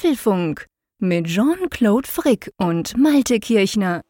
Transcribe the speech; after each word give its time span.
Apfelfunk 0.00 0.64
mit 0.98 1.26
Jean-Claude 1.26 2.08
Frick 2.08 2.50
und 2.56 2.96
Malte 2.96 3.38
Kirchner. 3.38 4.00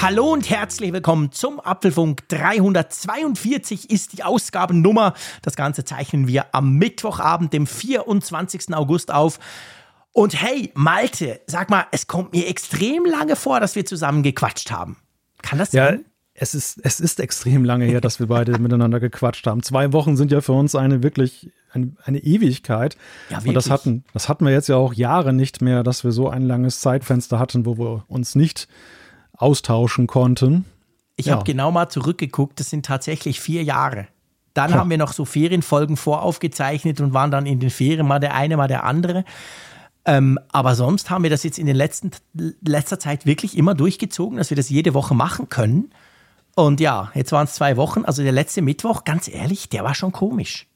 Hallo 0.00 0.32
und 0.32 0.48
herzlich 0.48 0.90
willkommen 0.94 1.32
zum 1.32 1.60
Apfelfunk 1.60 2.26
342 2.28 3.90
ist 3.90 4.16
die 4.16 4.22
Ausgabennummer. 4.22 5.12
Das 5.42 5.54
Ganze 5.54 5.84
zeichnen 5.84 6.28
wir 6.28 6.46
am 6.54 6.78
Mittwochabend, 6.78 7.52
dem 7.52 7.66
24. 7.66 8.74
August 8.74 9.12
auf. 9.12 9.38
Und 10.12 10.40
hey, 10.40 10.72
Malte, 10.74 11.42
sag 11.46 11.68
mal, 11.68 11.84
es 11.90 12.06
kommt 12.06 12.32
mir 12.32 12.48
extrem 12.48 13.04
lange 13.04 13.36
vor, 13.36 13.60
dass 13.60 13.76
wir 13.76 13.84
zusammen 13.84 14.22
gequatscht 14.22 14.70
haben. 14.70 14.96
Kann 15.42 15.58
das 15.58 15.72
ja, 15.72 15.86
sein? 15.86 16.04
Es 16.34 16.54
ist, 16.54 16.80
es 16.82 16.98
ist 16.98 17.20
extrem 17.20 17.64
lange 17.64 17.84
her, 17.84 18.00
dass 18.00 18.18
wir 18.18 18.26
beide 18.26 18.58
miteinander 18.58 19.00
gequatscht 19.00 19.46
haben. 19.46 19.62
Zwei 19.62 19.92
Wochen 19.92 20.16
sind 20.16 20.32
ja 20.32 20.40
für 20.40 20.52
uns 20.52 20.74
eine 20.74 21.02
wirklich 21.02 21.50
eine, 21.72 21.92
eine 22.04 22.18
Ewigkeit. 22.18 22.96
Ja, 23.30 23.38
Und 23.44 23.54
das 23.54 23.70
hatten, 23.70 24.04
das 24.12 24.28
hatten 24.28 24.44
wir 24.44 24.52
jetzt 24.52 24.68
ja 24.68 24.76
auch 24.76 24.92
Jahre 24.94 25.32
nicht 25.32 25.62
mehr, 25.62 25.82
dass 25.82 26.04
wir 26.04 26.12
so 26.12 26.28
ein 26.28 26.42
langes 26.42 26.80
Zeitfenster 26.80 27.38
hatten, 27.38 27.64
wo 27.66 27.78
wir 27.78 28.04
uns 28.08 28.34
nicht 28.34 28.68
austauschen 29.36 30.06
konnten. 30.06 30.64
Ich 31.16 31.26
Ja. 31.26 31.34
habe 31.34 31.44
genau 31.44 31.70
mal 31.70 31.88
zurückgeguckt, 31.88 32.58
das 32.60 32.70
sind 32.70 32.86
tatsächlich 32.86 33.40
vier 33.40 33.62
Jahre. 33.62 34.06
Dann 34.54 34.72
Ha. 34.74 34.78
haben 34.78 34.90
wir 34.90 34.98
noch 34.98 35.12
so 35.12 35.24
Ferienfolgen 35.24 35.96
voraufgezeichnet 35.96 37.00
und 37.00 37.14
waren 37.14 37.30
dann 37.30 37.46
in 37.46 37.58
den 37.58 37.70
Ferien 37.70 38.06
mal 38.06 38.18
der 38.18 38.34
eine, 38.34 38.56
mal 38.56 38.68
der 38.68 38.84
andere. 38.84 39.24
Ähm, 40.04 40.38
aber 40.50 40.74
sonst 40.74 41.10
haben 41.10 41.22
wir 41.22 41.30
das 41.30 41.44
jetzt 41.44 41.58
in 41.58 41.66
den 41.66 41.76
letzten 41.76 42.10
letzter 42.34 42.98
Zeit 42.98 43.24
wirklich 43.24 43.56
immer 43.56 43.74
durchgezogen, 43.74 44.38
dass 44.38 44.50
wir 44.50 44.56
das 44.56 44.68
jede 44.68 44.94
Woche 44.94 45.14
machen 45.14 45.48
können. 45.48 45.90
Und 46.54 46.80
ja, 46.80 47.10
jetzt 47.14 47.32
waren 47.32 47.44
es 47.44 47.54
zwei 47.54 47.76
Wochen. 47.76 48.04
Also 48.04 48.22
der 48.22 48.32
letzte 48.32 48.62
Mittwoch, 48.62 49.04
ganz 49.04 49.28
ehrlich, 49.28 49.68
der 49.68 49.84
war 49.84 49.94
schon 49.94 50.12
komisch. 50.12 50.66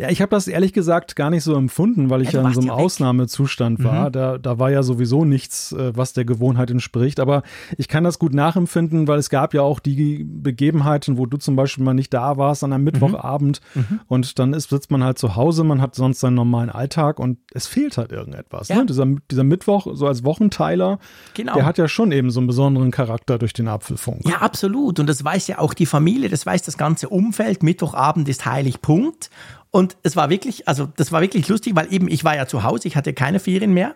Ja, 0.00 0.10
ich 0.10 0.22
habe 0.22 0.30
das 0.30 0.46
ehrlich 0.46 0.72
gesagt 0.72 1.16
gar 1.16 1.28
nicht 1.28 1.42
so 1.42 1.56
empfunden, 1.56 2.08
weil 2.08 2.22
ich 2.22 2.30
Ja, 2.30 2.40
du 2.40 2.44
ja, 2.44 2.48
in 2.48 2.54
so 2.54 2.60
einem 2.60 2.68
weg. 2.70 2.76
Mhm. 2.76 2.82
Ausnahmezustand 2.84 3.82
war. 3.82 4.10
Da, 4.12 4.38
da 4.38 4.58
war 4.60 4.70
ja 4.70 4.84
sowieso 4.84 5.24
nichts, 5.24 5.72
äh, 5.72 5.90
was 5.96 6.12
der 6.12 6.24
Gewohnheit 6.24 6.70
entspricht. 6.70 7.18
Aber 7.18 7.42
ich 7.76 7.88
kann 7.88 8.04
das 8.04 8.20
gut 8.20 8.32
nachempfinden, 8.32 9.08
weil 9.08 9.18
es 9.18 9.28
gab 9.28 9.54
ja 9.54 9.62
auch 9.62 9.80
die 9.80 10.24
Begebenheiten, 10.24 11.18
wo 11.18 11.26
du 11.26 11.36
zum 11.36 11.56
Beispiel 11.56 11.82
mal 11.84 11.94
nicht 11.94 12.14
da 12.14 12.36
warst 12.36 12.62
an 12.62 12.72
einem 12.72 12.84
Mhm. 12.84 12.90
Mittwochabend 12.92 13.60
und 14.06 14.38
dann 14.38 14.52
ist, 14.52 14.70
sitzt 14.70 14.90
man 14.92 15.02
halt 15.02 15.18
zu 15.18 15.34
Hause, 15.34 15.64
man 15.64 15.80
hat 15.82 15.96
sonst 15.96 16.20
seinen 16.20 16.34
normalen 16.34 16.70
Alltag 16.70 17.18
und 17.18 17.38
es 17.52 17.66
fehlt 17.66 17.98
halt 17.98 18.12
irgendetwas. 18.12 18.68
Ja. 18.68 18.76
Ne? 18.76 18.86
Dieser, 18.86 19.04
dieser 19.30 19.44
Mittwoch, 19.44 19.88
so 19.94 20.06
als 20.06 20.22
Wochenteiler, 20.24 21.00
Genau. 21.34 21.54
der 21.54 21.66
hat 21.66 21.76
ja 21.76 21.88
schon 21.88 22.12
eben 22.12 22.30
so 22.30 22.38
einen 22.38 22.46
besonderen 22.46 22.92
Charakter 22.92 23.36
durch 23.38 23.52
den 23.52 23.66
Apfelfunk. 23.66 24.28
Ja, 24.28 24.36
absolut. 24.42 25.00
Und 25.00 25.08
das 25.08 25.24
weiß 25.24 25.48
ja 25.48 25.58
auch 25.58 25.74
die 25.74 25.86
Familie, 25.86 26.28
das 26.28 26.46
weiß 26.46 26.62
das 26.62 26.78
ganze 26.78 27.08
Umfeld. 27.08 27.64
Mittwochabend 27.64 28.28
ist 28.28 28.46
heilig, 28.46 28.80
Punkt. 28.80 29.30
Und 29.70 29.96
es 30.02 30.16
war 30.16 30.30
wirklich, 30.30 30.66
also 30.66 30.88
das 30.96 31.12
war 31.12 31.20
wirklich 31.20 31.48
lustig, 31.48 31.76
weil 31.76 31.92
eben 31.92 32.08
ich 32.08 32.24
war 32.24 32.36
ja 32.36 32.46
zu 32.46 32.62
Hause, 32.62 32.88
ich 32.88 32.96
hatte 32.96 33.12
keine 33.12 33.40
Ferien 33.40 33.74
mehr. 33.74 33.94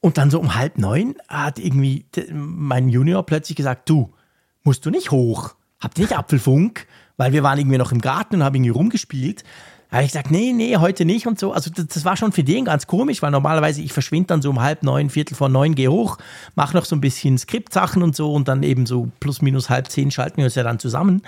Und 0.00 0.16
dann 0.16 0.30
so 0.30 0.38
um 0.38 0.54
halb 0.54 0.78
neun 0.78 1.16
hat 1.26 1.58
irgendwie 1.58 2.06
mein 2.32 2.88
Junior 2.88 3.26
plötzlich 3.26 3.56
gesagt, 3.56 3.88
du, 3.88 4.14
musst 4.62 4.86
du 4.86 4.90
nicht 4.90 5.10
hoch? 5.10 5.54
Habt 5.80 5.98
ihr 5.98 6.04
nicht 6.04 6.16
Apfelfunk? 6.18 6.86
Weil 7.16 7.32
wir 7.32 7.42
waren 7.42 7.58
irgendwie 7.58 7.78
noch 7.78 7.90
im 7.90 8.00
Garten 8.00 8.36
und 8.36 8.44
haben 8.44 8.54
irgendwie 8.54 8.70
rumgespielt. 8.70 9.42
Da 9.90 9.96
habe 9.96 10.04
ich 10.04 10.12
gesagt, 10.12 10.30
nee, 10.30 10.52
nee, 10.52 10.76
heute 10.76 11.06
nicht 11.06 11.26
und 11.26 11.38
so. 11.38 11.52
Also 11.52 11.70
das, 11.70 11.86
das 11.86 12.04
war 12.04 12.16
schon 12.16 12.32
für 12.32 12.44
den 12.44 12.66
ganz 12.66 12.86
komisch, 12.86 13.22
weil 13.22 13.30
normalerweise 13.30 13.80
ich 13.80 13.94
verschwinde 13.94 14.26
dann 14.26 14.42
so 14.42 14.50
um 14.50 14.60
halb 14.60 14.82
neun, 14.82 15.08
Viertel 15.08 15.34
vor 15.34 15.48
neun, 15.48 15.74
gehe 15.74 15.90
hoch, 15.90 16.18
mache 16.54 16.76
noch 16.76 16.84
so 16.84 16.94
ein 16.94 17.00
bisschen 17.00 17.38
Skriptsachen 17.38 18.02
und 18.02 18.14
so 18.14 18.34
und 18.34 18.48
dann 18.48 18.62
eben 18.62 18.84
so 18.84 19.08
plus 19.18 19.40
minus 19.40 19.70
halb 19.70 19.90
zehn 19.90 20.10
schalten 20.10 20.36
wir 20.36 20.44
uns 20.44 20.54
ja 20.56 20.62
dann 20.62 20.78
zusammen. 20.78 21.22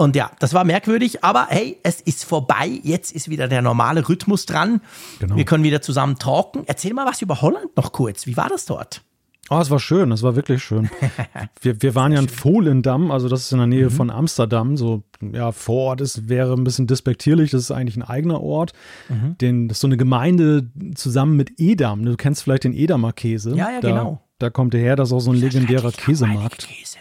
Und 0.00 0.16
ja, 0.16 0.30
das 0.38 0.54
war 0.54 0.64
merkwürdig, 0.64 1.22
aber 1.24 1.48
hey, 1.50 1.76
es 1.82 2.00
ist 2.00 2.24
vorbei. 2.24 2.80
Jetzt 2.82 3.12
ist 3.12 3.28
wieder 3.28 3.48
der 3.48 3.60
normale 3.60 4.08
Rhythmus 4.08 4.46
dran. 4.46 4.80
Genau. 5.18 5.36
Wir 5.36 5.44
können 5.44 5.62
wieder 5.62 5.82
zusammen 5.82 6.18
talken. 6.18 6.62
Erzähl 6.64 6.94
mal 6.94 7.04
was 7.04 7.20
über 7.20 7.42
Holland 7.42 7.76
noch 7.76 7.92
kurz. 7.92 8.26
Wie 8.26 8.34
war 8.34 8.48
das 8.48 8.64
dort? 8.64 9.02
Oh, 9.50 9.58
es 9.58 9.68
war 9.68 9.78
schön, 9.78 10.10
es 10.10 10.22
war 10.22 10.36
wirklich 10.36 10.64
schön. 10.64 10.88
Wir, 11.60 11.82
wir 11.82 11.94
waren 11.94 12.12
ja 12.12 12.20
in 12.20 12.30
Volendam, 12.30 13.10
also 13.10 13.28
das 13.28 13.42
ist 13.42 13.52
in 13.52 13.58
der 13.58 13.66
Nähe 13.66 13.90
von 13.90 14.08
Amsterdam, 14.08 14.78
so 14.78 15.02
ja, 15.20 15.52
vor 15.52 15.88
Ort 15.88 16.00
ist, 16.00 16.30
wäre 16.30 16.54
ein 16.54 16.64
bisschen 16.64 16.86
despektierlich, 16.86 17.50
das 17.50 17.62
ist 17.62 17.70
eigentlich 17.70 17.96
ein 17.96 18.02
eigener 18.02 18.40
Ort. 18.40 18.72
Den, 19.10 19.68
das 19.68 19.78
ist 19.78 19.80
so 19.82 19.88
eine 19.88 19.98
Gemeinde 19.98 20.70
zusammen 20.94 21.36
mit 21.36 21.58
Edam. 21.58 22.06
Du 22.06 22.16
kennst 22.16 22.44
vielleicht 22.44 22.64
den 22.64 22.72
Edamer 22.72 23.12
Käse. 23.12 23.54
Ja, 23.54 23.70
ja, 23.70 23.80
da, 23.80 23.88
genau. 23.88 24.22
Da 24.38 24.48
kommt 24.48 24.72
der 24.72 24.80
her, 24.80 24.96
das 24.96 25.08
ist 25.08 25.12
auch 25.12 25.20
so 25.20 25.32
ein 25.32 25.36
legendärer 25.36 25.92
Käsemarkt. 25.92 26.68
Käse. 26.68 26.98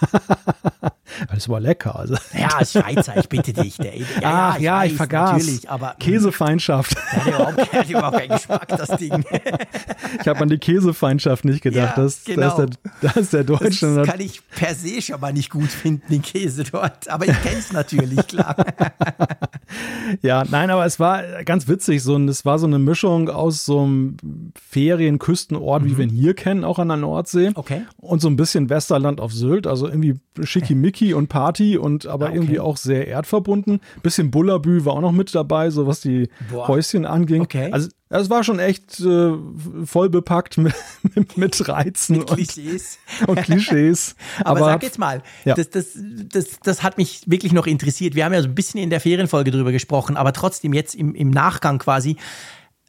Das 1.32 1.48
war 1.48 1.60
lecker. 1.60 1.96
Also. 1.96 2.16
Ja, 2.36 2.64
Schweizer, 2.64 3.16
ich 3.16 3.28
bitte 3.28 3.52
dich. 3.52 3.76
Der, 3.76 3.96
ja, 3.96 4.04
Ach 4.22 4.58
ja, 4.58 4.84
ich, 4.84 4.92
weiß, 4.92 4.96
vergaß. 4.96 5.32
Natürlich, 5.32 5.70
aber 5.70 5.96
Käsefeindschaft. 5.98 6.96
der 6.96 7.24
hat 7.24 7.26
überhaupt, 7.26 7.58
der 7.58 7.80
hat 7.80 7.90
überhaupt 7.90 8.18
keinen 8.18 8.28
Geschmack, 8.30 8.68
das 8.68 8.88
Ding. 8.98 9.24
Ich 10.20 10.28
habe 10.28 10.40
an 10.40 10.48
die 10.48 10.58
Käsefeindschaft 10.58 11.44
nicht 11.44 11.62
gedacht. 11.62 11.96
Ja, 11.96 12.02
das, 12.02 12.24
genau. 12.24 12.42
das, 12.42 12.58
ist 12.58 12.58
der, 12.58 12.68
das 13.00 13.16
ist 13.16 13.32
der 13.32 13.44
Deutsche. 13.44 13.94
Das 13.94 14.08
kann 14.08 14.20
ich 14.20 14.40
per 14.48 14.74
se 14.74 15.02
schon 15.02 15.20
mal 15.20 15.32
nicht 15.32 15.50
gut 15.50 15.70
finden, 15.70 16.06
den 16.10 16.22
Käse 16.22 16.64
dort. 16.64 17.08
Aber 17.08 17.26
ich 17.26 17.42
kenne 17.42 17.58
es 17.58 17.72
natürlich, 17.72 18.26
klar. 18.26 18.56
Ja, 20.22 20.44
nein, 20.48 20.70
aber 20.70 20.84
es 20.84 20.98
war 20.98 21.22
ganz 21.44 21.68
witzig. 21.68 22.02
So, 22.02 22.18
es 22.18 22.44
war 22.44 22.58
so 22.58 22.66
eine 22.66 22.78
Mischung 22.78 23.28
aus 23.28 23.64
so 23.64 23.82
einem 23.82 24.16
Ferienküstenort, 24.70 25.84
wie 25.84 25.96
wir 25.96 26.04
ihn 26.04 26.10
hier 26.10 26.34
kennen, 26.34 26.64
auch 26.64 26.78
an 26.78 26.88
der 26.88 26.96
Nordsee. 26.96 27.50
Mhm. 27.50 27.56
Okay. 27.56 27.82
Und 27.96 28.20
so 28.20 28.28
ein 28.28 28.36
bisschen 28.36 28.68
Westerland 28.68 29.20
auf 29.20 29.32
Sylt, 29.32 29.66
also 29.66 29.86
irgendwie 29.86 30.16
schickimicki 30.42 31.09
und 31.14 31.28
Party 31.28 31.76
und 31.76 32.06
aber 32.06 32.26
Ah, 32.26 32.28
okay. 32.28 32.36
irgendwie 32.38 32.60
auch 32.60 32.76
sehr 32.76 33.06
erdverbunden. 33.08 33.80
Bisschen 34.02 34.30
Bullabü 34.30 34.84
war 34.84 34.94
auch 34.94 35.00
noch 35.00 35.12
mit 35.12 35.34
dabei, 35.34 35.70
so 35.70 35.86
was 35.86 36.00
die 36.00 36.28
Boah. 36.50 36.68
Häuschen 36.68 37.06
anging. 37.06 37.42
Okay. 37.42 37.70
Also 37.72 37.88
es 38.08 38.28
war 38.28 38.42
schon 38.42 38.58
echt 38.58 38.98
äh, 39.00 39.32
voll 39.84 40.10
bepackt 40.10 40.58
mit, 40.58 40.74
mit, 41.36 41.68
Reizen 41.68 42.18
Mit 42.18 42.30
und, 42.30 42.36
Klischees. 42.36 42.98
und 43.26 43.40
Klischees. 43.42 44.16
Aber, 44.44 44.60
sag 44.60 44.72
hat- 44.74 44.82
jetzt 44.82 44.98
mal, 44.98 45.22
Ja. 45.44 45.54
das, 45.54 45.70
das, 45.70 45.86
das, 46.32 46.58
das 46.62 46.82
hat 46.82 46.98
mich 46.98 47.22
wirklich 47.26 47.52
noch 47.52 47.66
interessiert. 47.66 48.14
Wir 48.14 48.24
haben 48.24 48.32
ja 48.32 48.42
so 48.42 48.48
ein 48.48 48.54
bisschen 48.54 48.80
in 48.80 48.90
der 48.90 49.00
Ferienfolge 49.00 49.50
drüber 49.50 49.72
gesprochen, 49.72 50.16
aber 50.16 50.32
trotzdem 50.32 50.72
jetzt 50.72 50.94
im, 50.94 51.14
im 51.14 51.30
Nachgang 51.30 51.78
quasi. 51.78 52.16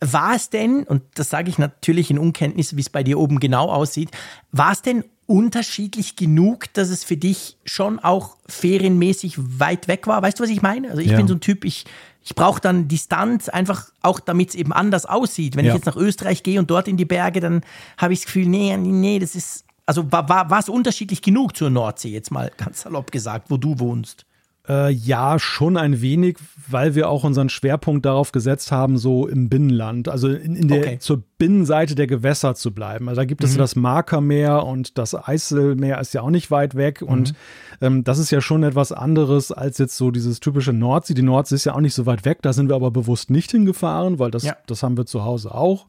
War 0.04 0.36
es 0.36 0.50
denn, 0.50 0.82
und 0.84 1.04
das 1.14 1.30
sage 1.30 1.48
ich 1.52 1.60
natürlich 1.60 2.10
in 2.10 2.18
Unkenntnis, 2.18 2.76
wie 2.76 2.82
es 2.82 2.90
bei 2.90 3.04
dir 3.04 3.20
oben 3.20 3.40
genau 3.40 3.70
aussieht, 3.70 4.10
war 4.52 4.72
es 4.72 4.82
denn 4.82 5.04
unterschiedlich 5.28 6.16
genug, 6.16 6.74
dass 6.74 6.90
es 6.90 7.04
für 7.04 7.18
dich 7.18 7.58
schon 7.66 8.00
auch 8.00 8.38
ferienmäßig 8.48 9.36
weit 9.60 9.88
weg 9.88 10.08
war? 10.08 10.22
Weißt 10.22 10.40
du, 10.40 10.44
was 10.44 10.50
ich 10.50 10.62
meine? 10.62 10.90
Also 10.90 11.02
ich 11.02 11.12
Ja. 11.12 11.18
bin 11.18 11.28
so 11.28 11.36
ein 11.36 11.40
Typ, 11.40 11.64
ich, 11.66 11.86
ich 12.24 12.36
brauche 12.36 12.60
dann 12.62 12.88
Distanz, 12.88 13.48
einfach 13.50 13.92
auch 14.02 14.20
damit 14.20 14.50
es 14.50 14.56
eben 14.56 14.74
anders 14.74 15.06
aussieht. 15.06 15.56
Wenn 15.56 15.66
Ja. 15.66 15.72
ich 15.72 15.76
jetzt 15.76 15.86
nach 15.86 15.96
Österreich 15.96 16.44
gehe 16.44 16.60
und 16.60 16.70
dort 16.70 16.88
in 16.88 16.98
die 16.98 17.06
Berge, 17.06 17.40
dann 17.40 17.62
habe 17.98 18.14
ich 18.14 18.20
das 18.20 18.26
Gefühl, 18.26 18.46
nee, 18.48 18.76
nee, 18.78 18.90
nee, 18.92 19.20
das 19.20 19.36
ist, 19.36 19.66
also 19.86 20.12
war, 20.12 20.28
war, 20.30 20.50
war 20.50 20.60
es 20.60 20.70
unterschiedlich 20.70 21.22
genug 21.22 21.56
zur 21.56 21.70
Nordsee, 21.70 22.10
jetzt 22.10 22.32
mal 22.32 22.52
ganz 22.58 22.82
salopp 22.82 23.12
gesagt, 23.12 23.50
wo 23.50 23.58
du 23.58 23.80
wohnst? 23.80 24.26
Äh, 24.70 24.92
ja, 24.92 25.40
schon 25.40 25.76
ein 25.76 26.02
wenig, 26.02 26.38
weil 26.70 26.94
wir 26.94 27.10
auch 27.10 27.24
unseren 27.24 27.50
Schwerpunkt 27.50 28.06
darauf 28.06 28.32
gesetzt 28.32 28.72
haben, 28.72 29.00
so 29.00 29.28
im 29.28 29.50
Binnenland, 29.50 30.08
also 30.08 30.28
in, 30.30 30.56
in 30.56 30.68
der 30.68 30.82
Okay. 30.82 31.00
zur 31.00 31.24
Binnenseite 31.40 31.96
der 31.96 32.06
Gewässer 32.06 32.54
zu 32.54 32.72
bleiben. 32.72 33.10
Also 33.10 33.22
da 33.22 33.26
gibt 33.26 33.44
es 33.44 33.58
das 33.58 33.76
Markermeer 33.76 34.64
und 34.66 35.00
das 35.00 35.16
Eiselmeer 35.16 36.00
ist 36.00 36.14
ja 36.14 36.22
auch 36.22 36.30
nicht 36.30 36.52
weit 36.52 36.76
weg 36.76 37.02
und 37.02 37.34
ähm, 37.82 38.04
das 38.04 38.20
ist 38.20 38.30
ja 38.30 38.40
schon 38.40 38.62
etwas 38.62 38.92
anderes 38.92 39.52
als 39.52 39.80
jetzt 39.80 39.98
so 39.98 40.12
dieses 40.12 40.40
typische 40.40 40.74
Nordsee. 40.74 41.16
Die 41.16 41.24
Nordsee 41.24 41.56
ist 41.56 41.66
ja 41.66 41.74
auch 41.74 41.82
nicht 41.82 41.96
so 41.96 42.06
weit 42.06 42.24
weg, 42.26 42.44
da 42.44 42.54
sind 42.54 42.70
wir 42.70 42.76
aber 42.76 42.92
bewusst 42.92 43.32
nicht 43.32 43.50
hingefahren, 43.50 44.20
weil 44.20 44.30
das, 44.30 44.44
Ja. 44.44 44.56
das 44.68 44.84
haben 44.84 44.96
wir 44.96 45.08
zu 45.08 45.24
Hause 45.26 45.56
auch. 45.56 45.88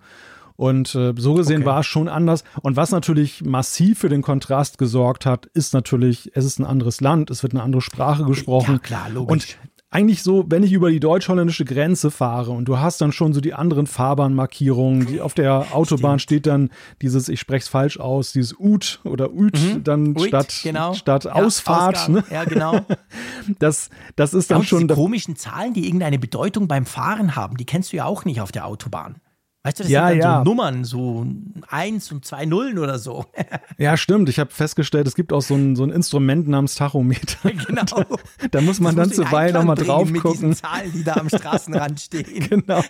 Und 0.62 0.94
äh, 0.94 1.12
so 1.16 1.34
gesehen 1.34 1.62
Okay. 1.62 1.66
war 1.66 1.80
es 1.80 1.86
schon 1.86 2.08
anders. 2.08 2.44
Und 2.62 2.76
was 2.76 2.92
natürlich 2.92 3.44
massiv 3.44 3.98
für 3.98 4.08
den 4.08 4.22
Kontrast 4.22 4.78
gesorgt 4.78 5.26
hat, 5.26 5.46
ist 5.54 5.74
natürlich, 5.74 6.30
es 6.34 6.44
ist 6.44 6.60
ein 6.60 6.64
anderes 6.64 7.00
Land, 7.00 7.30
es 7.30 7.42
wird 7.42 7.52
eine 7.52 7.62
andere 7.64 7.82
Sprache 7.82 8.24
gesprochen. 8.24 8.74
Ja, 8.74 8.78
klar, 8.78 9.10
logisch. 9.10 9.32
Und 9.32 9.58
eigentlich 9.90 10.22
so, 10.22 10.44
wenn 10.48 10.62
ich 10.62 10.72
über 10.72 10.90
die 10.90 11.00
deutsch-holländische 11.00 11.64
Grenze 11.64 12.10
fahre 12.10 12.52
und 12.52 12.64
du 12.66 12.78
hast 12.78 13.00
dann 13.00 13.10
schon 13.12 13.32
so 13.34 13.40
die 13.42 13.52
anderen 13.54 13.86
Fahrbahnmarkierungen, 13.86 15.06
die 15.06 15.20
auf 15.20 15.34
der 15.34 15.66
Autobahn 15.74 16.18
steht 16.18 16.46
dann 16.46 16.70
dieses, 17.02 17.28
ich 17.28 17.40
spreche 17.40 17.62
es 17.64 17.68
falsch 17.68 17.98
aus, 17.98 18.32
dieses 18.32 18.54
Ut 18.58 19.00
oder 19.04 19.32
Ut 19.34 19.52
dann 19.84 20.02
Mhm. 20.10 20.16
Uit, 20.16 20.28
statt, 20.28 20.60
genau. 20.62 20.94
statt 20.94 21.24
Ja, 21.24 21.32
Ausfahrt. 21.32 21.96
Ausgang. 21.96 22.14
Ne? 22.14 22.24
Ja, 22.30 22.44
genau. 22.44 22.80
Das, 23.58 23.90
das 24.16 24.32
ist 24.32 24.50
dann 24.52 24.58
Und 24.60 24.66
schon. 24.68 24.86
diese 24.86 24.94
komischen 24.94 25.34
Zahlen, 25.36 25.74
die 25.74 25.86
irgendeine 25.86 26.18
Bedeutung 26.20 26.68
beim 26.68 26.86
Fahren 26.86 27.34
haben, 27.34 27.56
die 27.56 27.66
kennst 27.66 27.92
du 27.92 27.96
ja 27.96 28.04
auch 28.04 28.24
nicht 28.24 28.40
auf 28.40 28.52
der 28.52 28.66
Autobahn. 28.66 29.16
Weißt 29.64 29.78
du, 29.78 29.82
das 29.84 29.92
Ja, 29.92 30.08
sind 30.08 30.18
dann 30.18 30.28
ja. 30.30 30.38
so 30.38 30.44
Nummern, 30.44 30.84
so 30.84 31.26
eins 31.68 32.10
und 32.10 32.24
zwei 32.24 32.44
Nullen 32.46 32.78
oder 32.78 32.98
so. 32.98 33.26
Ja, 33.78 33.96
stimmt. 33.96 34.28
Ich 34.28 34.38
habe 34.38 34.50
festgestellt, 34.50 35.06
es 35.08 35.14
gibt 35.14 35.32
auch 35.32 35.40
so 35.40 35.54
ein, 35.54 35.74
so 35.76 35.82
ein 35.84 35.90
Instrument 35.90 36.46
namens 36.46 36.74
Tachometer. 36.74 37.50
genau. 37.66 37.84
Da 38.50 38.60
muss 38.60 38.80
man 38.80 38.94
dann 38.96 39.08
Das 39.08 39.18
in 39.18 39.24
zuweilen 39.24 39.54
nochmal 39.54 39.76
drauf 39.76 40.02
bringen 40.02 40.12
Mit 40.12 40.22
gucken. 40.22 40.54
Zahlen, 40.54 40.92
die 40.92 41.02
da 41.04 41.14
am 41.14 41.28
Straßenrand 41.28 42.00
stehen. 42.00 42.48
Genau. 42.48 42.82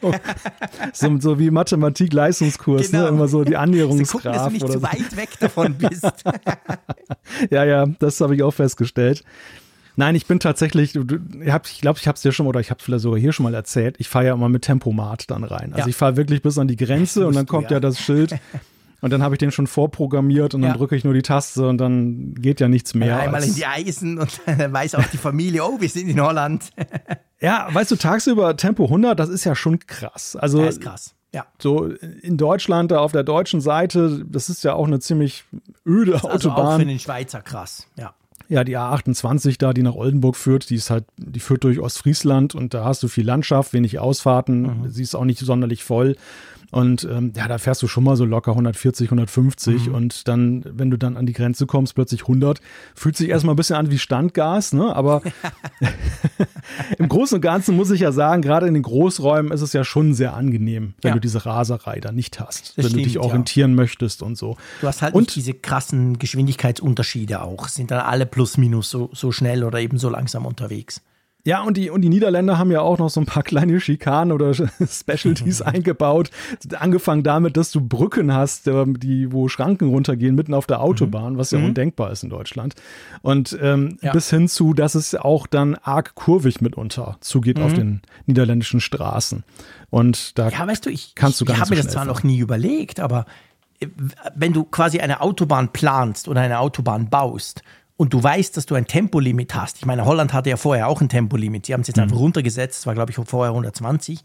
So, 0.92 1.18
so 1.20 1.38
wie 1.38 1.50
Mathematik-Leistungskurs, 1.50 2.90
Genau. 2.90 3.02
ne? 3.04 3.08
Immer 3.08 3.28
so 3.28 3.44
die 3.44 3.52
gucken, 3.52 3.98
dass 4.32 4.44
du 4.46 4.50
nicht 4.50 4.66
zu 4.66 4.72
so. 4.72 4.82
weit 4.82 5.16
weg 5.16 5.30
davon 5.40 5.74
bist. 5.74 6.24
Ja, 7.50 7.64
ja, 7.64 7.86
das 7.98 8.20
habe 8.20 8.34
ich 8.34 8.42
auch 8.42 8.52
festgestellt. 8.52 9.24
Nein, 10.02 10.14
ich 10.16 10.26
bin 10.26 10.40
tatsächlich, 10.40 10.96
ich 10.96 11.80
glaube, 11.80 11.98
ich 12.00 12.06
habe 12.08 12.16
es 12.16 12.22
dir 12.22 12.32
schon, 12.32 12.46
oder 12.48 12.58
ich 12.60 12.70
habe 12.70 12.78
es 12.78 12.84
vielleicht 12.84 13.02
sogar 13.02 13.20
hier 13.20 13.32
schon 13.32 13.44
mal 13.44 13.54
erzählt, 13.54 13.94
ich 13.98 14.08
fahre 14.08 14.26
ja 14.26 14.34
immer 14.34 14.48
mit 14.48 14.62
Tempomat 14.62 15.30
dann 15.30 15.44
rein. 15.44 15.72
Also 15.74 15.84
Ja. 15.84 15.86
ich 15.88 15.94
fahre 15.96 16.16
wirklich 16.16 16.42
bis 16.42 16.58
an 16.58 16.66
die 16.66 16.76
Grenze 16.76 17.26
und 17.28 17.36
dann 17.36 17.46
kommt 17.46 17.70
ja. 17.70 17.76
ja. 17.76 17.80
das 17.80 18.00
Schild 18.00 18.34
und 19.00 19.10
dann 19.12 19.22
habe 19.22 19.36
ich 19.36 19.38
den 19.38 19.52
schon 19.52 19.68
vorprogrammiert 19.68 20.54
und 20.54 20.62
dann 20.62 20.72
Ja. 20.72 20.76
drücke 20.76 20.96
ich 20.96 21.04
nur 21.04 21.14
die 21.14 21.22
Taste 21.22 21.68
und 21.68 21.78
dann 21.78 22.34
geht 22.34 22.58
ja 22.58 22.66
nichts 22.68 22.94
mehr. 22.94 23.16
Einmal 23.20 23.36
als- 23.42 23.48
in 23.50 23.54
die 23.54 23.66
Eisen 23.66 24.18
und 24.18 24.40
dann 24.46 24.72
weiß 24.72 24.96
auch 24.96 25.06
die 25.06 25.18
Familie, 25.18 25.62
oh, 25.64 25.80
wir 25.80 25.88
sind 25.88 26.08
in 26.08 26.20
Holland. 26.20 26.70
ja, 27.40 27.68
weißt 27.72 27.92
du, 27.92 27.96
tagsüber 27.96 28.56
Tempo 28.56 28.84
100, 28.86 29.16
das 29.20 29.28
ist 29.28 29.44
ja 29.44 29.54
schon 29.54 29.78
krass. 29.78 30.34
Also 30.34 30.62
Ja, 30.62 30.68
ist 30.68 30.80
krass. 30.80 31.14
Ja. 31.34 31.46
so 31.60 31.86
in 31.86 32.36
Deutschland, 32.36 32.90
da 32.90 32.98
auf 32.98 33.12
der 33.12 33.22
deutschen 33.22 33.60
Seite, 33.62 34.22
das 34.28 34.50
ist 34.50 34.64
ja 34.64 34.74
auch 34.74 34.86
eine 34.86 34.98
ziemlich 35.00 35.44
öde 35.86 36.14
Also 36.14 36.28
auch 36.28 36.34
Autobahn. 36.34 36.80
für 36.80 36.86
den 36.86 36.98
Schweizer 36.98 37.40
krass. 37.40 37.86
Ja. 37.96 38.14
Ja, 38.52 38.64
die 38.64 38.76
A28 38.76 39.56
da, 39.58 39.72
die 39.72 39.82
nach 39.82 39.94
Oldenburg 39.94 40.36
führt, 40.36 40.68
die 40.68 40.74
ist 40.74 40.90
halt, 40.90 41.06
die 41.16 41.40
führt 41.40 41.64
durch 41.64 41.80
Ostfriesland 41.80 42.54
und 42.54 42.74
da 42.74 42.84
hast 42.84 43.02
du 43.02 43.08
viel 43.08 43.24
Landschaft, 43.24 43.72
wenig 43.72 43.98
Ausfahrten, 43.98 44.90
sie 44.90 45.02
ist 45.02 45.14
auch 45.14 45.24
nicht 45.24 45.38
sonderlich 45.38 45.84
voll. 45.84 46.16
Und 46.72 47.04
ähm, 47.04 47.32
ja, 47.36 47.46
da 47.48 47.58
fährst 47.58 47.82
du 47.82 47.86
schon 47.86 48.02
mal 48.02 48.16
so 48.16 48.24
locker 48.24 48.52
140, 48.52 49.08
150 49.08 49.90
und 49.90 50.26
dann, 50.26 50.64
wenn 50.66 50.90
du 50.90 50.96
dann 50.96 51.18
an 51.18 51.26
die 51.26 51.34
Grenze 51.34 51.66
kommst, 51.66 51.94
plötzlich 51.94 52.22
100, 52.22 52.62
fühlt 52.94 53.14
sich 53.14 53.28
erstmal 53.28 53.52
ein 53.52 53.56
bisschen 53.56 53.76
an 53.76 53.90
wie 53.90 53.98
Standgas, 53.98 54.72
ne? 54.72 54.96
Aber 54.96 55.20
im 56.98 57.08
Großen 57.08 57.36
und 57.36 57.40
Ganzen 57.42 57.76
muss 57.76 57.90
ich 57.90 58.00
ja 58.00 58.10
sagen, 58.10 58.42
gerade 58.42 58.66
in 58.66 58.74
den 58.74 58.82
Großräumen 58.82 59.52
ist 59.52 59.60
es 59.60 59.72
ja 59.74 59.84
schon 59.84 60.14
sehr 60.14 60.34
angenehm, 60.34 60.94
wenn 61.02 61.10
Ja. 61.10 61.14
du 61.14 61.20
diese 61.20 61.44
Raserei 61.44 62.00
da 62.00 62.10
nicht 62.10 62.40
hast, 62.40 62.78
Das 62.78 62.86
wenn 62.86 62.92
du 62.92 62.98
dich 62.98 63.10
stimmt, 63.10 63.14
ja. 63.16 63.20
orientieren 63.30 63.74
möchtest 63.74 64.22
und 64.22 64.38
so. 64.38 64.56
Du 64.80 64.86
hast 64.86 65.02
halt 65.02 65.14
Und- 65.14 65.22
nicht 65.22 65.36
diese 65.36 65.54
krassen 65.54 66.18
Geschwindigkeitsunterschiede 66.18 67.42
auch. 67.42 67.68
Sind 67.68 67.90
dann 67.90 68.00
alle 68.00 68.26
plus 68.26 68.56
minus 68.56 68.90
so, 68.90 69.10
so 69.12 69.30
schnell 69.30 69.64
oder 69.64 69.78
eben 69.80 69.98
so 69.98 70.08
langsam 70.08 70.46
unterwegs. 70.46 71.02
Ja, 71.44 71.62
und 71.62 71.76
die, 71.76 71.90
und 71.90 72.02
die 72.02 72.08
Niederländer 72.08 72.56
haben 72.56 72.70
ja 72.70 72.82
auch 72.82 72.98
noch 72.98 73.10
so 73.10 73.18
ein 73.20 73.26
paar 73.26 73.42
kleine 73.42 73.80
Schikanen 73.80 74.30
oder 74.32 74.54
Specialties 74.86 75.60
eingebaut. 75.62 76.30
Angefangen 76.78 77.24
damit, 77.24 77.56
dass 77.56 77.72
du 77.72 77.80
Brücken 77.80 78.32
hast, 78.32 78.68
ähm, 78.68 79.00
die, 79.00 79.32
wo 79.32 79.48
Schranken 79.48 79.88
runtergehen, 79.88 80.36
mitten 80.36 80.54
auf 80.54 80.66
der 80.68 80.80
Autobahn, 80.80 81.38
was 81.38 81.50
ja 81.50 81.58
undenkbar 81.58 82.12
ist 82.12 82.22
in 82.22 82.30
Deutschland. 82.30 82.74
Und 83.22 83.58
ähm, 83.60 83.98
Ja. 84.02 84.12
bis 84.12 84.30
hin 84.30 84.46
zu, 84.46 84.72
dass 84.72 84.94
es 84.94 85.16
auch 85.16 85.48
dann 85.48 85.74
arg 85.82 86.14
kurvig 86.14 86.60
mitunter 86.60 87.16
zugeht 87.20 87.58
auf 87.58 87.72
den 87.74 88.02
niederländischen 88.26 88.78
Straßen. 88.80 89.42
Und 89.90 90.38
da 90.38 90.48
Ja, 90.48 90.66
weißt 90.66 90.86
du, 90.86 90.90
ich, 90.90 91.14
Kannst 91.16 91.40
du 91.40 91.44
ich 91.44 91.48
gar 91.48 91.54
nicht 91.54 91.60
habe 91.62 91.70
mir 91.74 91.76
so 91.78 91.82
das 91.86 91.92
zwar 91.92 92.04
schnell 92.04 92.14
noch 92.14 92.22
nie 92.22 92.38
überlegt, 92.38 93.00
aber 93.00 93.26
äh, 93.80 93.88
wenn 94.36 94.52
du 94.52 94.62
quasi 94.62 95.00
eine 95.00 95.20
Autobahn 95.20 95.72
planst 95.72 96.28
oder 96.28 96.40
eine 96.40 96.60
Autobahn 96.60 97.10
baust 97.10 97.62
und 98.02 98.12
du 98.12 98.20
weißt, 98.20 98.56
dass 98.56 98.66
du 98.66 98.74
ein 98.74 98.88
Tempolimit 98.88 99.54
hast, 99.54 99.78
ich 99.78 99.86
meine, 99.86 100.04
Holland 100.04 100.32
hatte 100.32 100.50
ja 100.50 100.56
vorher 100.56 100.88
auch 100.88 101.00
ein 101.00 101.08
Tempolimit, 101.08 101.66
sie 101.66 101.72
haben 101.72 101.82
es 101.82 101.86
jetzt 101.86 101.98
Mhm. 101.98 102.02
einfach 102.02 102.16
runtergesetzt, 102.16 102.80
es 102.80 102.86
war 102.88 102.94
glaube 102.94 103.12
ich 103.12 103.16
vorher 103.16 103.52
120. 103.52 104.24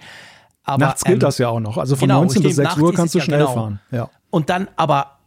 Aber, 0.64 0.84
nachts 0.84 1.04
gilt 1.04 1.18
ähm, 1.18 1.20
das 1.20 1.38
ja 1.38 1.50
auch 1.50 1.60
noch. 1.60 1.78
Also 1.78 1.96
von 1.96 2.08
genau, 2.08 2.22
19 2.22 2.42
bis 2.42 2.54
stimmt, 2.54 2.70
6 2.70 2.82
Uhr 2.82 2.94
kannst 2.96 3.14
du 3.14 3.20
ja 3.20 3.24
schnell 3.24 3.40
genau. 3.42 3.54
fahren. 3.54 3.80
Ja. 3.92 4.10
Und 4.32 4.50
dann, 4.50 4.68
aber 4.78 5.20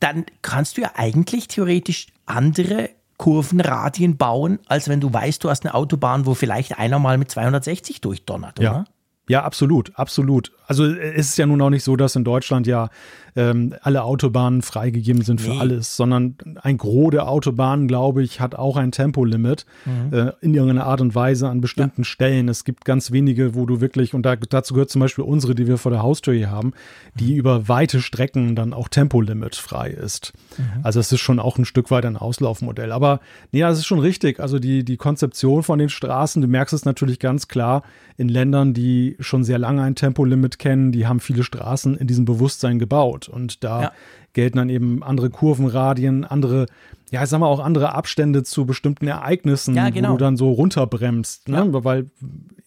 dann 0.00 0.26
kannst 0.42 0.76
du 0.78 0.80
ja 0.80 0.90
eigentlich 0.96 1.46
theoretisch 1.46 2.08
andere 2.26 2.90
Kurvenradien 3.18 4.16
bauen, 4.16 4.58
als 4.66 4.88
wenn 4.88 5.00
du 5.00 5.12
weißt, 5.12 5.44
du 5.44 5.48
hast 5.48 5.64
eine 5.64 5.72
Autobahn, 5.72 6.26
wo 6.26 6.34
vielleicht 6.34 6.80
einer 6.80 6.98
mal 6.98 7.18
mit 7.18 7.30
260 7.30 8.00
durchdonnert, 8.00 8.58
oder? 8.58 8.68
Ja. 8.68 8.84
Ja, 9.28 9.44
absolut, 9.44 9.96
absolut. 9.96 10.50
Also 10.66 10.84
äh, 10.84 11.12
es 11.14 11.28
ist 11.30 11.38
ja 11.38 11.46
nun 11.46 11.60
auch 11.60 11.70
nicht 11.70 11.84
so, 11.84 11.96
dass 11.96 12.16
in 12.16 12.24
Deutschland 12.24 12.66
ja 12.66 12.88
ähm, 13.34 13.74
alle 13.80 14.02
Autobahnen 14.04 14.60
freigegeben 14.60 15.22
sind 15.22 15.40
für 15.40 15.52
Nee. 15.52 15.58
alles, 15.58 15.96
sondern 15.96 16.36
ein 16.60 16.76
Gros 16.76 17.12
der 17.12 17.28
Autobahnen, 17.28 17.88
glaube 17.88 18.22
ich, 18.22 18.40
hat 18.40 18.54
auch 18.54 18.76
ein 18.76 18.92
Tempolimit 18.92 19.64
Mhm. 19.86 20.12
äh, 20.14 20.32
in 20.42 20.52
irgendeiner 20.54 20.84
Art 20.86 21.00
und 21.00 21.14
Weise 21.14 21.48
an 21.48 21.62
bestimmten 21.62 22.04
Stellen. 22.04 22.48
Es 22.50 22.64
gibt 22.64 22.84
ganz 22.84 23.10
wenige, 23.10 23.54
wo 23.54 23.64
du 23.64 23.80
wirklich, 23.80 24.12
und 24.12 24.26
da, 24.26 24.36
dazu 24.36 24.74
gehört 24.74 24.90
zum 24.90 25.00
Beispiel 25.00 25.24
unsere, 25.24 25.54
die 25.54 25.66
wir 25.66 25.78
vor 25.78 25.90
der 25.90 26.02
Haustür 26.02 26.34
hier 26.34 26.50
haben, 26.50 26.72
die 27.14 27.34
über 27.34 27.68
weite 27.68 28.02
Strecken 28.02 28.54
dann 28.54 28.74
auch 28.74 28.88
Tempolimit 28.88 29.56
frei 29.56 29.88
ist. 29.88 30.34
Also 30.82 31.00
es 31.00 31.10
ist 31.10 31.20
schon 31.20 31.38
auch 31.38 31.56
ein 31.56 31.64
Stück 31.64 31.90
weit 31.90 32.04
ein 32.04 32.18
Auslaufmodell. 32.18 32.92
Aber 32.92 33.20
nee, 33.50 33.60
das 33.60 33.78
ist 33.78 33.86
schon 33.86 33.98
richtig. 33.98 34.40
Also 34.40 34.58
die, 34.58 34.84
die 34.84 34.98
Konzeption 34.98 35.62
von 35.62 35.78
den 35.78 35.88
Straßen, 35.88 36.42
du 36.42 36.48
merkst 36.48 36.74
es 36.74 36.84
natürlich 36.84 37.18
ganz 37.18 37.48
klar 37.48 37.82
in 38.18 38.28
Ländern, 38.28 38.74
die 38.74 39.16
schon 39.20 39.42
sehr 39.42 39.58
lange 39.58 39.80
ein 39.82 39.94
Tempolimit 39.94 40.51
kennen, 40.58 40.92
die 40.92 41.06
haben 41.06 41.20
viele 41.20 41.42
Straßen 41.42 41.96
in 41.96 42.06
diesem 42.06 42.24
Bewusstsein 42.24 42.78
gebaut. 42.78 43.28
Und 43.28 43.62
da 43.64 43.82
Ja. 43.82 43.92
gelten 44.32 44.58
dann 44.58 44.68
eben 44.70 45.02
andere 45.02 45.30
Kurvenradien, 45.30 46.24
andere, 46.24 46.66
ja, 47.10 47.22
ich 47.22 47.28
sag 47.28 47.40
mal 47.40 47.46
auch 47.46 47.60
andere 47.60 47.94
Abstände 47.94 48.42
zu 48.42 48.64
bestimmten 48.66 49.06
Ereignissen, 49.06 49.74
Ja, 49.74 49.90
genau. 49.90 50.10
wo 50.10 50.16
du 50.16 50.24
dann 50.24 50.36
so 50.36 50.50
runterbremst. 50.52 51.48
Ne? 51.48 51.66
Weil 51.84 52.06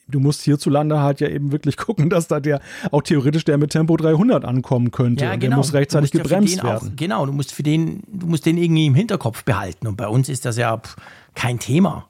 du 0.08 0.20
musst 0.20 0.42
hierzulande 0.44 1.00
halt 1.02 1.20
ja 1.20 1.28
eben 1.28 1.52
wirklich 1.52 1.78
gucken, 1.78 2.10
dass 2.10 2.28
da 2.28 2.40
der 2.40 2.60
auch 2.92 3.02
theoretisch 3.02 3.44
der 3.46 3.58
mit 3.58 3.72
Tempo 3.72 3.98
300 3.98 4.46
ankommen 4.46 4.92
könnte. 4.92 5.30
und 5.32 5.42
der 5.42 5.56
muss 5.56 5.74
rechtzeitig 5.74 6.12
Du 6.12 6.20
musst 6.20 6.30
ja 6.32 6.38
für 6.38 6.42
gebremst 6.44 6.58
den 6.60 6.64
werden. 6.70 6.90
Auch, 6.90 6.96
genau, 6.96 7.26
du 7.26 7.32
musst 7.32 7.52
für 7.54 7.64
den, 7.64 8.04
du 8.08 8.28
musst 8.28 8.46
den 8.46 8.58
irgendwie 8.58 8.86
im 8.86 8.96
Hinterkopf 8.96 9.44
behalten. 9.44 9.88
Und 9.88 9.96
bei 9.98 10.08
uns 10.08 10.30
ist 10.30 10.46
das 10.46 10.58
ja 10.58 10.80
kein 11.34 11.58
Thema. 11.60 12.08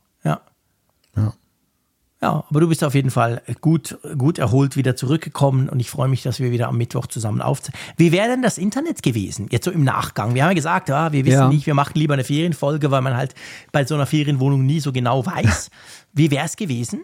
Ja. 2.25 2.43
Aber 2.49 2.59
du 2.59 2.67
bist 2.67 2.83
auf 2.83 2.95
jeden 2.95 3.11
Fall 3.11 3.41
gut, 3.61 3.97
gut 4.17 4.39
erholt 4.39 4.75
wieder 4.75 4.95
zurückgekommen 4.95 5.69
und 5.69 5.79
ich 5.79 5.91
freue 5.91 6.07
mich, 6.07 6.23
dass 6.23 6.39
wir 6.39 6.51
wieder 6.51 6.67
am 6.69 6.77
Mittwoch 6.77 7.05
zusammen 7.05 7.39
aufzeichnen. 7.41 7.79
Wie 7.97 8.11
wäre 8.11 8.27
denn 8.29 8.41
das 8.41 8.57
Internet 8.57 9.03
gewesen? 9.03 9.47
Jetzt 9.51 9.65
so 9.65 9.71
im 9.71 9.83
Nachgang. 9.83 10.33
Wir 10.33 10.43
haben 10.43 10.49
ja 10.49 10.55
gesagt, 10.55 10.89
ja, 10.89 11.11
wir 11.11 11.23
wissen 11.25 11.37
Ja. 11.37 11.49
nicht, 11.49 11.67
wir 11.67 11.75
machen 11.75 11.93
lieber 11.95 12.15
eine 12.15 12.23
Ferienfolge, 12.23 12.89
weil 12.89 13.01
man 13.01 13.15
halt 13.15 13.35
bei 13.71 13.85
so 13.85 13.93
einer 13.93 14.07
Ferienwohnung 14.07 14.65
nie 14.65 14.79
so 14.79 14.91
genau 14.91 15.23
weiß. 15.25 15.69
Wie 16.13 16.31
wäre 16.31 16.45
es 16.45 16.55
gewesen? 16.55 17.03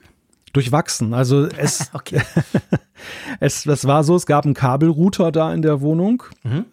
Durchwachsen. 0.53 1.13
Also 1.13 1.45
es, 1.45 1.89
Okay. 1.93 2.21
es, 3.39 3.63
das 3.63 3.85
war 3.85 4.03
so, 4.03 4.15
es 4.15 4.25
gab 4.25 4.45
einen 4.45 4.53
Kabelrouter 4.55 5.31
da 5.31 5.53
in 5.53 5.61
der 5.61 5.81
Wohnung, 5.81 6.23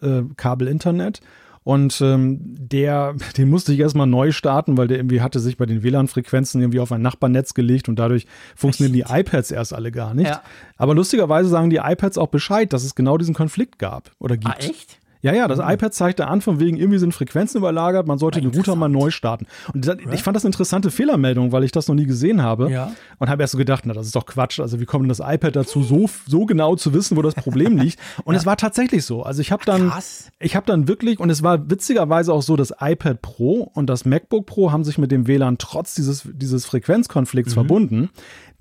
äh, 0.01 0.23
Kabelinternet. 0.35 1.21
Und 1.69 2.01
ähm, 2.01 2.39
der, 2.41 3.13
den 3.37 3.47
musste 3.47 3.71
ich 3.71 3.79
erstmal 3.79 4.07
neu 4.07 4.31
starten, 4.31 4.75
weil 4.75 4.87
der 4.87 4.97
irgendwie 4.97 5.21
hatte 5.21 5.39
sich 5.39 5.55
bei 5.55 5.67
den 5.67 5.83
WLAN-Frequenzen 5.83 6.59
irgendwie 6.61 6.79
auf 6.79 6.91
ein 6.91 7.03
Nachbarnetz 7.03 7.53
gelegt 7.53 7.87
und 7.87 7.99
dadurch 7.99 8.25
funktionieren 8.55 8.93
die 8.93 9.05
iPads 9.07 9.51
erst 9.51 9.75
alle 9.75 9.91
gar 9.91 10.15
nicht. 10.15 10.29
Ja. 10.29 10.41
Aber 10.77 10.95
lustigerweise 10.95 11.47
sagen 11.47 11.69
die 11.69 11.75
iPads 11.75 12.17
auch 12.17 12.29
Bescheid, 12.29 12.73
dass 12.73 12.83
es 12.83 12.95
genau 12.95 13.19
diesen 13.19 13.35
Konflikt 13.35 13.77
gab 13.77 14.09
oder 14.17 14.35
gibt. 14.35 14.51
Ah, 14.51 14.57
echt? 14.57 14.98
Ja, 15.21 15.33
ja, 15.33 15.47
das 15.49 15.59
iPad 15.59 15.93
zeigte 15.93 16.27
an, 16.27 16.39
von 16.41 16.59
wegen 16.59 16.77
irgendwie 16.77 16.97
sind 16.97 17.13
Frequenzen 17.13 17.57
überlagert, 17.57 18.07
man 18.07 18.17
sollte 18.17 18.39
den 18.39 18.51
Router 18.51 18.75
mal 18.75 18.87
neu 18.87 19.11
starten. 19.11 19.47
Und 19.73 19.85
das, 19.85 19.97
ich 20.11 20.23
fand 20.23 20.35
das 20.35 20.45
eine 20.45 20.49
interessante 20.49 20.91
Fehlermeldung, 20.91 21.51
weil 21.51 21.65
ich 21.65 21.73
das 21.73 21.87
noch 21.89 21.95
nie 21.95 22.05
gesehen 22.05 22.41
habe. 22.41 22.71
Ja. 22.71 22.93
Und 23.17 23.29
habe 23.29 23.43
erst 23.43 23.51
so 23.51 23.57
gedacht, 23.57 23.83
na, 23.85 23.93
das 23.93 24.05
ist 24.05 24.15
doch 24.15 24.25
Quatsch. 24.25 24.59
Also 24.61 24.79
wie 24.79 24.85
kommt 24.85 25.03
denn 25.03 25.09
das 25.09 25.19
iPad 25.19 25.55
dazu, 25.55 25.83
so, 25.83 26.09
so 26.25 26.45
genau 26.45 26.75
zu 26.77 26.93
wissen, 26.93 27.17
wo 27.17 27.21
das 27.21 27.35
Problem 27.35 27.77
liegt? 27.79 27.99
Und 28.23 28.35
es 28.35 28.45
war 28.45 28.55
tatsächlich 28.55 29.03
so. 29.05 29.23
Also 29.23 29.41
ich 29.41 29.51
habe 29.51 29.65
dann, 29.65 29.89
krass. 29.89 30.31
ich 30.39 30.55
habe 30.55 30.65
dann 30.65 30.87
wirklich, 30.87 31.19
und 31.19 31.29
es 31.29 31.43
war 31.43 31.69
witzigerweise 31.69 32.33
auch 32.33 32.41
so, 32.41 32.55
das 32.55 32.73
iPad 32.79 33.21
Pro 33.21 33.69
und 33.73 33.87
das 33.89 34.05
MacBook 34.05 34.45
Pro 34.45 34.71
haben 34.71 34.83
sich 34.85 34.97
mit 34.97 35.11
dem 35.11 35.27
WLAN 35.27 35.57
trotz 35.57 35.95
dieses, 35.95 36.27
dieses 36.31 36.65
Mhm. 36.65 36.69
Frequenzkonflikts 36.69 37.53
verbunden. 37.53 38.09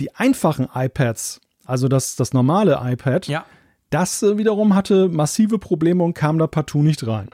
Die 0.01 0.15
einfachen 0.17 0.67
iPads, 0.75 1.41
also 1.65 1.87
das, 1.89 2.17
das 2.17 2.33
normale 2.33 2.81
iPad, 2.83 3.27
Ja. 3.29 3.45
Das 3.91 4.23
äh, 4.23 4.37
wiederum 4.37 4.75
hatte 4.75 5.09
massive 5.09 5.59
Probleme 5.59 6.05
und 6.05 6.13
kam 6.15 6.39
da 6.39 6.47
partout 6.47 6.83
nicht 6.83 7.07
rein. 7.07 7.29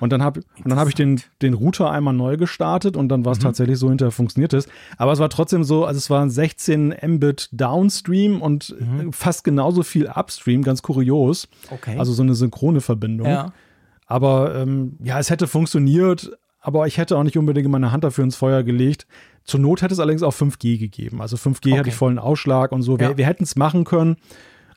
Und 0.00 0.12
dann 0.12 0.22
habe 0.22 0.40
hab 0.70 0.88
ich 0.88 0.94
den, 0.94 1.20
den 1.42 1.54
Router 1.54 1.90
einmal 1.90 2.14
neu 2.14 2.36
gestartet 2.36 2.96
und 2.96 3.08
dann 3.08 3.20
Mhm. 3.20 3.24
war 3.24 3.32
es 3.32 3.38
tatsächlich 3.40 3.78
so, 3.78 3.88
hinterher 3.88 4.12
funktioniert 4.12 4.52
es. 4.52 4.68
Aber 4.98 5.12
es 5.12 5.18
war 5.18 5.28
trotzdem 5.30 5.64
so, 5.64 5.84
also 5.84 5.98
es 5.98 6.08
waren 6.08 6.30
16 6.30 6.94
Mbit 7.04 7.48
Downstream 7.52 8.40
und 8.40 8.76
äh, 8.80 9.10
fast 9.10 9.42
genauso 9.44 9.82
viel 9.82 10.06
Upstream, 10.08 10.62
ganz 10.62 10.82
kurios. 10.82 11.48
Mhm. 11.70 11.74
Okay. 11.74 11.98
Also 11.98 12.12
so 12.12 12.22
eine 12.22 12.34
synchrone 12.36 12.80
Verbindung. 12.80 13.26
Ja. 13.26 13.52
Aber 14.06 14.54
ähm, 14.54 14.96
ja, 15.02 15.18
es 15.18 15.30
hätte 15.30 15.48
funktioniert, 15.48 16.30
aber 16.60 16.86
ich 16.86 16.98
hätte 16.98 17.16
auch 17.18 17.24
nicht 17.24 17.36
unbedingt 17.36 17.68
meine 17.68 17.90
Hand 17.90 18.04
dafür 18.04 18.22
ins 18.24 18.36
Feuer 18.36 18.62
gelegt. 18.62 19.06
Zur 19.44 19.60
Not 19.60 19.82
hätte 19.82 19.94
es 19.94 20.00
allerdings 20.00 20.22
auch 20.22 20.32
5G 20.34 20.78
gegeben. 20.78 21.20
Also 21.20 21.36
5G 21.36 21.70
Okay. 21.70 21.78
hatte 21.78 21.88
ich 21.88 21.94
vollen 21.96 22.18
Ausschlag 22.20 22.70
und 22.72 22.82
so. 22.82 22.98
Wir, 23.00 23.10
Ja. 23.10 23.16
wir 23.16 23.26
hätten 23.26 23.44
es 23.44 23.56
machen 23.56 23.84
können. 23.84 24.16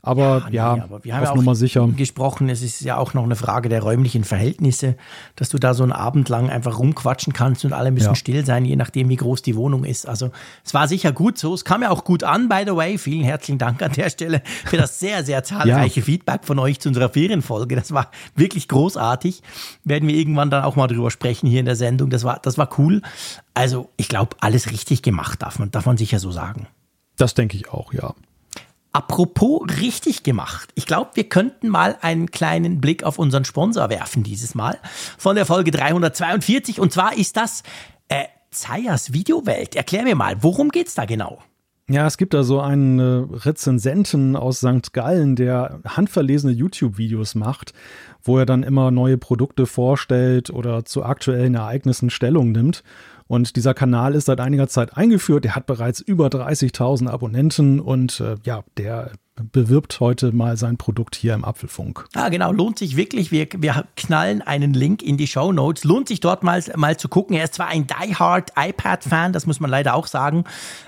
Aber 0.01 0.47
ja, 0.49 0.49
ja 0.51 0.75
nee, 0.75 0.81
aber 0.81 1.03
wir 1.03 1.13
haben 1.15 1.23
auf 1.23 1.29
ja 1.29 1.35
Nummer 1.35 1.55
sicher. 1.55 1.85
gesprochen, 1.87 2.47
es 2.47 2.61
ist 2.61 2.79
ja 2.81 2.95
auch 2.97 3.13
noch 3.13 3.23
eine 3.23 3.35
Frage 3.35 3.67
der 3.67 3.81
räumlichen 3.81 4.23
Verhältnisse, 4.23 4.95
dass 5.35 5.49
du 5.49 5.57
da 5.57 5.73
so 5.73 5.83
einen 5.83 5.91
Abend 5.91 6.29
lang 6.29 6.49
einfach 6.49 6.79
rumquatschen 6.79 7.33
kannst 7.33 7.65
und 7.65 7.73
alle 7.73 7.91
müssen 7.91 8.07
Ja. 8.07 8.15
still 8.15 8.45
sein, 8.45 8.63
je 8.63 8.77
nachdem, 8.77 9.09
wie 9.09 9.17
groß 9.17 9.41
die 9.41 9.57
Wohnung 9.57 9.83
ist. 9.83 10.07
Also 10.07 10.31
es 10.63 10.73
war 10.73 10.87
sicher 10.87 11.11
gut 11.11 11.37
so. 11.37 11.53
Es 11.53 11.65
kam 11.65 11.81
ja 11.81 11.89
auch 11.89 12.05
gut 12.05 12.23
an, 12.23 12.47
by 12.47 12.63
the 12.65 12.75
way. 12.75 12.97
Vielen 12.97 13.25
herzlichen 13.25 13.57
Dank 13.57 13.81
an 13.81 13.91
der 13.91 14.09
Stelle 14.09 14.41
für 14.65 14.77
das 14.77 14.99
sehr, 14.99 15.25
sehr 15.25 15.43
zahlreiche 15.43 16.01
Feedback 16.01 16.45
von 16.45 16.59
euch 16.59 16.79
zu 16.79 16.87
unserer 16.89 17.09
Ferienfolge. 17.09 17.75
Das 17.75 17.93
war 17.93 18.09
wirklich 18.35 18.69
großartig. 18.69 19.41
Werden 19.83 20.07
wir 20.07 20.15
irgendwann 20.15 20.49
dann 20.49 20.63
auch 20.63 20.77
mal 20.77 20.87
drüber 20.87 21.11
sprechen 21.11 21.47
hier 21.47 21.59
in 21.59 21.65
der 21.65 21.75
Sendung. 21.75 22.09
Das 22.09 22.23
war, 22.23 22.39
das 22.41 22.57
war 22.57 22.69
cool. 22.77 23.01
Also 23.53 23.89
ich 23.97 24.07
glaube, 24.07 24.37
alles 24.39 24.71
richtig 24.71 25.01
gemacht, 25.01 25.41
darf 25.41 25.59
man, 25.59 25.71
darf 25.71 25.85
man 25.85 25.97
sicher 25.97 26.19
so 26.19 26.31
sagen. 26.31 26.67
Das 27.17 27.33
denke 27.33 27.57
ich 27.57 27.69
auch, 27.69 27.91
ja. 27.93 28.13
Apropos 28.91 29.61
richtig 29.81 30.23
gemacht. 30.23 30.71
Ich 30.73 30.87
glaube, 30.87 31.11
wir 31.13 31.29
könnten 31.29 31.69
mal 31.69 31.97
einen 32.01 32.31
kleinen 32.31 32.81
Blick 32.81 33.03
auf 33.03 33.19
unseren 33.19 33.45
Sponsor 33.45 33.89
werfen 33.89 34.23
dieses 34.23 34.55
Mal 34.55 34.79
von 35.17 35.35
der 35.35 35.45
Folge 35.45 35.69
342. 35.69 36.79
Und 36.79 36.91
zwar 36.91 37.15
ist 37.15 37.37
das 37.37 37.61
äh, 38.07 38.25
Zayas 38.49 39.13
Videowelt. 39.13 39.75
Erklär 39.75 40.03
mir 40.03 40.15
mal, 40.15 40.41
worum 40.41 40.69
geht's 40.69 40.95
da 40.95 41.05
genau? 41.05 41.39
Ja, 41.87 42.05
es 42.05 42.17
gibt 42.17 42.35
da 42.35 42.43
so 42.43 42.61
einen 42.61 42.99
äh, 42.99 43.35
Rezensenten 43.35 44.35
aus 44.35 44.59
St. 44.59 44.93
Gallen, 44.93 45.35
der 45.35 45.79
handverlesene 45.87 46.53
YouTube-Videos 46.53 47.33
macht, 47.33 47.73
wo 48.21 48.37
er 48.37 48.45
dann 48.45 48.61
immer 48.61 48.91
neue 48.91 49.17
Produkte 49.17 49.65
vorstellt 49.65 50.51
oder 50.51 50.85
zu 50.85 51.03
aktuellen 51.03 51.55
Ereignissen 51.55 52.11
Stellung 52.11 52.51
nimmt. 52.51 52.83
Und 53.29 53.55
dieser 53.57 53.75
Kanal 53.75 54.15
ist 54.15 54.25
seit 54.25 54.39
einiger 54.39 54.67
Zeit 54.67 54.97
eingeführt. 54.97 55.43
Der 55.43 55.55
hat 55.55 55.67
bereits 55.67 56.01
über 56.01 56.29
30.000 56.29 57.07
Abonnenten 57.07 57.79
und 57.79 58.19
äh, 58.21 58.37
ja, 58.43 58.63
der 58.75 59.11
bewirbt 59.51 59.99
heute 59.99 60.31
mal 60.31 60.57
sein 60.57 60.77
Produkt 60.77 61.15
hier 61.15 61.33
im 61.33 61.45
Apfelfunk. 61.45 62.05
Ah, 62.13 62.29
genau, 62.29 62.51
lohnt 62.51 62.79
sich 62.79 62.95
wirklich. 62.95 63.31
Wir, 63.31 63.47
wir 63.57 63.85
knallen 63.95 64.41
einen 64.41 64.73
Link 64.73 65.01
in 65.01 65.17
die 65.17 65.27
Show 65.27 65.51
Notes. 65.51 65.83
Lohnt 65.83 66.07
sich 66.07 66.19
dort 66.19 66.43
mal, 66.43 66.63
mal 66.75 66.97
zu 66.97 67.09
gucken. 67.09 67.35
Er 67.35 67.45
ist 67.45 67.55
zwar 67.55 67.67
ein 67.67 67.87
Die-Hard 67.87 68.53
iPad-Fan, 68.55 69.33
das 69.33 69.45
muss 69.45 69.59
man 69.59 69.69
leider 69.69 69.95
auch 69.95 70.07
sagen, 70.07 70.43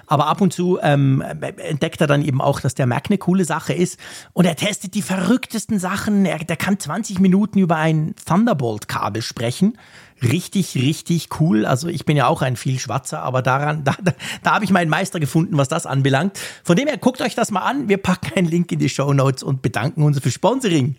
aber 0.08 0.28
ab 0.28 0.42
und 0.42 0.52
zu 0.52 0.78
ähm, 0.82 1.22
entdeckt 1.22 2.02
er 2.02 2.08
dann 2.08 2.22
eben 2.22 2.42
auch, 2.42 2.60
dass 2.60 2.76
der 2.76 2.86
Mac 2.86 3.06
eine 3.10 3.18
coole 3.18 3.46
Sache 3.46 3.74
ist. 3.74 3.98
Und 4.34 4.46
er 4.46 4.56
testet 4.56 4.94
die 4.94 5.02
verrücktesten 5.02 5.80
Sachen. 5.80 6.26
Er, 6.26 6.40
der 6.40 6.58
kann 6.58 6.80
20 6.80 7.20
Minuten 7.20 7.60
über 7.60 7.78
ein 7.78 8.14
Thunderbolt-Kabel 8.26 9.22
sprechen. 9.22 9.78
Richtig, 10.24 10.76
richtig 10.76 11.30
cool. 11.40 11.66
Also 11.66 11.88
ich 11.88 12.06
bin 12.06 12.16
ja 12.16 12.28
auch 12.28 12.44
ein 12.44 12.56
viel 12.56 12.78
Schwatzer, 12.78 13.24
aber 13.24 13.42
daran, 13.42 13.84
da, 13.86 13.96
da, 14.02 14.14
da 14.44 14.52
habe 14.54 14.66
ich 14.66 14.72
meinen 14.72 14.90
Meister 14.90 15.20
gefunden, 15.20 15.58
was 15.58 15.68
das 15.68 15.86
anbelangt. 15.86 16.38
Von 16.64 16.76
dem 16.76 16.88
her, 16.88 16.98
guckt 16.98 17.22
euch 17.22 17.34
das 17.34 17.50
mal 17.50 17.62
an. 17.62 17.90
Wir 17.90 17.98
packen 17.98 18.41
einen 18.42 18.52
Link 18.52 18.72
in 18.72 18.80
die 18.80 18.90
Show 18.90 19.14
Notes 19.14 19.44
und 19.44 19.62
bedanken 19.62 20.04
uns 20.04 20.20
für 20.20 20.32
Sponsoring. 20.32 20.96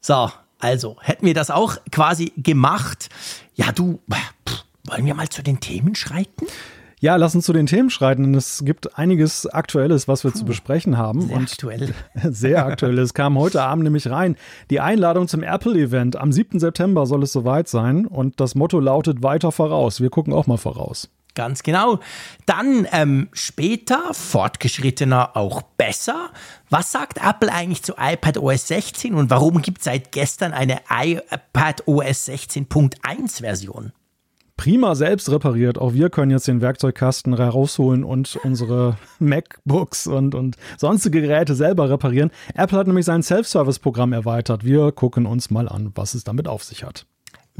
So, 0.00 0.30
also 0.58 0.96
hätten 1.00 1.26
wir 1.26 1.34
das 1.34 1.50
auch 1.50 1.76
quasi 1.90 2.32
gemacht. 2.36 3.08
Ja, 3.54 3.72
du, 3.72 4.00
pff, 4.10 4.64
wollen 4.84 5.04
wir 5.04 5.14
mal 5.14 5.28
zu 5.28 5.42
den 5.42 5.60
Themen 5.60 5.94
schreiten? 5.94 6.46
Ja, 7.02 7.16
lass 7.16 7.34
uns 7.34 7.46
zu 7.46 7.54
den 7.54 7.66
Themen 7.66 7.88
schreiten. 7.88 8.24
denn 8.24 8.34
Es 8.34 8.62
gibt 8.64 8.98
einiges 8.98 9.46
Aktuelles, 9.46 10.06
was 10.06 10.22
wir 10.22 10.34
zu 10.34 10.44
besprechen 10.44 10.98
haben. 10.98 11.22
Sehr 11.22 11.36
und 11.36 11.50
aktuell. 11.50 11.94
Sehr 12.30 12.66
aktuell. 12.66 12.98
Es 12.98 13.14
kam 13.14 13.38
heute 13.38 13.62
Abend 13.62 13.84
nämlich 13.84 14.10
rein. 14.10 14.36
Die 14.68 14.80
Einladung 14.80 15.26
zum 15.26 15.42
Apple-Event. 15.42 16.16
Am 16.16 16.30
7. 16.30 16.60
September 16.60 17.06
soll 17.06 17.22
es 17.22 17.32
soweit 17.32 17.68
sein. 17.68 18.06
Und 18.06 18.38
das 18.38 18.54
Motto 18.54 18.80
lautet 18.80 19.22
weiter 19.22 19.50
voraus. 19.50 20.02
Wir 20.02 20.10
gucken 20.10 20.34
auch 20.34 20.46
mal 20.46 20.58
voraus. 20.58 21.08
Ganz 21.34 21.62
genau. 21.62 22.00
Dann 22.46 22.86
ähm, 22.92 23.28
später, 23.32 24.12
fortgeschrittener 24.12 25.36
auch 25.36 25.62
besser. 25.62 26.30
Was 26.68 26.92
sagt 26.92 27.18
Apple 27.18 27.52
eigentlich 27.52 27.82
zu 27.82 27.94
iPad 27.98 28.38
OS 28.38 28.68
16 28.68 29.14
und 29.14 29.30
warum 29.30 29.62
gibt 29.62 29.78
es 29.78 29.84
seit 29.84 30.12
gestern 30.12 30.52
eine 30.52 30.80
iPad 30.90 31.86
OS 31.86 32.28
16.1 32.28 33.40
Version? 33.40 33.92
Prima 34.60 34.94
selbst 34.94 35.30
repariert. 35.30 35.78
Auch 35.78 35.94
wir 35.94 36.10
können 36.10 36.30
jetzt 36.30 36.46
den 36.46 36.60
Werkzeugkasten 36.60 37.34
herausholen 37.34 38.04
und 38.04 38.38
unsere 38.44 38.98
MacBooks 39.18 40.06
und, 40.06 40.34
und 40.34 40.56
sonstige 40.76 41.22
Geräte 41.22 41.54
selber 41.54 41.88
reparieren. 41.88 42.30
Apple 42.54 42.76
hat 42.76 42.86
nämlich 42.86 43.06
sein 43.06 43.22
Self-Service-Programm 43.22 44.12
erweitert. 44.12 44.62
Wir 44.62 44.92
gucken 44.92 45.24
uns 45.24 45.50
mal 45.50 45.66
an, 45.66 45.92
was 45.94 46.12
es 46.12 46.24
damit 46.24 46.46
auf 46.46 46.62
sich 46.62 46.84
hat. 46.84 47.06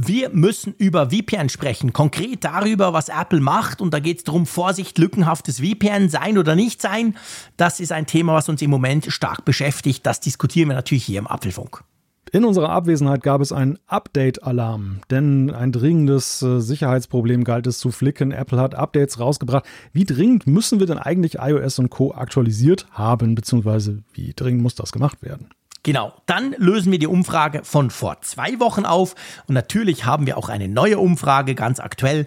Wir 0.02 0.30
müssen 0.30 0.75
über 0.78 1.11
VPN 1.11 1.50
sprechen, 1.50 1.92
konkret 1.92 2.42
darüber, 2.45 2.95
was 2.95 3.11
Apple 3.11 3.40
macht. 3.40 3.83
Und 3.83 3.92
da 3.92 3.99
geht 3.99 4.19
es 4.19 4.25
darum, 4.25 4.47
Vorsicht, 4.47 4.97
lückenhaftes 4.97 5.61
VPN 5.61 6.09
sein 6.09 6.38
oder 6.38 6.57
nicht 6.57 6.80
sein. 6.80 7.16
Das 7.59 7.80
ist 7.80 7.92
ein 7.92 8.07
Thema, 8.07 8.33
was 8.33 8.49
uns 8.49 8.62
im 8.62 8.71
Moment 8.71 9.12
stark 9.12 9.45
beschäftigt. 9.45 10.07
Das 10.07 10.21
diskutieren 10.21 10.71
wir 10.71 10.75
natürlich 10.75 11.04
hier 11.04 11.19
im 11.19 11.26
Apfelfunk. 11.26 11.85
In 12.33 12.47
unserer 12.47 12.71
Abwesenheit 12.71 13.23
gab 13.23 13.42
es 13.42 13.52
einen 13.52 13.78
Update-Alarm, 13.88 15.00
denn 15.11 15.50
ein 15.50 15.71
dringendes 15.71 16.40
äh, 16.40 16.61
Sicherheitsproblem 16.61 17.45
galt 17.45 17.66
es 17.66 17.78
zu 17.78 17.90
flicken. 17.90 18.33
Apple 18.33 18.59
hat 18.59 18.75
Updates 18.75 19.21
rausgebracht. 19.21 19.66
Wie 19.92 20.04
dringend 20.04 20.47
müssen 20.47 20.80
wir 20.80 20.87
denn 20.87 20.99
eigentlich 20.99 21.35
iOS 21.40 21.78
und 21.78 21.90
Co. 21.90 22.14
aktualisiert 22.14 22.87
haben, 22.92 23.35
beziehungsweise 23.35 24.02
wie 24.14 24.33
dringend 24.35 24.62
muss 24.62 24.76
das 24.76 24.92
gemacht 24.92 25.23
werden? 25.23 25.50
Genau, 25.82 26.12
dann 26.26 26.54
lösen 26.58 26.92
wir 26.92 26.99
die 26.99 27.06
Umfrage 27.06 27.64
von 27.64 27.90
vor 27.90 28.20
zwei 28.20 28.60
Wochen 28.60 28.84
auf 28.84 29.14
und 29.46 29.54
natürlich 29.54 30.04
haben 30.04 30.26
wir 30.26 30.37
auch 30.37 30.50
eine 30.50 30.68
neue 30.68 30.99
Umfrage, 30.99 31.54
ganz 31.54 31.80
aktuell. 31.80 32.26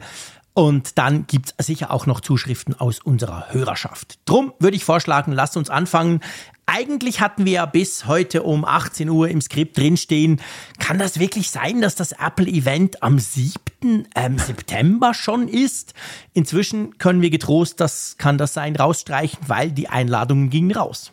Und 0.55 0.99
dann 0.99 1.25
gibt 1.25 1.53
es 1.57 1.65
sicher 1.65 1.91
auch 1.91 2.05
noch 2.05 2.21
Zuschriften 2.21 2.79
aus 2.79 2.99
unserer 2.99 3.51
Hörerschaft. 3.51 4.19
Drum 4.25 4.53
würde 4.59 4.77
ich 4.77 4.85
vorschlagen, 4.85 5.31
lasst 5.31 5.57
uns 5.57 5.71
anfangen. 5.71 6.19
Eigentlich 6.67 7.21
hatten 7.21 7.45
wir 7.45 7.53
ja 7.53 7.65
bis 7.65 8.05
heute 8.05 8.43
um 8.43 8.63
18 8.63 9.09
Uhr 9.09 9.29
im 9.29 9.41
Skript 9.41 9.77
drinstehen. 9.77 10.39
Kann 10.79 10.99
das 10.99 11.19
wirklich 11.19 11.49
sein, 11.49 11.81
dass 11.81 11.95
das 11.95 12.13
Apple-Event 12.13 13.01
am 13.01 13.17
7. 13.17 14.07
Ähm, 14.15 14.37
September 14.37 15.13
schon 15.13 15.47
ist? 15.47 15.93
Inzwischen 16.33 16.99
können 16.99 17.21
wir 17.21 17.31
getrost, 17.31 17.79
das 17.81 18.15
kann 18.17 18.37
das 18.37 18.53
sein, 18.53 18.75
rausstreichen, 18.75 19.39
weil 19.47 19.71
die 19.71 19.89
Einladungen 19.89 20.51
gingen 20.51 20.71
raus. 20.71 21.11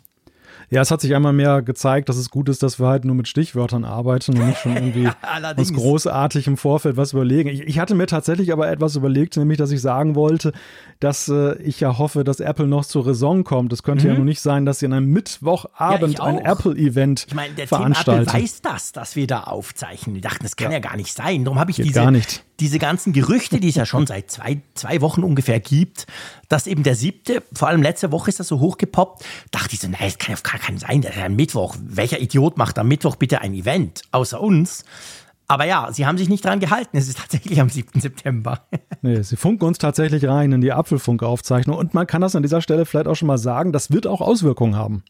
Ja, 0.71 0.81
es 0.81 0.89
hat 0.89 1.01
sich 1.01 1.13
einmal 1.13 1.33
mehr 1.33 1.61
gezeigt, 1.61 2.07
dass 2.07 2.15
es 2.15 2.29
gut 2.29 2.47
ist, 2.47 2.63
dass 2.63 2.79
wir 2.79 2.87
halt 2.87 3.03
nur 3.03 3.13
mit 3.13 3.27
Stichwörtern 3.27 3.83
arbeiten 3.83 4.39
und 4.39 4.47
nicht 4.47 4.59
schon 4.59 4.73
irgendwie 4.77 5.09
allerdings. 5.21 5.69
uns 5.69 5.77
großartig 5.77 6.47
im 6.47 6.55
Vorfeld 6.55 6.95
was 6.95 7.11
überlegen. 7.11 7.49
Ich, 7.49 7.59
ich, 7.59 7.77
hatte 7.77 7.93
mir 7.93 8.07
tatsächlich 8.07 8.53
aber 8.53 8.71
etwas 8.71 8.95
überlegt, 8.95 9.35
nämlich, 9.35 9.57
dass 9.57 9.71
ich 9.71 9.81
sagen 9.81 10.15
wollte, 10.15 10.53
dass 11.01 11.27
äh, 11.27 11.61
ich 11.61 11.81
ja 11.81 11.97
hoffe, 11.97 12.23
dass 12.23 12.39
Apple 12.39 12.67
noch 12.67 12.85
zur 12.85 13.05
Raison 13.05 13.43
kommt. 13.43 13.73
Es 13.73 13.83
könnte 13.83 14.05
mhm. 14.05 14.11
ja 14.11 14.15
nur 14.15 14.25
nicht 14.25 14.39
sein, 14.39 14.65
dass 14.65 14.79
sie 14.79 14.85
an 14.85 14.93
einem 14.93 15.07
Mittwochabend 15.07 16.19
ja, 16.19 16.23
ein 16.23 16.37
Apple-Event 16.37 17.25
Ich 17.27 17.35
meine, 17.35 17.53
der 17.53 17.67
veranstalten. 17.67 18.27
Tim 18.27 18.29
Apple 18.29 18.43
weiß 18.43 18.61
das, 18.61 18.93
dass 18.93 19.17
wir 19.17 19.27
da 19.27 19.41
aufzeichnen. 19.41 20.15
Die 20.15 20.21
dachten, 20.21 20.43
das 20.43 20.55
kann 20.55 20.71
ja, 20.71 20.77
ja 20.77 20.79
gar 20.79 20.95
nicht 20.95 21.13
sein. 21.13 21.43
Darum 21.43 21.59
habe 21.59 21.71
ich 21.71 21.77
Geht 21.77 21.87
diese, 21.87 21.99
gar 21.99 22.11
nicht. 22.11 22.45
Diese 22.61 22.79
ganzen 22.79 23.11
Gerüchte, 23.11 23.59
die 23.59 23.69
es 23.69 23.75
ja 23.75 23.85
schon 23.85 24.07
seit 24.07 24.31
zwei, 24.31 24.61
zwei 24.75 25.01
Wochen 25.01 25.23
ungefähr 25.23 25.59
gibt, 25.59 26.05
dass 26.47 26.67
eben 26.67 26.83
der 26.83 26.95
siebte, 26.95 27.43
vor 27.51 27.67
allem 27.67 27.81
letzte 27.81 28.11
Woche 28.11 28.29
ist 28.29 28.39
das 28.39 28.47
so 28.47 28.59
hochgepoppt, 28.59 29.25
dachte 29.49 29.73
ich 29.73 29.81
so, 29.81 29.87
nein, 29.87 29.99
das 30.03 30.19
kann 30.19 30.33
auf 30.33 30.43
gar 30.43 30.59
keinen 30.59 30.77
sein, 30.77 31.01
der 31.01 31.25
am 31.25 31.35
Mittwoch. 31.35 31.75
Welcher 31.81 32.19
Idiot 32.19 32.57
macht 32.57 32.77
am 32.77 32.87
Mittwoch 32.87 33.15
bitte 33.15 33.41
ein 33.41 33.53
Event, 33.53 34.03
außer 34.11 34.39
uns? 34.39 34.85
Aber 35.47 35.65
ja, 35.65 35.89
sie 35.91 36.05
haben 36.05 36.17
sich 36.17 36.29
nicht 36.29 36.45
dran 36.45 36.61
gehalten. 36.61 36.95
Es 36.95 37.09
ist 37.09 37.17
tatsächlich 37.17 37.59
am 37.59 37.69
7. 37.69 37.99
September. 37.99 38.61
nee, 39.01 39.21
sie 39.21 39.35
funken 39.35 39.65
uns 39.65 39.79
tatsächlich 39.79 40.25
rein 40.25 40.53
in 40.53 40.61
die 40.61 40.71
Apfelfunk-Aufzeichnung. 40.71 41.77
Und 41.77 41.93
man 41.93 42.07
kann 42.07 42.21
das 42.21 42.37
an 42.37 42.43
dieser 42.43 42.61
Stelle 42.61 42.85
vielleicht 42.85 43.07
auch 43.07 43.15
schon 43.15 43.27
mal 43.27 43.37
sagen, 43.37 43.73
das 43.73 43.91
wird 43.91 44.07
auch 44.07 44.21
Auswirkungen 44.21 44.77
haben. 44.77 45.03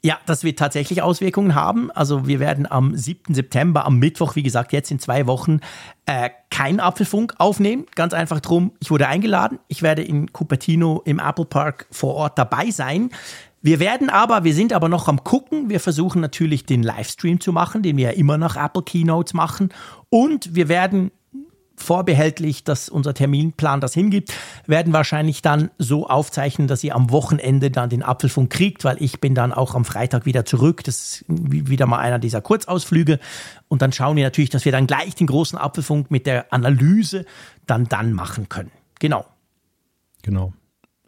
Ja, 0.00 0.18
das 0.26 0.44
wird 0.44 0.60
tatsächlich 0.60 1.02
Auswirkungen 1.02 1.56
haben. 1.56 1.90
Also 1.90 2.28
wir 2.28 2.38
werden 2.38 2.70
am 2.70 2.96
7. 2.96 3.34
September, 3.34 3.84
am 3.84 3.98
Mittwoch, 3.98 4.36
wie 4.36 4.44
gesagt, 4.44 4.72
jetzt 4.72 4.92
in 4.92 5.00
zwei 5.00 5.26
Wochen, 5.26 5.58
äh, 6.06 6.30
keinen 6.50 6.78
Apfelfunk 6.78 7.34
aufnehmen. 7.38 7.84
Ganz 7.96 8.14
einfach 8.14 8.38
drum, 8.38 8.72
ich 8.78 8.92
wurde 8.92 9.08
eingeladen. 9.08 9.58
Ich 9.66 9.82
werde 9.82 10.02
in 10.02 10.32
Cupertino 10.32 11.02
im 11.04 11.18
Apple 11.18 11.46
Park 11.46 11.86
vor 11.90 12.14
Ort 12.14 12.38
dabei 12.38 12.70
sein. 12.70 13.10
Wir 13.60 13.80
werden 13.80 14.08
aber, 14.08 14.44
wir 14.44 14.54
sind 14.54 14.72
aber 14.72 14.88
noch 14.88 15.08
am 15.08 15.24
gucken. 15.24 15.68
Wir 15.68 15.80
versuchen 15.80 16.20
natürlich 16.20 16.64
den 16.64 16.84
Livestream 16.84 17.40
zu 17.40 17.52
machen, 17.52 17.82
den 17.82 17.96
wir 17.96 18.12
ja 18.12 18.16
immer 18.16 18.38
nach 18.38 18.56
Apple 18.56 18.84
Keynotes 18.84 19.34
machen. 19.34 19.70
Und 20.10 20.54
wir 20.54 20.68
werden 20.68 21.10
vorbehältlich, 21.78 22.64
dass 22.64 22.88
unser 22.88 23.14
Terminplan 23.14 23.80
das 23.80 23.94
hingibt, 23.94 24.32
werden 24.66 24.92
wahrscheinlich 24.92 25.42
dann 25.42 25.70
so 25.78 26.08
aufzeichnen, 26.08 26.68
dass 26.68 26.84
ihr 26.84 26.94
am 26.94 27.10
Wochenende 27.10 27.70
dann 27.70 27.90
den 27.90 28.02
Apfelfunk 28.02 28.50
kriegt, 28.50 28.84
weil 28.84 28.96
ich 29.02 29.20
bin 29.20 29.34
dann 29.34 29.52
auch 29.52 29.74
am 29.74 29.84
Freitag 29.84 30.26
wieder 30.26 30.44
zurück. 30.44 30.84
Das 30.84 30.96
ist 30.96 31.24
wieder 31.28 31.86
mal 31.86 31.98
einer 31.98 32.18
dieser 32.18 32.40
Kurzausflüge. 32.40 33.18
Und 33.68 33.82
dann 33.82 33.92
schauen 33.92 34.16
wir 34.16 34.24
natürlich, 34.24 34.50
dass 34.50 34.64
wir 34.64 34.72
dann 34.72 34.86
gleich 34.86 35.14
den 35.14 35.26
großen 35.26 35.58
Apfelfunk 35.58 36.10
mit 36.10 36.26
der 36.26 36.52
Analyse 36.52 37.24
dann 37.66 37.84
dann 37.84 38.12
machen 38.12 38.48
können. 38.48 38.70
Genau. 38.98 39.24
Genau. 40.22 40.52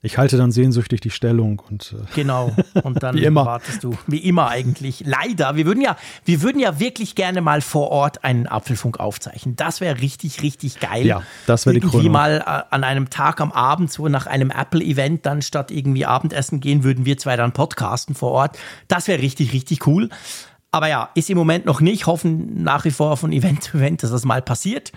Ich 0.02 0.16
halte 0.16 0.38
dann 0.38 0.50
sehnsüchtig 0.50 1.02
die 1.02 1.10
Stellung 1.10 1.60
und 1.68 1.94
äh 1.94 2.04
genau. 2.14 2.56
Und 2.82 3.02
dann 3.02 3.16
wie 3.16 3.24
immer. 3.24 3.44
wartest 3.44 3.84
du. 3.84 3.96
Wie 4.06 4.18
immer 4.18 4.48
eigentlich. 4.48 5.02
Leider. 5.04 5.56
Wir 5.56 5.66
würden 5.66 5.82
ja, 5.82 5.96
wir 6.24 6.40
würden 6.40 6.58
ja 6.58 6.80
wirklich 6.80 7.14
gerne 7.14 7.42
mal 7.42 7.60
vor 7.60 7.90
Ort 7.90 8.24
einen 8.24 8.46
Apfelfunk 8.46 8.98
aufzeichnen. 8.98 9.56
Das 9.56 9.82
wäre 9.82 10.00
richtig, 10.00 10.40
richtig 10.42 10.80
geil. 10.80 11.04
Ja, 11.04 11.22
das 11.46 11.66
wäre 11.66 11.74
die 11.74 11.80
Irgendwie 11.80 11.98
Krönung. 11.98 12.12
mal 12.12 12.42
äh, 12.46 12.74
an 12.74 12.82
einem 12.82 13.10
Tag 13.10 13.42
am 13.42 13.52
Abend, 13.52 13.92
so 13.92 14.08
nach 14.08 14.26
einem 14.26 14.50
Apple-Event, 14.50 15.26
dann 15.26 15.42
statt 15.42 15.70
irgendwie 15.70 16.06
Abendessen 16.06 16.60
gehen, 16.60 16.82
würden 16.82 17.04
wir 17.04 17.18
zwei 17.18 17.36
dann 17.36 17.52
podcasten 17.52 18.14
vor 18.14 18.30
Ort. 18.30 18.58
Das 18.88 19.06
wäre 19.06 19.20
richtig, 19.20 19.52
richtig 19.52 19.86
cool. 19.86 20.08
Aber 20.72 20.88
ja, 20.88 21.10
ist 21.14 21.28
im 21.28 21.36
Moment 21.36 21.66
noch 21.66 21.80
nicht. 21.82 22.06
Hoffen 22.06 22.62
nach 22.62 22.84
wie 22.86 22.90
vor 22.90 23.18
von 23.18 23.32
Event 23.32 23.64
zu 23.64 23.76
Event, 23.76 24.02
dass 24.02 24.12
das 24.12 24.24
mal 24.24 24.40
passiert. 24.40 24.92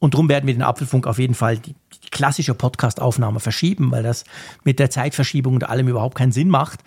Und 0.00 0.14
darum 0.14 0.28
werden 0.30 0.46
wir 0.46 0.54
den 0.54 0.62
Apfelfunk 0.62 1.06
auf 1.06 1.18
jeden 1.18 1.34
Fall 1.34 1.58
die 1.58 1.74
klassische 2.10 2.54
Podcast-Aufnahme 2.54 3.40
verschieben, 3.40 3.90
weil 3.90 4.02
das 4.02 4.24
mit 4.64 4.78
der 4.78 4.90
Zeitverschiebung 4.90 5.54
und 5.54 5.68
allem 5.68 5.88
überhaupt 5.88 6.16
keinen 6.16 6.32
Sinn 6.32 6.48
macht. 6.48 6.80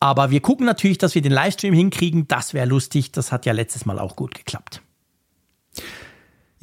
Aber 0.00 0.30
wir 0.30 0.40
gucken 0.40 0.66
natürlich, 0.66 0.98
dass 0.98 1.14
wir 1.14 1.22
den 1.22 1.32
Livestream 1.32 1.72
hinkriegen. 1.72 2.28
Das 2.28 2.52
wäre 2.52 2.66
lustig. 2.66 3.12
Das 3.12 3.32
hat 3.32 3.46
ja 3.46 3.52
letztes 3.52 3.86
Mal 3.86 3.98
auch 3.98 4.16
gut 4.16 4.34
geklappt. 4.34 4.82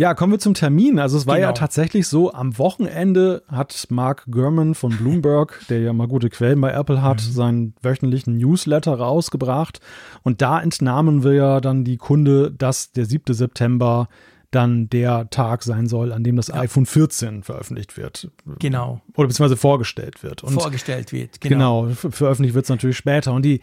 Ja, 0.01 0.15
kommen 0.15 0.34
wir 0.34 0.39
zum 0.39 0.53
Termin. 0.53 1.00
Also 1.00 1.17
es 1.17 1.27
war 1.27 1.36
genau. 1.36 1.50
ja 1.50 1.53
tatsächlich 1.53 2.08
so, 2.08 2.34
am 2.34 2.58
Wochenende 2.58 3.43
hat 3.48 3.86
Mark 3.89 4.25
Gurman 4.31 4.74
von 4.74 4.98
Bloomberg, 4.98 5.62
der 5.70 5.81
ja 5.81 5.93
mal 5.93 6.08
gute 6.08 6.29
Quellen 6.29 6.60
bei 6.60 6.72
Apple 6.72 7.03
hat, 7.03 7.17
mhm. 7.17 7.31
seinen 7.31 7.74
wöchentlichen 7.84 8.38
Newsletter 8.38 8.96
rausgebracht. 8.96 9.79
Und 10.24 10.41
da 10.41 10.60
entnahmen 10.60 11.24
wir 11.24 11.34
ja 11.34 11.62
dann 11.62 11.84
die 11.84 11.98
Kunde, 11.98 12.51
dass 12.51 12.93
der 12.93 13.05
7. 13.05 13.36
September 13.36 14.08
dann 14.51 14.89
der 14.89 15.29
Tag 15.29 15.63
sein 15.63 15.88
soll, 15.88 16.12
an 16.12 16.24
dem 16.24 16.36
das 16.36 16.48
ja. 16.48 16.55
iPhone 16.55 16.86
14 16.86 17.43
veröffentlicht 17.43 17.98
wird. 17.98 18.29
Genau. 18.60 19.01
Oder 19.15 19.27
beziehungsweise 19.27 19.58
vorgestellt 19.58 20.24
wird. 20.24 20.43
Und 20.43 20.53
vorgestellt 20.53 21.12
wird, 21.12 21.41
genau. 21.41 21.84
Genau, 21.84 21.96
veröffentlicht 21.96 22.53
wird 22.53 22.65
es 22.65 22.70
natürlich 22.70 22.98
später. 22.98 23.34
Und 23.34 23.43
die, 23.43 23.62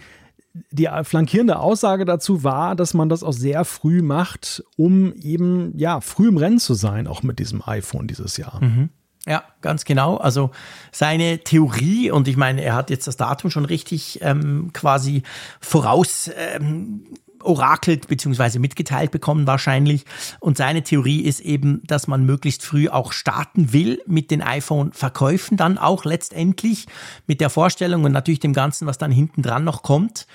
die 0.70 0.88
flankierende 1.02 1.58
Aussage 1.58 2.04
dazu 2.04 2.42
war, 2.42 2.74
dass 2.74 2.94
man 2.94 3.08
das 3.08 3.22
auch 3.22 3.32
sehr 3.32 3.64
früh 3.64 4.02
macht, 4.02 4.64
um 4.76 5.12
eben 5.14 5.76
ja 5.76 6.00
früh 6.00 6.28
im 6.28 6.38
Rennen 6.38 6.58
zu 6.58 6.74
sein, 6.74 7.06
auch 7.06 7.22
mit 7.22 7.38
diesem 7.38 7.62
iPhone 7.66 8.08
dieses 8.08 8.36
Jahr. 8.38 8.62
Mhm. 8.64 8.88
Ja, 9.26 9.44
ganz 9.60 9.84
genau. 9.84 10.16
Also 10.16 10.52
seine 10.90 11.40
Theorie, 11.40 12.10
und 12.10 12.28
ich 12.28 12.38
meine, 12.38 12.62
er 12.62 12.74
hat 12.74 12.88
jetzt 12.88 13.06
das 13.06 13.18
Datum 13.18 13.50
schon 13.50 13.66
richtig 13.66 14.20
ähm, 14.22 14.70
quasi 14.72 15.22
voraus 15.60 16.30
ähm, 16.34 17.02
orakelt 17.42 18.08
bzw. 18.08 18.58
mitgeteilt 18.58 19.10
bekommen 19.10 19.46
wahrscheinlich. 19.46 20.04
Und 20.40 20.56
seine 20.56 20.82
Theorie 20.82 21.20
ist 21.20 21.40
eben, 21.40 21.82
dass 21.86 22.06
man 22.06 22.24
möglichst 22.24 22.64
früh 22.64 22.88
auch 22.88 23.12
starten 23.12 23.72
will 23.72 24.00
mit 24.06 24.30
den 24.30 24.42
iPhone-Verkäufen 24.42 25.56
dann 25.56 25.78
auch 25.78 26.04
letztendlich 26.04 26.86
mit 27.26 27.40
der 27.40 27.50
Vorstellung 27.50 28.04
und 28.04 28.12
natürlich 28.12 28.40
dem 28.40 28.52
Ganzen, 28.52 28.86
was 28.86 28.98
dann 28.98 29.10
hinten 29.10 29.42
dran 29.42 29.64
noch 29.64 29.82
kommt 29.82 30.26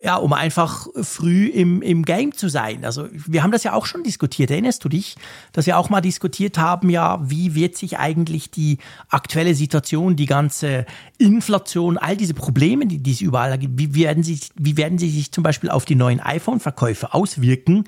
ja, 0.00 0.14
um 0.14 0.32
einfach 0.32 0.86
früh 1.02 1.46
im, 1.46 1.82
im 1.82 2.04
Game 2.04 2.32
zu 2.32 2.48
sein. 2.48 2.84
Also 2.84 3.08
wir 3.12 3.42
haben 3.42 3.50
das 3.50 3.64
ja 3.64 3.72
auch 3.72 3.84
schon 3.84 4.04
diskutiert, 4.04 4.50
erinnerst 4.50 4.84
du 4.84 4.88
dich, 4.88 5.16
dass 5.52 5.66
wir 5.66 5.76
auch 5.76 5.90
mal 5.90 6.00
diskutiert 6.00 6.56
haben, 6.56 6.88
ja, 6.88 7.18
wie 7.28 7.56
wird 7.56 7.76
sich 7.76 7.98
eigentlich 7.98 8.52
die 8.52 8.78
aktuelle 9.08 9.56
Situation, 9.56 10.14
die 10.14 10.26
ganze 10.26 10.86
Inflation, 11.18 11.98
all 11.98 12.16
diese 12.16 12.34
Probleme, 12.34 12.86
die, 12.86 12.98
die 12.98 13.10
es 13.10 13.20
überall 13.20 13.58
gibt, 13.58 13.76
wie 13.76 13.92
werden, 13.94 14.22
sie, 14.22 14.38
wie 14.54 14.76
werden 14.76 14.98
sie 14.98 15.10
sich 15.10 15.32
zum 15.32 15.42
Beispiel 15.42 15.70
auf 15.70 15.84
die 15.84 15.96
neuen 15.96 16.20
iPhone-Verkäufe 16.20 17.12
auswirken? 17.12 17.84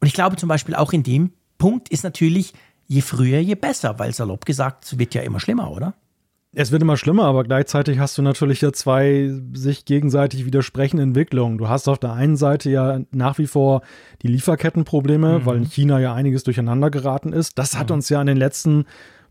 Und 0.00 0.06
ich 0.06 0.14
glaube 0.14 0.36
zum 0.36 0.48
Beispiel 0.48 0.74
auch 0.74 0.94
in 0.94 1.02
dem 1.02 1.32
Punkt 1.58 1.90
ist 1.90 2.04
natürlich, 2.04 2.54
je 2.86 3.02
früher, 3.02 3.38
je 3.38 3.54
besser, 3.54 3.98
weil 3.98 4.14
salopp 4.14 4.46
gesagt, 4.46 4.84
es 4.84 4.98
wird 4.98 5.14
ja 5.14 5.20
immer 5.20 5.40
schlimmer, 5.40 5.70
oder? 5.70 5.92
Es 6.52 6.72
wird 6.72 6.82
immer 6.82 6.96
schlimmer, 6.96 7.24
aber 7.24 7.44
gleichzeitig 7.44 8.00
hast 8.00 8.18
du 8.18 8.22
natürlich 8.22 8.60
ja 8.60 8.72
zwei 8.72 9.30
sich 9.52 9.84
gegenseitig 9.84 10.44
widersprechende 10.44 11.04
Entwicklungen. 11.04 11.58
Du 11.58 11.68
hast 11.68 11.86
auf 11.88 11.98
der 11.98 12.12
einen 12.12 12.36
Seite 12.36 12.70
ja 12.70 13.00
nach 13.12 13.38
wie 13.38 13.46
vor 13.46 13.82
die 14.22 14.28
Lieferkettenprobleme, 14.28 15.38
mhm. 15.38 15.46
weil 15.46 15.58
in 15.58 15.64
China 15.64 16.00
ja 16.00 16.12
einiges 16.12 16.42
durcheinander 16.42 16.90
geraten 16.90 17.32
ist. 17.32 17.56
Das 17.56 17.78
hat 17.78 17.90
mhm. 17.90 17.94
uns 17.94 18.08
ja 18.08 18.20
in 18.20 18.26
den 18.26 18.36
letzten 18.36 18.86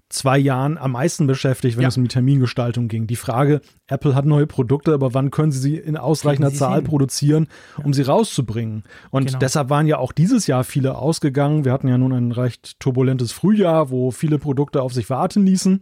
zwei 0.07 0.39
Jahren 0.39 0.77
am 0.77 0.93
meisten 0.93 1.27
beschäftigt, 1.27 1.75
wenn 1.77 1.83
ja. 1.83 1.89
es 1.89 1.97
um 1.97 2.03
die 2.03 2.09
Termingestaltung 2.09 2.87
ging. 2.87 3.05
Die 3.05 3.15
Frage, 3.15 3.61
Apple 3.87 4.15
hat 4.15 4.25
neue 4.25 4.47
Produkte, 4.47 4.93
aber 4.93 5.13
wann 5.13 5.29
können 5.29 5.51
sie 5.51 5.59
sie 5.59 5.77
in 5.77 5.97
ausreichender 5.97 6.49
sie 6.49 6.57
Zahl 6.57 6.77
hin? 6.77 6.85
produzieren, 6.85 7.47
ja. 7.77 7.85
um 7.85 7.93
sie 7.93 8.01
rauszubringen? 8.01 8.83
Und 9.11 9.27
genau. 9.27 9.39
deshalb 9.39 9.69
waren 9.69 9.87
ja 9.87 9.97
auch 9.97 10.11
dieses 10.11 10.47
Jahr 10.47 10.63
viele 10.63 10.97
ausgegangen. 10.97 11.63
Wir 11.63 11.73
hatten 11.73 11.89
ja 11.89 11.97
nun 11.97 12.13
ein 12.13 12.31
recht 12.31 12.79
turbulentes 12.79 13.33
Frühjahr, 13.33 13.91
wo 13.91 14.09
viele 14.09 14.39
Produkte 14.39 14.81
auf 14.81 14.93
sich 14.93 15.09
warten 15.09 15.45
ließen. 15.45 15.81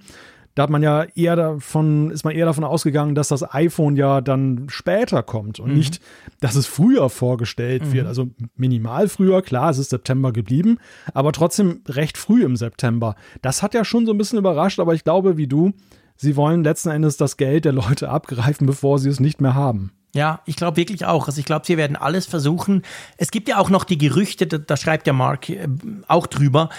Da 0.58 0.64
hat 0.64 0.72
man 0.72 0.82
ja 0.82 1.04
eher 1.14 1.36
davon, 1.36 2.10
ist 2.10 2.24
man 2.26 2.34
eher 2.34 2.48
davon 2.48 2.64
ausgegangen, 2.64 3.14
dass 3.14 3.28
das 3.28 3.54
iPhone 3.54 3.96
ja 3.96 4.22
dann 4.22 4.66
später 4.70 5.22
kommt 5.22 5.60
und 5.60 5.70
mhm. 5.70 5.78
nicht, 5.78 6.02
dass 6.40 6.56
es 6.56 6.66
früher 6.66 7.12
vorgestellt 7.12 7.86
mhm. 7.86 7.94
wird. 7.94 8.08
Also 8.08 8.30
minimal 8.56 9.08
früher, 9.08 9.44
klar, 9.44 9.70
es 9.70 9.78
ist 9.78 9.92
September 9.92 10.32
geblieben, 10.32 10.80
aber 11.14 11.32
trotzdem 11.32 11.82
recht 11.88 12.18
früh 12.18 12.44
im 12.44 12.56
September. 12.56 13.14
Das 13.44 13.62
hat 13.62 13.76
ja 13.76 13.86
schon 13.86 14.08
so 14.08 14.14
ein 14.14 14.18
bisschen 14.18 14.40
überrascht, 14.40 14.80
aber 14.80 14.96
ich 14.96 15.04
glaube, 15.04 15.38
wie 15.38 15.46
du, 15.46 15.74
sie 16.16 16.36
wollen 16.36 16.64
letzten 16.64 16.90
Endes 16.90 17.18
das 17.18 17.38
Geld 17.38 17.66
der 17.66 17.74
Leute 17.74 18.10
abgreifen, 18.10 18.66
bevor 18.66 18.98
sie 18.98 19.10
es 19.10 19.20
nicht 19.20 19.40
mehr 19.40 19.54
haben. 19.54 19.92
Ja, 20.18 20.42
ich 20.46 20.56
glaube 20.56 20.78
wirklich 20.78 21.06
auch. 21.06 21.28
Also 21.28 21.38
ich 21.38 21.46
glaube, 21.46 21.68
sie 21.68 21.78
werden 21.78 21.96
alles 21.96 22.26
versuchen. 22.26 22.82
Es 23.18 23.30
gibt 23.30 23.48
ja 23.48 23.60
auch 23.60 23.70
noch 23.70 23.84
die 23.84 24.00
Gerüchte, 24.00 24.48
da, 24.48 24.58
da 24.58 24.76
schreibt 24.76 25.06
ja 25.06 25.14
Mark 25.14 25.48
äh, 25.48 25.68
auch 26.08 26.26
drüber, 26.26 26.70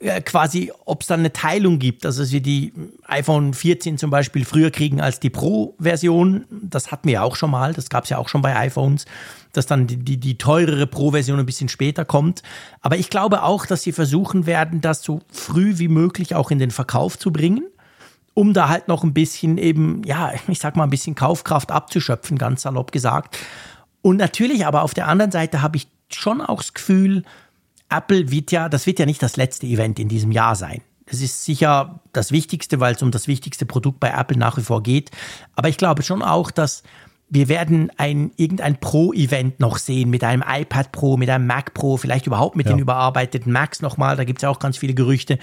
äh, 0.00 0.20
quasi, 0.20 0.72
ob 0.84 1.02
es 1.02 1.06
dann 1.06 1.20
eine 1.20 1.32
Teilung 1.32 1.78
gibt. 1.78 2.04
Also 2.04 2.22
dass 2.22 2.32
wir 2.32 2.40
die 2.40 2.72
iPhone 3.06 3.54
14 3.54 3.98
zum 3.98 4.10
Beispiel 4.10 4.44
früher 4.44 4.72
kriegen 4.72 5.00
als 5.00 5.20
die 5.20 5.30
Pro-Version. 5.30 6.44
Das 6.50 6.90
hatten 6.90 7.06
wir 7.06 7.14
ja 7.14 7.22
auch 7.22 7.36
schon 7.36 7.52
mal. 7.52 7.72
Das 7.72 7.88
gab 7.88 8.02
es 8.02 8.10
ja 8.10 8.18
auch 8.18 8.28
schon 8.28 8.42
bei 8.42 8.56
iPhones, 8.56 9.04
dass 9.52 9.66
dann 9.66 9.86
die, 9.86 9.98
die, 9.98 10.16
die 10.16 10.36
teurere 10.36 10.88
Pro-Version 10.88 11.38
ein 11.38 11.46
bisschen 11.46 11.68
später 11.68 12.04
kommt. 12.04 12.42
Aber 12.80 12.96
ich 12.96 13.10
glaube 13.10 13.44
auch, 13.44 13.64
dass 13.64 13.84
sie 13.84 13.92
versuchen 13.92 14.46
werden, 14.46 14.80
das 14.80 15.04
so 15.04 15.20
früh 15.30 15.78
wie 15.78 15.88
möglich 15.88 16.34
auch 16.34 16.50
in 16.50 16.58
den 16.58 16.72
Verkauf 16.72 17.16
zu 17.16 17.30
bringen 17.30 17.62
um 18.38 18.52
da 18.52 18.68
halt 18.68 18.86
noch 18.86 19.02
ein 19.02 19.12
bisschen 19.12 19.58
eben, 19.58 20.02
ja, 20.04 20.32
ich 20.46 20.60
sag 20.60 20.76
mal, 20.76 20.84
ein 20.84 20.90
bisschen 20.90 21.16
Kaufkraft 21.16 21.72
abzuschöpfen, 21.72 22.38
ganz 22.38 22.62
salopp 22.62 22.92
gesagt. 22.92 23.36
Und 24.00 24.16
natürlich 24.16 24.64
aber 24.64 24.82
auf 24.82 24.94
der 24.94 25.08
anderen 25.08 25.32
Seite 25.32 25.60
habe 25.60 25.76
ich 25.76 25.88
schon 26.08 26.40
auch 26.40 26.58
das 26.58 26.72
Gefühl, 26.72 27.24
Apple 27.88 28.30
wird 28.30 28.52
ja, 28.52 28.68
das 28.68 28.86
wird 28.86 29.00
ja 29.00 29.06
nicht 29.06 29.20
das 29.24 29.36
letzte 29.36 29.66
Event 29.66 29.98
in 29.98 30.08
diesem 30.08 30.30
Jahr 30.30 30.54
sein. 30.54 30.82
Das 31.06 31.20
ist 31.20 31.44
sicher 31.44 31.98
das 32.12 32.30
Wichtigste, 32.30 32.78
weil 32.78 32.94
es 32.94 33.02
um 33.02 33.10
das 33.10 33.26
wichtigste 33.26 33.66
Produkt 33.66 33.98
bei 33.98 34.10
Apple 34.10 34.38
nach 34.38 34.56
wie 34.56 34.62
vor 34.62 34.84
geht. 34.84 35.10
Aber 35.56 35.68
ich 35.68 35.76
glaube 35.76 36.04
schon 36.04 36.22
auch, 36.22 36.52
dass 36.52 36.84
wir 37.28 37.48
werden 37.48 37.90
ein, 37.96 38.30
irgendein 38.36 38.78
Pro-Event 38.78 39.58
noch 39.58 39.78
sehen 39.78 40.10
mit 40.10 40.22
einem 40.22 40.44
iPad 40.46 40.92
Pro, 40.92 41.16
mit 41.16 41.28
einem 41.28 41.48
Mac 41.48 41.74
Pro, 41.74 41.96
vielleicht 41.96 42.28
überhaupt 42.28 42.54
mit 42.54 42.66
ja. 42.66 42.72
den 42.72 42.78
überarbeiteten 42.78 43.50
Macs 43.50 43.82
nochmal. 43.82 44.14
Da 44.14 44.22
gibt 44.22 44.38
es 44.38 44.42
ja 44.42 44.48
auch 44.48 44.60
ganz 44.60 44.78
viele 44.78 44.94
Gerüchte. 44.94 45.40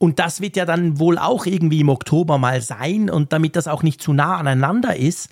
Und 0.00 0.18
das 0.18 0.40
wird 0.40 0.56
ja 0.56 0.64
dann 0.64 0.98
wohl 0.98 1.18
auch 1.18 1.44
irgendwie 1.44 1.80
im 1.80 1.90
Oktober 1.90 2.38
mal 2.38 2.62
sein. 2.62 3.10
Und 3.10 3.34
damit 3.34 3.54
das 3.54 3.68
auch 3.68 3.82
nicht 3.82 4.00
zu 4.00 4.14
nah 4.14 4.38
aneinander 4.38 4.96
ist, 4.96 5.28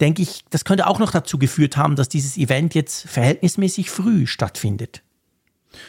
denke 0.00 0.22
ich, 0.22 0.44
das 0.50 0.64
könnte 0.64 0.88
auch 0.88 0.98
noch 0.98 1.12
dazu 1.12 1.38
geführt 1.38 1.76
haben, 1.76 1.94
dass 1.94 2.08
dieses 2.08 2.36
Event 2.36 2.74
jetzt 2.74 3.08
verhältnismäßig 3.08 3.90
früh 3.90 4.26
stattfindet. 4.26 5.02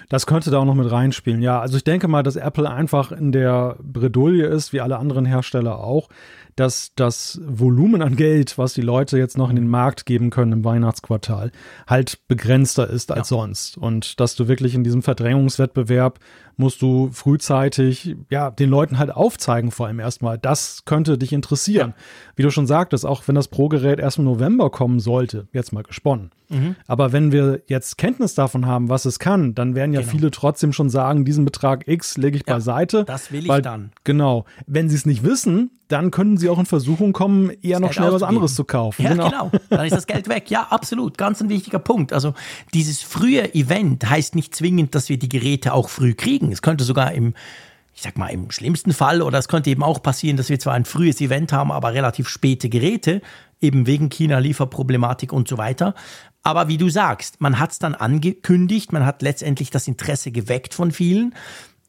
Das 0.10 0.28
könnte 0.28 0.52
da 0.52 0.60
auch 0.60 0.66
noch 0.66 0.76
mit 0.76 0.92
reinspielen, 0.92 1.42
ja. 1.42 1.60
Also 1.60 1.78
ich 1.78 1.84
denke 1.84 2.08
mal, 2.08 2.22
dass 2.22 2.36
Apple 2.36 2.70
einfach 2.70 3.12
in 3.12 3.32
der 3.32 3.78
Bredouille 3.82 4.46
ist, 4.46 4.74
wie 4.74 4.82
alle 4.82 5.00
anderen 5.00 5.26
Hersteller 5.26 5.80
auch, 5.80 6.10
dass 6.56 6.92
das 6.96 7.42
Volumen 7.48 8.04
an 8.04 8.16
Geld, 8.16 8.60
was 8.60 8.74
die 8.74 8.82
Leute 8.82 9.18
jetzt 9.18 9.40
noch 9.40 9.50
in 9.50 9.56
den 9.56 9.70
Markt 9.70 10.06
geben 10.06 10.30
können 10.30 10.52
im 10.52 10.64
Weihnachtsquartal, 10.66 11.52
halt 11.88 12.20
begrenzter 12.28 12.88
ist 12.88 13.12
als 13.12 13.32
ja. 13.32 13.38
sonst. 13.38 13.78
Und 13.78 14.20
dass 14.20 14.36
du 14.36 14.48
wirklich 14.48 14.76
in 14.76 14.84
diesem 14.84 15.02
Verdrängungswettbewerb 15.02 16.20
musst 16.60 16.82
du 16.82 17.10
frühzeitig, 17.12 18.16
ja, 18.30 18.52
den 18.52 18.70
Leuten 18.70 19.00
halt 19.00 19.12
aufzeigen, 19.12 19.72
vor 19.72 19.88
allem 19.88 20.00
erstmal. 20.00 20.38
Das 20.38 20.84
könnte 20.86 21.18
dich 21.18 21.32
interessieren. 21.32 21.94
Ja. 21.96 22.04
Wie 22.36 22.44
du 22.44 22.52
schon 22.52 22.68
sagtest, 22.68 23.06
auch 23.06 23.28
wenn 23.28 23.36
das 23.36 23.48
Pro-Gerät 23.48 24.00
erst 24.00 24.18
im 24.18 24.26
November 24.26 24.70
kommen 24.70 25.00
sollte, 25.00 25.48
jetzt 25.54 25.72
mal 25.72 25.84
gesponnen. 25.84 26.32
Mhm. 26.50 26.76
Aber 26.88 27.14
wenn 27.14 27.32
wir 27.32 27.62
jetzt 27.68 27.98
Kenntnis 27.98 28.34
davon 28.34 28.66
haben, 28.66 28.90
was 28.90 29.06
es 29.06 29.20
kann, 29.20 29.56
dann 29.56 29.76
werden 29.76 29.94
ja 29.94 30.02
genau. 30.02 30.12
viele 30.12 30.32
trotzdem 30.32 30.74
schon 30.74 30.90
sagen, 30.90 31.24
diesen 31.24 31.46
Betrag 31.46 31.88
X 31.88 32.18
lege 32.18 32.38
ich 32.38 32.44
ja, 32.46 32.56
beiseite. 32.56 33.06
Das 33.06 33.32
will 33.32 33.44
ich 33.44 33.48
weil, 33.48 33.62
dann. 33.62 33.92
Genau. 34.04 34.46
Wenn 34.68 34.90
sie 34.90 34.96
es 34.96 35.06
nicht 35.06 35.24
wissen, 35.24 35.72
dann 35.90 36.12
können 36.12 36.38
sie 36.38 36.50
auch 36.50 36.60
in 36.60 36.68
Versuchung 36.68 37.14
kommen, 37.14 37.50
eher 37.50 37.74
das 37.74 37.80
noch 37.80 37.88
Geld 37.88 37.94
schnell 37.96 38.12
was 38.14 38.24
anderes 38.24 38.56
zu 38.56 38.64
kaufen. 38.64 39.04
Ja, 39.04 39.10
genau. 39.12 39.30
genau. 39.30 39.52
Dann 39.70 39.86
ist 39.86 39.96
das 39.96 40.06
Geld 40.06 40.30
weg. 40.30 40.52
Ja, 40.52 40.68
absolut. 40.70 41.18
Ganz 41.18 41.42
ein 41.42 41.50
wichtiger 41.50 41.80
Punkt. 41.80 42.14
Also 42.14 42.36
dieses 42.74 43.02
frühe 43.02 43.56
Event 43.56 44.08
heißt 44.08 44.36
nicht 44.36 44.54
zwingend, 44.56 44.94
dass 44.94 45.10
wir 45.10 45.18
die 45.18 45.30
Geräte 45.30 45.74
auch 45.74 45.90
früh 45.90 46.14
kriegen. 46.14 46.49
Es 46.52 46.62
könnte 46.62 46.84
sogar 46.84 47.14
im 47.14 47.34
ich 48.00 48.04
sag 48.04 48.18
mal, 48.18 48.30
im 48.30 48.50
schlimmsten 48.50 48.94
Fall, 48.94 49.22
oder 49.22 49.40
es 49.40 49.50
könnte 49.50 49.70
eben 49.70 49.84
auch 49.84 50.02
passieren, 50.02 50.38
dass 50.38 50.48
wir 50.48 50.58
zwar 50.58 50.74
ein 50.74 50.86
frühes 50.86 51.20
Event 51.20 51.52
haben, 51.52 51.70
aber 51.70 51.94
relativ 51.94 52.30
späte 52.30 52.70
Geräte, 52.70 53.22
eben 53.60 53.88
wegen 53.88 54.10
China-Lieferproblematik 54.10 55.34
und 55.34 55.50
so 55.50 55.58
weiter. 55.58 55.96
Aber 56.42 56.70
wie 56.70 56.78
du 56.78 56.88
sagst, 56.88 57.42
man 57.42 57.60
hat 57.60 57.72
es 57.72 57.80
dann 57.80 57.96
angekündigt, 57.96 58.94
man 58.94 59.06
hat 59.06 59.22
letztendlich 59.22 59.70
das 59.70 59.88
Interesse 59.90 60.32
geweckt 60.32 60.74
von 60.74 60.94
vielen. 60.94 61.36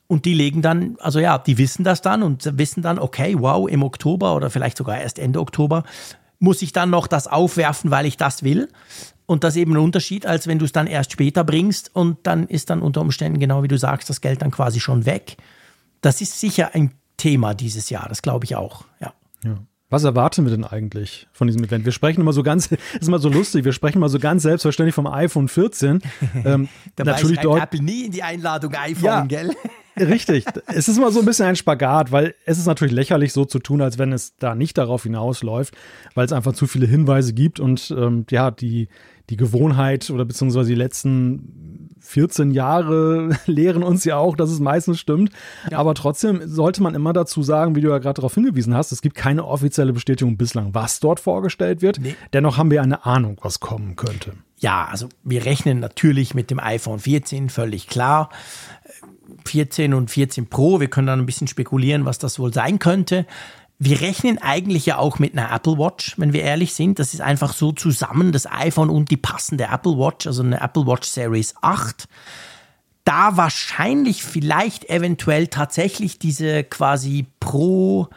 Und 0.08 0.24
die 0.24 0.34
legen 0.34 0.62
dann, 0.62 0.96
also 0.98 1.20
ja, 1.20 1.38
die 1.38 1.58
wissen 1.58 1.84
das 1.84 2.02
dann 2.02 2.24
und 2.24 2.58
wissen 2.58 2.82
dann, 2.82 2.98
okay, 2.98 3.36
wow, 3.38 3.68
im 3.68 3.84
Oktober 3.84 4.34
oder 4.34 4.50
vielleicht 4.50 4.78
sogar 4.78 5.00
erst 5.00 5.20
Ende 5.20 5.38
Oktober 5.38 5.84
muss 6.40 6.62
ich 6.62 6.72
dann 6.72 6.90
noch 6.90 7.06
das 7.06 7.28
aufwerfen, 7.28 7.92
weil 7.92 8.06
ich 8.06 8.16
das 8.16 8.42
will. 8.42 8.68
Und 9.30 9.44
das 9.44 9.54
ist 9.54 9.62
eben 9.62 9.74
ein 9.74 9.76
Unterschied, 9.76 10.26
als 10.26 10.48
wenn 10.48 10.58
du 10.58 10.64
es 10.64 10.72
dann 10.72 10.88
erst 10.88 11.12
später 11.12 11.44
bringst 11.44 11.94
und 11.94 12.18
dann 12.24 12.48
ist 12.48 12.68
dann 12.68 12.82
unter 12.82 13.00
Umständen, 13.00 13.38
genau 13.38 13.62
wie 13.62 13.68
du 13.68 13.78
sagst, 13.78 14.10
das 14.10 14.20
Geld 14.20 14.42
dann 14.42 14.50
quasi 14.50 14.80
schon 14.80 15.06
weg. 15.06 15.36
Das 16.00 16.20
ist 16.20 16.40
sicher 16.40 16.74
ein 16.74 16.90
Thema 17.16 17.54
dieses 17.54 17.90
Jahr, 17.90 18.08
das 18.08 18.22
glaube 18.22 18.44
ich 18.44 18.56
auch, 18.56 18.86
ja. 19.00 19.12
ja. 19.44 19.56
Was 19.88 20.02
erwarten 20.02 20.44
wir 20.44 20.50
denn 20.50 20.64
eigentlich 20.64 21.28
von 21.32 21.46
diesem 21.46 21.62
Event? 21.62 21.84
Wir 21.84 21.92
sprechen 21.92 22.22
immer 22.22 22.32
so 22.32 22.42
ganz, 22.42 22.72
ist 23.00 23.06
immer 23.06 23.20
so 23.20 23.28
lustig, 23.28 23.64
wir 23.64 23.72
sprechen 23.72 23.98
immer 23.98 24.08
so 24.08 24.18
ganz 24.18 24.42
selbstverständlich 24.42 24.96
vom 24.96 25.06
iPhone 25.06 25.46
14. 25.46 26.02
Ähm, 26.44 26.68
natürlich 26.96 27.38
dort 27.38 27.62
Apple 27.62 27.82
nie 27.82 28.06
in 28.06 28.12
die 28.12 28.22
Einladung 28.22 28.74
iPhone, 28.74 29.04
ja, 29.04 29.24
gell? 29.24 29.50
Richtig. 29.96 30.44
Es 30.66 30.88
ist 30.88 30.96
immer 30.96 31.10
so 31.10 31.20
ein 31.20 31.26
bisschen 31.26 31.46
ein 31.46 31.56
Spagat, 31.56 32.12
weil 32.12 32.34
es 32.46 32.58
ist 32.58 32.66
natürlich 32.66 32.94
lächerlich, 32.94 33.32
so 33.32 33.44
zu 33.44 33.58
tun, 33.58 33.82
als 33.82 33.98
wenn 33.98 34.12
es 34.12 34.36
da 34.36 34.54
nicht 34.54 34.78
darauf 34.78 35.02
hinausläuft, 35.02 35.74
weil 36.14 36.24
es 36.24 36.32
einfach 36.32 36.52
zu 36.52 36.66
viele 36.66 36.86
Hinweise 36.86 37.34
gibt 37.34 37.60
und 37.60 37.94
ähm, 37.96 38.24
ja, 38.30 38.50
die, 38.50 38.88
die 39.30 39.36
Gewohnheit 39.36 40.10
oder 40.10 40.24
beziehungsweise 40.24 40.68
die 40.68 40.74
letzten 40.74 41.96
14 42.00 42.50
Jahre 42.50 43.30
lehren 43.46 43.82
uns 43.82 44.04
ja 44.04 44.16
auch, 44.16 44.36
dass 44.36 44.50
es 44.50 44.58
meistens 44.58 44.98
stimmt. 44.98 45.30
Ja. 45.70 45.78
Aber 45.78 45.94
trotzdem 45.94 46.40
sollte 46.44 46.82
man 46.82 46.94
immer 46.94 47.12
dazu 47.12 47.42
sagen, 47.42 47.76
wie 47.76 47.80
du 47.80 47.88
ja 47.88 47.98
gerade 47.98 48.14
darauf 48.14 48.34
hingewiesen 48.34 48.74
hast, 48.74 48.90
es 48.90 49.02
gibt 49.02 49.14
keine 49.14 49.44
offizielle 49.44 49.92
Bestätigung 49.92 50.36
bislang, 50.36 50.74
was 50.74 51.00
dort 51.00 51.20
vorgestellt 51.20 51.80
wird. 51.80 52.00
Nee. 52.00 52.16
Dennoch 52.32 52.58
haben 52.58 52.70
wir 52.70 52.82
eine 52.82 53.06
Ahnung, 53.06 53.38
was 53.42 53.60
kommen 53.60 53.94
könnte. 53.96 54.32
Ja, 54.58 54.88
also 54.90 55.08
wir 55.22 55.44
rechnen 55.44 55.78
natürlich 55.78 56.34
mit 56.34 56.50
dem 56.50 56.58
iPhone 56.58 56.98
14, 56.98 57.48
völlig 57.48 57.86
klar. 57.86 58.30
14 59.46 59.94
und 59.94 60.10
14 60.10 60.48
Pro, 60.48 60.80
wir 60.80 60.88
können 60.88 61.06
dann 61.06 61.20
ein 61.20 61.26
bisschen 61.26 61.46
spekulieren, 61.46 62.04
was 62.04 62.18
das 62.18 62.38
wohl 62.38 62.52
sein 62.52 62.78
könnte. 62.78 63.26
Wir 63.82 64.02
rechnen 64.02 64.36
eigentlich 64.36 64.84
ja 64.84 64.98
auch 64.98 65.18
mit 65.18 65.32
einer 65.32 65.50
Apple 65.50 65.78
Watch, 65.78 66.18
wenn 66.18 66.34
wir 66.34 66.42
ehrlich 66.42 66.74
sind. 66.74 66.98
Das 66.98 67.14
ist 67.14 67.22
einfach 67.22 67.54
so 67.54 67.72
zusammen, 67.72 68.30
das 68.30 68.46
iPhone 68.46 68.90
und 68.90 69.10
die 69.10 69.16
passende 69.16 69.64
Apple 69.64 69.96
Watch, 69.96 70.26
also 70.26 70.42
eine 70.42 70.60
Apple 70.60 70.86
Watch 70.86 71.08
Series 71.08 71.54
8. 71.62 72.06
Da 73.04 73.38
wahrscheinlich 73.38 74.22
vielleicht 74.22 74.90
eventuell 74.90 75.46
tatsächlich 75.46 76.18
diese 76.18 76.62
quasi 76.62 77.24
Pro 77.40 78.10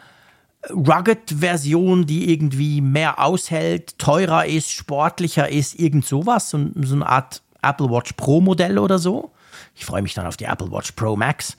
Rugged-Version, 0.70 2.08
die 2.08 2.30
irgendwie 2.30 2.82
mehr 2.82 3.20
aushält, 3.20 3.98
teurer 3.98 4.46
ist, 4.46 4.70
sportlicher 4.70 5.48
ist, 5.48 5.80
irgend 5.80 6.06
sowas, 6.06 6.50
so, 6.50 6.60
so 6.76 6.96
eine 6.96 7.08
Art 7.08 7.42
Apple 7.62 7.90
Watch 7.90 8.14
Pro 8.18 8.42
Modell 8.42 8.78
oder 8.78 9.00
so. 9.00 9.32
Ich 9.76 9.86
freue 9.86 10.02
mich 10.02 10.14
dann 10.14 10.28
auf 10.28 10.36
die 10.36 10.46
Apple 10.46 10.72
Watch 10.72 10.92
Pro 10.92 11.16
Max 11.16 11.56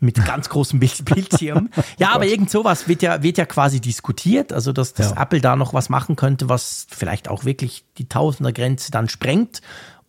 mit 0.00 0.24
ganz 0.24 0.48
großem 0.48 0.78
Bildschirm. 0.78 1.70
Ja, 1.98 2.14
aber 2.14 2.26
irgend 2.26 2.50
sowas 2.50 2.86
wird 2.86 3.02
ja, 3.02 3.22
wird 3.22 3.38
ja 3.38 3.46
quasi 3.46 3.80
diskutiert, 3.80 4.52
also 4.52 4.72
dass, 4.72 4.94
dass 4.94 5.10
ja. 5.10 5.22
Apple 5.22 5.40
da 5.40 5.56
noch 5.56 5.74
was 5.74 5.88
machen 5.88 6.16
könnte, 6.16 6.48
was 6.48 6.86
vielleicht 6.90 7.28
auch 7.28 7.44
wirklich 7.44 7.84
die 7.98 8.08
Tausendergrenze 8.08 8.90
dann 8.90 9.08
sprengt, 9.08 9.60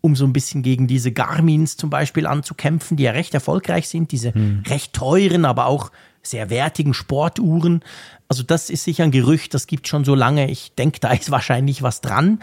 um 0.02 0.16
so 0.16 0.26
ein 0.26 0.34
bisschen 0.34 0.62
gegen 0.62 0.88
diese 0.88 1.12
Garmins 1.12 1.78
zum 1.78 1.90
Beispiel 1.90 2.28
anzukämpfen, 2.28 2.98
die 2.98 3.04
ja 3.04 3.12
recht 3.12 3.34
erfolgreich 3.34 3.90
sind, 3.90 4.12
diese 4.12 4.34
hm. 4.34 4.64
recht 4.68 4.94
teuren, 4.94 5.46
aber 5.46 5.66
auch 5.66 5.92
sehr 6.22 6.50
wertigen 6.50 6.94
Sportuhren. 6.94 7.84
Also 8.28 8.44
das 8.44 8.70
ist 8.70 8.84
sicher 8.84 9.04
ein 9.04 9.12
Gerücht, 9.12 9.54
das 9.54 9.68
gibt 9.68 9.88
schon 9.88 10.06
so 10.06 10.16
lange. 10.16 10.50
Ich 10.50 10.76
denke, 10.76 11.00
da 11.00 11.12
ist 11.12 11.32
wahrscheinlich 11.32 11.82
was 11.82 12.02
dran. 12.02 12.40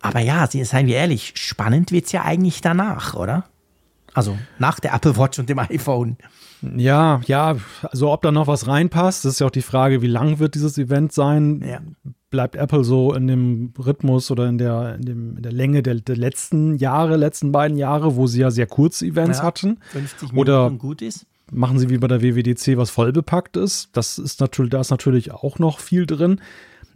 Aber 0.00 0.20
ja, 0.20 0.46
seien 0.46 0.86
wir 0.86 0.96
ehrlich, 0.96 1.32
spannend 1.36 1.92
wird 1.92 2.06
es 2.06 2.12
ja 2.12 2.22
eigentlich 2.22 2.60
danach, 2.60 3.14
oder? 3.14 3.44
Also 4.14 4.38
nach 4.58 4.80
der 4.80 4.94
Apple 4.94 5.16
Watch 5.16 5.38
und 5.38 5.48
dem 5.48 5.58
iPhone. 5.58 6.16
Ja, 6.76 7.20
ja, 7.26 7.56
also 7.82 8.12
ob 8.12 8.22
da 8.22 8.32
noch 8.32 8.46
was 8.46 8.66
reinpasst, 8.66 9.24
das 9.24 9.34
ist 9.34 9.40
ja 9.40 9.46
auch 9.46 9.50
die 9.52 9.62
Frage, 9.62 10.02
wie 10.02 10.06
lang 10.06 10.38
wird 10.38 10.54
dieses 10.54 10.78
Event 10.78 11.12
sein? 11.12 11.62
Ja. 11.66 11.80
Bleibt 12.30 12.56
Apple 12.56 12.84
so 12.84 13.14
in 13.14 13.26
dem 13.26 13.72
Rhythmus 13.78 14.30
oder 14.30 14.48
in 14.48 14.58
der, 14.58 14.96
in 14.96 15.02
dem, 15.02 15.36
in 15.36 15.42
der 15.42 15.52
Länge 15.52 15.82
der, 15.82 15.94
der, 15.94 16.16
letzten 16.16 16.76
Jahre, 16.76 17.16
letzten 17.16 17.52
beiden 17.52 17.76
Jahre, 17.76 18.16
wo 18.16 18.26
sie 18.26 18.40
ja 18.40 18.50
sehr 18.50 18.66
kurze 18.66 19.06
Events 19.06 19.38
ja, 19.38 19.44
hatten? 19.44 19.78
50 19.92 20.32
Minuten 20.32 20.38
oder 20.38 20.70
gut 20.70 21.02
ist. 21.02 21.26
Machen 21.52 21.78
sie 21.78 21.88
wie 21.88 21.98
bei 21.98 22.08
der 22.08 22.22
WWDC 22.22 22.76
was 22.76 22.90
vollbepackt 22.90 23.56
ist? 23.56 23.90
Das 23.92 24.18
ist 24.18 24.40
natürlich, 24.40 24.70
da 24.70 24.80
ist 24.80 24.90
natürlich 24.90 25.30
auch 25.30 25.60
noch 25.60 25.78
viel 25.78 26.04
drin. 26.04 26.40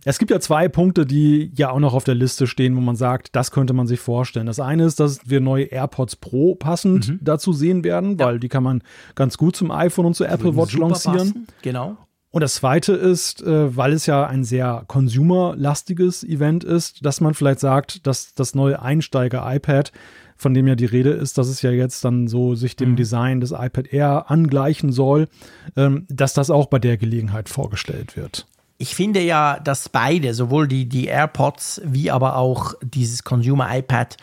Es 0.04 0.18
gibt 0.18 0.30
ja 0.30 0.40
zwei 0.40 0.68
Punkte, 0.68 1.04
die 1.04 1.52
ja 1.54 1.70
auch 1.70 1.78
noch 1.78 1.94
auf 1.94 2.04
der 2.04 2.14
Liste 2.14 2.46
stehen, 2.46 2.76
wo 2.76 2.80
man 2.80 2.96
sagt, 2.96 3.36
das 3.36 3.50
könnte 3.50 3.72
man 3.72 3.86
sich 3.86 4.00
vorstellen. 4.00 4.46
Das 4.46 4.60
eine 4.60 4.84
ist, 4.84 4.98
dass 4.98 5.20
wir 5.28 5.40
neue 5.40 5.64
AirPods 5.64 6.16
Pro 6.16 6.54
passend 6.54 7.08
mhm. 7.08 7.18
dazu 7.22 7.52
sehen 7.52 7.84
werden, 7.84 8.18
weil 8.18 8.34
ja. 8.34 8.38
die 8.38 8.48
kann 8.48 8.62
man 8.62 8.82
ganz 9.14 9.36
gut 9.36 9.56
zum 9.56 9.70
iPhone 9.70 10.06
und 10.06 10.14
zur 10.14 10.28
Apple 10.28 10.56
Watch 10.56 10.76
lancieren. 10.76 11.18
Passen. 11.18 11.46
Genau. 11.62 11.96
Und 12.32 12.42
das 12.42 12.54
zweite 12.54 12.92
ist, 12.92 13.42
äh, 13.42 13.76
weil 13.76 13.92
es 13.92 14.06
ja 14.06 14.24
ein 14.26 14.44
sehr 14.44 14.84
consumer-lastiges 14.86 16.22
Event 16.22 16.62
ist, 16.62 17.04
dass 17.04 17.20
man 17.20 17.34
vielleicht 17.34 17.58
sagt, 17.58 18.06
dass 18.06 18.34
das 18.34 18.54
neue 18.54 18.80
Einsteiger-iPad, 18.80 19.92
von 20.36 20.54
dem 20.54 20.68
ja 20.68 20.76
die 20.76 20.86
Rede 20.86 21.10
ist, 21.10 21.36
dass 21.38 21.48
es 21.48 21.60
ja 21.60 21.72
jetzt 21.72 22.04
dann 22.04 22.28
so 22.28 22.54
sich 22.54 22.76
dem 22.76 22.92
mhm. 22.92 22.96
Design 22.96 23.40
des 23.40 23.50
iPad 23.50 23.92
Air 23.92 24.30
angleichen 24.30 24.92
soll, 24.92 25.28
ähm, 25.76 26.06
dass 26.08 26.32
das 26.32 26.50
auch 26.50 26.66
bei 26.66 26.78
der 26.78 26.96
Gelegenheit 26.96 27.48
vorgestellt 27.48 28.16
wird 28.16 28.46
ich 28.80 28.94
finde 28.94 29.20
ja, 29.20 29.60
dass 29.60 29.90
beide, 29.90 30.32
sowohl 30.32 30.66
die, 30.66 30.88
die 30.88 31.04
AirPods 31.04 31.82
wie 31.84 32.10
aber 32.10 32.36
auch 32.36 32.72
dieses 32.82 33.24
Consumer 33.24 33.76
iPad, 33.76 34.16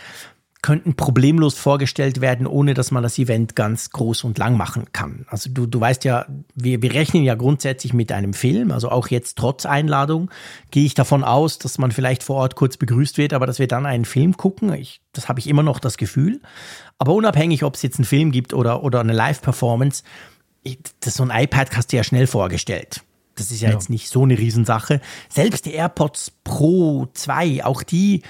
könnten 0.63 0.96
problemlos 0.96 1.54
vorgestellt 1.54 2.22
werden, 2.22 2.48
ohne 2.48 2.74
dass 2.74 2.89
man 2.89 3.04
das 3.04 3.20
Event 3.20 3.56
ganz 3.56 3.91
groß 3.91 4.24
und 4.24 4.39
lang 4.39 4.58
machen 4.58 4.86
kann. 4.93 5.28
Also 5.30 5.52
du, 5.52 5.67
du 5.67 5.80
weißt 5.80 6.04
ja, 6.06 6.26
wir, 6.56 6.82
wir 6.82 6.91
rechnen 6.96 7.24
ja 7.24 7.36
grundsätzlich 7.36 7.93
mit 7.93 8.12
einem 8.12 8.34
Film, 8.34 8.72
also 8.72 8.89
auch 8.89 9.10
jetzt 9.10 9.38
trotz 9.38 9.67
Einladung 9.67 10.32
gehe 10.72 10.86
ich 10.86 10.96
davon 10.96 11.24
aus, 11.24 11.60
dass 11.60 11.78
man 11.78 11.91
vielleicht 11.91 12.24
vor 12.24 12.38
Ort 12.38 12.56
kurz 12.56 12.78
begrüßt 12.78 13.20
wird, 13.20 13.34
aber 13.34 13.46
dass 13.46 13.60
wir 13.60 13.67
dann 13.67 13.86
einen 13.86 14.06
Film 14.06 14.38
gucken. 14.38 14.74
Ich, 14.74 15.02
das 15.13 15.30
habe 15.30 15.39
ich 15.39 15.48
immer 15.48 15.63
noch 15.63 15.78
das 15.78 15.98
Gefühl. 15.98 16.41
Aber 16.98 17.13
unabhängig, 17.13 17.63
ob 17.63 17.76
es 17.76 17.84
jetzt 17.84 18.00
einen 18.00 18.06
Film 18.06 18.32
gibt 18.32 18.56
oder, 18.56 18.84
oder 18.84 19.02
eine 19.02 19.13
Live-Performance, 19.13 20.02
so 21.06 21.24
ein 21.24 21.43
iPad 21.43 21.78
hast 21.78 21.93
du 21.93 21.98
ja 21.98 22.04
schnell 22.04 22.26
vorgestellt. 22.26 23.04
Das 23.38 23.52
ist 23.52 23.62
ja, 23.62 23.69
ja, 23.69 23.76
jetzt 23.76 23.89
nicht 23.89 24.10
so 24.10 24.23
eine 24.23 24.38
Riesensache. 24.38 25.00
Selbst 25.30 25.65
die 25.65 25.73
AirPods 25.73 26.32
Pro 26.43 27.08
2, 27.13 27.63
auch 27.63 27.84
die, 27.84 28.23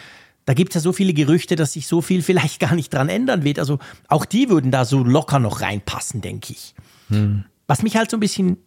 da 0.45 0.53
gibt 0.53 0.71
es 0.71 0.75
ja 0.75 0.81
so 0.81 0.93
viele 0.93 1.13
Gerüchte, 1.13 1.55
dass 1.55 1.73
sich 1.73 1.87
so 1.87 2.01
viel 2.01 2.21
vielleicht 2.21 2.59
gar 2.59 2.75
nicht 2.75 2.93
dran 2.93 3.09
ändern 3.09 3.43
wird. 3.43 3.57
Also 3.57 3.79
auch 4.07 4.25
die 4.25 4.49
würden 4.49 4.69
da 4.69 4.85
so 4.85 5.03
locker 5.03 5.39
noch 5.39 5.61
reinpassen, 5.61 6.21
denke 6.21 6.53
ich. 6.53 6.75
Hm. 7.09 7.45
Was 7.67 7.83
mich 7.83 7.97
halt 7.97 8.11
so 8.11 8.17
ein 8.17 8.21
bisschen 8.21 8.57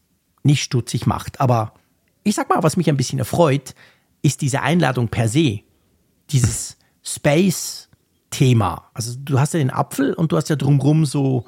nicht 0.43 0.63
stutzig 0.63 1.07
macht, 1.07 1.41
aber 1.41 1.75
ich 2.25 2.35
sag 2.35 2.49
mal, 2.49 2.63
was 2.63 2.77
mich 2.77 2.89
ein 2.89 2.97
bisschen 2.97 3.19
erfreut, 3.19 3.75
ist 4.23 4.41
diese 4.41 4.63
Einladung 4.63 5.09
per 5.09 5.29
se. 5.29 5.61
Dieses 6.31 6.77
Space-Thema. 7.03 8.91
Also 8.95 9.15
du 9.19 9.39
hast 9.39 9.55
ja 9.55 9.59
den 9.59 9.71
Apfel 9.71 10.15
und 10.15 10.33
du 10.33 10.37
hast 10.37 10.49
ja 10.49 10.57
drumrum 10.57 11.07
so 11.07 11.45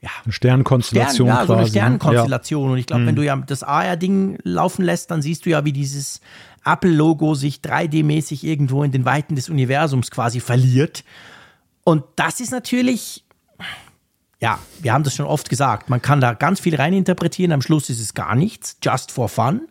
ja, 0.00 0.10
eine 0.24 0.32
Sternkonstellation. 0.32 1.28
Stern, 1.28 1.40
ja, 1.40 1.46
so 1.46 1.52
eine 1.54 1.62
ne? 1.62 1.68
Sternkonstellation. 1.68 2.64
Ja. 2.64 2.72
Und 2.72 2.78
ich 2.78 2.86
glaube, 2.86 3.02
mhm. 3.02 3.06
wenn 3.08 3.16
du 3.16 3.24
ja 3.24 3.36
das 3.36 3.62
AR-Ding 3.62 4.38
laufen 4.44 4.84
lässt, 4.84 5.10
dann 5.10 5.22
siehst 5.22 5.44
du 5.44 5.50
ja, 5.50 5.64
wie 5.64 5.72
dieses 5.72 6.20
Apple-Logo 6.64 7.34
sich 7.34 7.56
3D-mäßig 7.58 8.44
irgendwo 8.44 8.84
in 8.84 8.92
den 8.92 9.04
Weiten 9.04 9.34
des 9.34 9.48
Universums 9.48 10.10
quasi 10.10 10.40
verliert. 10.40 11.04
Und 11.82 12.04
das 12.16 12.40
ist 12.40 12.52
natürlich, 12.52 13.24
ja, 14.40 14.58
wir 14.80 14.92
haben 14.92 15.02
das 15.02 15.14
schon 15.14 15.26
oft 15.26 15.48
gesagt, 15.48 15.90
man 15.90 16.02
kann 16.02 16.20
da 16.20 16.34
ganz 16.34 16.60
viel 16.60 16.76
reininterpretieren, 16.76 17.52
am 17.52 17.62
Schluss 17.62 17.90
ist 17.90 18.00
es 18.00 18.14
gar 18.14 18.34
nichts, 18.34 18.76
just 18.82 19.10
for 19.10 19.28
fun. 19.28 19.62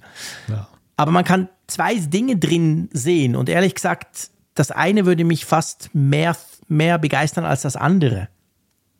Ja. 0.49 0.67
Aber 0.97 1.11
man 1.11 1.23
kann 1.23 1.47
zwei 1.67 1.95
Dinge 1.95 2.37
drin 2.37 2.89
sehen 2.91 3.35
und 3.35 3.49
ehrlich 3.49 3.75
gesagt, 3.75 4.31
das 4.55 4.71
eine 4.71 5.05
würde 5.05 5.23
mich 5.23 5.45
fast 5.45 5.91
mehr, 5.93 6.35
mehr 6.67 6.97
begeistern 6.97 7.45
als 7.45 7.61
das 7.61 7.75
andere. 7.75 8.29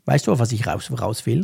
Weißt 0.07 0.25
du, 0.25 0.31
auf 0.31 0.39
was 0.39 0.53
ich 0.53 0.65
raus, 0.65 0.89
raus 0.99 1.25
will? 1.25 1.43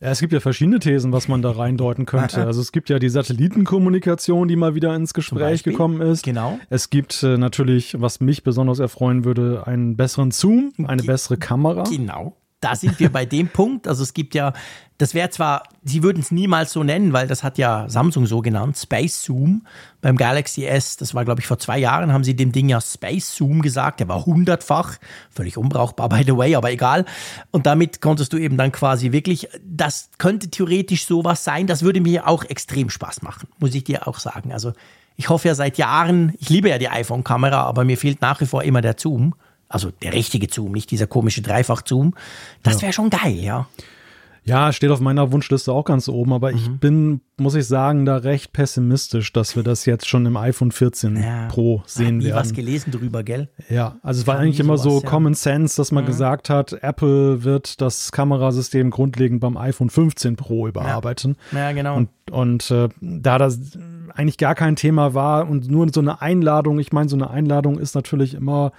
Ja, 0.00 0.10
es 0.10 0.18
gibt 0.18 0.32
ja 0.32 0.40
verschiedene 0.40 0.80
Thesen, 0.80 1.12
was 1.12 1.28
man 1.28 1.40
da 1.40 1.52
reindeuten 1.52 2.04
könnte. 2.04 2.42
Also 2.46 2.60
es 2.60 2.72
gibt 2.72 2.90
ja 2.90 2.98
die 2.98 3.08
Satellitenkommunikation, 3.08 4.48
die 4.48 4.56
mal 4.56 4.74
wieder 4.74 4.94
ins 4.96 5.14
Gespräch 5.14 5.62
gekommen 5.62 6.00
ist. 6.00 6.24
Genau. 6.24 6.58
Es 6.68 6.90
gibt 6.90 7.22
äh, 7.22 7.38
natürlich, 7.38 8.00
was 8.00 8.20
mich 8.20 8.42
besonders 8.42 8.80
erfreuen 8.80 9.24
würde, 9.24 9.68
einen 9.68 9.96
besseren 9.96 10.32
Zoom, 10.32 10.72
eine 10.84 11.02
Ge 11.02 11.06
bessere 11.06 11.36
Kamera. 11.36 11.84
Genau 11.84 12.36
da 12.62 12.76
sind 12.76 12.98
wir 13.00 13.10
bei 13.10 13.26
dem 13.26 13.48
Punkt. 13.48 13.88
Also 13.88 14.02
es 14.02 14.14
gibt 14.14 14.34
ja, 14.34 14.52
das 14.96 15.14
wäre 15.14 15.28
zwar, 15.30 15.64
sie 15.82 16.02
würden 16.02 16.20
es 16.20 16.30
niemals 16.30 16.72
so 16.72 16.84
nennen, 16.84 17.12
weil 17.12 17.26
das 17.26 17.42
hat 17.42 17.58
ja 17.58 17.88
Samsung 17.88 18.26
so 18.26 18.40
genannt, 18.40 18.78
Space 18.78 19.24
Zoom 19.24 19.66
beim 20.00 20.16
Galaxy 20.16 20.64
S. 20.64 20.96
Das 20.96 21.12
war, 21.14 21.24
glaube 21.24 21.40
ich, 21.40 21.46
vor 21.46 21.58
zwei 21.58 21.78
Jahren 21.78 22.12
haben 22.12 22.22
sie 22.22 22.36
dem 22.36 22.52
Ding 22.52 22.68
ja 22.68 22.80
Space 22.80 23.34
Zoom 23.34 23.62
gesagt. 23.62 23.98
Der 23.98 24.08
war 24.08 24.24
hundertfach, 24.24 24.96
völlig 25.28 25.58
unbrauchbar, 25.58 26.08
by 26.08 26.22
the 26.24 26.36
way, 26.36 26.54
aber 26.54 26.70
egal. 26.70 27.04
Und 27.50 27.66
damit 27.66 28.00
konntest 28.00 28.32
du 28.32 28.38
eben 28.38 28.56
dann 28.56 28.70
quasi 28.70 29.10
wirklich, 29.10 29.48
das 29.64 30.10
könnte 30.18 30.48
theoretisch 30.48 31.04
sowas 31.04 31.42
sein. 31.42 31.66
Das 31.66 31.82
würde 31.82 32.00
mir 32.00 32.28
auch 32.28 32.44
extrem 32.44 32.90
Spaß 32.90 33.22
machen, 33.22 33.48
muss 33.58 33.74
ich 33.74 33.82
dir 33.82 34.06
auch 34.06 34.20
sagen. 34.20 34.52
Also 34.52 34.72
ich 35.16 35.28
hoffe 35.28 35.48
ja 35.48 35.56
seit 35.56 35.78
Jahren, 35.78 36.32
ich 36.38 36.48
liebe 36.48 36.68
ja 36.68 36.78
die 36.78 36.88
iPhone-Kamera, 36.88 37.62
aber 37.62 37.84
mir 37.84 37.98
fehlt 37.98 38.20
nach 38.20 38.40
wie 38.40 38.46
vor 38.46 38.62
immer 38.62 38.80
der 38.80 38.94
Zoom. 38.96 39.34
Also 39.72 39.90
der 40.02 40.12
richtige 40.12 40.48
Zoom, 40.50 40.72
nicht 40.72 40.90
dieser 40.90 41.06
komische 41.06 41.42
Dreifach-Zoom. 41.42 42.14
Das 42.62 42.82
wäre 42.82 42.92
schon 42.92 43.10
geil, 43.10 43.36
ja. 43.36 43.66
Ja, 44.44 44.72
steht 44.72 44.90
auf 44.90 44.98
meiner 44.98 45.30
Wunschliste 45.30 45.72
auch 45.72 45.84
ganz 45.84 46.08
oben, 46.08 46.32
aber 46.32 46.50
mhm. 46.50 46.56
ich 46.56 46.68
bin, 46.80 47.20
muss 47.38 47.54
ich 47.54 47.66
sagen, 47.66 48.04
da 48.04 48.16
recht 48.16 48.52
pessimistisch, 48.52 49.32
dass 49.32 49.54
wir 49.54 49.62
das 49.62 49.86
jetzt 49.86 50.08
schon 50.08 50.26
im 50.26 50.36
iPhone 50.36 50.72
14 50.72 51.16
ja, 51.16 51.46
Pro 51.46 51.82
sehen 51.86 52.18
nie 52.18 52.24
werden. 52.26 52.40
was 52.40 52.52
gelesen 52.52 52.90
drüber, 52.90 53.22
gell? 53.22 53.48
Ja, 53.68 53.96
also 54.02 54.20
es 54.20 54.26
war 54.26 54.38
eigentlich 54.38 54.58
immer 54.58 54.78
sowas, 54.78 55.02
so 55.02 55.08
Common 55.08 55.34
Sense, 55.34 55.76
dass 55.76 55.92
man 55.92 56.02
mhm. 56.02 56.08
gesagt 56.08 56.50
hat, 56.50 56.72
Apple 56.82 57.44
wird 57.44 57.80
das 57.80 58.10
Kamerasystem 58.10 58.90
grundlegend 58.90 59.40
beim 59.40 59.56
iPhone 59.56 59.90
15 59.90 60.34
Pro 60.34 60.66
überarbeiten. 60.66 61.36
Ja, 61.52 61.58
ja 61.58 61.72
genau. 61.72 61.96
Und, 61.96 62.08
und 62.32 62.70
äh, 62.72 62.88
da 63.00 63.38
das 63.38 63.60
eigentlich 64.12 64.38
gar 64.38 64.56
kein 64.56 64.74
Thema 64.74 65.14
war 65.14 65.48
und 65.48 65.70
nur 65.70 65.88
so 65.94 66.00
eine 66.00 66.20
Einladung, 66.20 66.80
ich 66.80 66.92
meine, 66.92 67.08
so 67.08 67.16
eine 67.16 67.30
Einladung 67.30 67.78
ist 67.78 67.94
natürlich 67.94 68.34
immer 68.34 68.72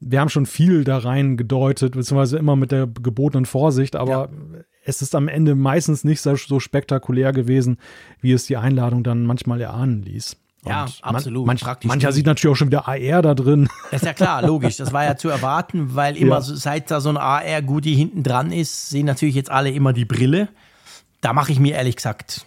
wir 0.00 0.20
haben 0.20 0.28
schon 0.28 0.46
viel 0.46 0.84
da 0.84 0.98
rein 0.98 1.36
gedeutet, 1.36 1.94
beziehungsweise 1.94 2.38
immer 2.38 2.56
mit 2.56 2.72
der 2.72 2.86
gebotenen 2.86 3.46
Vorsicht, 3.46 3.96
aber 3.96 4.30
ja. 4.32 4.62
es 4.84 5.02
ist 5.02 5.14
am 5.14 5.28
Ende 5.28 5.54
meistens 5.54 6.04
nicht 6.04 6.20
so, 6.20 6.36
so, 6.36 6.60
spektakulär 6.60 7.32
gewesen, 7.32 7.78
wie 8.20 8.32
es 8.32 8.46
die 8.46 8.56
Einladung 8.56 9.02
dann 9.02 9.26
manchmal 9.26 9.60
erahnen 9.60 10.02
ließ. 10.02 10.36
Ja, 10.66 10.84
Und 10.84 10.98
absolut. 11.02 11.46
Man, 11.46 11.58
manch, 11.62 11.84
mancher 11.84 12.12
sieht 12.12 12.26
natürlich 12.26 12.52
auch 12.52 12.56
schon 12.56 12.68
wieder 12.68 12.88
AR 12.88 13.22
da 13.22 13.34
drin. 13.34 13.68
Das 13.90 14.02
ist 14.02 14.06
ja 14.06 14.12
klar, 14.12 14.42
logisch. 14.42 14.76
Das 14.76 14.92
war 14.92 15.04
ja 15.04 15.16
zu 15.16 15.28
erwarten, 15.28 15.94
weil 15.94 16.16
immer, 16.18 16.36
ja. 16.36 16.40
so, 16.40 16.54
seit 16.54 16.90
da 16.90 17.00
so 17.00 17.08
ein 17.08 17.16
AR-Goodie 17.16 17.94
hinten 17.94 18.22
dran 18.22 18.52
ist, 18.52 18.90
sehen 18.90 19.06
natürlich 19.06 19.34
jetzt 19.34 19.50
alle 19.50 19.70
immer 19.70 19.92
die 19.92 20.04
Brille. 20.04 20.48
Da 21.20 21.32
mache 21.32 21.52
ich 21.52 21.60
mir 21.60 21.74
ehrlich 21.74 21.96
gesagt 21.96 22.44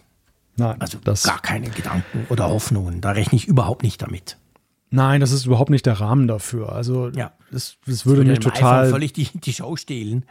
Nein, 0.58 0.80
also 0.80 1.00
gar 1.24 1.42
keine 1.42 1.70
Gedanken 1.70 2.26
oder 2.30 2.50
Hoffnungen. 2.50 3.02
Da 3.02 3.12
rechne 3.12 3.38
ich 3.38 3.48
überhaupt 3.48 3.84
nicht 3.84 4.02
damit. 4.02 4.38
Nein, 4.92 5.22
das 5.22 5.32
ist 5.32 5.46
überhaupt 5.46 5.70
nicht 5.70 5.86
der 5.86 6.00
Rahmen 6.00 6.28
dafür. 6.28 6.74
Also 6.74 7.10
ja. 7.10 7.32
das, 7.50 7.78
das 7.86 8.06
würde, 8.06 8.26
das 8.26 8.28
würde 8.28 8.30
mich 8.30 8.40
total 8.40 8.90
völlig 8.90 9.14
die, 9.14 9.30
die 9.34 9.54
Show 9.54 9.76
stehlen. 9.78 10.26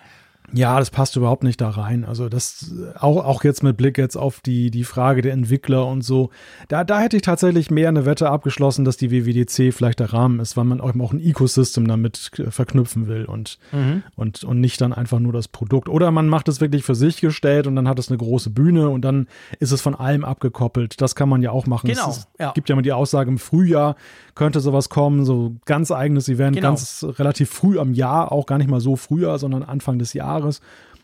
Ja, 0.53 0.79
das 0.79 0.91
passt 0.91 1.17
überhaupt 1.17 1.45
nicht 1.45 1.61
da 1.61 1.71
rein. 1.71 2.05
Also 2.05 2.29
das 2.29 2.73
auch, 2.99 3.25
auch 3.25 3.45
jetzt 3.45 3.63
mit 3.63 3.77
Blick 3.77 3.99
jetzt 3.99 4.17
auf 4.17 4.41
die, 4.41 4.71
die 4.71 4.85
Frage 4.85 5.23
der 5.23 5.33
Entwickler 5.33 5.87
und 5.87 6.03
so. 6.03 6.31
Da, 6.69 6.85
da 6.85 7.01
hätte 7.01 7.17
ich 7.17 7.23
tatsächlich 7.23 7.71
mehr 7.71 7.89
eine 7.89 8.05
Wette 8.05 8.31
abgeschlossen, 8.31 8.85
dass 8.85 8.97
die 8.97 9.11
WWDC 9.11 9.73
vielleicht 9.73 10.01
der 10.01 10.13
Rahmen 10.13 10.41
ist, 10.41 10.57
weil 10.57 10.65
man 10.65 10.81
auch, 10.81 10.95
auch 11.01 11.13
ein 11.13 11.21
Ecosystem 11.21 11.87
damit 11.87 12.31
verknüpfen 12.51 13.07
will 13.07 13.25
und, 13.25 13.59
mhm. 13.73 14.03
und, 14.17 14.45
und 14.45 14.61
nicht 14.61 14.81
dann 14.81 14.93
einfach 14.93 15.19
nur 15.19 15.33
das 15.33 15.49
Produkt. 15.49 15.89
Oder 15.89 16.11
man 16.11 16.29
macht 16.29 16.49
es 16.49 16.61
wirklich 16.61 16.85
für 16.85 16.95
sich 16.95 17.21
gestellt 17.21 17.67
und 17.67 17.77
dann 17.77 17.89
hat 17.89 17.99
es 17.99 18.09
eine 18.09 18.19
große 18.19 18.51
Bühne 18.51 18.89
und 18.89 19.03
dann 19.03 19.29
ist 19.59 19.73
es 19.73 19.81
von 19.81 19.95
allem 19.95 20.25
abgekoppelt. 20.25 21.01
Das 21.01 21.15
kann 21.15 21.29
man 21.29 21.43
ja 21.43 21.51
auch 21.51 21.67
machen. 21.67 21.89
Genau. 21.89 22.11
Es 22.11 22.27
ja. 22.39 22.53
gibt 22.53 22.69
ja 22.69 22.75
immer 22.75 22.83
die 22.83 22.93
Aussage, 22.93 23.31
im 23.31 23.39
Frühjahr 23.39 23.97
könnte 24.35 24.61
sowas 24.61 24.89
kommen, 24.89 25.25
so 25.25 25.57
ganz 25.67 25.91
eigenes 25.91 26.29
Event, 26.29 26.57
genau. 26.57 26.69
ganz 26.69 27.05
relativ 27.19 27.51
früh 27.51 27.79
am 27.79 27.93
Jahr, 27.93 28.33
auch 28.33 28.47
gar 28.47 28.59
nicht 28.59 28.71
mal 28.71 28.81
so 28.81 28.97
früher, 28.97 29.39
sondern 29.39 29.63
Anfang 29.63 29.99
des 29.99 30.15
Jahres. 30.15 30.39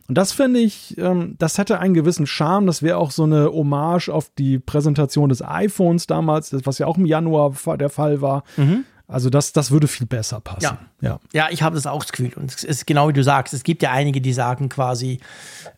Und 0.08 0.16
das 0.16 0.32
finde 0.32 0.60
ich, 0.60 0.96
ähm, 0.98 1.34
das 1.38 1.58
hätte 1.58 1.80
einen 1.80 1.94
gewissen 1.94 2.26
Charme. 2.26 2.66
Das 2.66 2.82
wäre 2.82 2.98
auch 2.98 3.10
so 3.10 3.24
eine 3.24 3.46
Hommage 3.46 4.08
auf 4.08 4.30
die 4.38 4.58
Präsentation 4.58 5.28
des 5.28 5.42
iPhones 5.42 6.06
damals, 6.06 6.54
was 6.64 6.78
ja 6.78 6.86
auch 6.86 6.96
im 6.96 7.06
Januar 7.06 7.52
der 7.76 7.90
Fall 7.90 8.20
war. 8.20 8.44
Mhm. 8.56 8.84
Also 9.08 9.30
das, 9.30 9.52
das 9.52 9.70
würde 9.70 9.86
viel 9.86 10.06
besser 10.06 10.40
passen. 10.40 10.62
Ja, 10.62 10.78
ja. 11.00 11.20
ja 11.32 11.48
ich 11.50 11.62
habe 11.62 11.76
das 11.76 11.86
auch 11.86 12.02
das 12.02 12.12
Gefühl. 12.12 12.32
Und 12.34 12.52
es 12.52 12.64
ist 12.64 12.86
genau 12.86 13.08
wie 13.08 13.12
du 13.12 13.22
sagst. 13.22 13.54
Es 13.54 13.62
gibt 13.62 13.82
ja 13.82 13.92
einige, 13.92 14.20
die 14.20 14.32
sagen 14.32 14.68
quasi, 14.68 15.20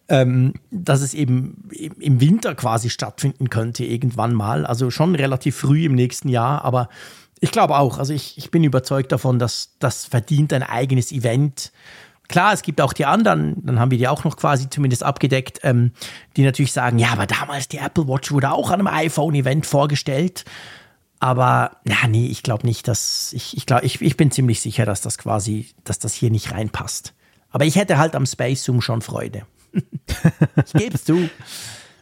ähm, 0.08 0.54
dass 0.70 1.02
es 1.02 1.12
eben 1.12 1.68
im 1.98 2.20
Winter 2.20 2.54
quasi 2.54 2.88
stattfinden 2.88 3.50
könnte, 3.50 3.84
irgendwann 3.84 4.32
mal. 4.34 4.64
Also 4.64 4.90
schon 4.90 5.14
relativ 5.14 5.56
früh 5.56 5.84
im 5.84 5.94
nächsten 5.94 6.28
Jahr. 6.28 6.64
Aber 6.64 6.88
ich 7.40 7.50
glaube 7.50 7.76
auch. 7.76 7.98
Also 7.98 8.14
ich, 8.14 8.38
ich 8.38 8.50
bin 8.50 8.64
überzeugt 8.64 9.12
davon, 9.12 9.38
dass 9.38 9.74
das 9.78 10.06
verdient 10.06 10.52
ein 10.54 10.62
eigenes 10.62 11.12
Event 11.12 11.72
Klar, 12.28 12.52
es 12.52 12.62
gibt 12.62 12.80
auch 12.80 12.92
die 12.92 13.06
anderen, 13.06 13.56
dann 13.64 13.80
haben 13.80 13.90
wir 13.90 13.96
die 13.96 14.06
auch 14.06 14.24
noch 14.24 14.36
quasi 14.36 14.68
zumindest 14.68 15.02
abgedeckt, 15.02 15.60
ähm, 15.62 15.92
die 16.36 16.42
natürlich 16.44 16.72
sagen, 16.72 16.98
ja, 16.98 17.08
aber 17.08 17.26
damals 17.26 17.68
die 17.68 17.78
Apple 17.78 18.06
Watch 18.06 18.30
wurde 18.32 18.50
auch 18.52 18.70
an 18.70 18.80
einem 18.80 18.86
iPhone-Event 18.86 19.64
vorgestellt. 19.64 20.44
Aber 21.20 21.78
ja, 21.86 22.06
nee, 22.06 22.26
ich 22.26 22.42
glaube 22.42 22.66
nicht, 22.66 22.86
dass 22.86 23.32
ich, 23.32 23.56
ich 23.56 23.66
glaube, 23.66 23.86
ich, 23.86 24.00
ich 24.02 24.16
bin 24.16 24.30
ziemlich 24.30 24.60
sicher, 24.60 24.84
dass 24.84 25.00
das 25.00 25.18
quasi, 25.18 25.70
dass 25.84 25.98
das 25.98 26.12
hier 26.12 26.30
nicht 26.30 26.52
reinpasst. 26.52 27.14
Aber 27.50 27.64
ich 27.64 27.76
hätte 27.76 27.98
halt 27.98 28.14
am 28.14 28.26
Space 28.26 28.62
Zoom 28.62 28.82
schon 28.82 29.00
Freude. 29.00 29.46
ich 29.72 30.72
gebe 30.74 30.94
es 30.94 31.04
zu. 31.04 31.28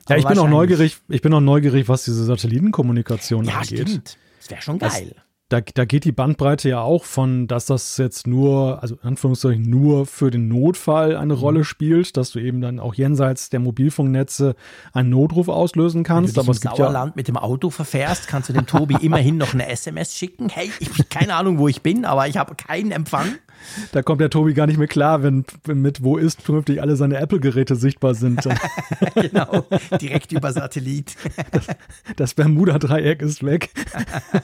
Ja, 0.09 0.17
ich 0.17 0.27
bin 0.27 0.39
auch 0.39 0.49
neugierig, 0.49 0.99
ich 1.09 1.23
bin 1.23 1.33
auch 1.35 1.41
neugierig, 1.41 1.89
was 1.89 2.05
diese 2.05 2.25
Satellitenkommunikation 2.25 3.45
ja, 3.45 3.55
angeht. 3.55 3.89
Stimmt. 3.89 4.19
Das 4.41 4.51
wäre 4.51 4.63
schon 4.63 4.79
geil. 4.79 5.15
Da, 5.49 5.61
da 5.61 5.85
geht 5.85 6.05
die 6.05 6.11
Bandbreite 6.11 6.69
ja 6.69 6.81
auch 6.81 7.05
von, 7.05 7.47
dass 7.47 7.67
das 7.67 7.99
jetzt 7.99 8.27
nur, 8.27 8.83
also 8.83 8.97
in 8.97 9.11
Anführungszeichen 9.11 9.63
nur 9.63 10.05
für 10.05 10.33
den 10.33 10.49
Notfall 10.49 11.17
eine 11.17 11.35
mhm. 11.35 11.41
Rolle 11.41 11.65
spielt, 11.65 12.17
dass 12.17 12.31
du 12.31 12.41
eben 12.41 12.61
dann 12.61 12.81
auch 12.81 12.95
jenseits 12.95 13.49
der 13.49 13.61
Mobilfunknetze 13.61 14.57
einen 14.93 15.11
Notruf 15.11 15.49
auslösen 15.49 16.03
kannst. 16.03 16.37
Wenn 16.37 16.47
du 16.47 16.53
dich 16.53 16.67
aber 16.67 16.73
im 16.73 16.77
Sauerland 16.79 17.11
ja 17.11 17.17
mit 17.17 17.29
dem 17.29 17.37
Auto 17.37 17.71
verfährst, 17.71 18.27
kannst 18.27 18.49
du 18.49 18.55
dem 18.55 18.67
Tobi 18.67 18.97
immerhin 19.01 19.37
noch 19.37 19.55
eine 19.55 19.69
SMS 19.69 20.17
schicken. 20.17 20.49
Hey, 20.49 20.73
ich 20.81 20.89
habe 20.89 21.05
keine 21.05 21.35
Ahnung, 21.35 21.59
wo 21.59 21.69
ich 21.69 21.81
bin, 21.81 22.05
aber 22.05 22.27
ich 22.27 22.37
habe 22.39 22.57
keinen 22.57 22.91
Empfang. 22.91 23.37
Da 23.93 24.03
kommt 24.03 24.21
der 24.21 24.31
Tobi 24.31 24.55
gar 24.55 24.67
nicht 24.67 24.79
mehr 24.79 24.87
klar, 24.87 25.23
wenn, 25.23 25.45
mit 25.67 26.03
wo 26.03 26.17
ist 26.17 26.45
künftig 26.45 26.81
alle 26.81 26.97
seine 26.97 27.19
Apple-Geräte 27.19 27.77
sichtbar 27.77 28.15
sind. 28.15 28.49
genau, 29.15 29.67
direkt 30.01 30.33
über 30.33 30.53
Satellit. 30.53 31.15
das, 31.53 31.67
das 32.17 32.35
Bermuda-Dreieck 32.35 33.23
ist 33.23 33.45
weg. 33.45 33.71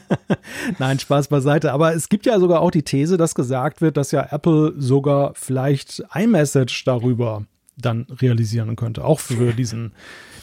Nein, 0.79 0.98
Spaß 0.98 1.29
beiseite. 1.29 1.72
Aber 1.72 1.94
es 1.94 2.09
gibt 2.09 2.27
ja 2.27 2.38
sogar 2.38 2.61
auch 2.61 2.70
die 2.70 2.83
These, 2.83 3.16
dass 3.16 3.35
gesagt 3.35 3.81
wird, 3.81 3.96
dass 3.96 4.12
ja 4.12 4.29
Apple 4.31 4.75
sogar 4.77 5.33
vielleicht 5.35 6.03
iMessage 6.14 6.85
darüber 6.85 7.44
dann 7.77 8.07
realisieren 8.20 8.77
könnte. 8.77 9.05
Auch 9.05 9.20
für 9.20 9.53
diesen, 9.53 9.92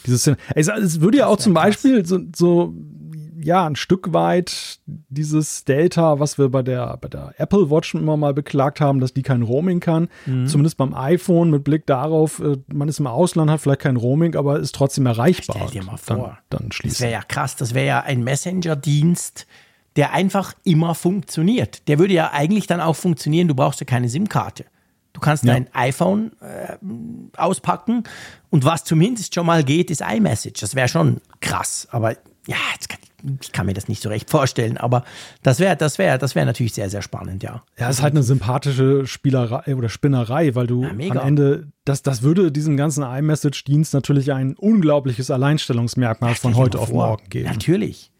dieses. 0.05 0.31
Es 0.55 1.01
würde 1.01 1.19
ja 1.19 1.27
auch 1.27 1.37
zum 1.37 1.53
Beispiel 1.53 2.05
so, 2.05 2.19
so 2.35 2.73
ja, 3.41 3.65
ein 3.65 3.75
Stück 3.75 4.13
weit 4.13 4.79
dieses 4.85 5.63
Delta, 5.63 6.19
was 6.19 6.37
wir 6.37 6.49
bei 6.49 6.61
der, 6.61 6.97
bei 6.97 7.07
der 7.07 7.33
Apple 7.37 7.69
Watch 7.69 7.93
immer 7.95 8.17
mal 8.17 8.33
beklagt 8.33 8.81
haben, 8.81 8.99
dass 8.99 9.13
die 9.13 9.21
kein 9.21 9.41
Roaming 9.41 9.79
kann. 9.79 10.09
Mhm. 10.25 10.47
Zumindest 10.47 10.77
beim 10.77 10.93
iPhone 10.93 11.49
mit 11.49 11.63
Blick 11.63 11.85
darauf, 11.85 12.39
äh, 12.39 12.57
man 12.67 12.87
ist 12.87 12.99
im 12.99 13.07
Ausland, 13.07 13.49
hat 13.49 13.61
vielleicht 13.61 13.81
kein 13.81 13.95
Roaming, 13.95 14.35
aber 14.35 14.59
ist 14.59 14.75
trotzdem 14.75 15.05
erreichbar. 15.05 15.67
Stell 15.67 15.81
dir 15.81 15.85
mal 15.85 15.97
vor. 15.97 16.39
Dann, 16.49 16.61
dann 16.61 16.71
schließen. 16.71 16.95
Das 16.95 17.01
wäre 17.01 17.11
ja 17.11 17.21
krass. 17.21 17.55
Das 17.55 17.73
wäre 17.73 17.87
ja 17.87 18.01
ein 18.01 18.23
Messenger-Dienst, 18.23 19.47
der 19.95 20.13
einfach 20.13 20.53
immer 20.63 20.95
funktioniert. 20.95 21.87
Der 21.87 21.99
würde 21.99 22.13
ja 22.13 22.31
eigentlich 22.31 22.67
dann 22.67 22.81
auch 22.81 22.95
funktionieren. 22.95 23.47
Du 23.47 23.55
brauchst 23.55 23.79
ja 23.79 23.85
keine 23.85 24.09
SIM-Karte. 24.09 24.65
Du 25.13 25.19
kannst 25.21 25.43
ja. 25.43 25.53
dein 25.53 25.73
iPhone 25.73 26.31
äh, 26.39 26.77
auspacken 27.35 28.03
und 28.49 28.63
was 28.63 28.83
zumindest 28.83 29.33
schon 29.33 29.45
mal 29.45 29.63
geht, 29.63 29.89
ist 29.91 30.01
iMessage. 30.01 30.61
Das 30.61 30.75
wäre 30.75 30.87
schon 30.87 31.19
krass. 31.41 31.87
Aber 31.91 32.11
ja, 32.47 32.57
jetzt 32.73 32.89
kann, 32.89 32.99
ich 33.41 33.51
kann 33.51 33.65
mir 33.65 33.73
das 33.73 33.87
nicht 33.87 34.01
so 34.01 34.09
recht 34.09 34.29
vorstellen, 34.29 34.77
aber 34.77 35.03
das 35.43 35.59
wäre 35.59 35.75
das 35.75 35.97
wäre, 35.97 36.17
das 36.17 36.35
wäre 36.35 36.45
natürlich 36.45 36.73
sehr, 36.73 36.89
sehr 36.89 37.01
spannend, 37.01 37.43
ja. 37.43 37.63
Ja, 37.77 37.89
es 37.89 37.97
ist 37.97 38.01
halt 38.01 38.13
eine 38.13 38.23
sympathische 38.23 39.05
Spielerei 39.07 39.75
oder 39.75 39.89
Spinnerei, 39.89 40.55
weil 40.55 40.67
du 40.67 40.83
ja, 40.83 40.89
am 40.89 40.99
Ende, 40.99 41.67
das, 41.85 42.01
das 42.03 42.21
würde 42.21 42.51
diesem 42.51 42.77
ganzen 42.77 43.03
iMessage-Dienst 43.03 43.93
natürlich 43.93 44.31
ein 44.33 44.55
unglaubliches 44.55 45.31
Alleinstellungsmerkmal 45.31 46.35
von 46.35 46.55
heute 46.55 46.79
auf 46.79 46.91
morgen 46.91 47.29
geben. 47.29 47.49
Natürlich. 47.49 48.11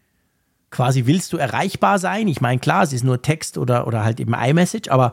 Quasi 0.70 1.06
willst 1.06 1.32
du 1.32 1.36
erreichbar 1.36 1.98
sein? 1.98 2.28
Ich 2.28 2.40
meine, 2.40 2.60
klar, 2.60 2.84
es 2.84 2.92
ist 2.92 3.02
nur 3.02 3.22
Text 3.22 3.58
oder, 3.58 3.86
oder 3.86 4.04
halt 4.04 4.20
eben 4.20 4.34
iMessage, 4.34 4.88
aber 4.88 5.12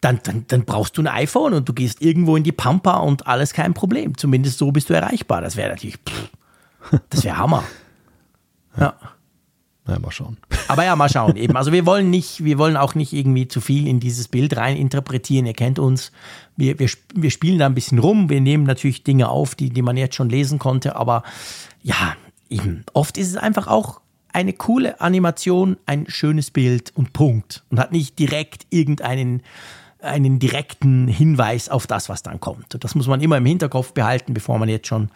dann, 0.00 0.20
dann, 0.22 0.44
dann 0.48 0.64
brauchst 0.64 0.96
du 0.96 1.02
ein 1.02 1.08
iPhone 1.08 1.54
und 1.54 1.68
du 1.68 1.72
gehst 1.72 2.02
irgendwo 2.02 2.36
in 2.36 2.44
die 2.44 2.52
Pampa 2.52 2.98
und 2.98 3.26
alles 3.26 3.52
kein 3.52 3.74
Problem. 3.74 4.16
Zumindest 4.16 4.58
so 4.58 4.70
bist 4.70 4.90
du 4.90 4.94
erreichbar. 4.94 5.40
Das 5.40 5.56
wäre 5.56 5.70
natürlich, 5.70 5.96
pff, 5.96 6.30
das 7.10 7.24
wäre 7.24 7.36
Hammer. 7.36 7.64
Ja. 8.78 8.94
Naja, 9.88 10.00
mal 10.00 10.10
schauen. 10.12 10.36
Aber 10.68 10.84
ja, 10.84 10.94
mal 10.94 11.08
schauen 11.08 11.36
eben. 11.36 11.56
Also 11.56 11.72
wir 11.72 11.86
wollen 11.86 12.10
nicht, 12.10 12.44
wir 12.44 12.58
wollen 12.58 12.76
auch 12.76 12.94
nicht 12.94 13.14
irgendwie 13.14 13.48
zu 13.48 13.62
viel 13.62 13.88
in 13.88 14.00
dieses 14.00 14.28
Bild 14.28 14.56
rein 14.56 14.76
interpretieren. 14.76 15.46
Ihr 15.46 15.54
kennt 15.54 15.78
uns. 15.78 16.12
Wir, 16.56 16.78
wir, 16.78 16.90
wir 17.14 17.30
spielen 17.30 17.58
da 17.58 17.66
ein 17.66 17.74
bisschen 17.74 17.98
rum. 17.98 18.28
Wir 18.28 18.42
nehmen 18.42 18.64
natürlich 18.64 19.02
Dinge 19.02 19.30
auf, 19.30 19.54
die, 19.54 19.70
die 19.70 19.82
man 19.82 19.96
jetzt 19.96 20.14
schon 20.14 20.28
lesen 20.28 20.58
konnte. 20.58 20.94
Aber 20.94 21.22
ja, 21.82 22.14
eben, 22.50 22.84
oft 22.92 23.16
ist 23.16 23.28
es 23.28 23.36
einfach 23.36 23.66
auch 23.66 24.02
eine 24.30 24.52
coole 24.52 25.00
Animation, 25.00 25.78
ein 25.86 26.04
schönes 26.06 26.50
Bild 26.50 26.92
und 26.94 27.14
Punkt. 27.14 27.64
Und 27.70 27.80
hat 27.80 27.90
nicht 27.90 28.18
direkt 28.18 28.66
irgendeinen 28.70 29.42
einen 30.00 30.38
direkten 30.38 31.08
Hinweis 31.08 31.68
auf 31.68 31.88
das, 31.88 32.08
was 32.08 32.22
dann 32.22 32.38
kommt. 32.38 32.76
Das 32.84 32.94
muss 32.94 33.08
man 33.08 33.20
immer 33.20 33.38
im 33.38 33.46
Hinterkopf 33.46 33.94
behalten, 33.94 34.32
bevor 34.32 34.58
man 34.58 34.68
jetzt 34.68 34.86
schon 34.86 35.10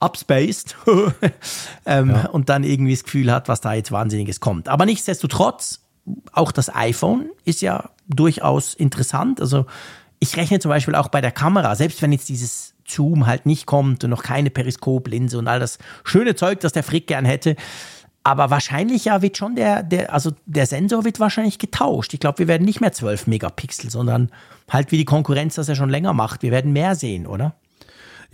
upspaced 0.00 0.76
ähm, 1.86 2.10
ja. 2.10 2.26
und 2.26 2.48
dann 2.48 2.64
irgendwie 2.64 2.92
das 2.92 3.04
Gefühl 3.04 3.32
hat, 3.32 3.48
was 3.48 3.60
da 3.60 3.74
jetzt 3.74 3.92
Wahnsinniges 3.92 4.40
kommt. 4.40 4.68
Aber 4.68 4.86
nichtsdestotrotz, 4.86 5.80
auch 6.32 6.52
das 6.52 6.74
iPhone 6.74 7.30
ist 7.44 7.62
ja 7.62 7.90
durchaus 8.08 8.74
interessant. 8.74 9.40
Also 9.40 9.66
ich 10.18 10.36
rechne 10.36 10.60
zum 10.60 10.68
Beispiel 10.68 10.94
auch 10.94 11.08
bei 11.08 11.20
der 11.20 11.32
Kamera, 11.32 11.74
selbst 11.74 12.00
wenn 12.02 12.12
jetzt 12.12 12.28
dieses 12.28 12.74
Zoom 12.86 13.26
halt 13.26 13.46
nicht 13.46 13.66
kommt 13.66 14.04
und 14.04 14.10
noch 14.10 14.22
keine 14.22 14.50
Periskoplinse 14.50 15.38
und 15.38 15.48
all 15.48 15.60
das 15.60 15.78
schöne 16.04 16.34
Zeug, 16.34 16.60
das 16.60 16.72
der 16.72 16.82
Frick 16.82 17.06
gern 17.06 17.24
hätte. 17.24 17.56
Aber 18.22 18.50
wahrscheinlich 18.50 19.04
ja 19.04 19.22
wird 19.22 19.36
schon 19.36 19.54
der, 19.54 19.82
der, 19.82 20.12
also 20.12 20.32
der 20.46 20.66
Sensor 20.66 21.04
wird 21.04 21.20
wahrscheinlich 21.20 21.58
getauscht. 21.58 22.12
Ich 22.12 22.20
glaube, 22.20 22.40
wir 22.40 22.48
werden 22.48 22.64
nicht 22.64 22.80
mehr 22.80 22.92
12 22.92 23.28
Megapixel, 23.28 23.90
sondern 23.90 24.30
halt 24.68 24.90
wie 24.90 24.96
die 24.96 25.04
Konkurrenz 25.04 25.54
das 25.54 25.68
ja 25.68 25.74
schon 25.74 25.90
länger 25.90 26.12
macht. 26.12 26.42
Wir 26.42 26.50
werden 26.50 26.72
mehr 26.72 26.96
sehen, 26.96 27.26
oder? 27.26 27.54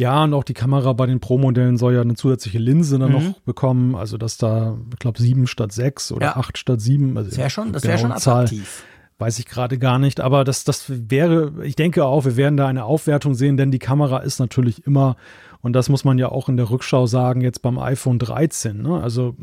Ja, 0.03 0.25
und 0.25 0.35
auch 0.35 0.45
die 0.45 0.55
Kamera 0.55 0.93
bei 0.93 1.07
den 1.07 1.21
Pro-Modellen 1.21 1.77
soll 1.77 1.95
ja 1.95 2.01
eine 2.01 2.15
zusätzliche 2.15 2.59
Linse 2.59 2.99
dann 2.99 3.12
mhm. 3.12 3.15
noch 3.15 3.41
bekommen. 3.41 3.95
Also, 3.95 4.19
dass 4.19 4.37
da, 4.37 4.77
ich 4.93 4.99
glaube, 4.99 5.21
sieben 5.21 5.47
statt 5.47 5.73
sechs 5.73 6.12
oder 6.12 6.27
ja. 6.27 6.37
acht 6.37 6.59
statt 6.59 6.81
sieben. 6.81 7.17
Also 7.17 7.31
das 7.31 7.38
wäre 7.38 7.51
schon, 7.51 7.73
das 7.73 7.85
wäre 7.85 7.99
schon 7.99 8.12
attraktiv. 8.12 8.65
Zahl 8.65 8.88
weiß 9.23 9.38
ich 9.38 9.47
gerade 9.47 9.79
gar 9.79 9.99
nicht. 9.99 10.21
Aber 10.21 10.43
das, 10.43 10.65
das 10.65 10.85
wäre, 10.88 11.53
ich 11.62 11.77
denke 11.77 12.05
auch, 12.05 12.25
wir 12.25 12.37
werden 12.37 12.57
da 12.57 12.67
eine 12.67 12.85
Aufwertung 12.85 13.35
sehen, 13.35 13.57
denn 13.57 13.71
die 13.71 13.79
Kamera 13.79 14.19
ist 14.19 14.41
natürlich 14.41 14.85
immer, 14.85 15.17
und 15.61 15.75
das 15.75 15.88
muss 15.88 16.05
man 16.05 16.19
ja 16.19 16.29
auch 16.29 16.49
in 16.49 16.57
der 16.57 16.71
Rückschau 16.71 17.07
sagen, 17.07 17.41
jetzt 17.41 17.62
beim 17.62 17.79
iPhone 17.79 18.19
13. 18.19 18.83
Ne? 18.83 19.01
Also, 19.01 19.37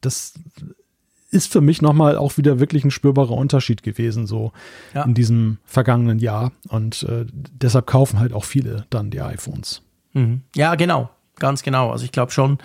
das 0.00 0.34
ist 1.30 1.52
für 1.52 1.60
mich 1.60 1.82
nochmal 1.82 2.16
auch 2.16 2.38
wieder 2.38 2.60
wirklich 2.60 2.84
ein 2.84 2.90
spürbarer 2.90 3.32
Unterschied 3.32 3.82
gewesen, 3.82 4.26
so 4.26 4.52
ja. 4.94 5.04
in 5.04 5.12
diesem 5.12 5.58
vergangenen 5.64 6.18
Jahr. 6.18 6.52
Und 6.68 7.02
äh, 7.02 7.26
deshalb 7.30 7.86
kaufen 7.86 8.18
halt 8.18 8.32
auch 8.32 8.44
viele 8.44 8.86
dann 8.88 9.10
die 9.10 9.20
iPhones. 9.20 9.82
Mhm. 10.16 10.42
Ja, 10.54 10.74
genau, 10.74 11.10
ganz 11.38 11.62
genau. 11.62 11.90
Also 11.90 12.04
ich 12.04 12.12
glaube 12.12 12.32
schon, 12.32 12.58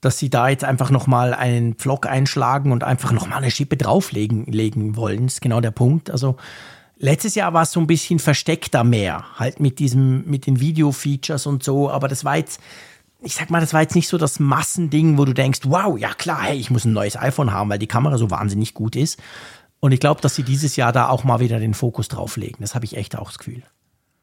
dass 0.00 0.18
sie 0.18 0.30
da 0.30 0.48
jetzt 0.48 0.64
einfach 0.64 0.90
nochmal 0.90 1.34
einen 1.34 1.76
Vlog 1.76 2.06
einschlagen 2.06 2.72
und 2.72 2.84
einfach 2.84 3.12
nochmal 3.12 3.38
eine 3.38 3.50
Schippe 3.50 3.76
drauflegen 3.76 4.46
legen 4.46 4.96
wollen. 4.96 5.24
Das 5.24 5.34
ist 5.34 5.40
genau 5.40 5.60
der 5.60 5.70
Punkt. 5.72 6.10
Also 6.10 6.36
letztes 6.96 7.34
Jahr 7.34 7.52
war 7.52 7.62
es 7.62 7.72
so 7.72 7.80
ein 7.80 7.86
bisschen 7.86 8.18
versteckter 8.18 8.84
mehr, 8.84 9.24
halt 9.36 9.60
mit 9.60 9.78
diesem, 9.78 10.24
mit 10.26 10.46
den 10.46 10.60
Video-Features 10.60 11.46
und 11.46 11.62
so, 11.62 11.90
aber 11.90 12.08
das 12.08 12.24
war 12.24 12.36
jetzt 12.36 12.60
ich 13.24 13.36
sag 13.36 13.50
mal, 13.50 13.60
das 13.60 13.72
war 13.72 13.82
jetzt 13.82 13.94
nicht 13.94 14.08
so 14.08 14.18
das 14.18 14.40
Massending, 14.40 15.16
wo 15.16 15.24
du 15.24 15.32
denkst, 15.32 15.60
wow, 15.62 15.96
ja 15.96 16.12
klar, 16.12 16.42
hey, 16.42 16.56
ich 16.56 16.70
muss 16.70 16.84
ein 16.84 16.92
neues 16.92 17.16
iPhone 17.16 17.52
haben, 17.52 17.70
weil 17.70 17.78
die 17.78 17.86
Kamera 17.86 18.18
so 18.18 18.32
wahnsinnig 18.32 18.74
gut 18.74 18.96
ist. 18.96 19.20
Und 19.78 19.92
ich 19.92 20.00
glaube, 20.00 20.20
dass 20.20 20.34
sie 20.34 20.42
dieses 20.42 20.74
Jahr 20.74 20.92
da 20.92 21.08
auch 21.08 21.22
mal 21.22 21.38
wieder 21.38 21.60
den 21.60 21.74
Fokus 21.74 22.08
drauf 22.08 22.36
legen. 22.36 22.58
Das 22.60 22.74
habe 22.74 22.84
ich 22.84 22.96
echt 22.96 23.16
auch 23.16 23.28
das 23.28 23.38
Gefühl. 23.38 23.62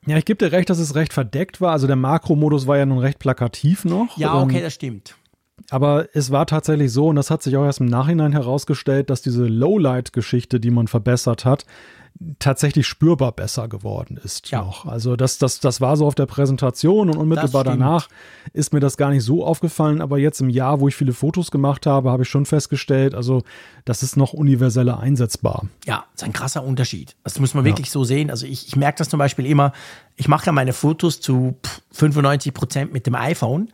Ja, 0.05 0.17
ich 0.17 0.25
gebe 0.25 0.43
dir 0.43 0.51
recht, 0.51 0.69
dass 0.69 0.79
es 0.79 0.95
recht 0.95 1.13
verdeckt 1.13 1.61
war. 1.61 1.71
Also 1.71 1.87
der 1.87 1.95
Makro-Modus 1.95 2.67
war 2.67 2.77
ja 2.77 2.85
nun 2.85 2.99
recht 2.99 3.19
plakativ 3.19 3.85
noch. 3.85 4.17
Ja, 4.17 4.41
okay, 4.41 4.57
ähm, 4.57 4.63
das 4.63 4.73
stimmt. 4.73 5.15
Aber 5.69 6.07
es 6.13 6.31
war 6.31 6.47
tatsächlich 6.47 6.91
so, 6.91 7.07
und 7.07 7.15
das 7.15 7.29
hat 7.29 7.43
sich 7.43 7.55
auch 7.57 7.65
erst 7.65 7.81
im 7.81 7.85
Nachhinein 7.85 8.31
herausgestellt, 8.31 9.09
dass 9.09 9.21
diese 9.21 9.45
Lowlight-Geschichte, 9.45 10.59
die 10.59 10.71
man 10.71 10.87
verbessert 10.87 11.45
hat, 11.45 11.65
tatsächlich 12.37 12.85
spürbar 12.85 13.31
besser 13.31 13.69
geworden 13.69 14.19
ist 14.21 14.51
ja. 14.51 14.59
noch. 14.59 14.85
Also 14.85 15.15
das, 15.15 15.37
das, 15.37 15.61
das 15.61 15.79
war 15.79 15.95
so 15.95 16.05
auf 16.05 16.15
der 16.15 16.25
Präsentation 16.25 17.09
und 17.09 17.17
unmittelbar 17.17 17.63
danach 17.63 18.09
ist 18.51 18.73
mir 18.73 18.81
das 18.81 18.97
gar 18.97 19.09
nicht 19.09 19.23
so 19.23 19.45
aufgefallen, 19.45 20.01
aber 20.01 20.17
jetzt 20.17 20.41
im 20.41 20.49
Jahr, 20.49 20.81
wo 20.81 20.89
ich 20.89 20.95
viele 20.95 21.13
Fotos 21.13 21.49
gemacht 21.49 21.85
habe, 21.85 22.11
habe 22.11 22.23
ich 22.23 22.29
schon 22.29 22.45
festgestellt, 22.45 23.15
also 23.15 23.43
das 23.85 24.03
ist 24.03 24.17
noch 24.17 24.33
universeller 24.33 24.99
einsetzbar. 24.99 25.65
Ja, 25.85 26.05
das 26.13 26.23
ist 26.23 26.27
ein 26.27 26.33
krasser 26.33 26.63
Unterschied. 26.63 27.15
Das 27.23 27.39
muss 27.39 27.53
man 27.53 27.63
ja. 27.63 27.71
wirklich 27.71 27.89
so 27.89 28.03
sehen. 28.03 28.29
Also 28.29 28.45
ich, 28.45 28.67
ich 28.67 28.75
merke 28.75 28.97
das 28.97 29.07
zum 29.07 29.17
Beispiel 29.17 29.45
immer, 29.45 29.71
ich 30.17 30.27
mache 30.27 30.45
ja 30.47 30.51
meine 30.51 30.73
Fotos 30.73 31.21
zu 31.21 31.55
95 31.91 32.53
Prozent 32.53 32.91
mit 32.91 33.07
dem 33.07 33.15
iPhone 33.15 33.69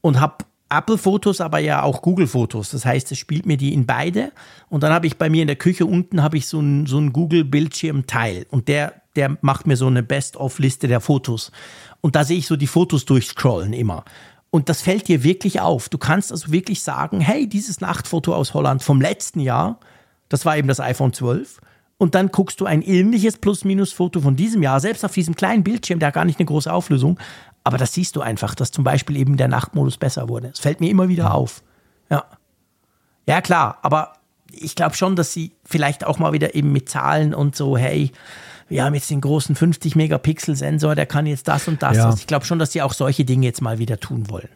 und 0.00 0.20
habe 0.20 0.44
Apple-Fotos, 0.76 1.40
aber 1.40 1.58
ja 1.58 1.82
auch 1.82 2.02
Google-Fotos. 2.02 2.70
Das 2.70 2.84
heißt, 2.84 3.12
es 3.12 3.18
spielt 3.18 3.46
mir 3.46 3.56
die 3.56 3.72
in 3.72 3.86
beide. 3.86 4.32
Und 4.68 4.82
dann 4.82 4.92
habe 4.92 5.06
ich 5.06 5.18
bei 5.18 5.30
mir 5.30 5.42
in 5.42 5.48
der 5.48 5.56
Küche 5.56 5.86
unten 5.86 6.22
habe 6.22 6.36
ich 6.36 6.46
so 6.46 6.60
ein, 6.60 6.86
so 6.86 6.98
ein 6.98 7.12
Google-Bildschirm-Teil. 7.12 8.46
Und 8.50 8.68
der, 8.68 8.94
der 9.16 9.36
macht 9.40 9.66
mir 9.66 9.76
so 9.76 9.86
eine 9.86 10.02
Best-of-Liste 10.02 10.88
der 10.88 11.00
Fotos. 11.00 11.52
Und 12.00 12.16
da 12.16 12.24
sehe 12.24 12.38
ich 12.38 12.46
so 12.46 12.56
die 12.56 12.66
Fotos 12.66 13.04
durchscrollen 13.04 13.72
immer. 13.72 14.04
Und 14.50 14.68
das 14.68 14.82
fällt 14.82 15.08
dir 15.08 15.24
wirklich 15.24 15.60
auf. 15.60 15.88
Du 15.88 15.98
kannst 15.98 16.30
also 16.30 16.52
wirklich 16.52 16.82
sagen, 16.82 17.20
hey, 17.20 17.48
dieses 17.48 17.80
Nachtfoto 17.80 18.34
aus 18.34 18.52
Holland 18.52 18.82
vom 18.82 19.00
letzten 19.00 19.40
Jahr, 19.40 19.80
das 20.28 20.44
war 20.44 20.56
eben 20.56 20.68
das 20.68 20.80
iPhone 20.80 21.12
12. 21.12 21.58
Und 22.02 22.16
dann 22.16 22.28
guckst 22.28 22.60
du 22.60 22.66
ein 22.66 22.82
ähnliches 22.82 23.38
Plus-Minus-Foto 23.38 24.20
von 24.20 24.34
diesem 24.34 24.62
Jahr, 24.62 24.80
selbst 24.80 25.04
auf 25.04 25.12
diesem 25.12 25.36
kleinen 25.36 25.62
Bildschirm, 25.62 26.00
der 26.00 26.08
hat 26.08 26.14
gar 26.14 26.24
nicht 26.24 26.40
eine 26.40 26.46
große 26.46 26.72
Auflösung, 26.72 27.18
aber 27.64 27.78
das 27.78 27.92
siehst 27.94 28.16
du 28.16 28.20
einfach, 28.20 28.54
dass 28.54 28.70
zum 28.70 28.84
Beispiel 28.84 29.16
eben 29.16 29.36
der 29.36 29.48
Nachtmodus 29.48 29.96
besser 29.96 30.28
wurde. 30.28 30.48
Es 30.48 30.60
fällt 30.60 30.80
mir 30.80 30.90
immer 30.90 31.08
wieder 31.08 31.34
auf. 31.34 31.62
Ja. 32.10 32.24
Ja, 33.26 33.40
klar, 33.40 33.78
aber 33.82 34.14
ich 34.50 34.74
glaube 34.74 34.96
schon, 34.96 35.16
dass 35.16 35.32
sie 35.32 35.52
vielleicht 35.64 36.04
auch 36.04 36.18
mal 36.18 36.32
wieder 36.32 36.54
eben 36.54 36.72
mit 36.72 36.88
Zahlen 36.88 37.34
und 37.34 37.56
so, 37.56 37.76
hey, 37.76 38.10
wir 38.68 38.84
haben 38.84 38.94
jetzt 38.94 39.10
den 39.10 39.20
großen 39.20 39.54
50 39.54 39.96
Megapixel 39.96 40.56
Sensor, 40.56 40.94
der 40.94 41.06
kann 41.06 41.26
jetzt 41.26 41.46
das 41.48 41.68
und 41.68 41.82
das. 41.82 41.96
Ja. 41.96 42.06
Also 42.06 42.18
ich 42.18 42.26
glaube 42.26 42.44
schon, 42.44 42.58
dass 42.58 42.72
sie 42.72 42.82
auch 42.82 42.94
solche 42.94 43.24
Dinge 43.24 43.46
jetzt 43.46 43.62
mal 43.62 43.78
wieder 43.78 44.00
tun 44.00 44.28
wollen. 44.30 44.48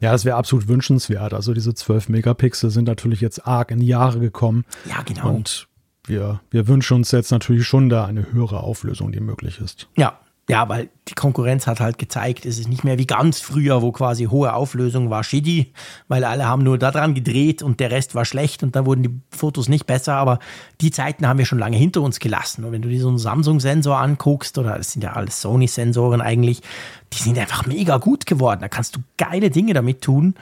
Ja, 0.00 0.12
das 0.12 0.24
wäre 0.24 0.36
absolut 0.36 0.68
wünschenswert. 0.68 1.32
Also 1.32 1.54
diese 1.54 1.74
12 1.74 2.08
Megapixel 2.10 2.70
sind 2.70 2.86
natürlich 2.86 3.20
jetzt 3.20 3.46
arg 3.46 3.70
in 3.70 3.80
die 3.80 3.86
Jahre 3.86 4.18
gekommen. 4.18 4.64
Ja, 4.88 5.02
genau. 5.02 5.30
Und 5.30 5.68
wir, 6.04 6.40
wir 6.50 6.68
wünschen 6.68 6.94
uns 6.94 7.10
jetzt 7.12 7.30
natürlich 7.30 7.66
schon 7.66 7.88
da 7.88 8.04
eine 8.04 8.32
höhere 8.32 8.60
Auflösung, 8.60 9.12
die 9.12 9.20
möglich 9.20 9.60
ist. 9.60 9.88
Ja, 9.96 10.18
ja, 10.48 10.68
weil 10.68 10.90
die 11.08 11.14
Konkurrenz 11.14 11.66
hat 11.66 11.80
halt 11.80 11.98
gezeigt, 11.98 12.46
es 12.46 12.60
ist 12.60 12.68
nicht 12.68 12.84
mehr 12.84 12.98
wie 12.98 13.06
ganz 13.06 13.40
früher, 13.40 13.82
wo 13.82 13.90
quasi 13.90 14.26
hohe 14.26 14.54
Auflösung 14.54 15.10
war 15.10 15.24
shitty, 15.24 15.72
weil 16.06 16.22
alle 16.22 16.46
haben 16.46 16.62
nur 16.62 16.78
daran 16.78 17.14
gedreht 17.14 17.62
und 17.64 17.80
der 17.80 17.90
Rest 17.90 18.14
war 18.14 18.24
schlecht 18.24 18.62
und 18.62 18.76
da 18.76 18.86
wurden 18.86 19.02
die 19.02 19.20
Fotos 19.36 19.68
nicht 19.68 19.86
besser, 19.86 20.14
aber 20.14 20.38
die 20.80 20.92
Zeiten 20.92 21.26
haben 21.26 21.38
wir 21.38 21.46
schon 21.46 21.58
lange 21.58 21.76
hinter 21.76 22.00
uns 22.00 22.20
gelassen. 22.20 22.64
Und 22.64 22.70
wenn 22.70 22.82
du 22.82 22.88
dir 22.88 23.00
so 23.00 23.08
einen 23.08 23.18
Samsung-Sensor 23.18 23.98
anguckst, 23.98 24.56
oder 24.56 24.76
das 24.76 24.92
sind 24.92 25.02
ja 25.02 25.14
alles 25.14 25.40
Sony-Sensoren 25.40 26.20
eigentlich, 26.20 26.62
die 27.12 27.18
sind 27.18 27.38
einfach 27.38 27.66
mega 27.66 27.98
gut 27.98 28.26
geworden. 28.26 28.60
Da 28.60 28.68
kannst 28.68 28.94
du 28.94 29.00
geile 29.16 29.50
Dinge 29.50 29.74
damit 29.74 30.00
tun. 30.00 30.34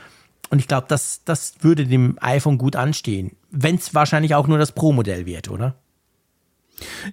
Und 0.50 0.58
ich 0.58 0.68
glaube, 0.68 0.86
das, 0.88 1.22
das 1.24 1.54
würde 1.60 1.86
dem 1.86 2.18
iPhone 2.20 2.58
gut 2.58 2.76
anstehen. 2.76 3.32
Wenn 3.50 3.76
es 3.76 3.94
wahrscheinlich 3.94 4.34
auch 4.34 4.46
nur 4.48 4.58
das 4.58 4.72
Pro-Modell 4.72 5.24
wird, 5.24 5.50
oder? 5.50 5.74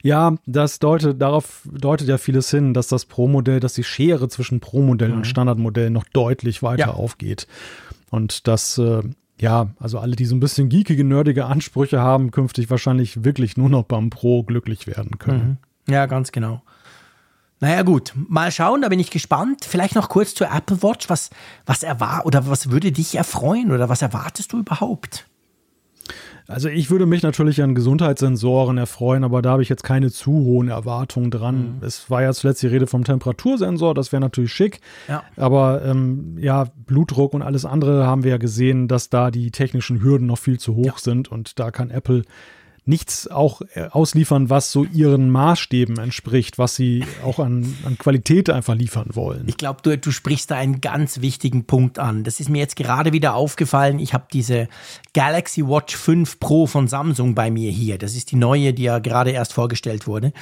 Ja, 0.02 0.36
das 0.46 0.80
deutet, 0.80 1.22
darauf 1.22 1.68
deutet 1.72 2.08
ja 2.08 2.18
vieles 2.18 2.50
hin, 2.50 2.74
dass 2.74 2.88
das 2.88 3.06
Pro-Modell, 3.06 3.60
dass 3.60 3.74
die 3.74 3.84
Schere 3.84 4.28
zwischen 4.30 4.60
Pro-Modell 4.60 5.10
mhm. 5.10 5.18
und 5.18 5.28
Standardmodell 5.28 5.90
noch 5.90 6.06
deutlich 6.06 6.64
weiter 6.64 6.88
ja. 6.88 6.94
aufgeht. 6.94 7.48
Und 8.10 8.48
dass, 8.48 8.78
äh, 8.78 9.04
ja, 9.40 9.70
also 9.80 10.00
alle, 10.00 10.16
die 10.16 10.26
so 10.26 10.36
ein 10.36 10.40
bisschen 10.40 10.70
geekige, 10.70 11.04
nerdige 11.04 11.46
Ansprüche 11.46 12.00
haben, 12.00 12.32
künftig 12.32 12.70
wahrscheinlich 12.70 13.24
wirklich 13.24 13.58
nur 13.58 13.70
noch 13.70 13.84
beim 13.84 14.10
Pro 14.10 14.44
glücklich 14.44 14.88
werden 14.88 15.20
können. 15.20 15.60
Mhm. 15.88 15.94
Ja, 15.94 16.06
ganz 16.06 16.32
genau. 16.32 16.62
Naja, 17.60 17.84
gut, 17.84 18.14
mal 18.16 18.52
schauen, 18.52 18.82
da 18.82 18.90
bin 18.90 19.00
ich 19.00 19.12
gespannt. 19.12 19.66
Vielleicht 19.66 19.94
noch 19.94 20.10
kurz 20.10 20.34
zur 20.34 20.48
Apple 20.52 20.82
Watch. 20.82 21.10
Was, 21.10 21.30
was 21.68 21.84
erwartet 21.84 22.26
oder 22.26 22.48
was 22.48 22.72
würde 22.72 22.92
dich 22.92 23.14
erfreuen 23.14 23.72
oder 23.72 23.88
was 23.88 24.02
erwartest 24.02 24.52
du 24.52 24.60
überhaupt? 24.60 25.28
Also 26.48 26.70
ich 26.70 26.90
würde 26.90 27.06
mich 27.06 27.24
natürlich 27.24 27.62
an 27.62 27.76
Gesundheitssensoren 27.76 28.78
erfreuen, 28.78 29.24
aber 29.24 29.42
da 29.42 29.52
habe 29.52 29.64
ich 29.64 29.70
jetzt 29.70 29.84
keine 29.84 30.12
zu 30.12 30.32
hohen 30.32 30.70
Erwartungen 30.70 31.32
dran. 31.32 31.78
Mhm. 31.78 31.86
Es 31.86 32.10
war 32.10 32.22
ja 32.22 32.34
zuletzt 32.34 32.62
die 32.62 32.68
Rede 32.68 32.88
vom 32.88 33.04
Temperatursensor, 33.04 33.94
das 33.94 34.12
wäre 34.12 34.22
natürlich 34.22 34.52
schick. 34.52 34.82
Ja. 35.08 35.24
Aber 35.38 35.84
ähm, 35.86 36.38
ja, 36.40 36.68
Blutdruck 36.86 37.34
und 37.34 37.42
alles 37.42 37.66
andere 37.66 38.06
haben 38.06 38.24
wir 38.24 38.32
ja 38.32 38.38
gesehen, 38.38 38.88
dass 38.88 39.10
da 39.10 39.32
die 39.32 39.52
technischen 39.52 40.02
Hürden 40.02 40.28
noch 40.28 40.40
viel 40.40 40.60
zu 40.60 40.76
hoch 40.76 40.86
ja. 40.86 40.94
sind 40.98 41.32
und 41.32 41.60
da 41.60 41.72
kann 41.72 41.90
Apple 41.90 42.24
nichts 42.86 43.28
auch 43.28 43.62
äh, 43.76 43.88
ausliefern, 43.92 44.50
was 44.50 44.72
so 44.72 44.86
ihren 44.86 45.30
Maßstäben 45.30 45.98
entspricht, 46.00 46.58
was 46.58 46.76
sie 46.76 47.06
auch 47.24 47.40
an, 47.40 47.78
an 47.86 47.98
Qualität 47.98 48.50
einfach 48.50 48.76
liefern 48.76 49.10
wollen. 49.14 49.44
Ich 49.48 49.58
glaube, 49.58 49.82
du, 49.84 49.98
du 49.98 50.12
sprichst 50.12 50.50
da 50.50 50.56
einen 50.56 50.82
ganz 50.82 51.22
wichtigen 51.22 51.66
Punkt 51.66 52.00
an. 52.00 52.24
Das 52.24 52.40
ist 52.40 52.50
mir 52.50 52.60
jetzt 52.60 52.76
gerade 52.76 53.14
wieder 53.14 53.36
aufgefallen. 53.36 54.00
Ich 54.00 54.14
habe 54.14 54.26
diese 54.34 54.68
Galaxy 55.14 55.66
Watch 55.66 55.96
5 55.96 56.40
Pro 56.40 56.66
von 56.66 56.88
Samsung 56.88 57.36
bei 57.36 57.52
mir 57.52 57.72
hier. 57.72 57.98
Das 57.98 58.16
ist 58.16 58.32
die 58.32 58.36
neue, 58.36 58.74
die 58.74 58.84
ja 58.84 59.00
gerade 59.00 59.32
erst 59.32 59.54
vorgestellt 59.54 60.08
wurde. 60.08 60.34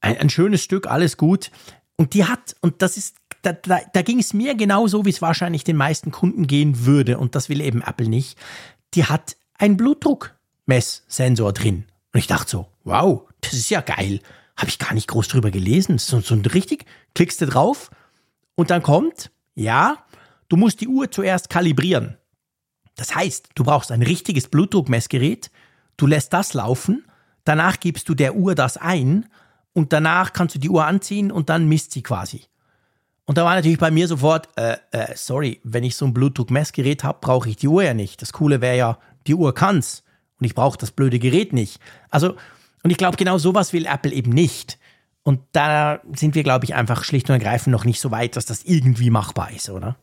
Ein, 0.00 0.16
ein 0.18 0.30
schönes 0.30 0.62
Stück, 0.62 0.86
alles 0.86 1.16
gut. 1.16 1.50
Und 1.96 2.14
die 2.14 2.24
hat, 2.24 2.54
und 2.60 2.82
das 2.82 2.96
ist 2.96 3.16
da, 3.42 3.52
da, 3.52 3.80
da 3.92 4.02
ging 4.02 4.18
es 4.18 4.32
mir 4.32 4.54
genauso, 4.54 5.04
wie 5.04 5.10
es 5.10 5.22
wahrscheinlich 5.22 5.64
den 5.64 5.76
meisten 5.76 6.10
Kunden 6.10 6.46
gehen 6.46 6.86
würde, 6.86 7.18
und 7.18 7.34
das 7.34 7.48
will 7.48 7.60
eben 7.60 7.82
Apple 7.82 8.08
nicht. 8.08 8.38
Die 8.94 9.04
hat 9.04 9.36
einen 9.58 9.76
Blutdruck. 9.76 10.33
Messsensor 10.66 11.52
drin. 11.52 11.84
Und 12.12 12.20
ich 12.20 12.26
dachte 12.26 12.50
so, 12.50 12.68
wow, 12.84 13.22
das 13.40 13.54
ist 13.54 13.70
ja 13.70 13.80
geil. 13.80 14.20
Habe 14.56 14.68
ich 14.68 14.78
gar 14.78 14.94
nicht 14.94 15.08
groß 15.08 15.28
drüber 15.28 15.50
gelesen. 15.50 15.98
So, 15.98 16.20
so 16.20 16.34
richtig, 16.36 16.86
klickst 17.14 17.40
du 17.40 17.46
drauf 17.46 17.90
und 18.54 18.70
dann 18.70 18.82
kommt, 18.82 19.30
ja, 19.54 19.98
du 20.48 20.56
musst 20.56 20.80
die 20.80 20.88
Uhr 20.88 21.10
zuerst 21.10 21.50
kalibrieren. 21.50 22.16
Das 22.96 23.14
heißt, 23.14 23.50
du 23.54 23.64
brauchst 23.64 23.90
ein 23.90 24.02
richtiges 24.02 24.48
Blutdruckmessgerät, 24.48 25.50
du 25.96 26.06
lässt 26.06 26.32
das 26.32 26.54
laufen, 26.54 27.04
danach 27.44 27.80
gibst 27.80 28.08
du 28.08 28.14
der 28.14 28.36
Uhr 28.36 28.54
das 28.54 28.76
ein 28.76 29.26
und 29.72 29.92
danach 29.92 30.32
kannst 30.32 30.54
du 30.54 30.60
die 30.60 30.70
Uhr 30.70 30.86
anziehen 30.86 31.32
und 31.32 31.50
dann 31.50 31.68
misst 31.68 31.90
sie 31.90 32.02
quasi. 32.02 32.42
Und 33.26 33.38
da 33.38 33.44
war 33.44 33.54
natürlich 33.54 33.78
bei 33.78 33.90
mir 33.90 34.06
sofort, 34.06 34.48
äh, 34.56 34.76
äh, 34.92 35.16
sorry, 35.16 35.60
wenn 35.64 35.82
ich 35.82 35.96
so 35.96 36.04
ein 36.04 36.14
Blutdruckmessgerät 36.14 37.02
habe, 37.02 37.18
brauche 37.20 37.48
ich 37.48 37.56
die 37.56 37.68
Uhr 37.68 37.82
ja 37.82 37.94
nicht. 37.94 38.22
Das 38.22 38.32
Coole 38.32 38.60
wäre 38.60 38.76
ja, 38.76 38.98
die 39.26 39.34
Uhr 39.34 39.54
kann's 39.54 40.03
und 40.44 40.50
ich 40.50 40.54
brauche 40.54 40.76
das 40.76 40.90
blöde 40.90 41.18
Gerät 41.18 41.54
nicht. 41.54 41.80
Also, 42.10 42.36
und 42.82 42.90
ich 42.90 42.98
glaube, 42.98 43.16
genau 43.16 43.38
sowas 43.38 43.72
will 43.72 43.86
Apple 43.86 44.12
eben 44.12 44.30
nicht. 44.30 44.78
Und 45.22 45.40
da 45.52 46.00
sind 46.14 46.34
wir, 46.34 46.42
glaube 46.42 46.66
ich, 46.66 46.74
einfach 46.74 47.02
schlicht 47.02 47.30
und 47.30 47.34
ergreifend 47.34 47.72
noch 47.72 47.86
nicht 47.86 47.98
so 47.98 48.10
weit, 48.10 48.36
dass 48.36 48.44
das 48.44 48.62
irgendwie 48.62 49.08
machbar 49.08 49.50
ist, 49.52 49.70
oder? 49.70 49.96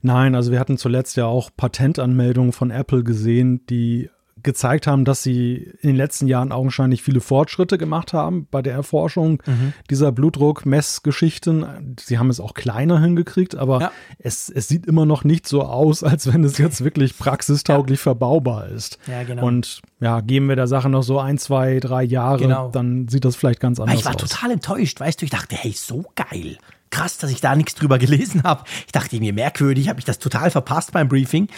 Nein, 0.00 0.34
also 0.34 0.50
wir 0.50 0.58
hatten 0.58 0.78
zuletzt 0.78 1.18
ja 1.18 1.26
auch 1.26 1.50
Patentanmeldungen 1.54 2.52
von 2.52 2.70
Apple 2.70 3.04
gesehen, 3.04 3.66
die 3.66 4.08
gezeigt 4.42 4.86
haben, 4.86 5.04
dass 5.04 5.22
sie 5.22 5.72
in 5.80 5.88
den 5.88 5.96
letzten 5.96 6.26
Jahren 6.26 6.52
augenscheinlich 6.52 7.02
viele 7.02 7.20
Fortschritte 7.20 7.78
gemacht 7.78 8.12
haben 8.12 8.46
bei 8.50 8.62
der 8.62 8.74
Erforschung 8.74 9.42
mhm. 9.46 9.72
dieser 9.90 10.12
Blutdruck-Messgeschichten. 10.12 11.96
Sie 12.00 12.18
haben 12.18 12.30
es 12.30 12.40
auch 12.40 12.54
kleiner 12.54 13.00
hingekriegt, 13.00 13.54
aber 13.54 13.80
ja. 13.80 13.92
es, 14.18 14.48
es 14.48 14.68
sieht 14.68 14.86
immer 14.86 15.06
noch 15.06 15.24
nicht 15.24 15.46
so 15.46 15.62
aus, 15.62 16.02
als 16.02 16.32
wenn 16.32 16.44
es 16.44 16.58
jetzt 16.58 16.84
wirklich 16.84 17.16
praxistauglich 17.16 18.00
ja. 18.00 18.04
verbaubar 18.04 18.68
ist. 18.68 18.98
Ja, 19.06 19.22
genau. 19.22 19.46
Und 19.46 19.82
ja, 20.00 20.20
geben 20.20 20.48
wir 20.48 20.56
der 20.56 20.66
Sache 20.66 20.88
noch 20.88 21.02
so 21.02 21.18
ein, 21.18 21.38
zwei, 21.38 21.80
drei 21.80 22.02
Jahre, 22.02 22.38
genau. 22.38 22.70
dann 22.70 23.08
sieht 23.08 23.24
das 23.24 23.36
vielleicht 23.36 23.60
ganz 23.60 23.80
anders 23.80 23.94
aus. 23.96 24.00
Ich 24.00 24.06
war 24.06 24.14
aus. 24.14 24.30
total 24.30 24.50
enttäuscht, 24.50 25.00
weißt 25.00 25.20
du, 25.20 25.24
ich 25.24 25.30
dachte, 25.30 25.56
hey, 25.56 25.72
so 25.72 26.04
geil 26.14 26.58
krass, 26.92 27.18
dass 27.18 27.30
ich 27.30 27.40
da 27.40 27.56
nichts 27.56 27.74
drüber 27.74 27.98
gelesen 27.98 28.44
habe. 28.44 28.64
Ich 28.86 28.92
dachte 28.92 29.18
mir 29.18 29.32
merkwürdig, 29.32 29.88
habe 29.88 29.98
ich 29.98 30.04
das 30.04 30.20
total 30.20 30.50
verpasst 30.50 30.92
beim 30.92 31.08
Briefing. 31.08 31.48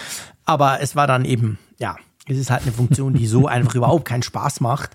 Aber 0.47 0.81
es 0.81 0.97
war 0.97 1.07
dann 1.07 1.27
eben, 1.27 1.59
ja, 1.79 1.97
es 2.27 2.39
ist 2.39 2.51
halt 2.51 2.63
eine 2.63 2.73
Funktion, 2.73 3.15
die 3.15 3.27
so 3.27 3.47
einfach 3.49 3.75
überhaupt 3.75 4.05
keinen 4.05 4.23
Spaß 4.23 4.61
macht. 4.61 4.93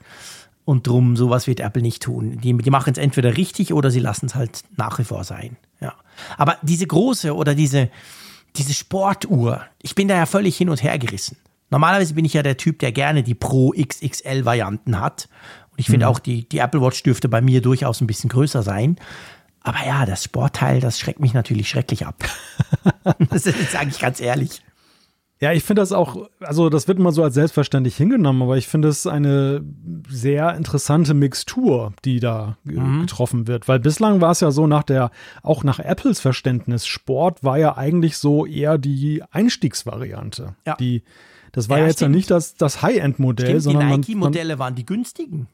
Und 0.65 0.85
drum, 0.85 1.17
sowas 1.17 1.47
wird 1.47 1.61
Apple 1.61 1.81
nicht 1.81 2.03
tun. 2.03 2.37
Die, 2.41 2.55
die 2.55 2.69
machen 2.69 2.91
es 2.91 2.99
entweder 2.99 3.37
richtig 3.37 3.73
oder 3.73 3.89
sie 3.89 3.99
lassen 3.99 4.27
es 4.27 4.35
halt 4.35 4.63
nach 4.77 4.99
wie 4.99 5.03
vor 5.03 5.23
sein. 5.23 5.57
Ja. 5.81 5.95
Aber 6.37 6.57
diese 6.61 6.85
große 6.85 7.33
oder 7.33 7.55
diese, 7.55 7.89
diese 8.55 8.75
Sportuhr, 8.75 9.61
ich 9.81 9.95
bin 9.95 10.07
da 10.07 10.15
ja 10.15 10.27
völlig 10.27 10.55
hin 10.57 10.69
und 10.69 10.83
her 10.83 10.99
gerissen. 10.99 11.37
Normalerweise 11.71 12.13
bin 12.13 12.25
ich 12.25 12.33
ja 12.33 12.43
der 12.43 12.57
Typ, 12.57 12.79
der 12.79 12.91
gerne 12.91 13.23
die 13.23 13.33
Pro 13.33 13.71
XXL 13.71 14.45
Varianten 14.45 14.99
hat. 14.99 15.27
Und 15.71 15.79
ich 15.79 15.87
finde 15.87 16.05
mhm. 16.05 16.11
auch, 16.11 16.19
die, 16.19 16.47
die 16.47 16.59
Apple 16.59 16.81
Watch 16.81 17.01
dürfte 17.01 17.29
bei 17.29 17.41
mir 17.41 17.61
durchaus 17.61 18.01
ein 18.01 18.07
bisschen 18.07 18.29
größer 18.29 18.61
sein. 18.61 18.97
Aber 19.61 19.85
ja, 19.85 20.05
das 20.05 20.23
Sportteil, 20.23 20.79
das 20.79 20.99
schreckt 20.99 21.19
mich 21.19 21.33
natürlich 21.33 21.69
schrecklich 21.69 22.05
ab. 22.05 22.23
das 23.29 23.43
sage 23.43 23.89
ich 23.89 23.99
ganz 23.99 24.21
ehrlich. 24.21 24.61
Ja, 25.41 25.53
ich 25.53 25.63
finde 25.63 25.81
das 25.81 25.93
auch, 25.93 26.27
also 26.41 26.69
das 26.69 26.89
wird 26.89 26.99
immer 26.99 27.13
so 27.13 27.23
als 27.23 27.33
selbstverständlich 27.33 27.95
hingenommen, 27.95 28.41
aber 28.41 28.57
ich 28.57 28.67
finde 28.67 28.89
es 28.89 29.07
eine 29.07 29.63
sehr 30.09 30.53
interessante 30.55 31.13
Mixtur, 31.13 31.93
die 32.03 32.19
da 32.19 32.57
mhm. 32.65 33.01
getroffen 33.01 33.47
wird. 33.47 33.69
Weil 33.69 33.79
bislang 33.79 34.19
war 34.19 34.31
es 34.31 34.41
ja 34.41 34.51
so 34.51 34.67
nach 34.67 34.83
der, 34.83 35.11
auch 35.41 35.63
nach 35.63 35.79
Apples 35.79 36.19
Verständnis, 36.19 36.85
Sport 36.85 37.41
war 37.41 37.57
ja 37.57 37.77
eigentlich 37.77 38.17
so 38.17 38.45
eher 38.45 38.77
die 38.77 39.23
Einstiegsvariante. 39.31 40.55
Ja. 40.67 40.75
Die, 40.75 41.03
das 41.53 41.69
war 41.69 41.77
ja, 41.77 41.83
ja 41.83 41.89
jetzt 41.89 42.01
ja 42.01 42.09
nicht 42.09 42.29
das, 42.29 42.55
das 42.55 42.81
High-End-Modell, 42.81 43.61
sondern. 43.61 43.87
Die 43.87 43.97
Nike-Modelle 43.97 44.59
waren 44.59 44.75
die 44.75 44.85
günstigen. 44.85 45.47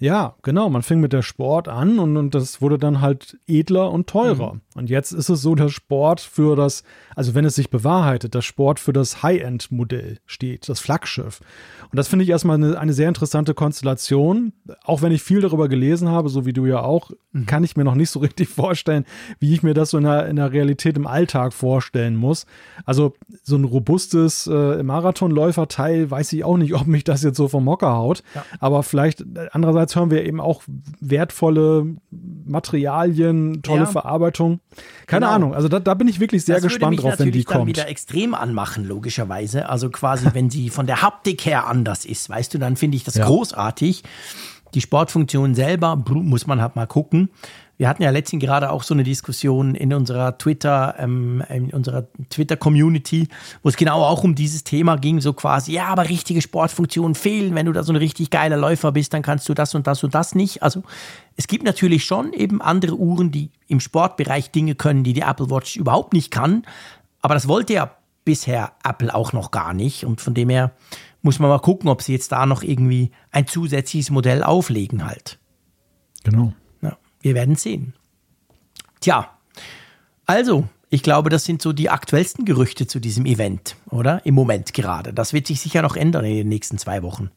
Ja, 0.00 0.34
genau. 0.42 0.70
Man 0.70 0.82
fing 0.82 1.00
mit 1.00 1.12
der 1.12 1.22
Sport 1.22 1.68
an 1.68 1.98
und, 1.98 2.16
und 2.16 2.34
das 2.34 2.62
wurde 2.62 2.78
dann 2.78 3.02
halt 3.02 3.38
edler 3.46 3.90
und 3.90 4.06
teurer. 4.06 4.54
Mhm. 4.54 4.60
Und 4.76 4.88
jetzt 4.88 5.10
ist 5.10 5.28
es 5.28 5.42
so, 5.42 5.56
dass 5.56 5.72
Sport 5.72 6.20
für 6.20 6.54
das, 6.54 6.84
also 7.16 7.34
wenn 7.34 7.44
es 7.44 7.56
sich 7.56 7.70
bewahrheitet, 7.70 8.36
dass 8.36 8.44
Sport 8.44 8.78
für 8.78 8.92
das 8.92 9.20
High-End-Modell 9.20 10.18
steht, 10.26 10.68
das 10.68 10.78
Flaggschiff. 10.78 11.40
Und 11.90 11.96
das 11.96 12.06
finde 12.06 12.24
ich 12.24 12.30
erstmal 12.30 12.54
eine, 12.54 12.78
eine, 12.78 12.92
sehr 12.92 13.08
interessante 13.08 13.52
Konstellation. 13.52 14.52
Auch 14.84 15.02
wenn 15.02 15.10
ich 15.10 15.22
viel 15.22 15.40
darüber 15.40 15.68
gelesen 15.68 16.08
habe, 16.08 16.28
so 16.28 16.46
wie 16.46 16.52
du 16.52 16.66
ja 16.66 16.82
auch, 16.82 17.10
mhm. 17.32 17.46
kann 17.46 17.64
ich 17.64 17.76
mir 17.76 17.82
noch 17.82 17.96
nicht 17.96 18.10
so 18.10 18.20
richtig 18.20 18.48
vorstellen, 18.48 19.06
wie 19.40 19.52
ich 19.52 19.64
mir 19.64 19.74
das 19.74 19.90
so 19.90 19.98
in 19.98 20.04
der, 20.04 20.28
in 20.28 20.36
der 20.36 20.52
Realität 20.52 20.96
im 20.96 21.08
Alltag 21.08 21.52
vorstellen 21.52 22.14
muss. 22.14 22.46
Also 22.86 23.14
so 23.42 23.56
ein 23.56 23.64
robustes 23.64 24.46
äh, 24.46 24.84
Marathonläuferteil, 24.84 26.12
weiß 26.12 26.32
ich 26.32 26.44
auch 26.44 26.56
nicht, 26.56 26.74
ob 26.80 26.86
mich 26.86 27.02
das 27.02 27.24
jetzt 27.24 27.36
so 27.36 27.48
vom 27.48 27.64
Mocker 27.64 27.96
haut. 27.96 28.22
Ja. 28.36 28.44
Aber 28.60 28.84
vielleicht 28.84 29.24
andererseits 29.50 29.96
hören 29.96 30.12
wir 30.12 30.24
eben 30.24 30.40
auch 30.40 30.62
wertvolle 31.00 31.96
Materialien, 32.44 33.62
tolle 33.62 33.80
ja. 33.80 33.86
Verarbeitung. 33.86 34.60
Keine 35.06 35.26
genau. 35.26 35.34
Ahnung, 35.34 35.54
also 35.54 35.68
da, 35.68 35.80
da, 35.80 35.94
bin 35.94 36.06
ich 36.06 36.20
wirklich 36.20 36.44
sehr 36.44 36.56
das 36.56 36.64
gespannt 36.64 37.02
drauf, 37.02 37.18
wenn 37.18 37.32
die 37.32 37.44
kommt. 37.44 37.54
Das 37.54 37.58
würde 37.58 37.68
wieder 37.68 37.88
extrem 37.88 38.34
anmachen, 38.34 38.84
logischerweise. 38.84 39.68
Also 39.68 39.90
quasi, 39.90 40.28
wenn 40.32 40.50
sie 40.50 40.70
von 40.70 40.86
der 40.86 41.02
Haptik 41.02 41.44
her 41.44 41.66
anders 41.66 42.04
ist, 42.04 42.30
weißt 42.30 42.54
du, 42.54 42.58
dann 42.58 42.76
finde 42.76 42.96
ich 42.96 43.04
das 43.04 43.16
ja. 43.16 43.26
großartig. 43.26 44.04
Die 44.74 44.80
Sportfunktion 44.80 45.54
selber 45.54 45.96
muss 45.96 46.46
man 46.46 46.62
halt 46.62 46.76
mal 46.76 46.86
gucken. 46.86 47.30
Wir 47.80 47.88
hatten 47.88 48.02
ja 48.02 48.10
letztens 48.10 48.42
gerade 48.42 48.72
auch 48.72 48.82
so 48.82 48.92
eine 48.92 49.04
Diskussion 49.04 49.74
in 49.74 49.94
unserer 49.94 50.36
Twitter, 50.36 50.96
ähm, 50.98 51.42
in 51.48 51.70
unserer 51.70 52.08
Twitter-Community, 52.28 53.28
wo 53.62 53.70
es 53.70 53.78
genau 53.78 54.02
auch 54.02 54.22
um 54.22 54.34
dieses 54.34 54.64
Thema 54.64 54.96
ging, 54.96 55.22
so 55.22 55.32
quasi, 55.32 55.72
ja, 55.72 55.86
aber 55.86 56.10
richtige 56.10 56.42
Sportfunktionen 56.42 57.14
fehlen. 57.14 57.54
Wenn 57.54 57.64
du 57.64 57.72
da 57.72 57.82
so 57.82 57.94
ein 57.94 57.96
richtig 57.96 58.28
geiler 58.28 58.58
Läufer 58.58 58.92
bist, 58.92 59.14
dann 59.14 59.22
kannst 59.22 59.48
du 59.48 59.54
das 59.54 59.74
und 59.74 59.86
das 59.86 60.04
und 60.04 60.14
das 60.14 60.34
nicht. 60.34 60.62
Also 60.62 60.82
es 61.36 61.46
gibt 61.46 61.64
natürlich 61.64 62.04
schon 62.04 62.34
eben 62.34 62.60
andere 62.60 62.96
Uhren, 62.96 63.30
die 63.30 63.48
im 63.66 63.80
Sportbereich 63.80 64.50
Dinge 64.50 64.74
können, 64.74 65.02
die 65.02 65.14
die 65.14 65.22
Apple 65.22 65.48
Watch 65.48 65.78
überhaupt 65.78 66.12
nicht 66.12 66.30
kann. 66.30 66.64
Aber 67.22 67.32
das 67.32 67.48
wollte 67.48 67.72
ja 67.72 67.96
bisher 68.26 68.72
Apple 68.84 69.14
auch 69.14 69.32
noch 69.32 69.52
gar 69.52 69.72
nicht. 69.72 70.04
Und 70.04 70.20
von 70.20 70.34
dem 70.34 70.50
her 70.50 70.72
muss 71.22 71.38
man 71.38 71.48
mal 71.48 71.60
gucken, 71.60 71.88
ob 71.88 72.02
sie 72.02 72.12
jetzt 72.12 72.30
da 72.30 72.44
noch 72.44 72.62
irgendwie 72.62 73.10
ein 73.30 73.46
zusätzliches 73.46 74.10
Modell 74.10 74.42
auflegen 74.42 75.06
halt. 75.06 75.38
Genau. 76.24 76.52
Wir 77.20 77.34
werden 77.34 77.56
sehen. 77.56 77.94
Tja, 79.00 79.30
also, 80.26 80.68
ich 80.90 81.02
glaube, 81.02 81.30
das 81.30 81.44
sind 81.44 81.62
so 81.62 81.72
die 81.72 81.90
aktuellsten 81.90 82.44
Gerüchte 82.44 82.86
zu 82.86 83.00
diesem 83.00 83.26
Event, 83.26 83.76
oder? 83.90 84.24
Im 84.24 84.34
Moment 84.34 84.74
gerade. 84.74 85.12
Das 85.12 85.32
wird 85.32 85.46
sich 85.46 85.60
sicher 85.60 85.82
noch 85.82 85.96
ändern 85.96 86.24
in 86.24 86.36
den 86.36 86.48
nächsten 86.48 86.78
zwei 86.78 87.02
Wochen. 87.02 87.30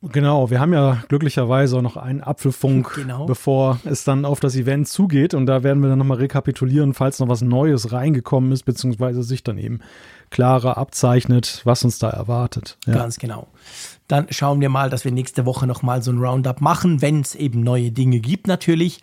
Genau, 0.00 0.48
wir 0.48 0.60
haben 0.60 0.72
ja 0.72 1.02
glücklicherweise 1.08 1.76
auch 1.76 1.82
noch 1.82 1.96
einen 1.96 2.22
Apfelfunk, 2.22 2.94
genau. 2.96 3.26
bevor 3.26 3.80
es 3.84 4.04
dann 4.04 4.24
auf 4.24 4.38
das 4.38 4.54
Event 4.54 4.86
zugeht. 4.86 5.34
Und 5.34 5.46
da 5.46 5.64
werden 5.64 5.82
wir 5.82 5.88
dann 5.88 5.98
nochmal 5.98 6.18
rekapitulieren, 6.18 6.94
falls 6.94 7.18
noch 7.18 7.28
was 7.28 7.42
Neues 7.42 7.90
reingekommen 7.90 8.52
ist, 8.52 8.62
beziehungsweise 8.62 9.24
sich 9.24 9.42
dann 9.42 9.58
eben 9.58 9.80
klarer 10.30 10.78
abzeichnet, 10.78 11.62
was 11.64 11.84
uns 11.84 11.98
da 11.98 12.10
erwartet. 12.10 12.78
Ja. 12.86 12.94
Ganz 12.94 13.18
genau. 13.18 13.48
Dann 14.08 14.26
schauen 14.30 14.60
wir 14.60 14.68
mal, 14.68 14.90
dass 14.90 15.04
wir 15.04 15.12
nächste 15.12 15.46
Woche 15.46 15.66
nochmal 15.66 16.02
so 16.02 16.10
ein 16.10 16.18
Roundup 16.18 16.60
machen, 16.60 17.02
wenn 17.02 17.20
es 17.20 17.34
eben 17.34 17.60
neue 17.62 17.90
Dinge 17.90 18.20
gibt 18.20 18.46
natürlich. 18.46 19.00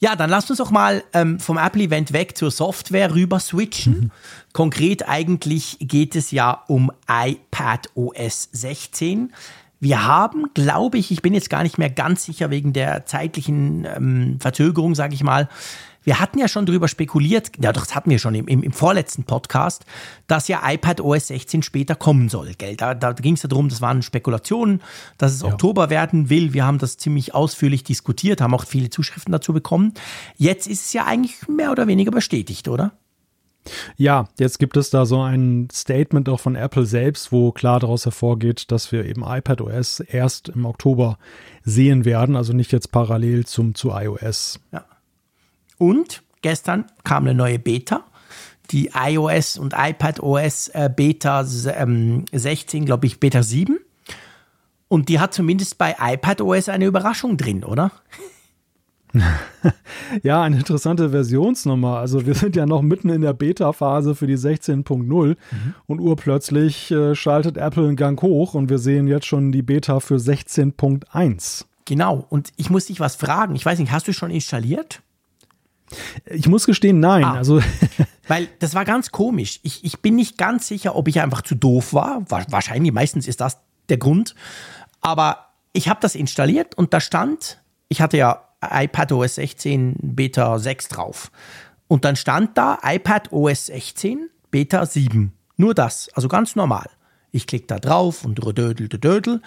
Ja, 0.00 0.14
dann 0.14 0.30
lasst 0.30 0.48
uns 0.50 0.58
doch 0.58 0.70
mal 0.70 1.02
ähm, 1.12 1.40
vom 1.40 1.58
Apple-Event 1.58 2.12
weg 2.12 2.36
zur 2.36 2.50
Software 2.50 3.14
rüber 3.14 3.40
switchen. 3.40 4.00
Mhm. 4.00 4.10
Konkret 4.52 5.08
eigentlich 5.08 5.76
geht 5.80 6.14
es 6.14 6.30
ja 6.30 6.62
um 6.68 6.92
iPad 7.08 7.90
OS 7.94 8.48
16. 8.52 9.32
Wir 9.80 10.06
haben, 10.06 10.46
glaube 10.54 10.98
ich, 10.98 11.10
ich 11.10 11.22
bin 11.22 11.34
jetzt 11.34 11.50
gar 11.50 11.62
nicht 11.62 11.78
mehr 11.78 11.90
ganz 11.90 12.24
sicher 12.24 12.50
wegen 12.50 12.72
der 12.72 13.06
zeitlichen 13.06 13.84
ähm, 13.84 14.38
Verzögerung, 14.40 14.94
sage 14.94 15.14
ich 15.14 15.22
mal, 15.22 15.48
wir 16.08 16.20
hatten 16.20 16.38
ja 16.38 16.48
schon 16.48 16.64
darüber 16.64 16.88
spekuliert, 16.88 17.50
ja 17.62 17.70
doch, 17.70 17.84
das 17.84 17.94
hatten 17.94 18.08
wir 18.08 18.18
schon 18.18 18.34
im, 18.34 18.48
im, 18.48 18.62
im 18.62 18.72
vorletzten 18.72 19.24
Podcast, 19.24 19.84
dass 20.26 20.48
ja 20.48 20.62
iPad 20.64 21.02
OS 21.02 21.26
16 21.26 21.62
später 21.62 21.94
kommen 21.94 22.30
soll. 22.30 22.54
Gell? 22.56 22.76
Da, 22.76 22.94
da 22.94 23.12
ging 23.12 23.34
es 23.34 23.42
ja 23.42 23.48
darum, 23.50 23.68
das 23.68 23.82
waren 23.82 24.00
Spekulationen, 24.00 24.80
dass 25.18 25.34
es 25.34 25.42
ja. 25.42 25.48
Oktober 25.48 25.90
werden 25.90 26.30
will. 26.30 26.54
Wir 26.54 26.64
haben 26.64 26.78
das 26.78 26.96
ziemlich 26.96 27.34
ausführlich 27.34 27.84
diskutiert, 27.84 28.40
haben 28.40 28.54
auch 28.54 28.64
viele 28.64 28.88
Zuschriften 28.88 29.32
dazu 29.32 29.52
bekommen. 29.52 29.92
Jetzt 30.38 30.66
ist 30.66 30.86
es 30.86 30.92
ja 30.94 31.04
eigentlich 31.04 31.46
mehr 31.46 31.70
oder 31.72 31.86
weniger 31.86 32.10
bestätigt, 32.10 32.68
oder? 32.68 32.92
Ja, 33.98 34.28
jetzt 34.38 34.58
gibt 34.58 34.78
es 34.78 34.88
da 34.88 35.04
so 35.04 35.20
ein 35.20 35.68
Statement 35.70 36.30
auch 36.30 36.40
von 36.40 36.56
Apple 36.56 36.86
selbst, 36.86 37.32
wo 37.32 37.52
klar 37.52 37.80
daraus 37.80 38.06
hervorgeht, 38.06 38.72
dass 38.72 38.92
wir 38.92 39.04
eben 39.04 39.24
iPadOS 39.26 40.00
erst 40.00 40.48
im 40.48 40.64
Oktober 40.64 41.18
sehen 41.64 42.06
werden, 42.06 42.34
also 42.34 42.54
nicht 42.54 42.72
jetzt 42.72 42.92
parallel 42.92 43.44
zum 43.44 43.74
zu 43.74 43.90
iOS. 43.90 44.60
Ja. 44.72 44.86
Und 45.78 46.22
gestern 46.42 46.84
kam 47.04 47.24
eine 47.24 47.34
neue 47.34 47.58
Beta, 47.58 48.04
die 48.70 48.90
iOS 48.94 49.58
und 49.58 49.74
iPadOS 49.76 50.68
äh, 50.68 50.90
Beta 50.94 51.46
ähm, 51.74 52.24
16, 52.32 52.84
glaube 52.84 53.06
ich, 53.06 53.20
Beta 53.20 53.42
7. 53.42 53.78
Und 54.88 55.08
die 55.08 55.20
hat 55.20 55.34
zumindest 55.34 55.78
bei 55.78 55.96
iPadOS 56.00 56.68
eine 56.68 56.86
Überraschung 56.86 57.36
drin, 57.36 57.64
oder? 57.64 57.92
ja, 60.22 60.42
eine 60.42 60.58
interessante 60.58 61.10
Versionsnummer. 61.10 61.98
Also 61.98 62.26
wir 62.26 62.34
sind 62.34 62.56
ja 62.56 62.66
noch 62.66 62.82
mitten 62.82 63.08
in 63.08 63.22
der 63.22 63.32
Beta-Phase 63.32 64.14
für 64.14 64.26
die 64.26 64.36
16.0 64.36 65.04
mhm. 65.04 65.36
und 65.86 66.00
urplötzlich 66.00 66.90
äh, 66.90 67.14
schaltet 67.14 67.56
Apple 67.56 67.86
einen 67.86 67.96
Gang 67.96 68.20
hoch 68.22 68.54
und 68.54 68.68
wir 68.68 68.78
sehen 68.78 69.06
jetzt 69.06 69.26
schon 69.26 69.52
die 69.52 69.62
Beta 69.62 70.00
für 70.00 70.16
16.1. 70.16 71.64
Genau, 71.84 72.26
und 72.28 72.50
ich 72.56 72.68
muss 72.68 72.86
dich 72.86 73.00
was 73.00 73.16
fragen. 73.16 73.54
Ich 73.54 73.64
weiß 73.64 73.78
nicht, 73.78 73.92
hast 73.92 74.08
du 74.08 74.12
schon 74.12 74.30
installiert? 74.30 75.00
Ich 76.26 76.48
muss 76.48 76.66
gestehen, 76.66 77.00
nein. 77.00 77.24
Ah, 77.24 77.34
also 77.34 77.60
weil 78.28 78.48
das 78.58 78.74
war 78.74 78.84
ganz 78.84 79.10
komisch. 79.10 79.60
Ich, 79.62 79.84
ich 79.84 80.00
bin 80.00 80.16
nicht 80.16 80.38
ganz 80.38 80.68
sicher, 80.68 80.96
ob 80.96 81.08
ich 81.08 81.20
einfach 81.20 81.42
zu 81.42 81.54
doof 81.54 81.94
war. 81.94 82.22
Wahrscheinlich, 82.28 82.92
meistens 82.92 83.26
ist 83.26 83.40
das 83.40 83.58
der 83.88 83.98
Grund. 83.98 84.34
Aber 85.00 85.48
ich 85.72 85.88
habe 85.88 86.00
das 86.00 86.14
installiert 86.14 86.76
und 86.76 86.92
da 86.92 87.00
stand, 87.00 87.60
ich 87.88 88.00
hatte 88.00 88.16
ja 88.16 88.42
iPad 88.62 89.12
OS 89.12 89.36
16 89.36 89.96
Beta 90.00 90.58
6 90.58 90.88
drauf. 90.88 91.30
Und 91.86 92.04
dann 92.04 92.16
stand 92.16 92.58
da 92.58 92.78
iPad 92.82 93.32
OS 93.32 93.66
16 93.66 94.28
Beta 94.50 94.84
7. 94.84 95.32
Nur 95.56 95.74
das, 95.74 96.08
also 96.14 96.28
ganz 96.28 96.56
normal. 96.56 96.88
Ich 97.30 97.46
klicke 97.46 97.66
da 97.66 97.78
drauf 97.78 98.24
und 98.24 98.36
dödel, 98.36 98.88
dödel. 98.88 99.42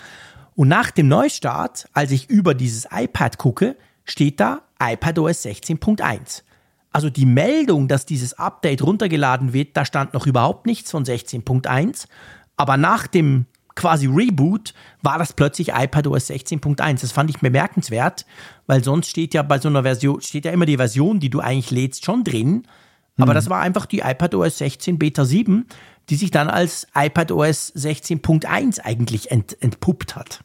Und 0.56 0.68
nach 0.68 0.92
dem 0.92 1.08
Neustart, 1.08 1.88
als 1.94 2.12
ich 2.12 2.30
über 2.30 2.54
dieses 2.54 2.88
iPad 2.92 3.38
gucke, 3.38 3.76
steht 4.06 4.40
da 4.40 4.62
iPadOS 4.82 5.46
16.1. 5.46 6.44
Also 6.92 7.10
die 7.10 7.26
Meldung, 7.26 7.88
dass 7.88 8.06
dieses 8.06 8.34
Update 8.34 8.82
runtergeladen 8.82 9.54
wird, 9.54 9.78
da 9.78 9.86
stand 9.86 10.14
noch 10.14 10.28
überhaupt 10.28 10.66
nichts 10.66 10.92
von 10.92 11.06
16.1. 11.06 12.08
Aber 12.58 12.78
nach 12.78 13.08
dem 13.08 13.46
quasi 13.76 14.08
Reboot 14.08 14.74
war 15.02 15.18
das 15.18 15.34
plötzlich 15.34 15.70
iPadOS 15.70 16.30
16.1. 16.30 17.02
Das 17.02 17.12
fand 17.12 17.30
ich 17.30 17.40
bemerkenswert, 17.40 18.26
weil 18.68 18.84
sonst 18.84 19.10
steht 19.10 19.34
ja 19.34 19.42
bei 19.42 19.60
so 19.60 19.70
einer 19.70 19.84
Version, 19.84 20.22
steht 20.22 20.46
ja 20.46 20.52
immer 20.52 20.66
die 20.66 20.78
Version, 20.78 21.20
die 21.20 21.30
du 21.30 21.40
eigentlich 21.40 21.72
lädst, 21.72 22.06
schon 22.06 22.24
drin. 22.24 22.68
Aber 23.18 23.32
mhm. 23.32 23.36
das 23.36 23.50
war 23.50 23.62
einfach 23.62 23.86
die 23.86 24.00
iPadOS 24.00 24.58
16 24.58 25.00
Beta 25.00 25.24
7, 25.24 25.66
die 26.10 26.16
sich 26.16 26.32
dann 26.32 26.50
als 26.50 26.88
iPadOS 26.94 27.74
16.1 27.76 28.82
eigentlich 28.82 29.32
ent, 29.32 29.62
entpuppt 29.62 30.16
hat. 30.16 30.44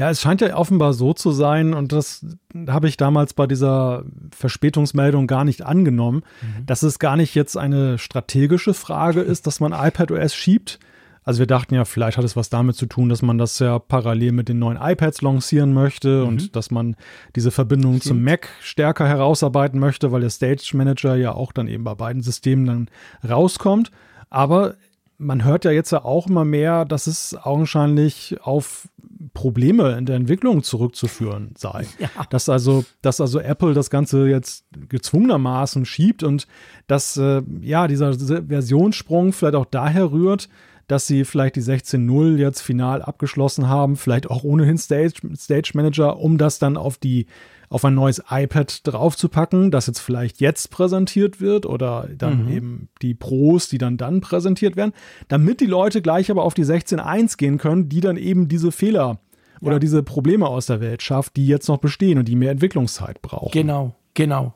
Ja, 0.00 0.08
es 0.08 0.22
scheint 0.22 0.40
ja 0.40 0.56
offenbar 0.56 0.94
so 0.94 1.12
zu 1.12 1.30
sein, 1.30 1.74
und 1.74 1.92
das 1.92 2.24
habe 2.68 2.88
ich 2.88 2.96
damals 2.96 3.34
bei 3.34 3.46
dieser 3.46 4.04
Verspätungsmeldung 4.34 5.26
gar 5.26 5.44
nicht 5.44 5.60
angenommen, 5.60 6.22
mhm. 6.40 6.64
dass 6.64 6.82
es 6.82 6.98
gar 6.98 7.16
nicht 7.16 7.34
jetzt 7.34 7.58
eine 7.58 7.98
strategische 7.98 8.72
Frage 8.72 9.20
ist, 9.20 9.46
dass 9.46 9.60
man 9.60 9.74
iPadOS 9.74 10.34
schiebt. 10.34 10.78
Also 11.22 11.40
wir 11.40 11.46
dachten 11.46 11.74
ja, 11.74 11.84
vielleicht 11.84 12.16
hat 12.16 12.24
es 12.24 12.34
was 12.34 12.48
damit 12.48 12.76
zu 12.76 12.86
tun, 12.86 13.10
dass 13.10 13.20
man 13.20 13.36
das 13.36 13.58
ja 13.58 13.78
parallel 13.78 14.32
mit 14.32 14.48
den 14.48 14.58
neuen 14.58 14.78
iPads 14.80 15.20
lancieren 15.20 15.74
möchte 15.74 16.22
mhm. 16.22 16.28
und 16.28 16.56
dass 16.56 16.70
man 16.70 16.96
diese 17.36 17.50
Verbindung 17.50 17.96
Stimmt. 17.96 18.04
zum 18.04 18.22
Mac 18.24 18.48
stärker 18.62 19.06
herausarbeiten 19.06 19.78
möchte, 19.78 20.12
weil 20.12 20.22
der 20.22 20.30
Stage 20.30 20.70
Manager 20.72 21.14
ja 21.14 21.32
auch 21.32 21.52
dann 21.52 21.68
eben 21.68 21.84
bei 21.84 21.94
beiden 21.94 22.22
Systemen 22.22 22.64
dann 22.64 22.88
rauskommt. 23.28 23.90
Aber 24.30 24.76
man 25.18 25.44
hört 25.44 25.66
ja 25.66 25.70
jetzt 25.70 25.92
ja 25.92 26.06
auch 26.06 26.26
immer 26.26 26.46
mehr, 26.46 26.86
dass 26.86 27.06
es 27.06 27.36
augenscheinlich 27.36 28.38
auf 28.40 28.88
Probleme 29.34 29.96
in 29.96 30.06
der 30.06 30.16
Entwicklung 30.16 30.62
zurückzuführen 30.62 31.52
sei. 31.56 31.86
Ja. 31.98 32.08
Dass 32.30 32.48
also, 32.48 32.84
dass 33.02 33.20
also 33.20 33.38
Apple 33.40 33.74
das 33.74 33.90
Ganze 33.90 34.26
jetzt 34.26 34.64
gezwungenermaßen 34.88 35.84
schiebt 35.84 36.22
und 36.22 36.46
dass 36.86 37.16
äh, 37.16 37.42
ja 37.60 37.86
dieser 37.86 38.14
Versionssprung 38.14 39.32
vielleicht 39.32 39.56
auch 39.56 39.66
daher 39.66 40.10
rührt, 40.12 40.48
dass 40.86 41.06
sie 41.06 41.24
vielleicht 41.24 41.56
die 41.56 41.62
16.0 41.62 42.36
jetzt 42.36 42.62
final 42.62 43.02
abgeschlossen 43.02 43.68
haben, 43.68 43.96
vielleicht 43.96 44.28
auch 44.28 44.42
ohnehin 44.42 44.78
Stage, 44.78 45.14
Stage 45.36 45.72
Manager, 45.74 46.18
um 46.18 46.36
das 46.36 46.58
dann 46.58 46.76
auf 46.76 46.98
die 46.98 47.26
auf 47.70 47.84
ein 47.84 47.94
neues 47.94 48.20
iPad 48.28 48.80
draufzupacken, 48.86 49.70
das 49.70 49.86
jetzt 49.86 50.00
vielleicht 50.00 50.40
jetzt 50.40 50.70
präsentiert 50.70 51.40
wird 51.40 51.66
oder 51.66 52.08
dann 52.12 52.46
mhm. 52.46 52.52
eben 52.52 52.88
die 53.00 53.14
Pros, 53.14 53.68
die 53.68 53.78
dann 53.78 53.96
dann 53.96 54.20
präsentiert 54.20 54.76
werden, 54.76 54.92
damit 55.28 55.60
die 55.60 55.66
Leute 55.66 56.02
gleich 56.02 56.32
aber 56.32 56.42
auf 56.42 56.52
die 56.52 56.64
16.1 56.64 57.38
gehen 57.38 57.58
können, 57.58 57.88
die 57.88 58.00
dann 58.00 58.16
eben 58.16 58.48
diese 58.48 58.72
Fehler 58.72 59.20
ja. 59.60 59.66
oder 59.66 59.78
diese 59.78 60.02
Probleme 60.02 60.48
aus 60.48 60.66
der 60.66 60.80
Welt 60.80 61.00
schafft, 61.02 61.36
die 61.36 61.46
jetzt 61.46 61.68
noch 61.68 61.78
bestehen 61.78 62.18
und 62.18 62.26
die 62.26 62.34
mehr 62.34 62.50
Entwicklungszeit 62.50 63.22
brauchen. 63.22 63.52
Genau, 63.52 63.94
genau. 64.14 64.54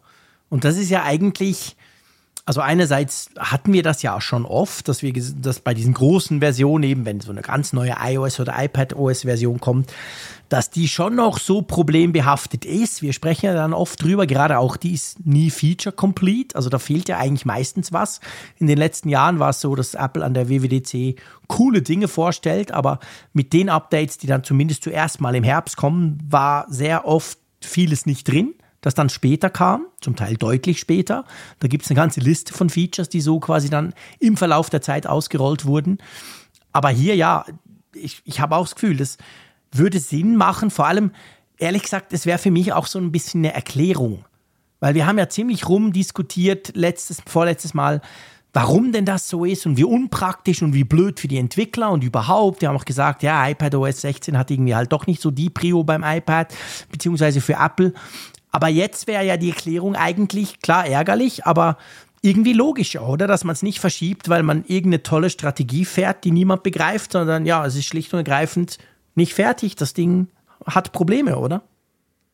Und 0.49 0.65
das 0.65 0.77
ist 0.77 0.91
ja 0.91 1.05
eigentlich 1.05 1.77
also 2.47 2.61
einerseits 2.61 3.31
hatten 3.39 3.73
wir 3.73 3.83
das 3.83 4.03
ja 4.03 4.17
auch 4.17 4.21
schon 4.21 4.45
oft, 4.45 4.89
dass 4.89 5.03
wir 5.03 5.15
das 5.15 5.61
bei 5.61 5.73
diesen 5.73 5.95
großen 5.95 6.41
Versionen 6.41 6.85
eben, 6.85 7.07
wenn 7.07 7.21
so 7.21 7.31
eine 7.31 7.41
ganz 7.41 7.73
neue 7.73 7.97
iOS 7.99 8.39
oder 8.39 8.55
iPad 8.63 8.95
Version 8.95 9.61
kommt, 9.61 9.91
dass 10.51 10.69
die 10.69 10.89
schon 10.89 11.15
noch 11.15 11.39
so 11.39 11.63
problembehaftet 11.63 12.67
ist. 12.67 13.01
Wir 13.01 13.15
sprechen 13.15 13.47
ja 13.47 13.55
dann 13.55 13.73
oft 13.73 14.03
drüber, 14.03 14.27
gerade 14.27 14.59
auch 14.59 14.77
die 14.77 14.93
ist 14.93 15.25
nie 15.25 15.51
feature 15.51 15.95
complete, 15.95 16.55
also 16.55 16.69
da 16.69 16.79
fehlt 16.79 17.09
ja 17.09 17.17
eigentlich 17.17 17.47
meistens 17.47 17.95
was. 17.95 18.21
In 18.59 18.67
den 18.67 18.77
letzten 18.77 19.09
Jahren 19.09 19.39
war 19.39 19.51
es 19.51 19.63
so, 19.63 19.75
dass 19.75 19.95
Apple 19.95 20.23
an 20.23 20.35
der 20.35 20.51
WWDC 20.51 21.19
coole 21.49 21.81
Dinge 21.81 22.09
vorstellt, 22.09 22.73
aber 22.73 22.99
mit 23.33 23.55
den 23.55 23.71
Updates, 23.71 24.19
die 24.19 24.27
dann 24.27 24.45
zumindest 24.45 24.85
zuerst 24.85 25.19
mal 25.19 25.35
im 25.35 25.45
Herbst 25.45 25.79
kommen, 25.79 26.19
war 26.29 26.67
sehr 26.69 27.07
oft 27.07 27.39
vieles 27.63 28.05
nicht 28.05 28.29
drin 28.29 28.55
das 28.85 28.95
dann 28.95 29.09
später 29.09 29.49
kam, 29.49 29.87
zum 30.03 30.15
Teil 30.15 30.37
deutlich 30.37 30.79
später. 30.79 31.25
Da 31.59 31.69
gibt 31.69 31.85
es 31.85 31.91
eine 31.91 31.97
ganze 31.97 32.21
Liste 32.21 32.53
von 32.53 32.69
Features, 32.69 33.09
die 33.09 33.23
so 33.23 33.41
quasi 33.41 33.71
dann 33.71 33.95
im 34.19 34.37
Verlauf 34.37 34.69
der 34.69 34.83
Zeit 34.83 35.07
ausgerollt 35.07 35.65
wurden. 35.65 35.97
Aber 36.71 36.91
hier 36.91 37.17
ja, 37.17 37.47
ich, 37.95 38.21
ich 38.27 38.41
habe 38.41 38.57
auch 38.57 38.65
das 38.65 38.75
Gefühl, 38.75 38.99
das 38.99 39.17
würde 39.73 39.99
Sinn 40.01 40.37
machen. 40.37 40.71
Vor 40.71 40.87
allem, 40.87 41.13
ehrlich 41.57 41.83
gesagt, 41.83 42.13
es 42.13 42.27
wäre 42.27 42.39
für 42.39 42.51
mich 42.51 42.75
auch 42.75 42.87
so 42.87 42.99
ein 42.99 43.11
bisschen 43.11 43.41
eine 43.41 43.55
Erklärung. 43.55 44.27
Weil 44.81 44.95
wir 44.95 45.07
haben 45.07 45.17
ja 45.17 45.31
ziemlich 45.31 45.67
rumdiskutiert, 45.67 46.73
letztes, 46.77 47.23
vorletztes 47.27 47.73
Mal, 47.73 48.03
warum 48.53 48.93
denn 48.93 49.07
das 49.07 49.31
so 49.31 49.47
ist 49.47 49.65
und 49.65 49.79
wie 49.79 49.85
unpraktisch 49.85 50.61
und 50.61 50.75
wie 50.75 50.85
blöd 50.85 51.21
für 51.21 51.29
die 51.29 51.39
Entwickler 51.39 51.91
und 51.91 52.05
überhaupt. 52.05 52.61
Wir 52.61 52.69
haben 52.69 52.77
auch 52.77 52.85
gesagt, 52.85 53.23
ja, 53.23 53.49
iPadOS 53.49 54.03
16 54.03 54.37
hat 54.37 54.51
irgendwie 54.51 54.75
halt 54.75 54.93
doch 54.93 55.07
nicht 55.07 55.23
so 55.23 55.31
die 55.31 55.49
Prio 55.49 55.85
beim 55.85 56.05
iPad, 56.05 56.55
beziehungsweise 56.91 57.41
für 57.41 57.55
Apple. 57.55 57.95
Aber 58.55 58.69
jetzt 58.69 59.09
wäre 59.09 59.27
ja 59.27 59.37
die 59.37 59.51
Erklärung 59.51 59.97
eigentlich 59.97 60.61
klar 60.61 60.87
ärgerlich, 60.87 61.45
aber 61.45 61.77
irgendwie 62.23 62.53
logischer, 62.53 63.09
oder? 63.09 63.27
Dass 63.27 63.43
man 63.43 63.53
es 63.53 63.65
nicht 63.65 63.81
verschiebt, 63.81 64.29
weil 64.29 64.45
man 64.45 64.65
irgendeine 64.69 65.03
tolle 65.03 65.29
Strategie 65.29 65.85
fährt, 65.85 66.23
die 66.23 66.31
niemand 66.31 66.63
begreift, 66.63 67.11
sondern 67.11 67.47
ja, 67.47 67.67
es 67.67 67.75
ist 67.75 67.87
schlicht 67.87 68.15
und 68.15 68.19
ergreifend 68.19 68.79
nicht 69.17 69.35
fertig. 69.35 69.75
Das 69.75 69.93
Ding 69.93 70.29
hat 70.65 70.93
Probleme, 70.93 71.37
oder? 71.37 71.65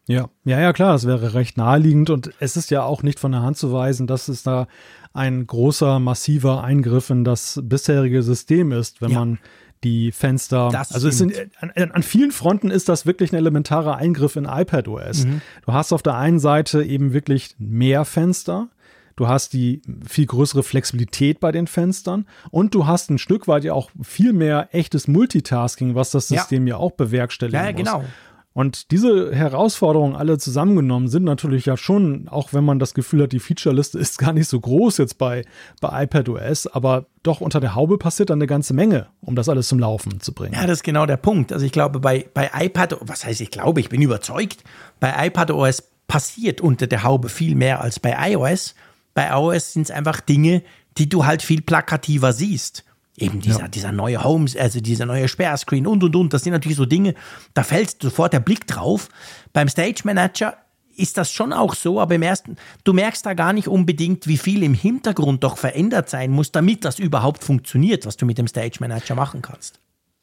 Ja, 0.09 0.29
ja, 0.45 0.61
ja, 0.61 0.75
klar, 0.75 0.93
das 0.93 1.07
wäre 1.07 1.33
recht 1.33 1.57
naheliegend 1.57 2.11
und 2.11 2.33
es 2.39 2.55
ist 2.55 2.71
ja 2.71 2.83
auch 2.83 3.03
nicht 3.03 3.19
von 3.19 3.33
der 3.33 3.41
Hand 3.41 3.57
zu 3.57 3.73
weisen, 3.73 4.07
dass 4.07 4.29
es 4.29 4.43
da 4.43 4.67
ein 5.15 5.47
großer, 5.47 6.01
massiver 6.01 6.63
Eingriff 6.63 7.09
in 7.09 7.25
das 7.25 7.61
bisherige 7.63 8.23
System 8.23 8.73
ist, 8.73 9.01
wenn 9.01 9.13
ja. 9.13 9.21
man 9.21 9.39
die 9.85 10.13
Fenster. 10.13 10.69
Das 10.73 10.93
also 10.93 11.09
es 11.09 11.19
sind, 11.19 11.35
an, 11.61 11.71
an, 11.71 12.03
vielen 12.03 12.33
Fronten 12.33 12.71
ist 12.71 12.89
das 12.89 13.07
wirklich 13.07 13.33
ein 13.33 13.37
elementarer 13.37 13.97
Eingriff 13.97 14.37
in 14.37 14.45
iPadOS. 14.45 15.25
Mhm. 15.25 15.41
Du 15.67 15.73
hast 15.73 15.93
auf 15.93 16.03
der 16.03 16.17
einen 16.17 16.39
Seite 16.39 16.83
eben 16.83 17.13
wirklich 17.13 17.55
mehr 17.59 18.05
Fenster. 18.05 18.69
Du 19.17 19.29
hast 19.29 19.53
die 19.53 19.83
viel 20.09 20.25
größere 20.25 20.63
Flexibilität 20.63 21.41
bei 21.41 21.53
den 21.53 21.67
Fenstern 21.67 22.27
und 22.51 22.75
du 22.75 22.87
hast 22.87 23.11
ein 23.11 23.19
Stück 23.19 23.49
weit 23.49 23.65
ja 23.65 23.75
auch 23.75 23.91
viel 24.01 24.33
mehr 24.33 24.71
echtes 24.73 25.09
Multitasking, 25.09 25.95
was 25.95 26.11
das 26.11 26.29
System 26.29 26.67
ja, 26.67 26.77
ja 26.77 26.81
auch 26.81 26.93
bewerkstelligen 26.93 27.61
ja, 27.61 27.67
ja, 27.67 27.73
genau. 27.73 28.05
Und 28.53 28.91
diese 28.91 29.33
Herausforderungen 29.33 30.17
alle 30.17 30.37
zusammengenommen 30.39 31.07
sind 31.07 31.23
natürlich 31.23 31.67
ja 31.67 31.77
schon, 31.77 32.29
auch 32.29 32.53
wenn 32.53 32.65
man 32.65 32.81
das 32.81 32.95
Gefühl 32.95 33.23
hat, 33.23 33.33
die 33.33 33.39
Featureliste 33.39 33.99
ist 34.01 34.19
gar 34.19 34.33
nicht 34.33 34.49
so 34.49 34.59
groß 34.59 34.99
jetzt 34.99 35.19
bei, 35.19 35.45
bei 35.81 36.05
iPadOS, 36.05 36.67
aber 36.67 37.07
doch 37.23 37.41
unter 37.41 37.61
der 37.61 37.75
Haube 37.75 37.97
passiert 37.97 38.31
dann 38.31 38.39
eine 38.39 38.49
ganze 38.49 38.75
Menge, 38.75 39.07
um 39.21 39.37
das 39.37 39.49
alles 39.49 39.69
zum 39.69 39.79
Laufen 39.79 40.21
zu 40.21 40.35
bringen. 40.35 40.55
Ja, 40.55 40.63
das 40.63 40.79
ist 40.79 40.85
genau 40.85 41.07
der 41.07 41.17
Punkt. 41.17 41.53
Also 41.53 41.65
ich 41.65 41.73
glaube, 41.73 42.01
bei, 42.01 42.29
bei 42.35 42.51
iPad, 42.53 42.97
was 43.03 43.25
heißt 43.25 43.41
ich 43.41 43.51
glaube, 43.51 43.81
ich 43.81 43.89
bin 43.89 44.03
überzeugt, 44.03 44.65
bei 44.99 45.27
iPadOS 45.27 45.83
passiert 46.09 46.61
unter 46.61 46.89
der 46.89 47.05
Haube 47.05 47.29
viel 47.29 47.55
mehr 47.55 47.81
als 47.81 48.01
bei 48.01 48.33
iOS. 48.33 48.75
Bei 49.15 49.29
iOS 49.31 49.75
sind 49.75 49.83
es 49.83 49.91
einfach 49.93 50.21
Dinge, 50.21 50.63
die 50.99 51.09
du 51.09 51.25
halt 51.25 51.43
viel 51.43 51.63
plakativer 51.63 52.33
siehst. 52.33 52.85
Eben 53.21 53.41
dieser, 53.41 53.61
ja. 53.61 53.69
dieser 53.69 53.93
neue 53.93 54.25
Homes, 54.25 54.57
also 54.57 54.81
dieser 54.81 55.07
neue 55.07 55.29
Sperrscreen 55.29 55.87
und 55.87 56.03
und 56.03 56.17
und. 56.17 56.33
Das 56.33 56.43
sind 56.43 56.53
natürlich 56.53 56.79
so 56.79 56.87
Dinge, 56.87 57.15
da 57.55 57.63
fällt 57.63 58.03
sofort 58.03 58.33
der 58.33 58.41
Blick 58.41 58.67
drauf. 58.67 59.09
Beim 59.53 59.69
Stage 59.69 60.03
Manager 60.05 60.57
ist 60.97 61.17
das 61.17 61.33
schon 61.33 61.53
auch 61.53 61.75
so, 61.75 62.01
aber 62.01 62.15
im 62.15 62.23
ersten, 62.23 62.57
du 62.85 62.93
merkst 62.93 63.25
da 63.25 63.35
gar 63.35 63.53
nicht 63.53 63.69
unbedingt, 63.69 64.27
wie 64.27 64.37
viel 64.37 64.63
im 64.63 64.75
Hintergrund 64.75 65.45
doch 65.45 65.57
verändert 65.57 66.09
sein 66.11 66.31
muss, 66.31 66.53
damit 66.53 66.85
das 66.85 66.99
überhaupt 66.99 67.45
funktioniert, 67.45 68.07
was 68.07 68.17
du 68.17 68.27
mit 68.27 68.39
dem 68.39 68.49
Stage 68.49 68.79
Manager 68.81 69.15
machen 69.15 69.43
kannst. 69.43 69.81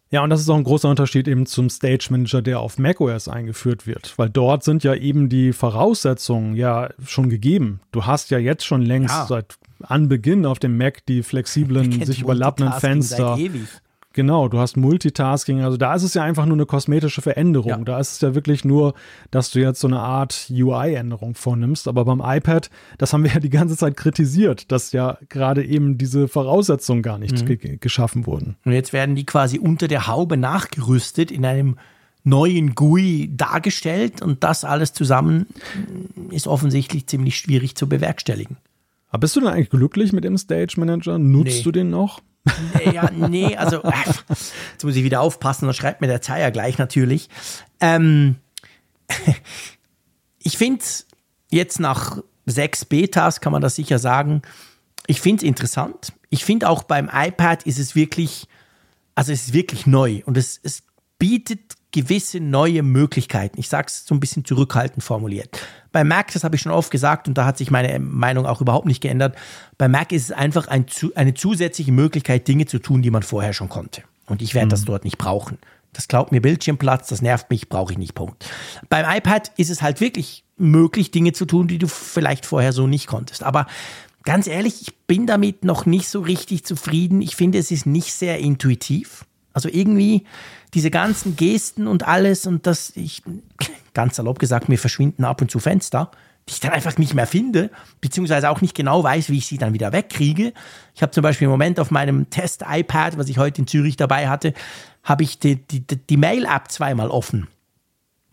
Ja, 0.09 0.23
und 0.23 0.29
das 0.29 0.39
ist 0.39 0.49
auch 0.49 0.55
ein 0.55 0.63
großer 0.63 0.89
Unterschied 0.89 1.27
eben 1.27 1.45
zum 1.45 1.69
Stage 1.69 2.07
Manager, 2.09 2.41
der 2.41 2.61
auf 2.61 2.77
macOS 2.77 3.27
eingeführt 3.27 3.85
wird, 3.85 4.13
weil 4.17 4.29
dort 4.29 4.63
sind 4.63 4.83
ja 4.83 4.95
eben 4.95 5.27
die 5.27 5.51
Voraussetzungen 5.51 6.55
ja 6.55 6.89
schon 7.05 7.29
gegeben. 7.29 7.81
Du 7.91 8.05
hast 8.05 8.29
ja 8.31 8.37
jetzt 8.37 8.65
schon 8.65 8.81
längst 8.81 9.13
ja. 9.13 9.25
seit 9.27 9.57
Anbeginn 9.81 10.45
auf 10.45 10.59
dem 10.59 10.77
Mac 10.77 11.05
die 11.05 11.23
flexiblen, 11.23 11.91
sich 12.05 12.21
überlappenden 12.21 12.73
Fenster. 12.79 13.37
Genau, 14.17 14.47
du 14.47 14.57
hast 14.57 14.77
Multitasking. 14.77 15.61
Also 15.61 15.77
da 15.77 15.93
ist 15.93 16.01
es 16.01 16.15
ja 16.15 16.23
einfach 16.23 16.47
nur 16.47 16.55
eine 16.55 16.65
kosmetische 16.65 17.21
Veränderung. 17.21 17.69
Ja. 17.69 17.77
Da 17.77 17.99
ist 17.99 18.13
es 18.13 18.21
ja 18.21 18.33
wirklich 18.33 18.65
nur, 18.65 18.95
dass 19.29 19.51
du 19.51 19.59
jetzt 19.59 19.79
so 19.79 19.87
eine 19.87 19.99
Art 19.99 20.47
UI-Änderung 20.49 21.35
vornimmst. 21.35 21.87
Aber 21.87 22.03
beim 22.03 22.19
iPad, 22.25 22.71
das 22.97 23.13
haben 23.13 23.23
wir 23.23 23.31
ja 23.31 23.39
die 23.39 23.51
ganze 23.51 23.77
Zeit 23.77 23.95
kritisiert, 23.95 24.71
dass 24.71 24.91
ja 24.91 25.19
gerade 25.29 25.63
eben 25.63 25.99
diese 25.99 26.27
Voraussetzungen 26.27 27.03
gar 27.03 27.19
nicht 27.19 27.43
mhm. 27.43 27.59
ge 27.59 27.77
geschaffen 27.77 28.25
wurden. 28.25 28.55
Und 28.65 28.71
jetzt 28.71 28.91
werden 28.91 29.13
die 29.13 29.25
quasi 29.25 29.59
unter 29.59 29.87
der 29.87 30.07
Haube 30.07 30.35
nachgerüstet 30.35 31.29
in 31.29 31.45
einem 31.45 31.77
neuen 32.23 32.73
GUI 32.73 33.29
dargestellt 33.31 34.23
und 34.23 34.43
das 34.43 34.63
alles 34.63 34.93
zusammen 34.93 35.45
ist 36.31 36.47
offensichtlich 36.47 37.05
ziemlich 37.05 37.37
schwierig 37.37 37.75
zu 37.75 37.87
bewerkstelligen. 37.87 38.57
Aber 39.09 39.21
bist 39.21 39.35
du 39.35 39.39
denn 39.39 39.49
eigentlich 39.49 39.69
glücklich 39.69 40.11
mit 40.13 40.23
dem 40.23 40.37
Stage 40.37 40.75
Manager? 40.77 41.17
Nutzt 41.17 41.57
nee. 41.57 41.63
du 41.63 41.71
den 41.71 41.89
noch? 41.89 42.21
Ja, 42.93 43.09
nee, 43.11 43.55
also 43.57 43.83
äh, 43.83 43.91
jetzt 44.27 44.83
muss 44.83 44.95
ich 44.95 45.03
wieder 45.03 45.21
aufpassen, 45.21 45.65
dann 45.65 45.73
schreibt 45.73 46.01
mir 46.01 46.07
der 46.07 46.21
Zeier 46.21 46.51
gleich 46.51 46.77
natürlich. 46.77 47.29
Ähm, 47.79 48.35
ich 50.39 50.57
finde 50.57 50.83
jetzt 51.51 51.79
nach 51.79 52.21
sechs 52.45 52.85
Betas 52.85 53.41
kann 53.41 53.51
man 53.51 53.61
das 53.61 53.75
sicher 53.75 53.99
sagen. 53.99 54.41
Ich 55.07 55.21
finde 55.21 55.41
es 55.41 55.47
interessant. 55.47 56.13
Ich 56.29 56.43
finde 56.43 56.69
auch 56.69 56.83
beim 56.83 57.09
iPad 57.11 57.63
ist 57.63 57.79
es 57.79 57.95
wirklich, 57.95 58.47
also 59.15 59.31
es 59.31 59.47
ist 59.47 59.53
wirklich 59.53 59.85
neu 59.85 60.21
und 60.25 60.37
es, 60.37 60.59
es 60.63 60.83
bietet 61.19 61.75
gewisse 61.91 62.39
neue 62.39 62.83
Möglichkeiten. 62.83 63.59
Ich 63.59 63.69
sage 63.69 63.87
es 63.87 64.05
so 64.05 64.13
ein 64.13 64.19
bisschen 64.19 64.45
zurückhaltend 64.45 65.03
formuliert. 65.03 65.59
Bei 65.91 66.03
Mac, 66.03 66.31
das 66.33 66.43
habe 66.43 66.55
ich 66.55 66.61
schon 66.61 66.71
oft 66.71 66.91
gesagt 66.91 67.27
und 67.27 67.37
da 67.37 67.45
hat 67.45 67.57
sich 67.57 67.71
meine 67.71 67.99
Meinung 67.99 68.45
auch 68.45 68.61
überhaupt 68.61 68.85
nicht 68.85 69.01
geändert, 69.01 69.35
bei 69.77 69.87
Mac 69.87 70.11
ist 70.11 70.25
es 70.25 70.31
einfach 70.31 70.67
ein, 70.67 70.85
eine 71.15 71.33
zusätzliche 71.33 71.91
Möglichkeit, 71.91 72.47
Dinge 72.47 72.65
zu 72.65 72.79
tun, 72.79 73.01
die 73.01 73.11
man 73.11 73.23
vorher 73.23 73.53
schon 73.53 73.69
konnte. 73.69 74.03
Und 74.25 74.41
ich 74.41 74.53
werde 74.53 74.67
mhm. 74.67 74.71
das 74.71 74.85
dort 74.85 75.03
nicht 75.03 75.17
brauchen. 75.17 75.57
Das 75.93 76.07
klaut 76.07 76.31
mir 76.31 76.41
Bildschirmplatz, 76.41 77.07
das 77.07 77.21
nervt 77.21 77.49
mich, 77.49 77.69
brauche 77.69 77.93
ich 77.93 77.97
nicht. 77.97 78.13
Punkt. 78.13 78.45
Beim 78.89 79.05
iPad 79.09 79.51
ist 79.57 79.69
es 79.69 79.81
halt 79.81 79.99
wirklich 80.01 80.43
möglich, 80.57 81.11
Dinge 81.11 81.33
zu 81.33 81.45
tun, 81.45 81.67
die 81.67 81.79
du 81.79 81.87
vielleicht 81.87 82.45
vorher 82.45 82.73
so 82.73 82.87
nicht 82.87 83.07
konntest. 83.07 83.43
Aber 83.43 83.67
ganz 84.23 84.47
ehrlich, 84.47 84.81
ich 84.81 84.95
bin 85.07 85.25
damit 85.25 85.63
noch 85.63 85.85
nicht 85.85 86.09
so 86.09 86.21
richtig 86.21 86.65
zufrieden. 86.65 87.21
Ich 87.21 87.35
finde, 87.35 87.57
es 87.57 87.71
ist 87.71 87.85
nicht 87.85 88.13
sehr 88.13 88.39
intuitiv. 88.39 89.25
Also 89.53 89.69
irgendwie 89.71 90.25
diese 90.73 90.91
ganzen 90.91 91.35
Gesten 91.35 91.87
und 91.87 92.07
alles 92.07 92.45
und 92.45 92.67
das, 92.67 92.91
ich, 92.95 93.23
ganz 93.97 94.15
salopp 94.15 94.37
gesagt, 94.37 94.69
mir 94.69 94.77
verschwinden 94.77 95.25
ab 95.25 95.41
und 95.41 95.49
zu 95.49 95.57
Fenster, 95.57 96.11
die 96.47 96.53
ich 96.53 96.59
dann 96.59 96.71
einfach 96.71 96.99
nicht 96.99 97.15
mehr 97.15 97.25
finde, 97.25 97.71
beziehungsweise 97.99 98.51
auch 98.51 98.61
nicht 98.61 98.75
genau 98.75 99.03
weiß, 99.03 99.31
wie 99.31 99.39
ich 99.39 99.47
sie 99.47 99.57
dann 99.57 99.73
wieder 99.73 99.91
wegkriege. 99.91 100.53
Ich 100.93 101.01
habe 101.01 101.11
zum 101.11 101.23
Beispiel 101.23 101.45
im 101.45 101.51
Moment 101.51 101.79
auf 101.79 101.89
meinem 101.89 102.29
Test-iPad, 102.29 103.17
was 103.17 103.27
ich 103.27 103.39
heute 103.39 103.61
in 103.61 103.67
Zürich 103.67 103.97
dabei 103.97 104.29
hatte, 104.29 104.53
habe 105.03 105.23
ich 105.23 105.39
die, 105.39 105.55
die, 105.55 105.81
die 105.81 106.17
Mail-App 106.17 106.69
zweimal 106.69 107.09
offen. 107.09 107.47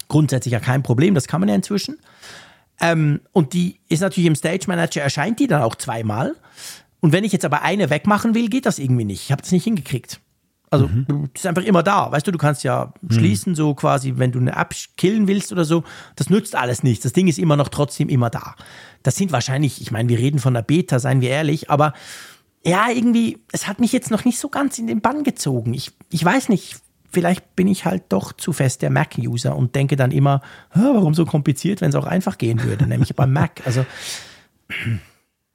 Grundsätzlich 0.09 0.53
ja 0.53 0.61
kein 0.61 0.83
Problem, 0.83 1.15
das 1.15 1.27
kann 1.27 1.41
man 1.41 1.49
ja 1.49 1.55
inzwischen. 1.55 1.99
Ähm, 2.79 3.21
und 3.33 3.55
die 3.55 3.81
ist 3.89 4.01
natürlich 4.01 4.27
im 4.27 4.37
Stage 4.37 4.65
Manager, 4.67 5.01
erscheint 5.01 5.41
die 5.41 5.47
dann 5.47 5.63
auch 5.63 5.77
zweimal. 5.77 6.35
Und 7.01 7.13
wenn 7.13 7.25
ich 7.25 7.33
jetzt 7.33 7.47
aber 7.47 7.63
eine 7.63 7.89
wegmachen 7.89 8.35
will, 8.35 8.51
geht 8.51 8.67
das 8.67 8.79
irgendwie 8.79 9.07
nicht. 9.07 9.23
Ich 9.23 9.33
habe 9.33 9.41
das 9.41 9.51
nicht 9.51 9.65
hingekriegt. 9.65 10.21
Also 10.75 10.89
mhm. 10.89 11.07
du 11.07 11.29
ist 11.33 11.47
einfach 11.47 11.63
immer 11.63 11.83
da. 11.83 12.11
Weißt 12.11 12.27
du, 12.27 12.33
du 12.33 12.39
kannst 12.39 12.65
ja 12.65 12.93
mhm. 13.01 13.13
schließen, 13.13 13.55
so 13.55 13.75
quasi, 13.75 14.15
wenn 14.17 14.33
du 14.33 14.41
eine 14.41 14.57
App 14.57 14.75
killen 14.97 15.29
willst 15.29 15.53
oder 15.53 15.65
so. 15.65 15.85
Das 16.17 16.31
nützt 16.31 16.57
alles 16.57 16.83
nichts. 16.83 17.05
Das 17.05 17.13
Ding 17.13 17.29
ist 17.29 17.39
immer 17.39 17.57
noch 17.57 17.69
trotzdem 17.69 18.09
immer 18.09 18.29
da. 18.29 18.57
Das 19.03 19.17
sind 19.17 19.33
wahrscheinlich, 19.33 19.81
ich 19.81 19.91
meine, 19.91 20.09
wir 20.09 20.19
reden 20.19 20.39
von 20.41 20.55
der 20.55 20.63
Beta, 20.63 20.99
seien 20.99 21.21
wir 21.21 21.31
ehrlich, 21.31 21.71
aber 21.71 21.93
ja, 22.67 22.89
irgendwie, 22.91 23.39
es 23.53 23.69
hat 23.69 23.79
mich 23.79 23.93
jetzt 23.93 24.11
noch 24.11 24.25
nicht 24.25 24.39
so 24.39 24.49
ganz 24.49 24.79
in 24.79 24.87
den 24.87 25.01
Bann 25.01 25.23
gezogen. 25.23 25.75
Ich, 25.75 25.93
ich 26.11 26.25
weiß 26.25 26.49
nicht, 26.49 26.77
vielleicht 27.13 27.55
bin 27.55 27.69
ich 27.69 27.85
halt 27.85 28.05
doch 28.09 28.33
zu 28.33 28.53
fest 28.53 28.83
der 28.83 28.91
Mac-User 28.91 29.55
und 29.55 29.75
denke 29.75 29.97
dann 29.97 30.11
immer, 30.11 30.41
warum 30.73 31.15
so 31.15 31.27
kompliziert, 31.27 31.81
wenn 31.81 31.91
es 31.91 31.95
auch 31.95 32.07
einfach 32.07 32.39
gehen 32.39 32.63
würde, 32.63 32.87
nämlich 32.87 33.15
beim 33.15 33.33
Mac. 33.33 33.63
Also 33.67 33.85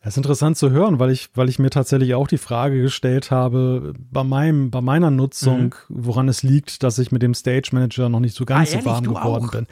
das 0.02 0.14
ist 0.14 0.18
interessant 0.18 0.58
zu 0.58 0.72
hören, 0.72 1.00
weil 1.00 1.12
ich, 1.12 1.30
weil 1.36 1.50
ich 1.50 1.60
mir 1.60 1.70
tatsächlich 1.70 2.14
auch 2.14 2.28
die 2.28 2.38
Frage 2.38 2.82
gestellt 2.82 3.32
habe, 3.32 3.94
bei 4.00 4.24
meinem, 4.24 4.72
bei 4.72 4.80
meiner 4.80 5.12
Nutzung, 5.12 5.76
mhm. 5.90 6.06
woran 6.06 6.30
es 6.30 6.42
liegt, 6.42 6.84
dass 6.84 7.00
ich 7.00 7.12
mit 7.12 7.22
dem 7.22 7.34
Stage 7.34 7.70
Manager 7.74 8.08
noch 8.08 8.22
nicht 8.22 8.36
so 8.36 8.46
ganz 8.46 8.74
ah, 8.74 8.80
so 8.80 8.86
warm 8.86 9.04
geworden 9.04 9.48
auch? 9.48 9.52
bin. 9.52 9.68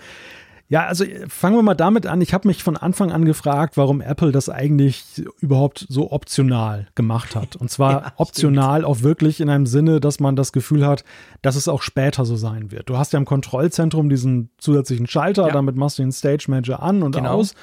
Ja, 0.70 0.86
also 0.86 1.06
fangen 1.30 1.56
wir 1.56 1.64
mal 1.64 1.76
damit 1.76 2.08
an. 2.08 2.20
Ich 2.20 2.34
habe 2.34 2.46
mich 2.46 2.62
von 2.62 2.76
Anfang 2.76 3.14
an 3.14 3.24
gefragt, 3.24 3.78
warum 3.78 4.02
Apple 4.02 4.34
das 4.34 4.50
eigentlich 4.50 5.24
überhaupt 5.40 5.86
so 5.88 6.12
optional 6.12 6.88
gemacht 6.94 7.38
hat. 7.38 7.56
Und 7.56 7.72
zwar 7.72 7.92
ja, 8.04 8.14
optional 8.18 8.84
auch 8.84 9.02
wirklich 9.02 9.40
in 9.40 9.50
einem 9.50 9.66
Sinne, 9.66 10.02
dass 10.02 10.20
man 10.20 10.36
das 10.36 10.52
Gefühl 10.52 10.86
hat, 10.86 11.06
dass 11.42 11.56
es 11.56 11.70
auch 11.70 11.82
später 11.82 12.26
so 12.26 12.36
sein 12.36 12.70
wird. 12.70 12.90
Du 12.90 12.98
hast 12.98 13.14
ja 13.14 13.20
im 13.20 13.24
Kontrollzentrum 13.24 14.10
diesen 14.10 14.50
zusätzlichen 14.58 15.08
Schalter, 15.08 15.48
ja. 15.48 15.54
damit 15.54 15.78
machst 15.78 16.00
du 16.00 16.04
den 16.04 16.12
Stage 16.12 16.48
Manager 16.50 16.84
an 16.84 17.02
und 17.02 17.16
genau. 17.16 17.36
aus. 17.36 17.56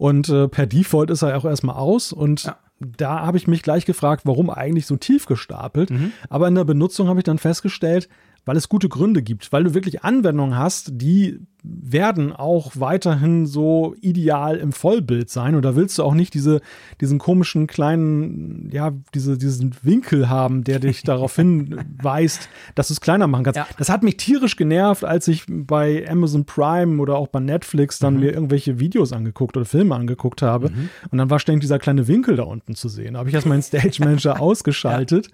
Und 0.00 0.30
äh, 0.30 0.48
per 0.48 0.64
Default 0.64 1.10
ist 1.10 1.20
er 1.20 1.36
auch 1.36 1.44
erstmal 1.44 1.76
aus. 1.76 2.10
Und 2.10 2.44
ja. 2.44 2.56
da 2.78 3.20
habe 3.26 3.36
ich 3.36 3.46
mich 3.46 3.62
gleich 3.62 3.84
gefragt, 3.84 4.22
warum 4.24 4.48
eigentlich 4.48 4.86
so 4.86 4.96
tief 4.96 5.26
gestapelt. 5.26 5.90
Mhm. 5.90 6.12
Aber 6.30 6.48
in 6.48 6.54
der 6.54 6.64
Benutzung 6.64 7.06
habe 7.08 7.20
ich 7.20 7.24
dann 7.24 7.36
festgestellt, 7.36 8.08
weil 8.44 8.56
es 8.56 8.68
gute 8.68 8.88
Gründe 8.88 9.22
gibt, 9.22 9.52
weil 9.52 9.64
du 9.64 9.74
wirklich 9.74 10.02
Anwendungen 10.02 10.56
hast, 10.56 10.90
die 10.94 11.40
werden 11.62 12.32
auch 12.32 12.72
weiterhin 12.74 13.46
so 13.46 13.94
ideal 14.00 14.56
im 14.56 14.72
Vollbild 14.72 15.28
sein. 15.28 15.54
Und 15.54 15.62
da 15.62 15.76
willst 15.76 15.98
du 15.98 16.02
auch 16.02 16.14
nicht 16.14 16.32
diese, 16.32 16.60
diesen 17.00 17.18
komischen 17.18 17.66
kleinen, 17.66 18.70
ja, 18.72 18.92
diese, 19.14 19.36
diesen 19.36 19.74
Winkel 19.82 20.28
haben, 20.28 20.64
der 20.64 20.78
dich 20.78 21.02
darauf 21.04 21.36
hinweist, 21.36 22.48
dass 22.74 22.88
du 22.88 22.94
es 22.94 23.00
kleiner 23.00 23.26
machen 23.26 23.44
kannst. 23.44 23.58
Ja. 23.58 23.66
Das 23.76 23.90
hat 23.90 24.02
mich 24.02 24.16
tierisch 24.16 24.56
genervt, 24.56 25.04
als 25.04 25.28
ich 25.28 25.44
bei 25.48 26.08
Amazon 26.08 26.46
Prime 26.46 27.00
oder 27.00 27.16
auch 27.16 27.28
bei 27.28 27.40
Netflix 27.40 27.98
dann 27.98 28.14
mhm. 28.14 28.20
mir 28.20 28.32
irgendwelche 28.32 28.80
Videos 28.80 29.12
angeguckt 29.12 29.56
oder 29.56 29.66
Filme 29.66 29.94
angeguckt 29.94 30.40
habe. 30.40 30.70
Mhm. 30.70 30.88
Und 31.10 31.18
dann 31.18 31.28
war 31.28 31.38
ständig 31.38 31.62
dieser 31.62 31.78
kleine 31.78 32.08
Winkel 32.08 32.36
da 32.36 32.44
unten 32.44 32.74
zu 32.74 32.88
sehen. 32.88 33.14
Da 33.14 33.20
habe 33.20 33.28
ich 33.28 33.34
erst 33.34 33.46
meinen 33.46 33.62
Stage 33.70 33.98
Manager 34.00 34.40
ausgeschaltet, 34.40 35.26
ja. 35.26 35.32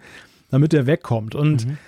damit 0.51 0.73
der 0.73 0.87
wegkommt. 0.87 1.35
Und 1.37 1.67
mhm 1.67 1.79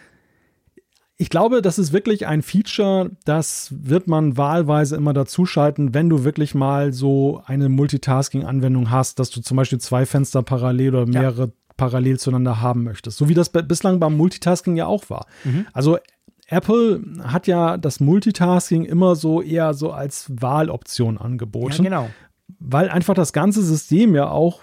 ich 1.20 1.30
glaube, 1.30 1.62
das 1.62 1.80
ist 1.80 1.92
wirklich 1.92 2.28
ein 2.28 2.42
Feature, 2.42 3.10
das 3.24 3.74
wird 3.76 4.06
man 4.06 4.36
wahlweise 4.36 4.94
immer 4.94 5.12
dazuschalten, 5.12 5.92
wenn 5.92 6.08
du 6.08 6.22
wirklich 6.22 6.54
mal 6.54 6.92
so 6.92 7.42
eine 7.44 7.68
Multitasking-Anwendung 7.68 8.90
hast, 8.90 9.18
dass 9.18 9.30
du 9.30 9.40
zum 9.40 9.56
Beispiel 9.56 9.80
zwei 9.80 10.06
Fenster 10.06 10.44
parallel 10.44 10.94
oder 10.94 11.06
mehrere 11.06 11.46
ja. 11.46 11.52
parallel 11.76 12.20
zueinander 12.20 12.60
haben 12.60 12.84
möchtest. 12.84 13.18
So 13.18 13.28
wie 13.28 13.34
das 13.34 13.48
bislang 13.50 13.98
beim 13.98 14.16
Multitasking 14.16 14.76
ja 14.76 14.86
auch 14.86 15.10
war. 15.10 15.26
Mhm. 15.42 15.66
Also 15.72 15.98
Apple 16.46 17.02
hat 17.24 17.48
ja 17.48 17.76
das 17.78 17.98
Multitasking 17.98 18.84
immer 18.84 19.16
so 19.16 19.42
eher 19.42 19.74
so 19.74 19.90
als 19.90 20.26
Wahloption 20.28 21.18
angeboten. 21.18 21.82
Ja, 21.82 21.82
genau. 21.82 22.10
Weil 22.60 22.90
einfach 22.90 23.14
das 23.14 23.32
ganze 23.32 23.62
System 23.62 24.14
ja 24.14 24.30
auch 24.30 24.62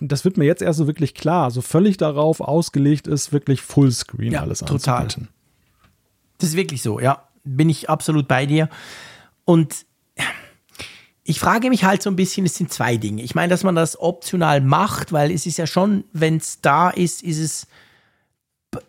das 0.00 0.24
wird 0.24 0.36
mir 0.36 0.44
jetzt 0.44 0.62
erst 0.62 0.78
so 0.78 0.86
wirklich 0.86 1.14
klar, 1.14 1.50
so 1.50 1.60
völlig 1.60 1.96
darauf 1.96 2.40
ausgelegt 2.40 3.06
ist, 3.06 3.32
wirklich 3.32 3.62
Fullscreen 3.62 4.32
ja, 4.32 4.40
alles 4.40 4.60
total. 4.60 5.02
anzubieten. 5.02 5.32
Das 6.38 6.50
ist 6.50 6.56
wirklich 6.56 6.82
so, 6.82 7.00
ja. 7.00 7.24
Bin 7.44 7.70
ich 7.70 7.88
absolut 7.88 8.28
bei 8.28 8.44
dir. 8.44 8.68
Und 9.44 9.86
ich 11.24 11.40
frage 11.40 11.68
mich 11.68 11.84
halt 11.84 12.02
so 12.02 12.10
ein 12.10 12.16
bisschen, 12.16 12.46
es 12.46 12.56
sind 12.56 12.72
zwei 12.72 12.96
Dinge. 12.96 13.22
Ich 13.22 13.34
meine, 13.34 13.50
dass 13.50 13.62
man 13.62 13.74
das 13.74 14.00
optional 14.00 14.60
macht, 14.60 15.12
weil 15.12 15.30
es 15.30 15.46
ist 15.46 15.58
ja 15.58 15.66
schon, 15.66 16.04
wenn 16.12 16.38
es 16.38 16.60
da 16.60 16.90
ist, 16.90 17.22
ist 17.22 17.38
es, 17.38 17.66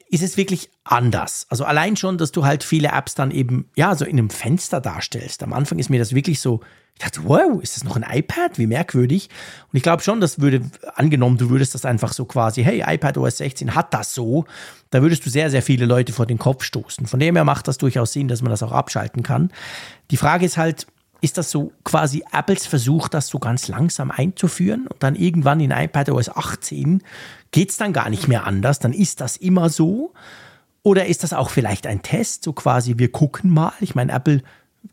ist 0.09 0.23
es 0.23 0.37
wirklich 0.37 0.69
anders. 0.83 1.45
Also 1.49 1.65
allein 1.65 1.95
schon, 1.95 2.17
dass 2.17 2.31
du 2.31 2.43
halt 2.43 2.63
viele 2.63 2.89
Apps 2.89 3.13
dann 3.13 3.29
eben, 3.29 3.69
ja, 3.75 3.95
so 3.95 4.05
in 4.05 4.17
einem 4.17 4.31
Fenster 4.31 4.81
darstellst. 4.81 5.43
Am 5.43 5.53
Anfang 5.53 5.77
ist 5.77 5.89
mir 5.89 5.99
das 5.99 6.15
wirklich 6.15 6.41
so, 6.41 6.61
ich 6.95 7.05
dachte, 7.05 7.21
wow, 7.23 7.61
ist 7.61 7.77
das 7.77 7.83
noch 7.83 7.95
ein 7.95 8.03
iPad? 8.03 8.57
Wie 8.57 8.67
merkwürdig. 8.67 9.29
Und 9.71 9.77
ich 9.77 9.83
glaube 9.83 10.01
schon, 10.01 10.19
das 10.19 10.41
würde, 10.41 10.61
angenommen, 10.95 11.37
du 11.37 11.49
würdest 11.49 11.75
das 11.75 11.85
einfach 11.85 12.11
so 12.11 12.25
quasi, 12.25 12.63
hey, 12.63 12.83
iPad 12.85 13.17
OS 13.19 13.37
16 13.37 13.75
hat 13.75 13.93
das 13.93 14.13
so, 14.13 14.45
da 14.89 15.01
würdest 15.01 15.25
du 15.25 15.29
sehr, 15.29 15.49
sehr 15.51 15.61
viele 15.61 15.85
Leute 15.85 16.11
vor 16.11 16.25
den 16.25 16.39
Kopf 16.39 16.63
stoßen. 16.63 17.05
Von 17.05 17.19
dem 17.19 17.35
her 17.35 17.45
macht 17.45 17.67
das 17.67 17.77
durchaus 17.77 18.11
Sinn, 18.11 18.27
dass 18.27 18.41
man 18.41 18.49
das 18.49 18.63
auch 18.63 18.71
abschalten 18.71 19.21
kann. 19.21 19.51
Die 20.11 20.17
Frage 20.17 20.45
ist 20.45 20.57
halt, 20.57 20.87
ist 21.21 21.37
das 21.37 21.51
so 21.51 21.71
quasi 21.83 22.23
Apples 22.31 22.65
Versuch, 22.65 23.09
das 23.09 23.27
so 23.27 23.39
ganz 23.39 23.67
langsam 23.67 24.11
einzuführen 24.11 24.87
und 24.87 25.01
dann 25.03 25.15
irgendwann 25.15 25.59
in 25.59 25.71
iPad 25.71 26.09
OS 26.09 26.29
18 26.29 27.03
geht 27.51 27.69
es 27.69 27.77
dann 27.77 27.93
gar 27.93 28.09
nicht 28.09 28.27
mehr 28.27 28.45
anders, 28.45 28.79
dann 28.79 28.93
ist 28.93 29.21
das 29.21 29.37
immer 29.37 29.69
so? 29.69 30.13
Oder 30.83 31.07
ist 31.07 31.23
das 31.23 31.33
auch 31.33 31.49
vielleicht 31.49 31.87
ein 31.87 32.01
Test, 32.01 32.43
so 32.43 32.53
quasi, 32.53 32.97
wir 32.97 33.11
gucken 33.11 33.49
mal? 33.51 33.73
Ich 33.81 33.95
meine, 33.95 34.11
Apple 34.11 34.41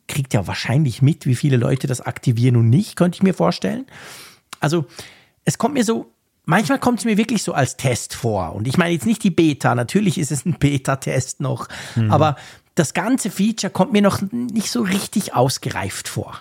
kriegt 0.08 0.34
ja 0.34 0.46
wahrscheinlich 0.46 1.00
mit, 1.00 1.26
wie 1.26 1.36
viele 1.36 1.56
Leute 1.56 1.86
das 1.86 2.00
aktivieren 2.00 2.56
und 2.56 2.70
nicht, 2.70 2.96
könnte 2.96 3.16
ich 3.16 3.22
mir 3.22 3.34
vorstellen. 3.34 3.86
Also 4.58 4.86
es 5.44 5.58
kommt 5.58 5.74
mir 5.74 5.84
so, 5.84 6.10
manchmal 6.44 6.80
kommt 6.80 7.00
es 7.00 7.04
mir 7.04 7.16
wirklich 7.16 7.42
so 7.42 7.52
als 7.52 7.76
Test 7.76 8.14
vor. 8.14 8.54
Und 8.54 8.66
ich 8.66 8.78
meine 8.78 8.94
jetzt 8.94 9.06
nicht 9.06 9.22
die 9.22 9.30
Beta, 9.30 9.74
natürlich 9.74 10.18
ist 10.18 10.32
es 10.32 10.44
ein 10.44 10.54
Beta-Test 10.58 11.40
noch, 11.40 11.68
mhm. 11.94 12.10
aber 12.10 12.36
das 12.76 12.94
ganze 12.94 13.30
Feature 13.30 13.72
kommt 13.72 13.92
mir 13.92 14.02
noch 14.02 14.22
nicht 14.30 14.70
so 14.70 14.82
richtig 14.82 15.34
ausgereift 15.34 16.06
vor. 16.08 16.38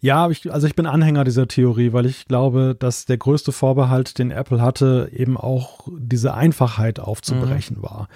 Ja, 0.00 0.28
ich, 0.30 0.52
also 0.52 0.66
ich 0.66 0.74
bin 0.74 0.86
Anhänger 0.86 1.24
dieser 1.24 1.48
Theorie, 1.48 1.92
weil 1.92 2.06
ich 2.06 2.26
glaube, 2.26 2.76
dass 2.78 3.06
der 3.06 3.16
größte 3.16 3.50
Vorbehalt, 3.50 4.18
den 4.18 4.30
Apple 4.30 4.60
hatte, 4.60 5.10
eben 5.12 5.36
auch 5.36 5.88
diese 5.98 6.34
Einfachheit 6.34 7.00
aufzubrechen 7.00 7.78
mhm. 7.78 7.82
war. 7.82 8.08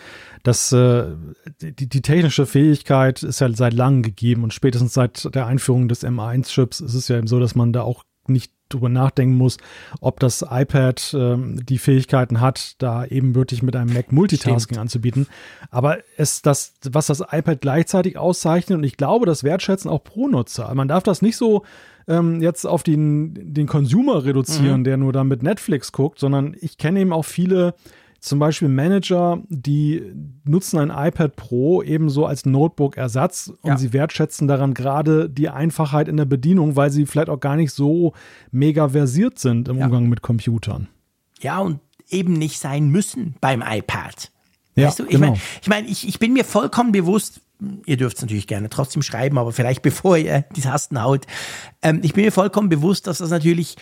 Das, 0.42 0.72
äh, 0.72 1.06
die, 1.60 1.88
die 1.88 2.02
technische 2.02 2.46
Fähigkeit 2.46 3.22
ist 3.22 3.40
ja 3.40 3.50
seit 3.52 3.72
langem 3.74 4.02
gegeben 4.02 4.44
und 4.44 4.54
spätestens 4.54 4.94
seit 4.94 5.34
der 5.34 5.46
Einführung 5.46 5.88
des 5.88 6.04
M1-Chips 6.04 6.80
ist 6.80 6.94
es 6.94 7.08
ja 7.08 7.18
eben 7.18 7.26
so, 7.26 7.40
dass 7.40 7.54
man 7.54 7.72
da 7.72 7.82
auch 7.82 8.04
nicht 8.26 8.52
drüber 8.70 8.88
nachdenken 8.88 9.36
muss, 9.36 9.58
ob 10.00 10.20
das 10.20 10.44
iPad 10.48 11.14
ähm, 11.14 11.64
die 11.64 11.78
Fähigkeiten 11.78 12.40
hat, 12.40 12.76
da 12.78 13.04
eben 13.04 13.34
wirklich 13.34 13.62
mit 13.62 13.76
einem 13.76 13.92
Mac 13.92 14.12
Multitasking 14.12 14.60
Stimmt. 14.60 14.78
anzubieten. 14.78 15.26
Aber 15.70 15.98
es 16.16 16.42
das, 16.42 16.74
was 16.90 17.06
das 17.06 17.20
iPad 17.20 17.60
gleichzeitig 17.60 18.16
auszeichnet, 18.16 18.78
und 18.78 18.84
ich 18.84 18.96
glaube, 18.96 19.26
das 19.26 19.44
wertschätzen 19.44 19.90
auch 19.90 20.02
Pro-Nutzer. 20.02 20.72
Man 20.74 20.88
darf 20.88 21.02
das 21.02 21.22
nicht 21.22 21.36
so 21.36 21.64
ähm, 22.08 22.40
jetzt 22.42 22.66
auf 22.66 22.82
den, 22.82 23.54
den 23.54 23.66
Consumer 23.66 24.24
reduzieren, 24.24 24.80
mhm. 24.80 24.84
der 24.84 24.96
nur 24.96 25.12
dann 25.12 25.28
mit 25.28 25.42
Netflix 25.42 25.92
guckt, 25.92 26.18
sondern 26.18 26.56
ich 26.60 26.78
kenne 26.78 27.00
eben 27.00 27.12
auch 27.12 27.24
viele 27.24 27.74
zum 28.20 28.38
Beispiel 28.38 28.68
Manager, 28.68 29.42
die 29.48 30.02
nutzen 30.44 30.78
ein 30.78 30.90
iPad 30.90 31.36
Pro 31.36 31.82
ebenso 31.82 32.26
als 32.26 32.44
Notebook-Ersatz 32.44 33.52
und 33.62 33.70
ja. 33.70 33.76
sie 33.78 33.92
wertschätzen 33.92 34.46
daran 34.46 34.74
gerade 34.74 35.30
die 35.30 35.48
Einfachheit 35.48 36.06
in 36.06 36.18
der 36.18 36.26
Bedienung, 36.26 36.76
weil 36.76 36.90
sie 36.90 37.06
vielleicht 37.06 37.30
auch 37.30 37.40
gar 37.40 37.56
nicht 37.56 37.72
so 37.72 38.12
mega 38.52 38.90
versiert 38.90 39.38
sind 39.38 39.68
im 39.68 39.78
ja. 39.78 39.86
Umgang 39.86 40.08
mit 40.08 40.20
Computern. 40.20 40.88
Ja, 41.40 41.60
und 41.60 41.80
eben 42.10 42.34
nicht 42.34 42.58
sein 42.58 42.88
müssen 42.90 43.36
beim 43.40 43.62
iPad. 43.66 44.30
Ja, 44.74 44.88
weißt 44.88 44.98
du? 44.98 45.04
Ich 45.04 45.10
genau. 45.10 45.28
meine, 45.28 45.40
ich, 45.62 45.68
mein, 45.68 45.84
ich, 45.86 46.08
ich 46.08 46.18
bin 46.18 46.34
mir 46.34 46.44
vollkommen 46.44 46.92
bewusst, 46.92 47.40
ihr 47.86 47.96
dürft 47.96 48.16
es 48.16 48.22
natürlich 48.22 48.46
gerne 48.46 48.68
trotzdem 48.68 49.02
schreiben, 49.02 49.38
aber 49.38 49.52
vielleicht 49.52 49.82
bevor 49.82 50.18
ihr 50.18 50.44
die 50.56 50.60
Tasten 50.60 51.02
haut, 51.02 51.26
ähm, 51.82 52.00
ich 52.02 52.12
bin 52.12 52.24
mir 52.24 52.32
vollkommen 52.32 52.68
bewusst, 52.68 53.06
dass 53.06 53.18
das 53.18 53.30
natürlich 53.30 53.76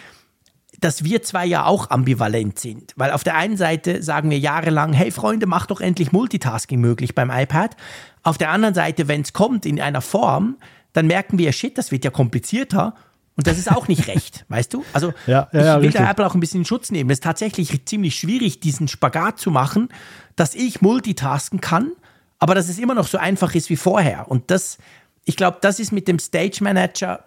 dass 0.80 1.02
wir 1.04 1.22
zwei 1.22 1.44
ja 1.44 1.64
auch 1.64 1.90
ambivalent 1.90 2.58
sind. 2.58 2.92
Weil 2.96 3.10
auf 3.10 3.24
der 3.24 3.36
einen 3.36 3.56
Seite 3.56 4.02
sagen 4.02 4.30
wir 4.30 4.38
jahrelang, 4.38 4.92
hey 4.92 5.10
Freunde, 5.10 5.46
mach 5.46 5.66
doch 5.66 5.80
endlich 5.80 6.12
Multitasking 6.12 6.80
möglich 6.80 7.14
beim 7.14 7.30
iPad. 7.30 7.76
Auf 8.22 8.38
der 8.38 8.50
anderen 8.50 8.74
Seite, 8.74 9.08
wenn 9.08 9.22
es 9.22 9.32
kommt 9.32 9.66
in 9.66 9.80
einer 9.80 10.00
Form, 10.00 10.56
dann 10.92 11.06
merken 11.06 11.38
wir, 11.38 11.52
shit, 11.52 11.76
das 11.76 11.90
wird 11.90 12.04
ja 12.04 12.10
komplizierter. 12.10 12.94
Und 13.34 13.46
das 13.46 13.58
ist 13.58 13.70
auch 13.70 13.88
nicht 13.88 14.08
recht, 14.08 14.44
weißt 14.48 14.72
du? 14.74 14.84
Also 14.92 15.12
ja, 15.26 15.48
ja, 15.52 15.60
ja, 15.60 15.74
ich 15.74 15.80
will 15.80 15.88
richtig. 15.88 16.04
da 16.04 16.10
Apple 16.10 16.26
auch 16.26 16.34
ein 16.34 16.40
bisschen 16.40 16.60
in 16.60 16.64
Schutz 16.64 16.90
nehmen. 16.90 17.10
Es 17.10 17.16
ist 17.16 17.24
tatsächlich 17.24 17.84
ziemlich 17.86 18.16
schwierig, 18.16 18.60
diesen 18.60 18.88
Spagat 18.88 19.38
zu 19.38 19.50
machen, 19.50 19.88
dass 20.36 20.54
ich 20.54 20.80
multitasken 20.80 21.60
kann, 21.60 21.92
aber 22.38 22.54
dass 22.54 22.68
es 22.68 22.78
immer 22.78 22.94
noch 22.94 23.06
so 23.06 23.18
einfach 23.18 23.54
ist 23.54 23.70
wie 23.70 23.76
vorher. 23.76 24.30
Und 24.30 24.50
das, 24.50 24.78
ich 25.24 25.36
glaube, 25.36 25.58
das 25.60 25.80
ist 25.80 25.92
mit 25.92 26.06
dem 26.08 26.20
Stage 26.20 26.58
Manager 26.62 27.24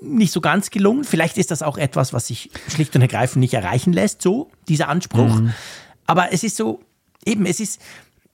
nicht 0.00 0.32
so 0.32 0.40
ganz 0.40 0.70
gelungen. 0.70 1.04
Vielleicht 1.04 1.38
ist 1.38 1.50
das 1.50 1.62
auch 1.62 1.78
etwas, 1.78 2.12
was 2.12 2.28
sich 2.28 2.50
schlicht 2.68 2.94
und 2.96 3.02
ergreifend 3.02 3.40
nicht 3.40 3.54
erreichen 3.54 3.92
lässt, 3.92 4.22
so, 4.22 4.50
dieser 4.68 4.88
Anspruch. 4.88 5.42
Aber 6.06 6.32
es 6.32 6.42
ist 6.42 6.56
so, 6.56 6.80
eben, 7.24 7.46
es 7.46 7.60
ist, 7.60 7.80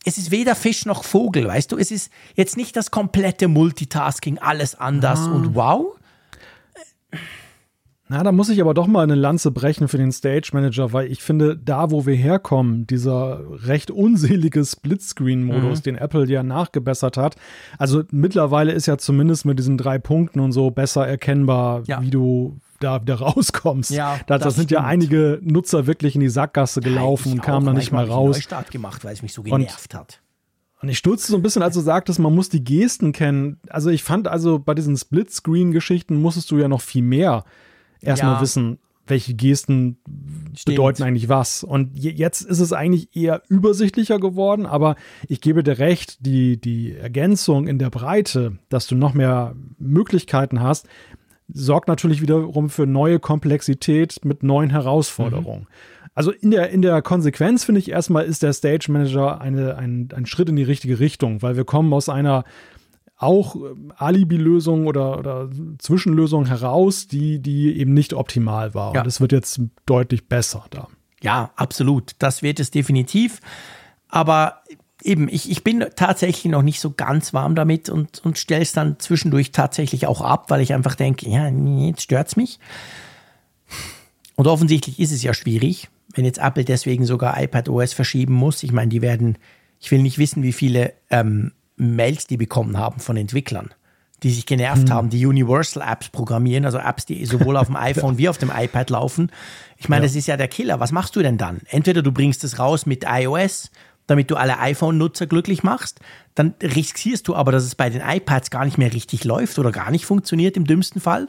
es 0.05 0.18
ist 0.18 0.30
weder 0.30 0.55
Fisch 0.55 0.86
noch 0.86 1.05
Vogel, 1.05 1.47
weißt 1.47 1.72
du? 1.72 1.78
Es 1.78 1.90
ist 1.90 2.11
jetzt 2.34 2.57
nicht 2.57 2.76
das 2.76 2.90
komplette 2.90 3.49
Multitasking, 3.49 4.38
alles 4.38 4.74
anders 4.74 5.20
und 5.26 5.55
wow. 5.55 5.97
Na, 8.12 8.22
da 8.22 8.30
muss 8.30 8.50
ich 8.50 8.60
aber 8.60 8.74
doch 8.74 8.86
mal 8.86 9.02
eine 9.04 9.14
Lanze 9.14 9.50
brechen 9.50 9.88
für 9.88 9.96
den 9.96 10.12
Stage 10.12 10.50
Manager, 10.52 10.92
weil 10.92 11.10
ich 11.10 11.22
finde, 11.22 11.56
da 11.56 11.90
wo 11.90 12.04
wir 12.04 12.14
herkommen, 12.14 12.86
dieser 12.86 13.40
recht 13.66 13.90
unselige 13.90 14.62
Splitscreen-Modus, 14.66 15.78
Mhm. 15.78 15.82
den 15.82 15.96
Apple 15.96 16.28
ja 16.28 16.42
nachgebessert 16.42 17.16
hat, 17.16 17.36
also 17.78 18.02
mittlerweile 18.10 18.72
ist 18.72 18.84
ja 18.84 18.98
zumindest 18.98 19.46
mit 19.46 19.58
diesen 19.58 19.78
drei 19.78 19.98
Punkten 19.98 20.40
und 20.40 20.52
so 20.52 20.70
besser 20.70 21.06
erkennbar, 21.08 21.84
Ja. 21.86 22.02
wie 22.02 22.10
du 22.10 22.58
da 22.80 23.00
wieder 23.00 23.14
rauskommst. 23.14 23.90
Ja, 23.92 24.18
da, 24.26 24.36
da 24.36 24.44
das 24.44 24.56
sind 24.56 24.70
ja 24.70 24.80
stimmt. 24.80 24.90
einige 24.92 25.40
Nutzer 25.42 25.86
wirklich 25.86 26.14
in 26.14 26.20
die 26.20 26.28
Sackgasse 26.28 26.82
gelaufen 26.82 27.28
Ich 27.28 27.34
und 27.36 27.40
kamen 27.42 27.64
da 27.64 27.72
nicht 27.72 27.92
mal 27.92 28.00
hab 28.00 28.08
ich 28.08 28.12
raus. 28.14 28.36
Neustart 28.36 28.70
gemacht, 28.70 29.06
weil 29.06 29.14
es 29.14 29.22
mich 29.22 29.32
so 29.32 29.42
genervt 29.42 29.94
hat. 29.94 30.20
Und 30.82 30.90
ich 30.90 30.98
stutzte 30.98 31.30
so 31.32 31.38
ein 31.38 31.42
bisschen, 31.42 31.62
als 31.62 31.74
du 31.76 31.80
sagtest, 31.80 32.18
man 32.18 32.34
muss 32.34 32.50
die 32.50 32.62
Gesten 32.62 33.12
kennen. 33.12 33.58
Also 33.70 33.88
ich 33.88 34.02
fand 34.02 34.28
also 34.28 34.58
bei 34.58 34.74
diesen 34.74 34.98
Split-Screen-Geschichten 34.98 36.20
musstest 36.20 36.50
du 36.50 36.58
ja 36.58 36.68
noch 36.68 36.82
viel 36.82 37.02
mehr 37.02 37.44
erstmal 38.03 38.34
Ja. 38.34 38.40
wissen, 38.40 38.78
welche 39.07 39.34
Gesten 39.34 39.96
bedeuten 40.64 41.03
eigentlich 41.03 41.28
was. 41.28 41.64
Und 41.64 41.96
je- 41.98 42.12
jetzt 42.12 42.42
ist 42.42 42.61
es 42.61 42.72
eigentlich 42.72 43.14
eher 43.16 43.42
übersichtlicher 43.48 44.20
geworden, 44.20 44.64
aber 44.64 44.94
ich 45.28 45.40
gebe 45.40 45.62
dir 45.64 45.78
recht, 45.78 46.24
die, 46.24 46.61
die 46.61 46.92
Ergänzung 46.94 47.66
in 47.66 47.78
der 47.78 47.90
Breite, 47.90 48.59
dass 48.68 48.86
du 48.86 48.94
noch 48.94 49.12
mehr 49.14 49.55
Möglichkeiten 49.78 50.61
hast, 50.61 50.86
sorgt 51.53 51.88
natürlich 51.88 52.22
wiederum 52.22 52.70
für 52.70 52.86
neue 52.86 53.18
Komplexität 53.18 54.24
mit 54.24 54.42
neuen 54.42 54.70
Herausforderungen. 54.70 55.66
Also 56.14 56.30
in 56.30 56.50
der, 56.50 56.70
in 56.70 56.82
der 56.82 57.00
Konsequenz 57.03 57.64
finde 57.64 57.78
ich 57.80 57.90
erstmal 57.90 58.24
ist 58.24 58.42
der 58.42 58.53
Stage 58.53 58.92
Manager 58.92 59.40
eine, 59.40 59.76
ein, 59.76 60.09
ein 60.14 60.26
Schritt 60.26 60.48
in 60.50 60.57
die 60.57 60.62
richtige 60.62 61.00
Richtung, 61.00 61.40
weil 61.42 61.57
wir 61.57 61.64
kommen 61.64 61.92
aus 61.92 62.09
einer 62.09 62.44
auch 63.23 63.55
ähm, 63.57 63.93
Alibi-Lösung 63.97 64.87
oder, 64.87 65.18
oder 65.18 65.49
Zwischenlösung 65.79 66.47
heraus, 66.47 67.07
die, 67.07 67.39
die 67.39 67.79
eben 67.79 67.95
nicht 67.95 68.14
optimal 68.14 68.75
war. 68.75 68.95
Ja. 68.95 69.03
Und 69.03 69.07
es 69.07 69.20
wird 69.20 69.33
jetzt 69.33 69.61
deutlich 69.87 70.29
besser 70.29 70.64
da. 70.70 70.89
Ja, 71.23 71.51
absolut. 71.57 72.12
Das 72.18 72.43
wird 72.43 72.61
es 72.61 72.70
definitiv. 72.70 73.41
Aber 74.09 74.62
eben, 75.03 75.29
ich, 75.29 75.51
ich 75.51 75.64
bin 75.64 75.85
tatsächlich 75.97 76.51
noch 76.51 76.62
nicht 76.62 76.81
so 76.81 76.91
ganz 76.91 77.33
warm 77.33 77.55
damit 77.55 77.89
und, 77.89 78.25
und 78.25 78.39
stelle 78.39 78.62
es 78.62 78.73
dann 78.73 78.99
zwischendurch 78.99 79.53
tatsächlich 79.53 80.07
auch 80.07 80.20
ab, 80.20 80.51
weil 80.51 80.61
ich 80.61 80.75
einfach 80.75 80.95
denke, 80.95 81.29
ja, 81.29 81.49
jetzt 81.49 82.03
stört's 82.03 82.37
mich. 82.37 82.59
Und 84.35 84.47
offensichtlich 84.47 84.99
ist 84.99 85.12
es 85.12 85.23
ja 85.23 85.35
schwierig, 85.35 85.89
wenn 86.14 86.25
jetzt 86.25 86.39
Apple 86.39 86.64
deswegen 86.64 87.07
sogar 87.07 87.41
iPad 87.41 87.68
OS 87.68 87.93
verschieben 87.93 88.35
muss. 88.35 88.62
Ich 88.62 88.73
meine, 88.73 88.89
die 88.89 89.03
werden, 89.03 89.39
ich 89.79 89.91
will 89.91 90.03
nicht 90.03 90.18
wissen, 90.18 90.43
wie 90.43 90.53
viele 90.53 90.95
ähm, 91.11 91.53
Mails 91.77 92.27
die 92.27 92.37
bekommen 92.37 92.79
haben 92.79 93.01
von 93.01 93.16
Entwicklern, 93.16 93.70
die 94.23 94.31
sich 94.31 94.47
genervt 94.47 94.91
haben, 94.91 95.11
die 95.11 95.27
Universal 95.27 95.83
Apps 95.87 96.09
programmieren, 96.09 96.64
also 96.64 96.79
Apps, 96.79 97.07
die 97.07 97.25
sowohl 97.27 97.57
auf 97.57 97.66
dem 97.66 97.77
iPhone 97.91 98.18
wie 98.18 98.29
auf 98.29 98.39
dem 98.39 98.53
iPad 98.55 98.91
laufen. 98.91 99.31
Ich 99.77 99.89
meine, 99.89 100.07
das 100.07 100.14
ist 100.14 100.29
ja 100.29 100.37
der 100.37 100.49
Killer. 100.49 100.81
Was 100.81 100.93
machst 100.93 101.16
du 101.16 101.23
denn 101.23 101.39
dann? 101.39 101.61
Entweder 101.68 102.03
du 102.03 102.12
bringst 102.12 102.45
es 102.45 102.59
raus 102.59 102.87
mit 102.87 103.05
iOS, 103.07 103.70
damit 104.07 104.31
du 104.31 104.37
alle 104.37 104.59
iPhone-Nutzer 104.59 105.27
glücklich 105.27 105.62
machst, 105.62 106.01
dann 106.35 106.55
riskierst 106.62 107.29
du 107.29 107.35
aber, 107.35 107.53
dass 107.53 107.64
es 107.64 107.75
bei 107.75 107.91
den 107.91 108.03
iPads 108.03 108.51
gar 108.51 108.64
nicht 108.64 108.79
mehr 108.79 108.93
richtig 108.93 109.25
läuft 109.25 109.59
oder 109.59 109.73
gar 109.73 109.91
nicht 109.91 110.07
funktioniert 110.07 110.57
im 110.57 110.66
dümmsten 110.66 111.01
Fall. 111.01 111.29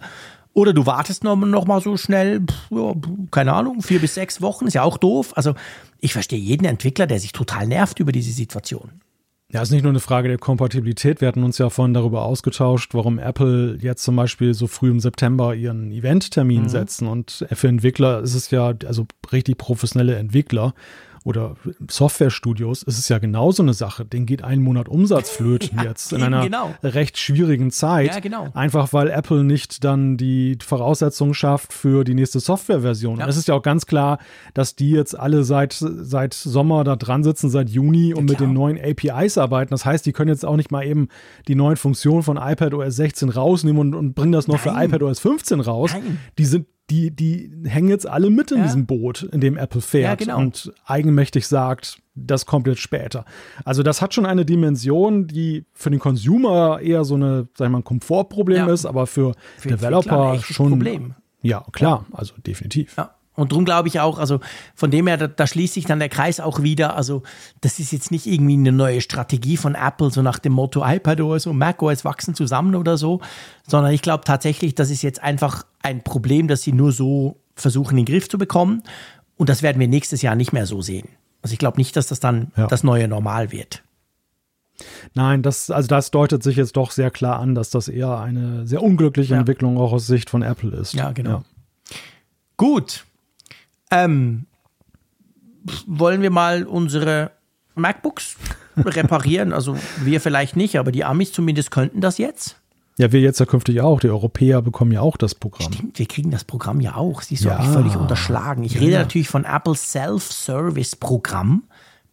Oder 0.54 0.74
du 0.74 0.86
wartest 0.86 1.24
noch, 1.24 1.36
noch 1.36 1.66
mal 1.66 1.82
so 1.82 1.98
schnell, 1.98 2.42
pff, 2.42 2.72
ja, 2.72 2.94
keine 3.32 3.54
Ahnung, 3.54 3.82
vier 3.82 4.00
bis 4.00 4.14
sechs 4.14 4.40
Wochen, 4.42 4.68
ist 4.68 4.76
ja 4.76 4.84
auch 4.84 4.98
doof. 4.98 5.36
Also 5.36 5.56
ich 6.00 6.14
verstehe 6.14 6.40
jeden 6.40 6.66
Entwickler, 6.66 7.08
der 7.08 7.20
sich 7.20 7.32
total 7.32 7.68
nervt 7.68 8.00
über 8.00 8.12
diese 8.12 8.32
Situation. 8.32 9.02
Ja, 9.54 9.62
ist 9.62 9.70
nicht 9.70 9.84
nur 9.84 9.92
eine 9.92 10.00
Frage 10.00 10.30
der 10.30 10.40
Kompatibilität. 10.40 11.22
Wir 11.22 11.28
hatten 11.28 11.44
uns 11.44 11.60
ja 11.60 11.70
vorhin 11.70 11.94
darüber 11.94 12.24
ausgetauscht, 12.24 12.96
warum 12.96 13.20
Apple 13.20 13.78
jetzt 13.80 14.04
zum 14.04 14.16
Beispiel 14.16 14.56
so 14.56 14.66
früh 14.66 14.90
im 14.90 15.00
September 15.00 15.54
ihren 15.54 15.92
Eventtermin 15.92 16.70
setzen. 16.70 17.08
Und 17.08 17.46
für 17.52 17.68
Entwickler 17.68 18.22
ist 18.22 18.34
es 18.34 18.50
ja, 18.50 18.74
also 18.88 19.06
richtig 19.32 19.60
professionelle 19.60 20.16
Entwickler 20.16 20.74
oder 21.24 21.56
Softwarestudios, 21.90 22.84
ist 22.84 23.00
es 23.00 23.10
ja 23.10 23.18
genauso 23.18 23.64
eine 23.64 23.74
Sache. 23.74 24.06
Den 24.06 24.26
geht 24.26 24.44
ein 24.44 24.62
Monat 24.62 24.90
Umsatz 24.90 25.30
flöten 25.30 25.78
Ja, 25.78 25.84
jetzt 25.86 26.12
in 26.12 26.22
einer 26.22 26.44
genau. 26.44 26.74
recht 26.84 27.18
schwierigen 27.18 27.72
Zeit. 27.72 28.14
Ja, 28.14 28.20
genau. 28.20 28.50
Einfach 28.54 28.92
weil 28.94 29.10
Apple 29.10 29.44
nicht 29.44 29.84
dann 29.84 30.18
die 30.18 30.58
Voraussetzungen 30.64 31.34
schafft 31.34 31.72
für 31.72 32.04
die 32.04 32.14
nächste 32.14 32.40
Softwareversion. 32.40 33.20
Ja. 33.20 33.26
Und 33.26 33.30
es 33.30 33.38
ist 33.38 33.48
ja 33.48 33.56
auch 33.56 33.62
ganz 33.62 33.86
klar, 33.86 34.20
dass 34.54 34.76
die 34.76 34.92
jetzt 34.92 35.18
alle 35.18 35.44
seit, 35.44 35.74
seit 35.74 36.34
Sommer 36.34 36.84
da 36.84 36.96
dran 36.96 37.24
sitzen, 37.24 37.50
seit 37.50 37.70
Juni 37.70 38.14
und 38.14 38.30
mit 38.30 38.40
den 38.40 38.54
neuen 38.54 38.78
APIs 38.78 39.38
arbeiten. 39.38 39.72
Das 39.72 39.86
heißt, 39.86 40.06
die 40.06 40.12
können 40.12 40.30
jetzt 40.30 40.46
auch 40.46 40.58
nicht 40.58 40.72
mal 40.72 40.86
eben 40.86 41.08
die 41.48 41.56
neuen 41.56 41.78
Funktionen 41.78 42.24
von 42.24 42.38
iPadOS 42.38 42.96
16 42.96 43.30
rausnehmen 43.30 43.80
und, 43.80 43.96
und 43.96 44.14
bringen 44.14 44.34
das 44.34 44.48
noch 44.48 44.60
für 44.60 44.72
Nein. 44.72 44.90
iPadOS 44.90 45.20
15 45.20 45.62
raus. 45.62 45.92
Nein. 45.94 46.20
Die 46.38 46.46
sind 46.46 46.68
die, 46.90 47.12
die 47.12 47.52
hängen 47.66 47.88
jetzt 47.90 48.08
alle 48.08 48.30
mit 48.30 48.52
in 48.52 48.58
Ja. 48.60 48.64
diesem 48.66 48.86
Boot, 48.86 49.24
in 49.24 49.40
dem 49.42 49.58
Apple 49.58 49.82
fährt 49.82 50.20
Ja, 50.22 50.26
genau. 50.26 50.38
und 50.40 50.74
eigenmächtig 50.86 51.48
sagt, 51.48 51.98
das 52.16 52.46
kommt 52.46 52.68
jetzt 52.68 52.82
später. 52.82 53.26
Also 53.66 53.82
das 53.84 54.02
hat 54.02 54.14
schon 54.14 54.26
eine 54.26 54.46
Dimension, 54.46 55.26
die 55.28 55.66
für 55.74 55.90
den 55.90 56.00
Consumer 56.00 56.80
eher 56.82 57.06
so 57.06 57.16
eine, 57.16 57.48
sag 57.56 57.68
ich 57.68 57.72
mal, 57.72 57.80
ein 57.80 57.84
Komfortproblem 57.84 58.68
Ja. 58.68 58.74
ist, 58.74 58.86
aber 58.86 59.08
für, 59.08 59.34
Für 59.58 59.70
Developer 59.70 60.40
schon. 60.40 60.70
Problem. 60.72 61.16
Ja, 61.42 61.66
klar, 61.72 62.06
also 62.12 62.34
definitiv. 62.46 62.96
Ja. 62.98 63.16
Und 63.36 63.52
darum 63.52 63.66
glaube 63.66 63.88
ich 63.88 64.00
auch, 64.00 64.20
also 64.20 64.40
von 64.76 64.92
dem 64.92 65.08
her, 65.08 65.18
da, 65.18 65.28
da 65.28 65.48
schließt 65.48 65.74
sich 65.74 65.86
dann 65.86 65.98
der 66.00 66.10
Kreis 66.10 66.40
auch 66.40 66.62
wieder. 66.62 66.96
Also, 66.96 67.24
das 67.62 67.80
ist 67.80 67.92
jetzt 67.92 68.12
nicht 68.12 68.28
irgendwie 68.28 68.54
eine 68.54 68.72
neue 68.72 69.02
Strategie 69.02 69.58
von 69.58 69.74
Apple, 69.76 70.12
so 70.12 70.22
nach 70.22 70.38
dem 70.40 70.54
Motto 70.54 70.84
iPadOS 70.86 71.48
und 71.48 71.58
macOS 71.58 72.06
wachsen 72.06 72.36
zusammen 72.36 72.76
oder 72.76 72.96
so, 72.98 73.22
sondern 73.68 73.92
ich 73.92 74.02
glaube 74.04 74.24
tatsächlich, 74.24 74.76
das 74.76 74.92
ist 74.92 75.02
jetzt 75.02 75.24
einfach 75.24 75.66
ein 75.82 76.04
Problem, 76.04 76.48
das 76.48 76.62
sie 76.62 76.74
nur 76.74 76.92
so 76.92 77.38
versuchen, 77.56 77.98
in 77.98 78.06
den 78.06 78.14
Griff 78.14 78.30
zu 78.30 78.38
bekommen. 78.38 78.84
Und 79.36 79.50
das 79.50 79.64
werden 79.64 79.80
wir 79.80 79.88
nächstes 79.88 80.22
Jahr 80.22 80.36
nicht 80.36 80.54
mehr 80.54 80.68
so 80.68 80.82
sehen. 80.84 81.10
Also, 81.42 81.54
ich 81.54 81.60
glaube 81.60 81.78
nicht, 81.78 81.96
dass 81.96 82.08
das 82.08 82.20
dann 82.20 82.52
Ja. 82.56 82.68
das 82.68 82.84
neue 82.84 83.08
Normal 83.08 83.52
wird. 83.52 83.82
Nein, 85.14 85.42
das, 85.44 85.70
also 85.72 85.88
das 85.88 86.12
deutet 86.12 86.42
sich 86.44 86.56
jetzt 86.56 86.78
doch 86.78 86.92
sehr 86.92 87.12
klar 87.12 87.40
an, 87.40 87.54
dass 87.56 87.70
das 87.70 87.88
eher 87.88 88.20
eine 88.20 88.66
sehr 88.68 88.82
unglückliche 88.82 89.34
Ja. 89.34 89.40
Entwicklung 89.40 89.78
auch 89.78 89.92
aus 89.94 90.08
Sicht 90.08 90.30
von 90.30 90.42
Apple 90.42 90.76
ist. 90.76 90.94
Ja, 90.94 91.12
genau. 91.12 91.44
Gut. 92.58 93.06
Ähm, 93.94 94.46
wollen 95.88 96.22
wir 96.22 96.32
mal 96.32 96.64
unsere 96.66 97.32
MacBooks 97.76 98.36
reparieren? 98.78 99.54
Also 99.54 99.78
wir 100.02 100.20
vielleicht 100.22 100.56
nicht, 100.56 100.78
aber 100.78 100.92
die 100.92 101.04
Amis 101.04 101.32
zumindest 101.32 101.72
könnten 101.72 102.02
das 102.02 102.18
jetzt. 102.18 102.58
Ja, 102.98 103.12
wir 103.12 103.22
jetzt 103.22 103.40
ja 103.40 103.46
künftig 103.48 103.82
auch. 103.82 104.00
Die 104.00 104.10
Europäer 104.10 104.62
bekommen 104.62 104.92
ja 104.92 105.02
auch 105.02 105.18
das 105.18 105.34
Programm. 105.34 105.74
Stimmt, 105.74 105.98
wir 105.98 106.06
kriegen 106.06 106.30
das 106.30 106.44
Programm 106.44 106.80
ja 106.80 106.96
auch. 106.96 107.22
Siehst 107.24 107.44
du, 107.44 107.50
Ja. 107.50 107.58
habe 107.58 107.66
ich 107.68 107.74
völlig 107.74 107.96
unterschlagen. 107.96 108.64
Ich 108.64 108.80
rede 108.80 108.98
natürlich 109.00 109.30
von 109.30 109.46
Apples 109.46 109.92
Self-Service-Programm. 109.92 111.64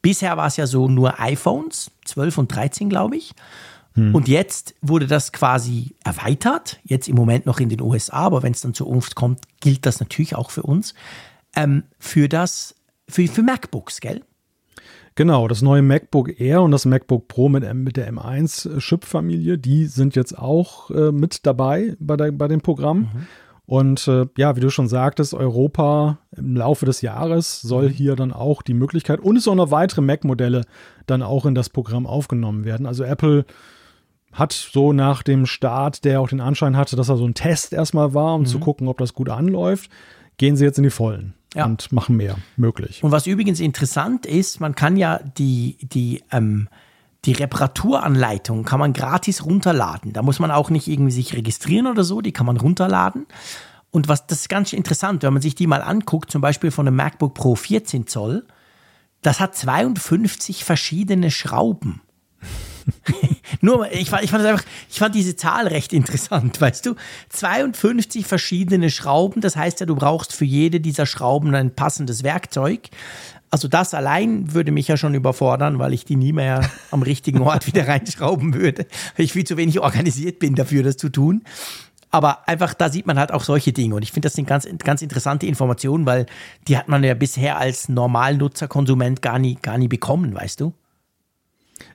Bisher 0.01 0.37
war 0.39 0.47
es 0.47 0.57
ja 0.57 0.67
so 0.67 0.89
nur 0.89 1.21
iPhones, 1.21 1.91
12 2.07 2.39
und 2.39 2.55
13, 2.55 2.89
glaube 2.89 3.17
ich. 3.17 3.33
Und 3.97 4.29
jetzt 4.29 4.75
wurde 4.81 5.07
das 5.09 5.33
quasi 5.33 5.95
erweitert, 6.05 6.79
jetzt 6.85 7.09
im 7.09 7.17
Moment 7.17 7.45
noch 7.45 7.59
in 7.61 7.69
den 7.69 7.83
USA, 7.83 8.19
aber 8.19 8.43
wenn 8.43 8.53
es 8.53 8.63
dann 8.63 8.73
zur 8.73 8.87
Unft 8.87 9.15
kommt, 9.17 9.41
gilt 9.61 9.85
das 9.85 10.01
natürlich 10.01 10.37
auch 10.37 10.51
für 10.53 10.63
uns, 10.63 10.95
ähm, 11.55 11.85
für 11.99 12.29
das, 12.29 12.75
für, 13.09 13.27
für 13.27 13.43
MacBooks, 13.43 14.01
gell? 14.01 14.23
Genau, 15.17 15.49
das 15.49 15.61
neue 15.61 15.83
MacBook 15.83 16.41
Air 16.41 16.63
und 16.63 16.71
das 16.71 16.87
MacBook 16.87 17.29
Pro 17.29 17.49
mit, 17.49 17.75
mit 17.75 17.97
der 17.97 18.13
M1-Chip-Familie, 18.13 19.59
die 19.59 19.87
sind 19.87 20.17
jetzt 20.17 20.39
auch 20.39 20.91
äh, 20.91 21.13
mit 21.13 21.45
dabei 21.47 21.97
bei, 21.99 22.17
der, 22.17 22.33
bei 22.33 22.49
dem 22.49 22.61
Programm. 22.61 23.11
Und 23.67 24.09
äh, 24.09 24.27
ja, 24.37 24.57
wie 24.57 24.61
du 24.61 24.71
schon 24.71 24.89
sagtest, 24.89 25.35
Europa 25.35 26.19
im 26.37 26.57
Laufe 26.57 26.87
des 26.87 27.03
Jahres 27.03 27.61
soll 27.61 27.89
hier 27.89 28.17
dann 28.17 28.33
auch 28.33 28.63
die 28.63 28.75
Möglichkeit 28.75 29.21
und 29.21 29.37
es 29.37 29.45
sollen 29.45 29.59
noch 29.59 29.71
weitere 29.71 30.01
Mac-Modelle 30.01 30.65
dann 31.07 31.23
auch 31.23 31.45
in 31.45 31.55
das 31.55 31.69
Programm 31.69 32.07
aufgenommen 32.07 32.65
werden. 32.65 32.87
Also 32.87 33.05
Apple 33.05 33.45
hat 34.33 34.53
so 34.53 34.93
nach 34.93 35.23
dem 35.23 35.47
Start, 35.47 36.05
der 36.05 36.21
auch 36.21 36.29
den 36.29 36.41
Anschein 36.41 36.77
hatte, 36.77 36.97
dass 36.97 37.09
er 37.09 37.17
so 37.17 37.27
ein 37.27 37.35
Test 37.35 37.73
erstmal 37.73 38.15
war, 38.15 38.35
um 38.35 38.47
zu 38.47 38.59
gucken, 38.59 38.89
ob 38.89 38.99
das 38.99 39.13
gut 39.13 39.29
anläuft, 39.29 39.91
gehen 40.37 40.57
sie 40.57 40.65
jetzt 40.65 40.79
in 40.79 40.85
die 40.85 40.91
Vollen 40.91 41.35
Ja. 41.55 41.65
und 41.65 41.91
machen 41.91 42.17
mehr 42.17 42.37
möglich. 42.57 43.03
Und 43.03 43.11
was 43.11 43.27
übrigens 43.27 43.59
interessant 43.59 44.25
ist, 44.25 44.61
man 44.61 44.77
kann 44.77 44.97
ja 44.97 45.19
die, 45.37 45.79
die, 45.83 46.23
ähm, 46.31 46.69
die 47.25 47.33
Reparaturanleitung 47.33 48.65
kann 48.65 48.79
man 48.79 48.93
gratis 48.93 49.45
runterladen. 49.45 50.13
Da 50.13 50.23
muss 50.23 50.39
man 50.39 50.51
auch 50.51 50.71
nicht 50.71 50.87
irgendwie 50.87 51.11
sich 51.11 51.35
registrieren 51.35 51.87
oder 51.87 52.05
so, 52.05 52.21
die 52.21 52.33
kann 52.33 52.47
man 52.47 52.57
runterladen. 52.57 53.27
Und 53.91 54.09
was, 54.09 54.27
das 54.27 54.43
ist 54.43 54.49
ganz 54.49 54.73
interessant, 54.73 55.23
wenn 55.23 55.33
man 55.33 55.43
sich 55.43 55.55
die 55.55 55.67
mal 55.67 55.83
anguckt, 55.83 56.31
zum 56.31 56.41
Beispiel 56.41 56.71
von 56.71 56.87
einem 56.87 56.97
MacBook 56.97 57.35
Pro 57.35 57.57
14 57.57 58.07
Zoll, 58.07 58.47
das 59.23 59.41
hat 59.41 59.55
52 59.55 60.65
verschiedene 60.65 61.31
Schrauben. 61.31 62.01
Nur, 63.61 63.91
ich 63.93 64.11
fand, 64.11 64.25
ich 64.25 64.31
fand 64.31 64.45
einfach, 64.45 64.65
ich 64.91 64.99
fand 64.99 65.15
diese 65.15 65.37
Zahl 65.37 65.67
recht 65.67 65.93
interessant, 65.93 66.61
weißt 66.61 66.87
du? 66.87 66.95
52 67.31 68.27
verschiedene 68.27 68.91
Schrauben, 68.91 69.41
das 69.41 69.57
heißt 69.57 69.81
ja, 69.81 69.87
du 69.87 69.97
brauchst 69.97 70.33
für 70.33 70.45
jede 70.45 70.81
dieser 70.81 71.07
Schrauben 71.07 71.55
ein 71.55 71.75
passendes 71.75 72.23
Werkzeug. 72.23 72.89
Also 73.51 73.67
das 73.67 73.95
allein 73.95 74.55
würde 74.55 74.71
mich 74.71 74.87
ja 74.87 74.97
schon 74.97 75.15
überfordern, 75.15 75.81
weil 75.81 75.93
ich 75.93 76.05
die 76.05 76.15
nie 76.15 76.33
mehr 76.33 76.71
am 76.93 77.03
richtigen 77.03 77.41
Ort 77.41 77.67
wieder 77.67 77.89
reinschrauben 77.89 78.55
würde, 78.55 78.87
weil 79.17 79.25
ich 79.25 79.33
viel 79.33 79.45
zu 79.45 79.57
wenig 79.57 79.81
organisiert 79.81 80.39
bin 80.39 80.55
dafür, 80.55 80.85
das 80.85 80.97
zu 80.97 81.09
tun. 81.09 81.43
Aber 82.13 82.49
einfach, 82.49 82.75
da 82.75 82.91
sieht 82.91 83.07
man 83.07 83.19
halt 83.19 83.33
auch 83.33 83.45
solche 83.45 83.73
Dinge. 83.73 83.95
Und 83.95 84.03
ich 84.03 84.13
finde, 84.13 84.27
das 84.27 84.35
sind 84.35 84.49
ganz, 84.49 84.69
ganz 84.79 85.01
interessante 85.01 85.47
Informationen, 85.47 86.07
weil 86.07 86.27
die 86.67 86.77
hat 86.77 86.89
man 86.89 87.05
ja 87.05 87.15
bisher 87.15 87.59
als 87.59 87.89
Normalnutzer, 87.89 88.67
Konsument 88.69 89.23
gar 89.23 89.39
nie, 89.39 89.57
gar 89.61 89.79
nie 89.79 89.89
bekommen, 89.89 90.35
weißt 90.35 90.61
du? 90.61 90.73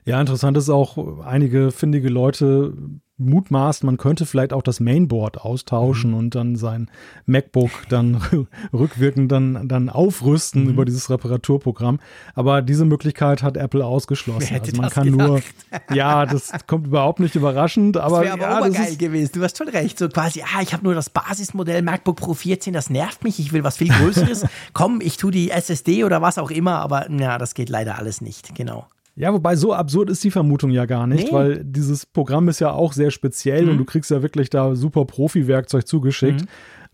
Ja, 0.06 0.20
interessant 0.20 0.56
ist 0.56 0.70
auch, 0.70 1.24
einige 1.24 1.72
findige 1.72 2.08
Leute 2.08 2.72
mutmaßen, 3.18 3.86
man 3.86 3.96
könnte 3.96 4.26
vielleicht 4.26 4.52
auch 4.52 4.62
das 4.62 4.78
Mainboard 4.78 5.38
austauschen 5.40 6.10
Mhm. 6.10 6.16
und 6.16 6.34
dann 6.34 6.54
sein 6.56 6.90
MacBook 7.24 7.70
dann 7.88 8.20
rückwirkend 8.74 9.32
dann, 9.32 9.66
dann 9.68 9.88
aufrüsten 9.88 10.64
Mhm. 10.64 10.70
über 10.70 10.84
dieses 10.84 11.08
Reparaturprogramm. 11.10 11.98
Aber 12.34 12.60
diese 12.62 12.84
Möglichkeit 12.84 13.42
hat 13.42 13.56
Apple 13.56 13.84
ausgeschlossen. 13.84 14.60
Also 14.60 14.76
man 14.80 14.90
kann 14.90 15.08
nur, 15.08 15.36
gedacht? 15.36 15.44
ja, 15.94 16.26
das 16.26 16.52
kommt 16.66 16.86
überhaupt 16.88 17.18
nicht 17.20 17.34
überraschend, 17.34 17.96
aber, 17.96 18.18
Das 18.22 18.36
wäre 18.36 18.48
aber 18.48 18.66
ja, 18.68 18.70
das 18.78 18.90
ist, 18.90 18.98
gewesen. 18.98 19.30
Du 19.34 19.42
hast 19.42 19.56
schon 19.56 19.68
recht. 19.70 19.98
So 19.98 20.08
quasi, 20.10 20.42
ah, 20.42 20.60
ich 20.60 20.74
habe 20.74 20.84
nur 20.84 20.94
das 20.94 21.08
Basismodell 21.08 21.80
MacBook 21.82 22.16
Pro 22.16 22.34
14, 22.34 22.74
das 22.74 22.90
nervt 22.90 23.24
mich. 23.24 23.40
Ich 23.40 23.52
will 23.52 23.64
was 23.64 23.78
viel 23.78 23.88
Größeres. 23.88 24.44
Komm, 24.74 25.00
ich 25.00 25.16
tue 25.16 25.30
die 25.32 25.50
SSD 25.50 26.04
oder 26.04 26.20
was 26.20 26.36
auch 26.36 26.50
immer, 26.50 26.80
aber 26.80 27.10
ja, 27.10 27.38
das 27.38 27.54
geht 27.54 27.70
leider 27.70 27.96
alles 27.98 28.20
nicht. 28.20 28.54
Genau. 28.54 28.86
Ja, 29.16 29.32
wobei 29.32 29.56
so 29.56 29.72
absurd 29.72 30.10
ist 30.10 30.22
die 30.24 30.30
Vermutung 30.30 30.70
ja 30.70 30.84
gar 30.84 31.06
nicht, 31.06 31.26
Nee. 31.28 31.32
weil 31.32 31.64
dieses 31.64 32.04
Programm 32.04 32.48
ist 32.48 32.60
ja 32.60 32.72
auch 32.72 32.92
sehr 32.92 33.10
speziell 33.10 33.64
Mhm. 33.64 33.70
und 33.70 33.78
du 33.78 33.84
kriegst 33.86 34.10
ja 34.10 34.22
wirklich 34.22 34.50
da 34.50 34.76
super 34.76 35.04
Profi-Werkzeug 35.06 35.86
zugeschickt. 35.86 36.44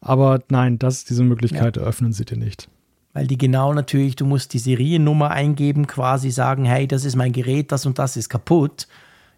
Aber 0.01 0.41
nein, 0.49 0.79
das, 0.79 1.05
diese 1.05 1.25
Möglichkeit 1.25 1.77
eröffnen 1.77 2.13
sie 2.13 2.25
dir 2.25 2.37
nicht. 2.37 2.69
Weil 3.13 3.27
die 3.27 3.37
genau 3.39 3.75
natürlich, 3.75 4.17
du 4.17 4.25
musst 4.25 4.53
die 4.55 4.59
Seriennummer 4.59 5.31
eingeben, 5.31 5.87
quasi 5.87 6.31
sagen, 6.31 6.65
hey, 6.65 6.87
das 6.89 7.05
ist 7.05 7.15
mein 7.17 7.33
Gerät, 7.33 7.71
das 7.73 7.87
und 7.87 7.99
das 7.99 8.17
ist 8.17 8.29
kaputt. 8.29 8.87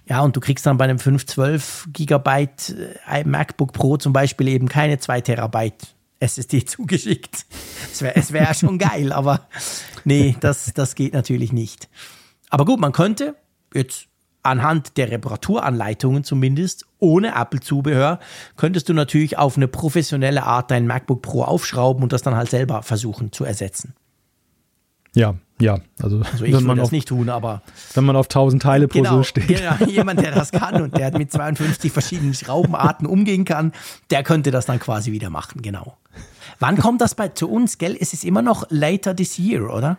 Ja, 0.06 0.20
und 0.20 0.36
du 0.36 0.40
kriegst 0.40 0.64
dann 0.66 0.76
bei 0.76 0.84
einem 0.84 0.98
512 0.98 1.88
Gigabyte 1.92 2.76
äh, 3.10 3.24
MacBook 3.24 3.72
Pro 3.72 3.96
zum 3.96 4.12
Beispiel 4.12 4.48
eben 4.48 4.68
keine 4.68 4.98
2 4.98 5.22
Terabyte 5.22 5.94
SSD 6.20 6.64
zugeschickt. 6.66 7.46
Es 7.92 8.02
wäre 8.02 8.22
wär 8.30 8.52
schon 8.54 8.78
geil, 8.78 9.12
aber 9.12 9.48
nee, 10.04 10.36
das, 10.40 10.72
das 10.74 10.94
geht 10.94 11.14
natürlich 11.14 11.52
nicht. 11.52 11.88
Aber 12.54 12.66
gut, 12.66 12.78
man 12.78 12.92
könnte 12.92 13.34
jetzt 13.74 14.06
anhand 14.44 14.96
der 14.96 15.10
Reparaturanleitungen 15.10 16.22
zumindest, 16.22 16.86
ohne 17.00 17.34
Apple-Zubehör, 17.34 18.20
könntest 18.56 18.88
du 18.88 18.92
natürlich 18.92 19.36
auf 19.38 19.56
eine 19.56 19.66
professionelle 19.66 20.44
Art 20.44 20.70
dein 20.70 20.86
MacBook 20.86 21.20
Pro 21.20 21.42
aufschrauben 21.42 22.04
und 22.04 22.12
das 22.12 22.22
dann 22.22 22.36
halt 22.36 22.48
selber 22.48 22.84
versuchen 22.84 23.32
zu 23.32 23.44
ersetzen. 23.44 23.94
Ja, 25.16 25.34
ja. 25.60 25.80
Also, 26.00 26.20
Also 26.20 26.44
ich 26.44 26.52
würde 26.52 26.64
man 26.64 26.76
das 26.76 26.86
auf, 26.86 26.92
nicht 26.92 27.08
tun, 27.08 27.28
aber 27.28 27.62
wenn 27.94 28.04
man 28.04 28.14
auf 28.14 28.26
1000 28.26 28.62
Teile 28.62 28.86
Puzzle 28.86 29.02
genau, 29.02 29.22
steht. 29.24 29.48
genau, 29.48 29.74
jemand, 29.88 30.20
der 30.20 30.30
das 30.30 30.52
kann 30.52 30.80
und 30.80 30.96
der 30.96 31.10
mit 31.18 31.32
52 31.32 31.90
verschiedenen 31.90 32.34
Schraubenarten 32.34 33.08
umgehen 33.08 33.44
kann, 33.44 33.72
der 34.10 34.22
könnte 34.22 34.52
das 34.52 34.66
dann 34.66 34.78
quasi 34.78 35.10
wieder 35.10 35.28
machen, 35.28 35.60
genau. 35.60 35.96
Wann 36.60 36.76
kommt 36.76 37.00
das 37.00 37.16
bei 37.16 37.30
zu 37.30 37.50
uns, 37.50 37.78
gell? 37.78 37.96
Es 37.98 38.12
ist 38.12 38.24
immer 38.24 38.42
noch 38.42 38.64
later 38.70 39.16
this 39.16 39.40
year, 39.40 39.74
oder? 39.74 39.98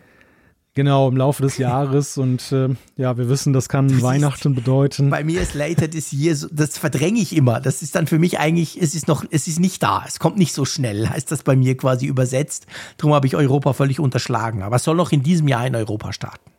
Genau, 0.76 1.08
im 1.08 1.16
Laufe 1.16 1.42
des 1.42 1.56
Jahres. 1.58 2.16
Und 2.24 2.52
äh, 2.52 2.68
ja, 2.96 3.16
wir 3.18 3.28
wissen, 3.28 3.52
das 3.52 3.68
kann 3.68 3.88
ist- 3.88 4.02
Weihnachten 4.02 4.54
bedeuten. 4.54 5.10
Bei 5.10 5.24
mir 5.24 5.40
ist 5.40 5.54
later 5.54 5.90
this 5.90 6.12
year, 6.12 6.36
so- 6.36 6.46
das 6.52 6.78
verdränge 6.78 7.18
ich 7.18 7.34
immer. 7.34 7.60
Das 7.60 7.82
ist 7.82 7.96
dann 7.96 8.06
für 8.06 8.18
mich 8.20 8.38
eigentlich, 8.38 8.80
es 8.80 8.94
ist 8.94 9.08
noch, 9.08 9.24
es 9.30 9.48
ist 9.48 9.58
nicht 9.58 9.82
da. 9.82 10.04
Es 10.06 10.18
kommt 10.20 10.36
nicht 10.38 10.52
so 10.52 10.64
schnell, 10.64 11.08
heißt 11.08 11.32
das 11.32 11.42
bei 11.42 11.56
mir 11.56 11.76
quasi 11.76 12.06
übersetzt. 12.06 12.66
Darum 12.98 13.14
habe 13.14 13.26
ich 13.26 13.34
Europa 13.34 13.72
völlig 13.72 13.98
unterschlagen. 13.98 14.62
Aber 14.62 14.76
es 14.76 14.84
soll 14.84 14.96
noch 14.96 15.10
in 15.12 15.22
diesem 15.22 15.48
Jahr 15.48 15.66
in 15.66 15.74
Europa 15.74 16.12
starten. 16.12 16.50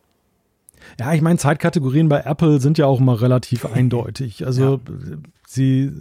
Ja, 1.00 1.14
ich 1.14 1.22
meine, 1.22 1.38
Zeitkategorien 1.38 2.10
bei 2.10 2.22
Apple 2.22 2.60
sind 2.60 2.80
ja 2.80 2.88
auch 2.88 3.00
immer 3.00 3.22
relativ 3.22 3.66
eindeutig. 3.72 4.46
Also 4.46 4.76
äh, 4.76 5.18
sie 5.48 5.92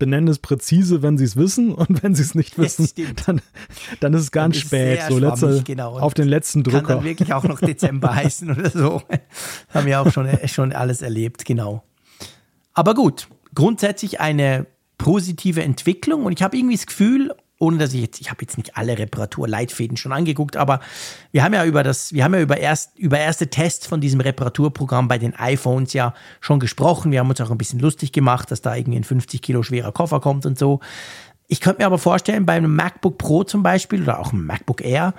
benennen 0.00 0.26
es 0.26 0.40
präzise, 0.40 1.02
wenn 1.02 1.16
sie 1.16 1.24
es 1.24 1.36
wissen 1.36 1.72
und 1.74 2.02
wenn 2.02 2.16
sie 2.16 2.22
es 2.22 2.34
nicht 2.34 2.58
wissen, 2.58 2.88
dann, 3.26 3.40
dann 4.00 4.14
ist 4.14 4.22
es 4.22 4.32
ganz 4.32 4.56
ist 4.56 4.62
spät. 4.62 5.00
So 5.08 5.18
letzte, 5.18 5.62
genau. 5.62 5.96
Auf 6.00 6.14
den 6.14 6.26
letzten 6.26 6.64
Kann 6.64 6.72
Drücker. 6.72 6.94
dann 6.96 7.04
wirklich 7.04 7.32
auch 7.32 7.44
noch 7.44 7.60
Dezember 7.60 8.12
heißen 8.16 8.50
oder 8.50 8.70
so. 8.70 9.02
Haben 9.72 9.86
wir 9.86 10.00
auch 10.00 10.10
schon, 10.10 10.28
schon 10.46 10.72
alles 10.72 11.02
erlebt, 11.02 11.44
genau. 11.44 11.84
Aber 12.72 12.94
gut, 12.94 13.28
grundsätzlich 13.54 14.20
eine 14.20 14.66
positive 14.98 15.62
Entwicklung 15.62 16.24
und 16.24 16.32
ich 16.32 16.42
habe 16.42 16.56
irgendwie 16.56 16.76
das 16.76 16.86
Gefühl, 16.86 17.34
ohne 17.60 17.78
dass 17.78 17.92
ich 17.92 18.00
jetzt, 18.00 18.20
ich 18.20 18.30
habe 18.30 18.40
jetzt 18.40 18.56
nicht 18.56 18.76
alle 18.76 18.98
Reparaturleitfäden 18.98 19.96
schon 19.96 20.12
angeguckt, 20.12 20.56
aber 20.56 20.80
wir 21.30 21.44
haben 21.44 21.52
ja 21.54 21.64
über 21.64 21.82
das, 21.82 22.12
wir 22.12 22.24
haben 22.24 22.34
ja 22.34 22.40
über 22.40 22.56
erst, 22.56 22.98
über 22.98 23.18
erste 23.18 23.48
Tests 23.48 23.86
von 23.86 24.00
diesem 24.00 24.20
Reparaturprogramm 24.20 25.08
bei 25.08 25.18
den 25.18 25.36
iPhones 25.36 25.92
ja 25.92 26.14
schon 26.40 26.58
gesprochen. 26.58 27.12
Wir 27.12 27.20
haben 27.20 27.28
uns 27.28 27.40
auch 27.40 27.50
ein 27.50 27.58
bisschen 27.58 27.78
lustig 27.78 28.12
gemacht, 28.12 28.50
dass 28.50 28.62
da 28.62 28.74
irgendwie 28.74 28.98
ein 28.98 29.04
50 29.04 29.42
Kilo 29.42 29.62
schwerer 29.62 29.92
Koffer 29.92 30.20
kommt 30.20 30.46
und 30.46 30.58
so. 30.58 30.80
Ich 31.48 31.60
könnte 31.60 31.82
mir 31.82 31.86
aber 31.86 31.98
vorstellen, 31.98 32.46
bei 32.46 32.54
einem 32.54 32.74
MacBook 32.74 33.18
Pro 33.18 33.44
zum 33.44 33.62
Beispiel 33.62 34.02
oder 34.02 34.20
auch 34.20 34.32
einem 34.32 34.46
MacBook 34.46 34.82
Air, 34.82 35.12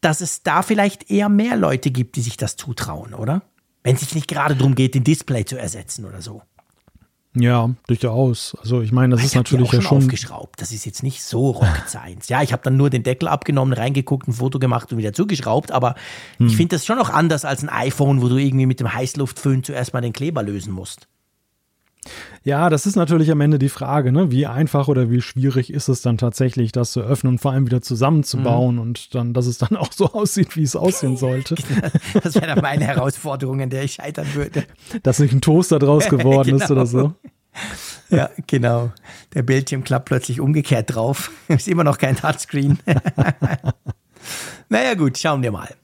dass 0.00 0.20
es 0.20 0.42
da 0.42 0.62
vielleicht 0.62 1.08
eher 1.08 1.28
mehr 1.28 1.56
Leute 1.56 1.92
gibt, 1.92 2.16
die 2.16 2.22
sich 2.22 2.36
das 2.36 2.56
zutrauen, 2.56 3.14
oder? 3.14 3.42
Wenn 3.84 3.94
es 3.94 4.00
sich 4.00 4.14
nicht 4.14 4.28
gerade 4.28 4.56
darum 4.56 4.74
geht, 4.74 4.94
den 4.94 5.04
Display 5.04 5.44
zu 5.44 5.56
ersetzen 5.56 6.04
oder 6.04 6.20
so. 6.20 6.42
Ja, 7.34 7.70
durchaus. 7.86 8.56
Also 8.60 8.80
ich 8.82 8.90
meine, 8.90 9.14
das 9.14 9.20
ist 9.20 9.26
ich 9.26 9.32
die 9.32 9.38
natürlich 9.38 9.70
ja 9.72 9.80
schon 9.80 9.88
schon. 9.88 9.98
aufgeschraubt. 9.98 10.60
Das 10.60 10.72
ist 10.72 10.84
jetzt 10.84 11.02
nicht 11.04 11.22
so 11.22 11.50
Rocket 11.50 11.84
Science. 11.88 12.28
Ja, 12.28 12.42
ich 12.42 12.52
habe 12.52 12.62
dann 12.64 12.76
nur 12.76 12.90
den 12.90 13.04
Deckel 13.04 13.28
abgenommen, 13.28 13.72
reingeguckt, 13.72 14.26
ein 14.26 14.32
Foto 14.32 14.58
gemacht 14.58 14.90
und 14.90 14.98
wieder 14.98 15.12
zugeschraubt. 15.12 15.70
Aber 15.70 15.94
Hm. 16.38 16.48
ich 16.48 16.56
finde 16.56 16.74
das 16.76 16.84
schon 16.84 16.98
noch 16.98 17.10
anders 17.10 17.44
als 17.44 17.62
ein 17.62 17.68
iPhone, 17.68 18.20
wo 18.20 18.28
du 18.28 18.36
irgendwie 18.36 18.66
mit 18.66 18.80
dem 18.80 18.92
Heißluftföhn 18.92 19.62
zuerst 19.62 19.92
mal 19.94 20.00
den 20.00 20.12
Kleber 20.12 20.42
lösen 20.42 20.72
musst. 20.72 21.06
Ja, 22.44 22.70
das 22.70 22.86
ist 22.86 22.96
natürlich 22.96 23.30
am 23.30 23.40
Ende 23.42 23.58
die 23.58 23.68
Frage, 23.68 24.10
ne? 24.12 24.30
Wie 24.30 24.46
einfach 24.46 24.88
oder 24.88 25.10
wie 25.10 25.20
schwierig 25.20 25.70
ist 25.70 25.88
es 25.88 26.00
dann 26.00 26.16
tatsächlich, 26.16 26.72
das 26.72 26.92
zu 26.92 27.02
öffnen 27.02 27.34
und 27.34 27.38
vor 27.38 27.52
allem 27.52 27.66
wieder 27.66 27.82
zusammenzubauen 27.82 28.76
Mhm. 28.76 28.80
und 28.80 29.14
dann, 29.14 29.34
dass 29.34 29.46
es 29.46 29.58
dann 29.58 29.76
auch 29.76 29.92
so 29.92 30.06
aussieht, 30.12 30.56
wie 30.56 30.62
es 30.62 30.76
aussehen 30.76 31.16
sollte. 31.18 31.56
Das 32.22 32.34
wäre 32.36 32.46
dann 32.46 32.62
meine 32.62 32.84
Herausforderung, 32.86 33.60
an 33.60 33.68
der 33.70 33.84
ich 33.84 33.94
scheitern 33.94 34.26
würde. 34.34 34.64
dass 35.02 35.18
nicht 35.18 35.32
ein 35.34 35.40
Toaster 35.42 35.78
draus 35.78 36.08
geworden 36.08 36.56
ist 36.56 36.68
Genau. 36.68 36.72
oder 36.80 36.86
so. 36.86 37.12
Ja, 38.08 38.30
genau. 38.46 38.92
Der 39.34 39.42
Bildschirm 39.42 39.84
klappt 39.84 40.06
plötzlich 40.06 40.40
umgekehrt 40.40 40.94
drauf. 40.94 41.30
Ist 41.48 41.68
immer 41.68 41.84
noch 41.84 41.98
kein 41.98 42.16
Touchscreen. 42.16 42.78
naja, 44.68 44.94
gut, 44.94 45.18
schauen 45.18 45.42
wir 45.42 45.52
mal. 45.52 45.74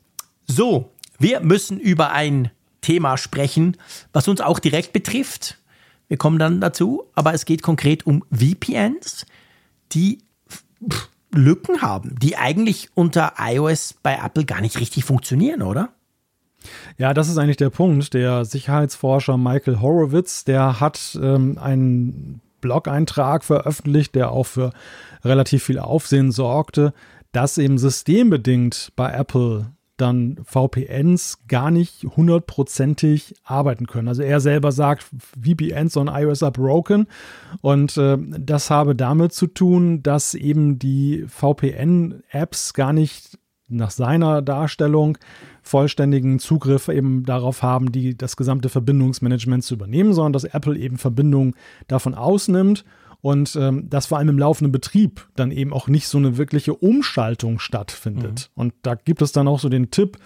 So, 0.46 0.90
wir 1.18 1.40
müssen 1.40 1.78
über 1.78 2.12
ein 2.12 2.50
Thema 2.80 3.16
sprechen, 3.16 3.76
was 4.12 4.28
uns 4.28 4.40
auch 4.40 4.58
direkt 4.60 4.92
betrifft. 4.92 5.58
Wir 6.08 6.16
kommen 6.16 6.38
dann 6.38 6.60
dazu, 6.60 7.04
aber 7.14 7.34
es 7.34 7.44
geht 7.44 7.62
konkret 7.62 8.06
um 8.06 8.24
VPNs, 8.30 9.26
die 9.92 10.18
Lücken 11.32 11.82
haben, 11.82 12.14
die 12.20 12.36
eigentlich 12.36 12.90
unter 12.94 13.34
iOS 13.38 13.94
bei 14.02 14.18
Apple 14.22 14.44
gar 14.44 14.60
nicht 14.60 14.78
richtig 14.80 15.04
funktionieren, 15.04 15.62
oder? 15.62 15.90
Ja, 16.98 17.14
das 17.14 17.28
ist 17.28 17.38
eigentlich 17.38 17.56
der 17.56 17.70
Punkt. 17.70 18.14
Der 18.14 18.44
Sicherheitsforscher 18.44 19.36
Michael 19.36 19.80
Horowitz, 19.80 20.44
der 20.44 20.80
hat 20.80 21.18
ähm, 21.20 21.58
einen 21.58 22.40
Blog-Eintrag 22.60 23.44
veröffentlicht, 23.44 24.14
der 24.14 24.32
auch 24.32 24.46
für 24.46 24.72
relativ 25.24 25.64
viel 25.64 25.78
Aufsehen 25.78 26.32
sorgte, 26.32 26.92
dass 27.32 27.58
eben 27.58 27.78
systembedingt 27.78 28.92
bei 28.96 29.10
Apple 29.12 29.72
dann 29.96 30.38
VPNs 30.44 31.46
gar 31.48 31.70
nicht 31.70 32.04
hundertprozentig 32.04 33.34
arbeiten 33.44 33.86
können. 33.86 34.08
Also 34.08 34.22
er 34.22 34.40
selber 34.40 34.72
sagt, 34.72 35.06
VPNs 35.42 35.96
on 35.96 36.08
iOS 36.08 36.42
are 36.42 36.52
broken 36.52 37.06
und 37.62 37.96
äh, 37.96 38.18
das 38.18 38.70
habe 38.70 38.94
damit 38.94 39.32
zu 39.32 39.46
tun, 39.46 40.02
dass 40.02 40.34
eben 40.34 40.78
die 40.78 41.24
VPN-Apps 41.28 42.74
gar 42.74 42.92
nicht 42.92 43.38
nach 43.68 43.90
seiner 43.90 44.42
Darstellung 44.42 45.18
vollständigen 45.62 46.38
Zugriff 46.38 46.88
eben 46.88 47.24
darauf 47.24 47.62
haben, 47.62 47.90
die 47.90 48.16
das 48.16 48.36
gesamte 48.36 48.68
Verbindungsmanagement 48.68 49.64
zu 49.64 49.74
übernehmen, 49.74 50.12
sondern 50.12 50.34
dass 50.34 50.44
Apple 50.44 50.78
eben 50.78 50.98
Verbindungen 50.98 51.54
davon 51.88 52.14
ausnimmt 52.14 52.84
und 53.26 53.56
ähm, 53.56 53.90
dass 53.90 54.06
vor 54.06 54.18
allem 54.18 54.28
im 54.28 54.38
laufenden 54.38 54.70
Betrieb 54.70 55.26
dann 55.34 55.50
eben 55.50 55.72
auch 55.72 55.88
nicht 55.88 56.06
so 56.06 56.16
eine 56.16 56.36
wirkliche 56.36 56.74
Umschaltung 56.74 57.58
stattfindet. 57.58 58.52
Mhm. 58.54 58.60
Und 58.60 58.74
da 58.82 58.94
gibt 58.94 59.20
es 59.20 59.32
dann 59.32 59.48
auch 59.48 59.58
so 59.58 59.68
den 59.68 59.90
Tipp, 59.90 60.18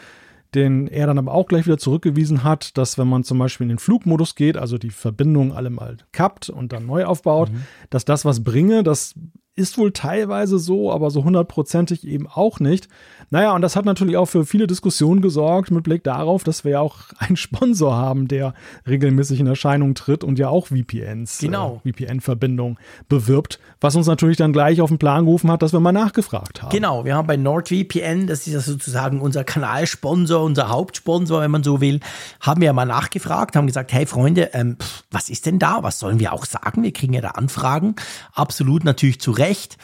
den 0.54 0.86
er 0.86 1.06
dann 1.06 1.16
aber 1.16 1.32
auch 1.32 1.46
gleich 1.46 1.64
wieder 1.64 1.78
zurückgewiesen 1.78 2.44
hat, 2.44 2.76
dass 2.76 2.98
wenn 2.98 3.08
man 3.08 3.24
zum 3.24 3.38
Beispiel 3.38 3.64
in 3.64 3.70
den 3.70 3.78
Flugmodus 3.78 4.34
geht, 4.34 4.58
also 4.58 4.76
die 4.76 4.90
Verbindung 4.90 5.54
alle 5.54 5.70
mal 5.70 5.96
kappt 6.12 6.50
und 6.50 6.74
dann 6.74 6.84
neu 6.84 7.06
aufbaut, 7.06 7.50
mhm. 7.50 7.62
dass 7.88 8.04
das 8.04 8.26
was 8.26 8.44
bringe, 8.44 8.82
das 8.82 9.14
ist 9.56 9.78
wohl 9.78 9.92
teilweise 9.92 10.58
so, 10.58 10.92
aber 10.92 11.10
so 11.10 11.24
hundertprozentig 11.24 12.06
eben 12.06 12.26
auch 12.26 12.60
nicht. 12.60 12.88
Naja, 13.30 13.52
und 13.54 13.62
das 13.62 13.76
hat 13.76 13.84
natürlich 13.84 14.16
auch 14.16 14.26
für 14.26 14.44
viele 14.44 14.66
Diskussionen 14.66 15.20
gesorgt 15.20 15.70
mit 15.70 15.84
Blick 15.84 16.02
darauf, 16.02 16.42
dass 16.44 16.64
wir 16.64 16.72
ja 16.72 16.80
auch 16.80 16.98
einen 17.18 17.36
Sponsor 17.36 17.94
haben, 17.94 18.28
der 18.28 18.54
regelmäßig 18.86 19.40
in 19.40 19.46
Erscheinung 19.46 19.94
tritt 19.94 20.24
und 20.24 20.38
ja 20.38 20.48
auch 20.48 20.68
VPNs, 20.68 21.42
äh, 21.42 21.46
genau. 21.46 21.80
äh, 21.84 21.92
VPN-Verbindungen 21.92 22.78
bewirbt, 23.08 23.60
was 23.80 23.96
uns 23.96 24.06
natürlich 24.06 24.36
dann 24.36 24.52
gleich 24.52 24.80
auf 24.80 24.88
den 24.88 24.98
Plan 24.98 25.24
gerufen 25.24 25.50
hat, 25.50 25.62
dass 25.62 25.72
wir 25.72 25.80
mal 25.80 25.92
nachgefragt 25.92 26.62
haben. 26.62 26.70
Genau, 26.70 27.04
wir 27.04 27.14
haben 27.14 27.26
bei 27.26 27.36
NordVPN, 27.36 28.26
das 28.26 28.46
ist 28.46 28.52
ja 28.52 28.60
sozusagen 28.60 29.20
unser 29.20 29.44
Kanalsponsor, 29.44 30.42
unser 30.42 30.68
Hauptsponsor, 30.68 31.40
wenn 31.40 31.50
man 31.50 31.62
so 31.62 31.80
will, 31.80 32.00
haben 32.40 32.60
wir 32.60 32.66
ja 32.66 32.72
mal 32.72 32.86
nachgefragt, 32.86 33.56
haben 33.56 33.66
gesagt, 33.66 33.92
hey 33.92 34.06
Freunde, 34.06 34.50
ähm, 34.54 34.76
was 35.10 35.28
ist 35.28 35.46
denn 35.46 35.58
da? 35.58 35.82
Was 35.82 35.98
sollen 35.98 36.20
wir 36.20 36.32
auch 36.32 36.46
sagen? 36.46 36.82
Wir 36.82 36.92
kriegen 36.92 37.12
ja 37.12 37.20
da 37.20 37.30
Anfragen. 37.30 37.96
Absolut 38.32 38.84
natürlich 38.84 39.20
zu 39.20 39.32
Recht. 39.40 39.76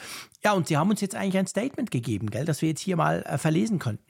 Ja, 0.44 0.52
und 0.52 0.68
Sie 0.68 0.76
haben 0.76 0.90
uns 0.90 1.00
jetzt 1.00 1.14
eigentlich 1.14 1.38
ein 1.38 1.46
Statement 1.46 1.90
gegeben, 1.90 2.30
gell, 2.30 2.44
das 2.44 2.62
wir 2.62 2.68
jetzt 2.68 2.80
hier 2.80 2.96
mal 2.96 3.22
äh, 3.22 3.38
verlesen 3.38 3.78
könnten. 3.78 4.04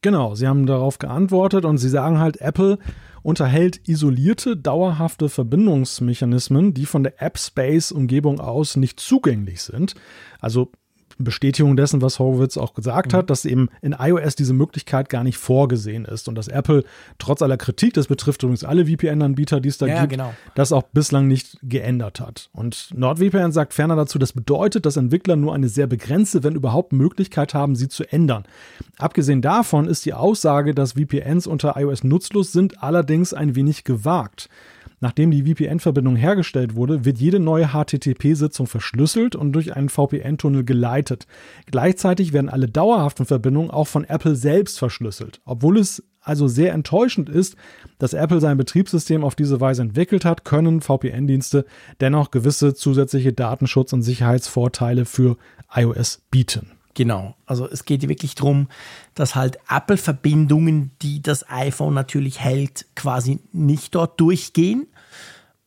Genau, 0.00 0.34
Sie 0.34 0.48
haben 0.48 0.66
darauf 0.66 0.98
geantwortet 0.98 1.64
und 1.64 1.78
Sie 1.78 1.88
sagen 1.88 2.18
halt, 2.18 2.40
Apple 2.40 2.78
unterhält 3.22 3.88
isolierte, 3.88 4.56
dauerhafte 4.56 5.28
Verbindungsmechanismen, 5.28 6.74
die 6.74 6.86
von 6.86 7.04
der 7.04 7.22
App-Space-Umgebung 7.22 8.40
aus 8.40 8.76
nicht 8.76 8.98
zugänglich 8.98 9.62
sind. 9.62 9.94
Also 10.40 10.72
Bestätigung 11.18 11.76
dessen, 11.76 12.02
was 12.02 12.18
Horowitz 12.18 12.56
auch 12.56 12.74
gesagt 12.74 13.12
mhm. 13.12 13.16
hat, 13.16 13.30
dass 13.30 13.44
eben 13.44 13.68
in 13.80 13.94
iOS 13.98 14.36
diese 14.36 14.54
Möglichkeit 14.54 15.08
gar 15.08 15.24
nicht 15.24 15.38
vorgesehen 15.38 16.04
ist 16.04 16.28
und 16.28 16.34
dass 16.34 16.48
Apple 16.48 16.84
trotz 17.18 17.42
aller 17.42 17.56
Kritik, 17.56 17.94
das 17.94 18.06
betrifft 18.06 18.42
übrigens 18.42 18.64
alle 18.64 18.86
VPN-Anbieter, 18.86 19.60
die 19.60 19.68
es 19.68 19.78
da 19.78 19.86
ja, 19.86 20.00
gibt, 20.00 20.12
genau. 20.12 20.34
das 20.54 20.72
auch 20.72 20.84
bislang 20.84 21.28
nicht 21.28 21.58
geändert 21.62 22.20
hat. 22.20 22.50
Und 22.52 22.90
NordVPN 22.94 23.52
sagt 23.52 23.74
ferner 23.74 23.96
dazu, 23.96 24.18
das 24.18 24.32
bedeutet, 24.32 24.86
dass 24.86 24.96
Entwickler 24.96 25.36
nur 25.36 25.54
eine 25.54 25.68
sehr 25.68 25.86
begrenzte, 25.86 26.42
wenn 26.42 26.54
überhaupt, 26.54 26.92
Möglichkeit 26.92 27.54
haben, 27.54 27.74
sie 27.74 27.88
zu 27.88 28.10
ändern. 28.10 28.44
Abgesehen 28.98 29.42
davon 29.42 29.86
ist 29.86 30.04
die 30.04 30.14
Aussage, 30.14 30.74
dass 30.74 30.92
VPNs 30.92 31.46
unter 31.46 31.76
iOS 31.76 32.04
nutzlos 32.04 32.52
sind, 32.52 32.82
allerdings 32.82 33.34
ein 33.34 33.54
wenig 33.54 33.84
gewagt. 33.84 34.48
Nachdem 35.02 35.32
die 35.32 35.42
VPN-Verbindung 35.42 36.14
hergestellt 36.14 36.76
wurde, 36.76 37.04
wird 37.04 37.18
jede 37.18 37.40
neue 37.40 37.72
HTTP-Sitzung 37.72 38.68
verschlüsselt 38.68 39.34
und 39.34 39.52
durch 39.52 39.74
einen 39.74 39.88
VPN-Tunnel 39.88 40.62
geleitet. 40.62 41.26
Gleichzeitig 41.66 42.32
werden 42.32 42.48
alle 42.48 42.68
dauerhaften 42.68 43.26
Verbindungen 43.26 43.72
auch 43.72 43.88
von 43.88 44.04
Apple 44.04 44.36
selbst 44.36 44.78
verschlüsselt. 44.78 45.40
Obwohl 45.44 45.78
es 45.78 46.04
also 46.20 46.46
sehr 46.46 46.72
enttäuschend 46.72 47.28
ist, 47.28 47.56
dass 47.98 48.14
Apple 48.14 48.40
sein 48.40 48.56
Betriebssystem 48.56 49.24
auf 49.24 49.34
diese 49.34 49.60
Weise 49.60 49.82
entwickelt 49.82 50.24
hat, 50.24 50.44
können 50.44 50.80
VPN-Dienste 50.80 51.64
dennoch 52.00 52.30
gewisse 52.30 52.72
zusätzliche 52.72 53.32
Datenschutz- 53.32 53.92
und 53.92 54.02
Sicherheitsvorteile 54.02 55.04
für 55.04 55.36
iOS 55.74 56.22
bieten. 56.30 56.70
Genau, 56.94 57.34
also 57.46 57.66
es 57.68 57.86
geht 57.86 58.06
wirklich 58.06 58.34
darum, 58.34 58.68
dass 59.14 59.34
halt 59.34 59.58
Apple-Verbindungen, 59.68 60.90
die 61.00 61.22
das 61.22 61.48
iPhone 61.48 61.94
natürlich 61.94 62.40
hält, 62.40 62.84
quasi 62.94 63.38
nicht 63.52 63.94
dort 63.94 64.20
durchgehen. 64.20 64.88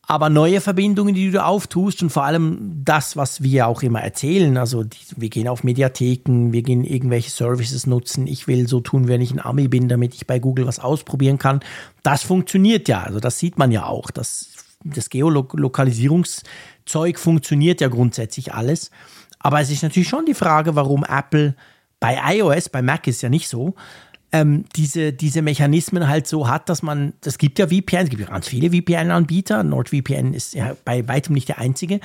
Aber 0.08 0.30
neue 0.30 0.62
Verbindungen, 0.62 1.16
die 1.16 1.32
du 1.32 1.44
auftust 1.44 2.04
und 2.04 2.12
vor 2.12 2.26
allem 2.26 2.84
das, 2.86 3.18
was 3.18 3.42
wir 3.42 3.66
auch 3.66 3.82
immer 3.82 4.02
erzählen, 4.02 4.56
also 4.56 4.84
die, 4.84 5.00
wir 5.16 5.30
gehen 5.30 5.48
auf 5.48 5.64
Mediatheken, 5.64 6.54
wir 6.54 6.62
gehen 6.62 6.84
irgendwelche 6.84 7.32
Services 7.32 7.88
nutzen, 7.88 8.28
ich 8.28 8.48
will 8.48 8.68
so 8.68 8.82
tun, 8.82 9.08
wenn 9.08 9.22
ich 9.22 9.32
ein 9.32 9.40
Ami 9.40 9.68
bin, 9.68 9.90
damit 9.90 10.14
ich 10.14 10.28
bei 10.28 10.38
Google 10.38 10.68
was 10.68 10.78
ausprobieren 10.78 11.40
kann, 11.40 11.62
das 12.04 12.22
funktioniert 12.22 12.88
ja, 12.88 13.02
also 13.02 13.20
das 13.20 13.40
sieht 13.40 13.58
man 13.58 13.72
ja 13.72 13.88
auch, 13.88 14.12
das, 14.12 14.50
das 14.84 15.10
Geolokalisierungszeug 15.10 17.18
funktioniert 17.18 17.82
ja 17.82 17.88
grundsätzlich 17.88 18.54
alles, 18.54 18.92
aber 19.46 19.62
es 19.62 19.70
ist 19.70 19.84
natürlich 19.84 20.10
schon 20.10 20.26
die 20.26 20.34
Frage, 20.34 20.76
warum 20.76 21.04
Apple 21.04 21.54
bei 22.00 22.18
iOS, 22.36 22.70
bei 22.70 22.82
Mac 22.82 23.06
ist 23.06 23.22
ja 23.22 23.30
nicht 23.30 23.48
so, 23.48 23.76
ähm, 24.32 24.66
diese, 24.76 25.14
diese 25.14 25.44
Mechanismen 25.44 26.08
halt 26.08 26.26
so 26.26 26.48
hat, 26.48 26.68
dass 26.68 26.82
man, 26.82 27.14
es 27.24 27.38
gibt 27.38 27.60
ja 27.60 27.68
VPN, 27.68 28.06
es 28.06 28.10
gibt 28.10 28.24
ja 28.24 28.28
ganz 28.28 28.48
viele 28.48 28.72
VPN-Anbieter, 28.72 29.64
NordVPN 29.64 30.34
ist 30.34 30.56
ja 30.56 30.76
bei 30.84 31.08
weitem 31.08 31.36
nicht 31.36 31.48
der 31.48 31.60
einzige. 31.60 32.00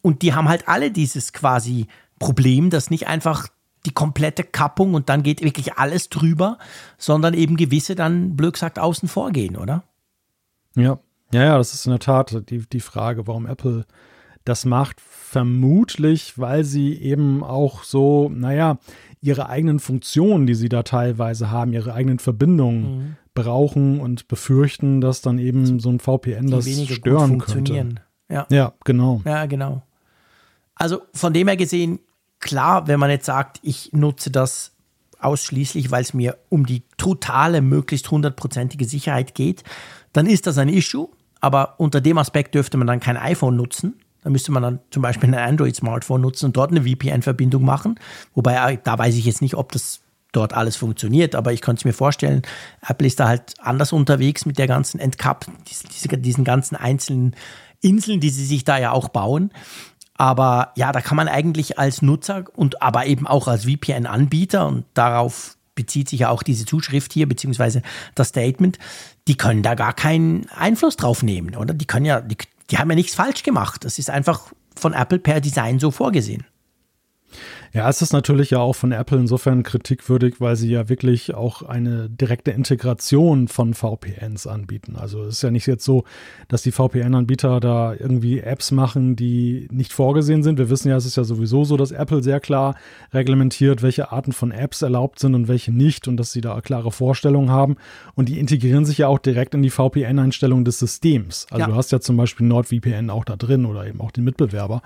Und 0.00 0.22
die 0.22 0.34
haben 0.34 0.48
halt 0.48 0.66
alle 0.66 0.90
dieses 0.90 1.32
quasi 1.32 1.86
Problem, 2.18 2.68
dass 2.68 2.90
nicht 2.90 3.06
einfach 3.06 3.46
die 3.86 3.94
komplette 3.94 4.42
Kappung 4.42 4.94
und 4.94 5.08
dann 5.08 5.22
geht 5.22 5.40
wirklich 5.40 5.74
alles 5.74 6.08
drüber, 6.08 6.58
sondern 6.98 7.34
eben 7.34 7.56
gewisse 7.56 7.94
dann, 7.94 8.34
blöd 8.34 8.54
gesagt, 8.54 8.80
außen 8.80 9.08
vor 9.08 9.30
gehen, 9.30 9.56
oder? 9.56 9.84
Ja, 10.74 10.98
ja, 11.32 11.44
ja, 11.44 11.58
das 11.58 11.74
ist 11.74 11.86
in 11.86 11.92
der 11.92 12.00
Tat 12.00 12.50
die, 12.50 12.68
die 12.68 12.80
Frage, 12.80 13.28
warum 13.28 13.46
Apple 13.46 13.86
das 14.44 14.64
macht. 14.64 15.00
Vermutlich, 15.00 16.38
weil 16.38 16.64
sie 16.64 16.94
eben 16.94 17.42
auch 17.42 17.84
so, 17.84 18.28
naja, 18.28 18.78
ihre 19.20 19.48
eigenen 19.48 19.78
Funktionen, 19.78 20.46
die 20.46 20.54
sie 20.54 20.68
da 20.68 20.82
teilweise 20.82 21.50
haben, 21.50 21.72
ihre 21.72 21.94
eigenen 21.94 22.18
Verbindungen 22.18 22.82
mhm. 22.82 23.16
brauchen 23.34 24.00
und 24.00 24.28
befürchten, 24.28 25.00
dass 25.00 25.22
dann 25.22 25.38
eben 25.38 25.80
so 25.80 25.88
ein 25.88 26.00
VPN 26.00 26.50
das 26.50 26.68
stören 26.68 27.38
könnte. 27.38 27.94
Ja. 28.28 28.46
ja, 28.50 28.72
genau. 28.84 29.22
Ja, 29.24 29.46
genau. 29.46 29.82
Also 30.74 31.02
von 31.14 31.32
dem 31.32 31.48
her 31.48 31.56
gesehen, 31.56 32.00
klar, 32.40 32.88
wenn 32.88 32.98
man 32.98 33.10
jetzt 33.10 33.26
sagt, 33.26 33.60
ich 33.62 33.92
nutze 33.92 34.30
das 34.30 34.72
ausschließlich, 35.20 35.90
weil 35.90 36.02
es 36.02 36.14
mir 36.14 36.36
um 36.48 36.66
die 36.66 36.82
totale, 36.96 37.62
möglichst 37.62 38.10
hundertprozentige 38.10 38.84
Sicherheit 38.84 39.34
geht, 39.34 39.62
dann 40.12 40.26
ist 40.26 40.46
das 40.46 40.58
ein 40.58 40.68
Issue. 40.68 41.08
Aber 41.40 41.74
unter 41.78 42.00
dem 42.00 42.18
Aspekt 42.18 42.54
dürfte 42.54 42.76
man 42.76 42.86
dann 42.86 43.00
kein 43.00 43.16
iPhone 43.16 43.56
nutzen, 43.56 43.94
da 44.22 44.30
müsste 44.30 44.52
man 44.52 44.62
dann 44.62 44.78
zum 44.90 45.02
Beispiel 45.02 45.34
ein 45.34 45.48
Android-Smartphone 45.48 46.20
nutzen 46.20 46.46
und 46.46 46.56
dort 46.56 46.70
eine 46.70 46.82
VPN-Verbindung 46.82 47.64
machen. 47.64 47.98
Wobei, 48.34 48.72
äh, 48.72 48.78
da 48.82 48.98
weiß 48.98 49.14
ich 49.16 49.24
jetzt 49.24 49.42
nicht, 49.42 49.54
ob 49.54 49.72
das 49.72 50.00
dort 50.32 50.54
alles 50.54 50.76
funktioniert, 50.76 51.34
aber 51.34 51.52
ich 51.52 51.60
könnte 51.60 51.80
es 51.80 51.84
mir 51.84 51.92
vorstellen, 51.92 52.42
Apple 52.86 53.06
ist 53.06 53.20
da 53.20 53.28
halt 53.28 53.54
anders 53.60 53.92
unterwegs 53.92 54.46
mit 54.46 54.58
der 54.58 54.66
ganzen 54.66 54.98
Endcap, 54.98 55.46
diese, 55.68 56.18
diesen 56.18 56.44
ganzen 56.44 56.76
einzelnen 56.76 57.36
Inseln, 57.82 58.20
die 58.20 58.30
sie 58.30 58.46
sich 58.46 58.64
da 58.64 58.78
ja 58.78 58.92
auch 58.92 59.08
bauen. 59.08 59.50
Aber 60.14 60.72
ja, 60.76 60.92
da 60.92 61.00
kann 61.00 61.16
man 61.16 61.28
eigentlich 61.28 61.78
als 61.78 62.00
Nutzer 62.00 62.44
und 62.54 62.80
aber 62.80 63.06
eben 63.06 63.26
auch 63.26 63.48
als 63.48 63.64
VPN-Anbieter 63.64 64.66
und 64.66 64.84
darauf 64.94 65.56
bezieht 65.74 66.08
sich 66.08 66.20
ja 66.20 66.28
auch 66.28 66.42
diese 66.42 66.64
Zuschrift 66.64 67.12
hier, 67.12 67.26
beziehungsweise 67.28 67.82
das 68.14 68.28
Statement, 68.28 68.78
die 69.26 69.36
können 69.36 69.62
da 69.62 69.74
gar 69.74 69.94
keinen 69.94 70.48
Einfluss 70.50 70.96
drauf 70.96 71.22
nehmen, 71.22 71.56
oder? 71.56 71.74
Die 71.74 71.86
können 71.86 72.04
ja, 72.04 72.20
die, 72.20 72.36
die 72.72 72.78
haben 72.78 72.90
ja 72.90 72.96
nichts 72.96 73.14
falsch 73.14 73.42
gemacht. 73.42 73.84
Das 73.84 73.98
ist 73.98 74.08
einfach 74.10 74.50
von 74.74 74.94
Apple 74.94 75.18
per 75.18 75.40
Design 75.40 75.78
so 75.78 75.90
vorgesehen. 75.90 76.46
Ja, 77.74 77.88
es 77.88 78.02
ist 78.02 78.12
natürlich 78.12 78.50
ja 78.50 78.58
auch 78.58 78.74
von 78.74 78.92
Apple 78.92 79.18
insofern 79.18 79.62
kritikwürdig, 79.62 80.42
weil 80.42 80.56
sie 80.56 80.70
ja 80.70 80.90
wirklich 80.90 81.34
auch 81.34 81.62
eine 81.62 82.10
direkte 82.10 82.50
Integration 82.50 83.48
von 83.48 83.72
VPNs 83.72 84.46
anbieten. 84.46 84.96
Also 84.96 85.22
es 85.22 85.36
ist 85.36 85.42
ja 85.42 85.50
nicht 85.50 85.66
jetzt 85.66 85.84
so, 85.84 86.04
dass 86.48 86.60
die 86.60 86.70
VPN-Anbieter 86.70 87.60
da 87.60 87.94
irgendwie 87.94 88.40
Apps 88.40 88.72
machen, 88.72 89.16
die 89.16 89.68
nicht 89.70 89.94
vorgesehen 89.94 90.42
sind. 90.42 90.58
Wir 90.58 90.68
wissen 90.68 90.90
ja, 90.90 90.96
es 90.96 91.06
ist 91.06 91.16
ja 91.16 91.24
sowieso 91.24 91.64
so, 91.64 91.78
dass 91.78 91.92
Apple 91.92 92.22
sehr 92.22 92.40
klar 92.40 92.74
reglementiert, 93.14 93.82
welche 93.82 94.12
Arten 94.12 94.32
von 94.32 94.52
Apps 94.52 94.82
erlaubt 94.82 95.18
sind 95.18 95.34
und 95.34 95.48
welche 95.48 95.72
nicht 95.72 96.08
und 96.08 96.18
dass 96.18 96.30
sie 96.30 96.42
da 96.42 96.60
klare 96.60 96.92
Vorstellungen 96.92 97.50
haben. 97.50 97.76
Und 98.14 98.28
die 98.28 98.38
integrieren 98.38 98.84
sich 98.84 98.98
ja 98.98 99.08
auch 99.08 99.18
direkt 99.18 99.54
in 99.54 99.62
die 99.62 99.70
VPN-Einstellung 99.70 100.66
des 100.66 100.78
Systems. 100.78 101.46
Also 101.50 101.60
ja. 101.62 101.66
du 101.68 101.74
hast 101.74 101.90
ja 101.90 102.00
zum 102.00 102.18
Beispiel 102.18 102.46
NordVPN 102.46 103.08
auch 103.08 103.24
da 103.24 103.36
drin 103.36 103.64
oder 103.64 103.86
eben 103.86 104.02
auch 104.02 104.10
den 104.10 104.24
Mitbewerber. 104.24 104.82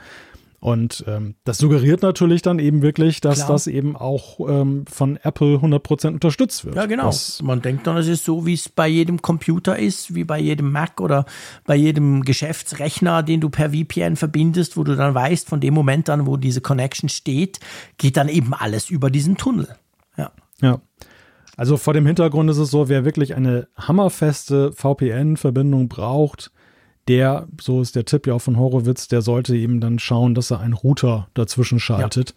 Und 0.67 1.05
ähm, 1.07 1.37
das 1.45 1.59
suggeriert 1.59 2.03
natürlich 2.03 2.43
dann 2.43 2.59
eben 2.59 2.83
wirklich, 2.83 3.21
dass 3.21 3.37
Klar. 3.37 3.51
das 3.51 3.69
eben 3.69 3.95
auch 3.95 4.41
ähm, 4.49 4.85
von 4.89 5.17
Apple 5.23 5.59
100% 5.59 6.09
unterstützt 6.09 6.65
wird. 6.65 6.75
Ja, 6.75 6.87
genau. 6.87 7.07
Was 7.07 7.41
Man 7.41 7.63
denkt 7.63 7.87
dann, 7.87 7.97
es 7.97 8.09
ist 8.09 8.25
so, 8.25 8.47
wie 8.47 8.55
es 8.55 8.69
bei 8.69 8.89
jedem 8.89 9.23
Computer 9.23 9.79
ist, 9.79 10.17
wie 10.17 10.25
bei 10.25 10.41
jedem 10.41 10.73
Mac 10.73 11.01
oder 11.01 11.25
bei 11.67 11.77
jedem 11.77 12.23
Geschäftsrechner, 12.23 13.23
den 13.23 13.41
du 13.41 13.49
per 13.49 13.71
VPN 13.71 14.17
verbindest, 14.17 14.77
wo 14.77 14.83
du 14.83 14.97
dann 14.97 15.15
weißt, 15.15 15.49
von 15.49 15.61
dem 15.61 15.73
Moment 15.73 16.11
an, 16.11 16.27
wo 16.27 16.37
diese 16.37 16.61
Connection 16.61 17.09
steht, 17.09 17.61
geht 17.97 18.17
dann 18.17 18.29
eben 18.29 18.53
alles 18.53 18.91
über 18.91 19.09
diesen 19.09 19.37
Tunnel. 19.37 19.69
Ja. 20.17 20.33
Ja. 20.61 20.81
Also 21.57 21.77
vor 21.77 21.95
dem 21.95 22.07
Hintergrund 22.07 22.51
ist 22.51 22.59
es 22.59 22.73
so, 22.73 22.89
wer 22.89 23.05
wirklich 23.05 23.37
eine 23.37 23.69
hammerfeste 23.77 24.73
VPN-Verbindung 24.73 25.87
braucht, 25.87 26.51
der, 27.09 27.47
so 27.61 27.81
ist 27.81 27.97
der 27.97 28.05
Tipp 28.05 28.27
ja 28.27 28.35
auch 28.35 28.41
von 28.41 28.59
Horowitz, 28.59 29.09
der 29.09 29.23
sollte 29.23 29.57
eben 29.57 29.81
dann 29.81 29.99
schauen, 29.99 30.35
dass 30.35 30.51
er 30.51 30.61
einen 30.61 30.73
Router 30.75 31.29
dazwischen 31.35 31.79
schaltet, 31.79 32.31
ja. 32.31 32.37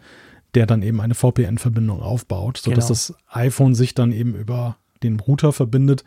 der 0.55 0.65
dann 0.67 0.81
eben 0.81 1.01
eine 1.01 1.15
VPN-Verbindung 1.15 2.01
aufbaut, 2.01 2.57
sodass 2.57 2.85
genau. 2.85 2.89
das 2.89 3.13
iPhone 3.29 3.75
sich 3.75 3.95
dann 3.95 4.11
eben 4.11 4.35
über 4.35 4.77
den 5.03 5.19
Router 5.19 5.53
verbindet. 5.53 6.03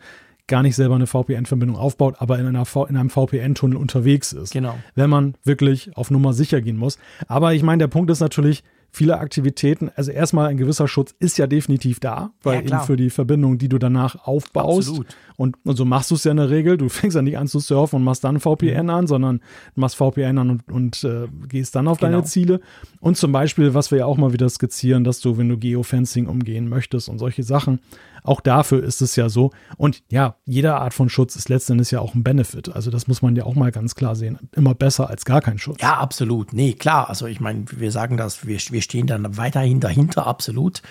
gar 0.47 0.61
nicht 0.61 0.75
selber 0.75 0.95
eine 0.95 1.07
VPN-Verbindung 1.07 1.77
aufbaut, 1.77 2.15
aber 2.19 2.39
in, 2.39 2.45
einer 2.45 2.65
v 2.65 2.85
in 2.85 2.97
einem 2.97 3.09
VPN-Tunnel 3.09 3.77
unterwegs 3.77 4.33
ist. 4.33 4.51
Genau. 4.51 4.75
Wenn 4.95 5.09
man 5.09 5.35
wirklich 5.43 5.95
auf 5.95 6.11
Nummer 6.11 6.33
sicher 6.33 6.61
gehen 6.61 6.77
muss. 6.77 6.97
Aber 7.27 7.53
ich 7.53 7.63
meine, 7.63 7.79
der 7.79 7.87
Punkt 7.87 8.11
ist 8.11 8.19
natürlich, 8.19 8.63
viele 8.95 9.17
Aktivitäten, 9.17 9.89
also 9.95 10.11
erstmal 10.11 10.49
ein 10.49 10.57
gewisser 10.57 10.87
Schutz 10.87 11.15
ist 11.19 11.37
ja 11.39 11.47
definitiv 11.47 11.99
da, 11.99 12.31
weil 12.43 12.63
Ja, 12.63 12.77
eben 12.77 12.85
für 12.85 12.95
die 12.95 13.09
Verbindung, 13.09 13.57
die 13.57 13.67
du 13.67 13.79
danach 13.79 14.27
aufbaust. 14.27 14.89
Absolut. 14.89 15.07
Und, 15.35 15.57
und 15.65 15.75
so 15.75 15.83
machst 15.83 16.11
du 16.11 16.15
es 16.15 16.23
ja 16.25 16.31
in 16.31 16.37
der 16.37 16.51
Regel. 16.51 16.77
Du 16.77 16.89
fängst 16.89 17.15
ja 17.15 17.23
nicht 17.23 17.39
an 17.39 17.47
zu 17.47 17.57
surfen 17.59 17.97
und 17.97 18.03
machst 18.03 18.23
dann 18.23 18.39
VPN 18.39 18.91
an, 18.91 19.07
sondern 19.07 19.41
machst 19.73 19.95
VPN 19.95 20.37
an 20.37 20.49
und, 20.51 20.71
und 20.71 21.03
äh, 21.03 21.27
gehst 21.49 21.75
dann 21.75 21.87
auf 21.87 21.97
Genau. 21.97 22.11
deine 22.11 22.23
Ziele. 22.23 22.61
Und 22.99 23.17
zum 23.17 23.31
Beispiel, 23.31 23.73
was 23.73 23.89
wir 23.89 23.97
ja 23.97 24.05
auch 24.05 24.17
mal 24.17 24.31
wieder 24.31 24.47
skizzieren, 24.47 25.03
dass 25.03 25.19
du, 25.21 25.37
wenn 25.39 25.49
du 25.49 25.57
Geofencing 25.57 26.27
umgehen 26.27 26.69
möchtest 26.69 27.09
und 27.09 27.17
solche 27.17 27.41
Sachen, 27.41 27.79
auch 28.23 28.41
dafür 28.41 28.83
ist 28.83 29.01
es 29.01 29.15
ja 29.15 29.29
so. 29.29 29.51
Und 29.77 30.03
ja, 30.09 30.35
jede 30.45 30.75
Art 30.75 30.93
von 30.93 31.09
Schutz 31.09 31.35
ist 31.35 31.49
letztendlich 31.49 31.91
ja 31.91 31.99
auch 31.99 32.15
ein 32.15 32.23
Benefit. 32.23 32.69
Also 32.69 32.89
das 32.91 33.07
muss 33.07 33.21
man 33.21 33.35
ja 33.35 33.43
auch 33.43 33.55
mal 33.55 33.71
ganz 33.71 33.95
klar 33.95 34.15
sehen. 34.15 34.39
Immer 34.53 34.73
besser 34.73 35.09
als 35.09 35.25
gar 35.25 35.41
kein 35.41 35.57
Schutz. 35.57 35.81
Ja, 35.81 35.97
absolut. 35.97 36.53
Nee, 36.53 36.73
klar. 36.73 37.09
Also 37.09 37.27
ich 37.27 37.39
meine, 37.39 37.65
wir 37.69 37.91
sagen 37.91 38.17
das, 38.17 38.47
wir, 38.47 38.57
wir 38.69 38.81
stehen 38.81 39.07
dann 39.07 39.37
weiterhin 39.37 39.79
dahinter, 39.79 40.25
absolut. 40.27 40.81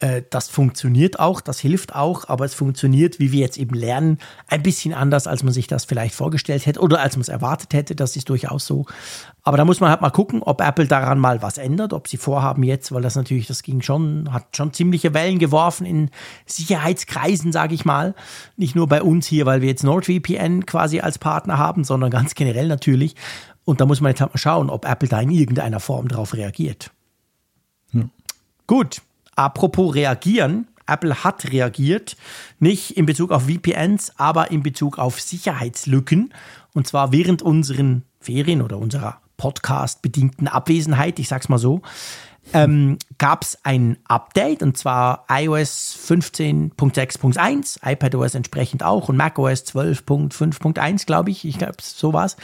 Äh, 0.00 0.22
Das 0.30 0.48
funktioniert 0.48 1.20
auch, 1.20 1.40
das 1.40 1.60
hilft 1.60 1.94
auch, 1.94 2.28
aber 2.28 2.44
es 2.44 2.54
funktioniert, 2.54 3.18
wie 3.18 3.32
wir 3.32 3.40
jetzt 3.40 3.58
eben 3.58 3.74
lernen, 3.74 4.18
ein 4.48 4.62
bisschen 4.62 4.92
anders, 4.92 5.26
als 5.26 5.42
man 5.42 5.52
sich 5.52 5.66
das 5.66 5.84
vielleicht 5.84 6.14
vorgestellt 6.14 6.66
hätte 6.66 6.80
oder 6.80 7.00
als 7.00 7.16
man 7.16 7.22
es 7.22 7.28
erwartet 7.28 7.72
hätte. 7.74 7.94
Das 7.94 8.16
ist 8.16 8.28
durchaus 8.28 8.66
so. 8.66 8.86
Aber 9.42 9.56
da 9.56 9.64
muss 9.64 9.80
man 9.80 9.90
halt 9.90 10.00
mal 10.00 10.10
gucken, 10.10 10.42
ob 10.42 10.60
Apple 10.60 10.86
daran 10.86 11.18
mal 11.18 11.42
was 11.42 11.58
ändert, 11.58 11.92
ob 11.92 12.08
sie 12.08 12.16
vorhaben 12.16 12.62
jetzt, 12.62 12.92
weil 12.92 13.02
das 13.02 13.14
natürlich, 13.14 13.46
das 13.46 13.62
ging 13.62 13.82
schon, 13.82 14.32
hat 14.32 14.56
schon 14.56 14.72
ziemliche 14.72 15.14
Wellen 15.14 15.38
geworfen 15.38 15.86
in 15.86 16.10
Sicherheitskreisen, 16.46 17.52
sage 17.52 17.74
ich 17.74 17.84
mal. 17.84 18.14
Nicht 18.56 18.74
nur 18.74 18.88
bei 18.88 19.02
uns 19.02 19.26
hier, 19.26 19.46
weil 19.46 19.60
wir 19.60 19.68
jetzt 19.68 19.84
NordVPN 19.84 20.66
quasi 20.66 21.00
als 21.00 21.18
Partner 21.18 21.58
haben, 21.58 21.84
sondern 21.84 22.10
ganz 22.10 22.34
generell 22.34 22.68
natürlich. 22.68 23.14
Und 23.64 23.80
da 23.80 23.86
muss 23.86 24.00
man 24.00 24.10
jetzt 24.10 24.20
halt 24.20 24.32
mal 24.32 24.38
schauen, 24.38 24.70
ob 24.70 24.86
Apple 24.86 25.08
da 25.08 25.20
in 25.20 25.30
irgendeiner 25.30 25.80
Form 25.80 26.08
drauf 26.08 26.34
reagiert. 26.34 26.90
Gut, 28.66 29.02
apropos 29.36 29.94
reagieren. 29.94 30.68
Apple 30.86 31.24
hat 31.24 31.50
reagiert, 31.50 32.14
nicht 32.58 32.98
in 32.98 33.06
Bezug 33.06 33.30
auf 33.30 33.44
VPNs, 33.44 34.12
aber 34.18 34.50
in 34.50 34.62
Bezug 34.62 34.98
auf 34.98 35.18
Sicherheitslücken. 35.18 36.34
Und 36.74 36.86
zwar 36.86 37.10
während 37.10 37.40
unseren 37.40 38.02
Ferien 38.20 38.60
oder 38.60 38.76
unserer 38.78 39.20
Podcast-bedingten 39.38 40.46
Abwesenheit, 40.46 41.18
ich 41.18 41.28
sag's 41.28 41.48
mal 41.48 41.58
so, 41.58 41.80
ähm, 42.52 42.98
gab 43.18 43.42
es 43.42 43.58
ein 43.62 43.96
Update 44.06 44.62
und 44.62 44.76
zwar 44.76 45.24
iOS 45.30 45.96
15.6.1, 46.08 47.78
iPadOS 47.82 48.34
entsprechend 48.34 48.82
auch 48.82 49.08
und 49.08 49.16
macOS 49.16 49.64
12.5.1, 49.64 51.06
glaube 51.06 51.30
ich. 51.30 51.44
Ich 51.44 51.58
glaube, 51.58 51.76
so 51.80 52.12
war's. 52.12 52.36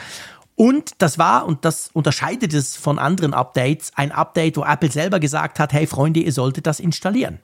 Und 0.60 0.92
das 0.98 1.18
war, 1.18 1.46
und 1.46 1.64
das 1.64 1.88
unterscheidet 1.94 2.52
es 2.52 2.76
von 2.76 2.98
anderen 2.98 3.32
Updates, 3.32 3.92
ein 3.96 4.12
Update, 4.12 4.58
wo 4.58 4.62
Apple 4.62 4.90
selber 4.90 5.18
gesagt 5.18 5.58
hat, 5.58 5.72
hey 5.72 5.86
Freunde, 5.86 6.20
ihr 6.20 6.32
solltet 6.32 6.66
das 6.66 6.80
installieren. 6.80 7.38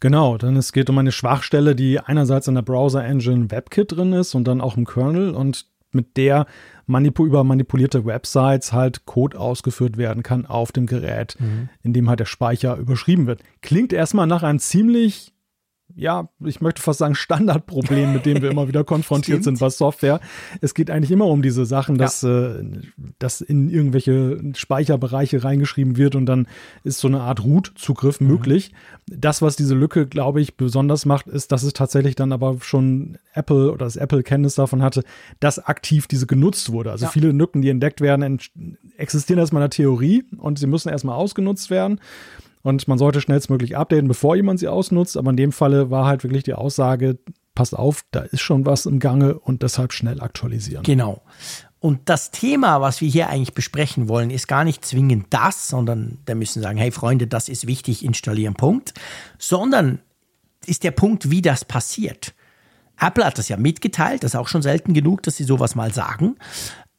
Genau, 0.00 0.38
dann 0.38 0.56
es 0.56 0.72
geht 0.72 0.90
um 0.90 0.98
eine 0.98 1.12
Schwachstelle, 1.12 1.76
die 1.76 2.00
einerseits 2.00 2.48
in 2.48 2.56
der 2.56 2.62
Browser 2.62 3.04
Engine 3.04 3.52
WebKit 3.52 3.92
drin 3.92 4.12
ist 4.12 4.34
und 4.34 4.48
dann 4.48 4.60
auch 4.60 4.76
im 4.76 4.86
Kernel 4.86 5.36
und 5.36 5.66
mit 5.92 6.16
der 6.16 6.46
manipu 6.86 7.26
über 7.26 7.44
manipulierte 7.44 8.04
Websites 8.04 8.72
halt 8.72 9.06
Code 9.06 9.38
ausgeführt 9.38 9.96
werden 9.96 10.24
kann 10.24 10.46
auf 10.46 10.72
dem 10.72 10.86
Gerät, 10.86 11.36
in 11.84 11.92
dem 11.92 12.08
halt 12.08 12.18
der 12.18 12.24
Speicher 12.24 12.76
überschrieben 12.76 13.28
wird. 13.28 13.40
Klingt 13.60 13.92
erstmal 13.92 14.26
nach 14.26 14.42
einem 14.42 14.58
ziemlich 14.58 15.31
ja, 15.96 16.28
ich 16.44 16.60
möchte 16.60 16.80
fast 16.82 16.98
sagen, 16.98 17.14
Standardproblem, 17.14 18.12
mit 18.12 18.26
dem 18.26 18.42
wir 18.42 18.50
immer 18.50 18.68
wieder 18.68 18.84
konfrontiert 18.92 19.44
sind 19.44 19.58
bei 19.58 19.70
Software. 19.70 20.20
Es 20.60 20.74
geht 20.74 20.90
eigentlich 20.90 21.10
immer 21.10 21.26
um 21.26 21.42
diese 21.42 21.64
Sachen, 21.66 21.98
dass, 21.98 22.22
äh, 22.22 22.62
dass 23.18 23.40
in 23.40 23.68
irgendwelche 23.70 24.40
Speicherbereiche 24.54 25.44
reingeschrieben 25.44 25.96
wird 25.96 26.14
und 26.14 26.26
dann 26.26 26.46
ist 26.84 26.98
so 26.98 27.08
eine 27.08 27.20
Art 27.20 27.44
Root-Zugriff 27.44 28.20
möglich. 28.20 28.72
Das, 29.06 29.42
was 29.42 29.56
diese 29.56 29.74
Lücke, 29.74 30.06
glaube 30.06 30.40
ich, 30.40 30.56
besonders 30.56 31.06
macht, 31.06 31.26
ist, 31.26 31.52
dass 31.52 31.62
es 31.62 31.72
tatsächlich 31.72 32.14
dann 32.14 32.32
aber 32.32 32.58
schon 32.60 33.18
Apple 33.34 33.70
oder 33.72 33.84
das 33.84 33.96
Apple 33.96 34.22
Kenntnis 34.22 34.54
davon 34.54 34.82
hatte, 34.82 35.02
dass 35.40 35.58
aktiv 35.58 36.06
diese 36.06 36.26
genutzt 36.26 36.72
wurde. 36.72 36.90
Also 36.90 37.06
Ja. 37.06 37.10
viele 37.10 37.32
Lücken, 37.32 37.62
die 37.62 37.68
entdeckt 37.68 38.00
werden, 38.00 38.38
existieren 38.96 39.38
erstmal 39.38 39.60
in 39.62 39.64
der 39.64 39.70
Theorie 39.70 40.24
und 40.38 40.58
sie 40.58 40.66
müssen 40.66 40.88
erstmal 40.88 41.16
ausgenutzt 41.16 41.70
werden. 41.70 42.00
Und 42.62 42.86
man 42.86 42.98
sollte 42.98 43.20
schnellstmöglich 43.20 43.76
updaten, 43.76 44.08
bevor 44.08 44.36
jemand 44.36 44.60
sie 44.60 44.68
ausnutzt. 44.68 45.16
Aber 45.16 45.30
in 45.30 45.36
dem 45.36 45.52
Falle 45.52 45.90
war 45.90 46.06
halt 46.06 46.22
wirklich 46.22 46.44
die 46.44 46.54
Aussage, 46.54 47.18
passt 47.54 47.76
auf, 47.76 48.04
da 48.10 48.20
ist 48.20 48.40
schon 48.40 48.64
was 48.66 48.86
im 48.86 48.98
Gange 48.98 49.38
und 49.38 49.62
deshalb 49.62 49.92
schnell 49.92 50.20
aktualisieren. 50.20 50.84
Genau. 50.84 51.22
Und 51.80 52.08
das 52.08 52.30
Thema, 52.30 52.80
was 52.80 53.00
wir 53.00 53.08
hier 53.08 53.28
eigentlich 53.28 53.54
besprechen 53.54 54.08
wollen, 54.08 54.30
ist 54.30 54.46
gar 54.46 54.62
nicht 54.62 54.84
zwingend 54.84 55.26
das, 55.30 55.66
sondern 55.66 56.18
da 56.26 56.36
müssen 56.36 56.62
sagen, 56.62 56.78
hey 56.78 56.92
Freunde, 56.92 57.26
das 57.26 57.48
ist 57.48 57.66
wichtig, 57.66 58.04
installieren, 58.04 58.54
Punkt. 58.54 58.94
Sondern 59.36 60.00
ist 60.64 60.84
der 60.84 60.92
Punkt, 60.92 61.30
wie 61.30 61.42
das 61.42 61.64
passiert. 61.64 62.34
Apple 63.00 63.24
hat 63.24 63.36
das 63.36 63.48
ja 63.48 63.56
mitgeteilt, 63.56 64.22
das 64.22 64.34
ist 64.34 64.38
auch 64.38 64.46
schon 64.46 64.62
selten 64.62 64.94
genug, 64.94 65.24
dass 65.24 65.36
sie 65.36 65.44
sowas 65.44 65.74
mal 65.74 65.92
sagen. 65.92 66.36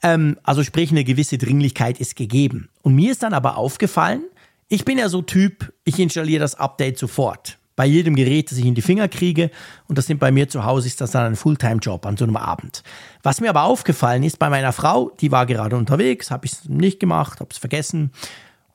Ähm, 0.02 0.38
also 0.44 0.64
sprich, 0.64 0.92
eine 0.92 1.06
gewisse 1.06 1.38
Dringlichkeit 1.38 2.02
ist 2.02 2.18
gegeben. 2.18 2.68
Und 2.82 2.94
mir 2.94 3.14
ist 3.14 3.24
dann 3.24 3.34
aber 3.34 3.56
aufgefallen, 3.56 4.26
ich 4.68 4.86
bin 4.86 4.98
ja 4.98 5.10
so 5.10 5.22
Typ, 5.22 5.74
ich 5.84 6.00
installiere 6.00 6.40
das 6.40 6.56
Update 6.56 6.98
sofort. 6.98 7.58
Bei 7.76 7.86
jedem 7.86 8.16
Gerät, 8.16 8.52
das 8.52 8.60
ich 8.60 8.66
in 8.66 8.76
die 8.76 8.84
Finger 8.84 9.08
kriege. 9.08 9.50
Und 9.88 9.98
das 9.98 10.06
sind 10.06 10.20
bei 10.20 10.32
mir 10.32 10.48
zu 10.48 10.64
Hause, 10.64 10.88
ist 10.88 11.02
das 11.02 11.12
dann 11.12 11.26
ein 11.26 11.36
Fulltime-Job 11.36 12.06
an 12.06 12.18
so 12.18 12.24
einem 12.24 12.38
Abend. 12.38 12.84
Was 13.24 13.42
mir 13.42 13.50
aber 13.50 13.64
aufgefallen 13.64 14.22
ist 14.22 14.38
bei 14.38 14.50
meiner 14.50 14.74
Frau, 14.74 15.12
die 15.20 15.32
war 15.32 15.48
gerade 15.48 15.76
unterwegs, 15.76 16.30
habe 16.30 16.46
ich 16.46 16.52
es 16.52 16.66
nicht 16.66 17.00
gemacht, 17.00 17.40
habe 17.40 17.50
es 17.52 17.58
vergessen. 17.58 18.12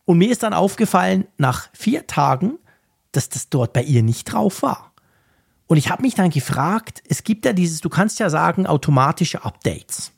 Und 0.04 0.18
mir 0.18 0.30
ist 0.30 0.42
dann 0.42 0.52
aufgefallen, 0.52 1.26
nach 1.36 1.68
vier 1.74 2.08
Tagen, 2.08 2.58
dass 3.12 3.28
das 3.28 3.50
dort 3.50 3.72
bei 3.72 3.82
ihr 3.82 4.02
nicht 4.02 4.24
drauf 4.24 4.62
war. 4.62 4.92
Und 5.68 5.76
ich 5.76 5.90
habe 5.90 6.02
mich 6.02 6.14
dann 6.14 6.30
gefragt, 6.30 7.02
es 7.08 7.22
gibt 7.22 7.44
ja 7.44 7.52
dieses, 7.52 7.80
du 7.80 7.90
kannst 7.90 8.18
ja 8.18 8.30
sagen, 8.30 8.66
automatische 8.66 9.44
Updates. 9.44 10.12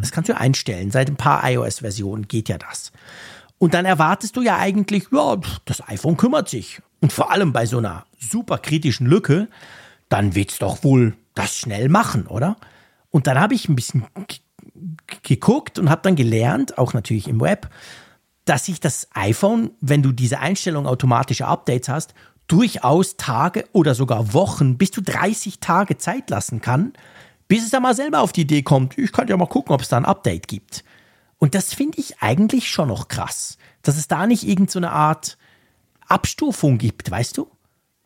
Das 0.00 0.12
kannst 0.12 0.30
du 0.30 0.36
einstellen. 0.36 0.90
Seit 0.90 1.10
ein 1.10 1.16
paar 1.16 1.48
iOS-Versionen 1.50 2.26
geht 2.26 2.48
ja 2.48 2.58
das. 2.58 2.92
Und 3.58 3.74
dann 3.74 3.84
erwartest 3.84 4.36
du 4.36 4.42
ja 4.42 4.58
eigentlich, 4.58 5.06
ja, 5.12 5.36
das 5.64 5.86
iPhone 5.88 6.16
kümmert 6.16 6.48
sich. 6.48 6.82
Und 7.00 7.12
vor 7.12 7.30
allem 7.30 7.52
bei 7.52 7.66
so 7.66 7.78
einer 7.78 8.04
super 8.18 8.58
kritischen 8.58 9.06
Lücke, 9.06 9.48
dann 10.08 10.34
wird's 10.34 10.58
doch 10.58 10.84
wohl 10.84 11.16
das 11.34 11.56
schnell 11.56 11.88
machen, 11.88 12.26
oder? 12.26 12.56
Und 13.10 13.26
dann 13.26 13.38
habe 13.38 13.54
ich 13.54 13.68
ein 13.68 13.76
bisschen 13.76 14.04
geguckt 15.22 15.78
und 15.78 15.90
habe 15.90 16.02
dann 16.02 16.16
gelernt, 16.16 16.78
auch 16.78 16.94
natürlich 16.94 17.28
im 17.28 17.40
Web, 17.40 17.70
dass 18.44 18.66
sich 18.66 18.80
das 18.80 19.08
iPhone, 19.14 19.70
wenn 19.80 20.02
du 20.02 20.12
diese 20.12 20.40
Einstellung 20.40 20.86
automatische 20.86 21.46
Updates 21.46 21.88
hast, 21.88 22.14
durchaus 22.46 23.16
Tage 23.16 23.64
oder 23.72 23.94
sogar 23.94 24.34
Wochen 24.34 24.76
bis 24.76 24.90
zu 24.90 25.00
30 25.00 25.60
Tage 25.60 25.96
Zeit 25.96 26.28
lassen 26.30 26.60
kann, 26.60 26.92
bis 27.48 27.64
es 27.64 27.70
dann 27.70 27.82
mal 27.82 27.94
selber 27.94 28.20
auf 28.20 28.32
die 28.32 28.42
Idee 28.42 28.62
kommt, 28.62 28.98
ich 28.98 29.12
kann 29.12 29.28
ja 29.28 29.36
mal 29.36 29.46
gucken, 29.46 29.74
ob 29.74 29.80
es 29.80 29.88
da 29.88 29.96
ein 29.96 30.04
Update 30.04 30.48
gibt. 30.48 30.84
Und 31.44 31.54
das 31.54 31.74
finde 31.74 31.98
ich 31.98 32.22
eigentlich 32.22 32.70
schon 32.70 32.88
noch 32.88 33.08
krass, 33.08 33.58
dass 33.82 33.98
es 33.98 34.08
da 34.08 34.26
nicht 34.26 34.44
irgendeine 34.44 34.70
so 34.70 34.78
eine 34.78 34.92
Art 34.92 35.36
Abstufung 36.08 36.78
gibt, 36.78 37.10
weißt 37.10 37.36
du? 37.36 37.50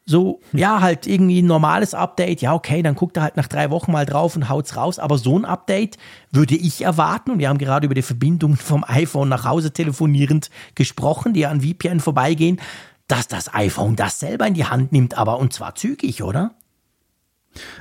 So, 0.05 0.41
ja, 0.53 0.81
halt 0.81 1.07
irgendwie 1.07 1.41
ein 1.41 1.47
normales 1.47 1.95
Update, 1.95 2.43
ja, 2.43 2.53
okay, 2.53 2.83
dann 2.83 2.97
guckt 2.97 3.17
er 3.17 3.23
halt 3.23 3.37
nach 3.37 3.47
drei 3.47 3.71
Wochen 3.71 3.93
mal 3.93 4.07
drauf 4.07 4.35
und 4.35 4.49
haut's 4.49 4.75
raus. 4.75 4.99
Aber 4.99 5.19
so 5.19 5.39
ein 5.39 5.45
Update 5.45 5.99
würde 6.33 6.57
ich 6.57 6.83
erwarten, 6.83 7.31
und 7.31 7.39
wir 7.39 7.49
haben 7.49 7.59
gerade 7.59 7.87
über 7.87 7.95
die 7.95 8.03
Verbindung 8.03 8.57
vom 8.57 8.83
iPhone 8.85 9.29
nach 9.29 9.45
Hause 9.45 9.73
telefonierend 9.73 10.51
gesprochen, 10.75 11.33
die 11.33 11.47
an 11.47 11.61
VPN 11.61 12.01
vorbeigehen, 12.01 12.61
dass 13.07 13.29
das 13.29 13.55
iPhone 13.55 13.95
das 13.95 14.19
selber 14.19 14.49
in 14.49 14.55
die 14.55 14.65
Hand 14.65 14.91
nimmt, 14.91 15.17
aber 15.17 15.39
und 15.39 15.53
zwar 15.53 15.77
zügig, 15.77 16.25
oder? 16.25 16.57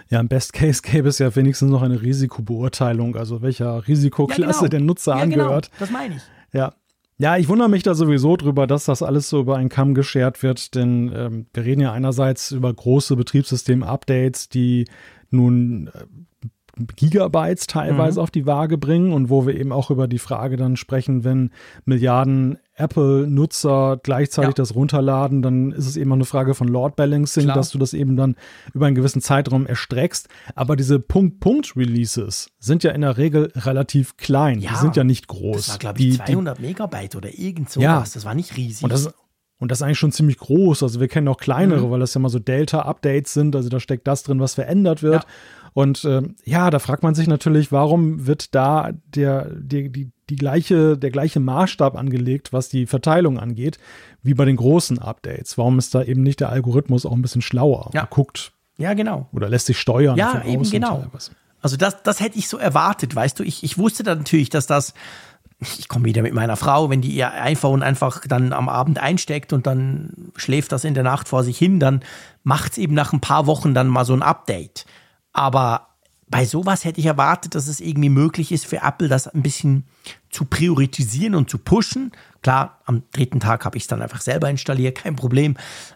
Ja, 0.09 0.19
im 0.19 0.27
Best 0.27 0.53
Case 0.53 0.81
gäbe 0.81 1.09
es 1.09 1.19
ja 1.19 1.35
wenigstens 1.35 1.69
noch 1.69 1.81
eine 1.81 2.01
Risikobeurteilung, 2.01 3.15
also 3.15 3.41
welcher 3.41 3.87
Risikoklasse 3.87 4.69
der 4.69 4.79
Nutzer 4.79 5.15
ja, 5.15 5.23
angehört. 5.23 5.69
Genau, 5.71 5.79
das 5.79 5.91
meine 5.91 6.15
ich. 6.15 6.21
Ja. 6.53 6.73
Ja, 7.19 7.35
ich 7.35 7.49
wundere 7.49 7.67
mich 7.67 7.81
da 7.81 7.95
sowieso 7.95 8.37
drüber, 8.37 8.67
dass 8.67 8.85
das 8.85 9.01
alles 9.01 9.27
so 9.27 9.39
über 9.39 9.57
einen 9.57 9.69
Kamm 9.69 9.95
geschert 9.95 10.43
wird, 10.43 10.75
denn 10.75 11.11
ähm, 11.15 11.47
wir 11.51 11.65
reden 11.65 11.81
ja 11.81 11.91
einerseits 11.91 12.51
über 12.51 12.71
große 12.71 13.15
Betriebssystem-Updates, 13.15 14.49
die 14.49 14.85
nun 15.31 15.87
äh, 15.87 16.05
Gigabytes 16.95 17.67
teilweise 17.67 18.21
auf 18.21 18.31
die 18.31 18.45
Waage 18.45 18.77
bringen 18.77 19.13
und 19.13 19.29
wo 19.29 19.45
wir 19.47 19.55
eben 19.55 19.71
auch 19.71 19.89
über 19.91 20.07
die 20.07 20.19
Frage 20.19 20.57
dann 20.57 20.77
sprechen, 20.77 21.23
wenn 21.23 21.51
Milliarden 21.85 22.57
Apple-Nutzer 22.75 23.99
gleichzeitig 24.03 24.49
Ja. 24.49 24.53
das 24.55 24.75
runterladen, 24.75 25.41
dann 25.41 25.71
ist 25.71 25.87
es 25.87 25.97
eben 25.97 26.11
auch 26.11 26.15
eine 26.15 26.25
Frage 26.25 26.53
von 26.53 26.67
Load 26.67 26.93
Balancing, 26.95 27.45
Klar. 27.45 27.55
dass 27.55 27.71
du 27.71 27.77
das 27.77 27.93
eben 27.93 28.15
dann 28.15 28.35
über 28.73 28.85
einen 28.85 28.95
gewissen 28.95 29.21
Zeitraum 29.21 29.65
erstreckst. 29.65 30.29
Aber 30.55 30.75
diese 30.75 30.99
Punkt-Punkt-Releases 30.99 32.49
sind 32.59 32.83
ja 32.83 32.91
in 32.91 33.01
der 33.01 33.17
Regel 33.17 33.51
relativ 33.55 34.17
klein. 34.17 34.59
Ja. 34.59 34.71
die 34.71 34.75
sind 34.77 34.95
ja 34.95 35.03
nicht 35.03 35.27
groß. 35.27 35.57
Das 35.57 35.69
war, 35.69 35.77
glaube 35.79 35.97
die, 35.97 36.09
ich, 36.09 36.19
die 36.19 36.33
200 36.33 36.59
Megabyte 36.59 37.15
oder 37.15 37.37
irgend 37.37 37.69
sowas. 37.69 37.83
Ja. 37.83 38.05
Das 38.13 38.25
war 38.25 38.35
nicht 38.35 38.55
riesig. 38.57 38.83
und 38.83 38.91
das, 38.91 39.13
Und 39.59 39.71
das 39.71 39.79
ist 39.79 39.81
eigentlich 39.81 39.97
schon 39.99 40.11
ziemlich 40.11 40.37
groß. 40.37 40.83
Also 40.83 40.99
wir 40.99 41.07
kennen 41.07 41.27
auch 41.27 41.37
kleinere, 41.37 41.87
mhm. 41.87 41.91
weil 41.91 41.99
das 41.99 42.13
ja 42.13 42.19
mal 42.21 42.29
so 42.29 42.39
Delta-Updates 42.39 43.33
sind. 43.33 43.55
Also 43.55 43.69
da 43.69 43.79
steckt 43.79 44.07
das 44.07 44.23
drin, 44.23 44.39
was 44.39 44.53
verändert 44.53 45.01
wird. 45.01 45.23
Ja. 45.23 45.29
Und 45.77 46.05
äh, 46.05 46.23
ja, 46.43 46.71
da 46.71 46.79
fragt 46.79 47.03
man 47.03 47.13
sich 47.13 47.27
natürlich, 47.27 47.71
warum 47.71 48.25
wird 48.25 48.55
da 48.55 48.93
der, 49.13 49.51
die, 49.53 49.91
die, 49.91 50.11
die 50.27 50.35
gleiche, 50.35 50.97
der 50.97 51.11
gleiche 51.11 51.39
Maßstab 51.39 51.95
angelegt, 51.95 52.51
was 52.51 52.67
die 52.67 52.87
Verteilung 52.87 53.37
angeht, 53.37 53.77
wie 54.23 54.33
bei 54.33 54.43
den 54.45 54.55
großen 54.55 54.97
Updates? 54.97 55.55
Warum 55.55 55.77
ist 55.77 55.93
da 55.93 56.01
eben 56.01 56.23
nicht 56.23 56.39
der 56.39 56.49
Algorithmus 56.49 57.05
auch 57.05 57.11
ein 57.11 57.21
bisschen 57.21 57.43
schlauer? 57.43 57.91
Ja. 57.93 58.07
guckt. 58.09 58.53
Ja, 58.79 58.95
genau. 58.95 59.29
Oder 59.33 59.49
lässt 59.49 59.67
sich 59.67 59.77
steuern. 59.77 60.17
Ja, 60.17 60.43
eben 60.45 60.67
genau. 60.67 61.05
Also 61.61 61.77
das, 61.77 62.01
das 62.01 62.21
hätte 62.21 62.39
ich 62.39 62.47
so 62.47 62.57
erwartet, 62.57 63.15
weißt 63.15 63.37
du. 63.37 63.43
Ich, 63.43 63.63
ich 63.63 63.77
wusste 63.77 64.01
dann 64.01 64.17
natürlich, 64.17 64.49
dass 64.49 64.65
das 64.65 64.95
ich 65.59 65.87
komme 65.87 66.05
wieder 66.05 66.23
mit 66.23 66.33
meiner 66.33 66.55
Frau, 66.55 66.89
wenn 66.89 67.01
die 67.01 67.11
ihr 67.11 67.31
iPhone 67.33 67.83
einfach 67.83 68.21
dann 68.27 68.51
am 68.51 68.67
Abend 68.67 68.97
einsteckt 68.97 69.53
und 69.53 69.67
dann 69.67 70.31
schläft 70.37 70.71
das 70.71 70.85
in 70.85 70.95
der 70.95 71.03
Nacht 71.03 71.27
vor 71.27 71.43
sich 71.43 71.59
hin, 71.59 71.79
dann 71.79 72.01
macht 72.43 72.71
es 72.71 72.77
eben 72.79 72.95
nach 72.95 73.13
ein 73.13 73.21
paar 73.21 73.45
Wochen 73.45 73.75
dann 73.75 73.87
mal 73.87 74.05
so 74.05 74.13
ein 74.13 74.23
Update. 74.23 74.87
Aber 75.37 75.89
bei 76.29 76.45
sowas 76.45 76.83
hätte 76.83 76.99
ich 76.99 77.05
erwartet, 77.05 77.53
dass 77.53 77.67
es 77.67 77.79
irgendwie 77.79 78.09
möglich 78.09 78.51
ist 78.51 78.65
für 78.65 78.77
Apple, 78.77 79.07
das 79.07 79.27
ein 79.27 79.43
bisschen 79.43 79.85
zu 80.31 80.45
priorisieren 80.45 81.35
und 81.35 81.47
zu 81.47 81.59
pushen. 81.59 82.11
Klar, 82.41 82.81
am 82.85 83.03
dritten 83.11 83.39
Tag 83.39 83.63
habe 83.63 83.77
ich 83.77 83.83
es 83.83 83.87
dann 83.87 84.01
einfach 84.01 84.21
selber 84.21 84.49
installiert, 84.49 84.97
kein 84.97 85.15
Problem. 85.15 85.55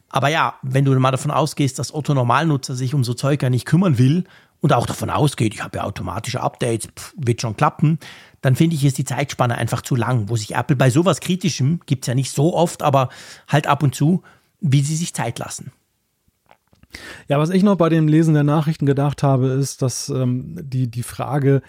Aber 0.10 0.28
ja, 0.28 0.54
wenn 0.62 0.86
du 0.86 0.98
mal 1.00 1.10
davon 1.10 1.32
ausgehst, 1.32 1.80
dass 1.80 1.92
Otto 1.92 2.14
Normalnutzer 2.14 2.76
sich 2.76 2.94
um 2.94 3.04
so 3.04 3.16
Zeug 3.16 3.42
ja 3.42 3.50
nicht 3.50 3.66
kümmern 3.66 3.98
will 3.98 4.26
und 4.60 4.74
auch 4.74 4.86
davon 4.86 5.10
ausgeht, 5.10 5.56
ich 5.56 5.64
habe 5.64 5.80
ja 5.80 5.86
automatische 5.86 6.42
Updates, 6.42 6.90
pff, 6.96 7.16
wird 7.18 7.42
schon 7.42 7.58
klappen, 7.58 7.98
dann 8.42 8.56
finde 8.56 8.76
ich, 8.76 8.86
ist 8.86 9.00
die 9.00 9.06
Zeitspanne 9.06 9.58
einfach 9.58 9.82
zu 9.82 9.96
lang, 9.96 10.30
wo 10.30 10.36
sich 10.36 10.54
Apple 10.54 10.76
bei 10.76 10.92
sowas 10.92 11.20
Kritischem, 11.20 11.80
gibt 11.88 12.04
es 12.04 12.08
ja 12.08 12.14
nicht 12.14 12.32
so 12.32 12.54
oft, 12.54 12.84
aber 12.84 13.10
halt 13.48 13.66
ab 13.66 13.82
und 13.82 13.96
zu, 13.96 14.22
wie 14.60 14.84
sie 14.84 14.96
sich 14.96 15.16
Zeit 15.16 15.40
lassen. 15.40 15.72
Ja, 17.28 17.40
was 17.40 17.50
ich 17.50 17.64
noch 17.64 17.76
bei 17.76 17.90
dem 17.90 18.08
Lesen 18.08 18.34
der 18.34 18.44
Nachrichten 18.44 18.86
gedacht 18.86 19.24
habe, 19.24 19.48
ist, 19.48 19.82
dass 19.82 20.10
ähm, 20.10 20.58
die, 20.62 20.90
die 20.90 21.04
Frage 21.04 21.62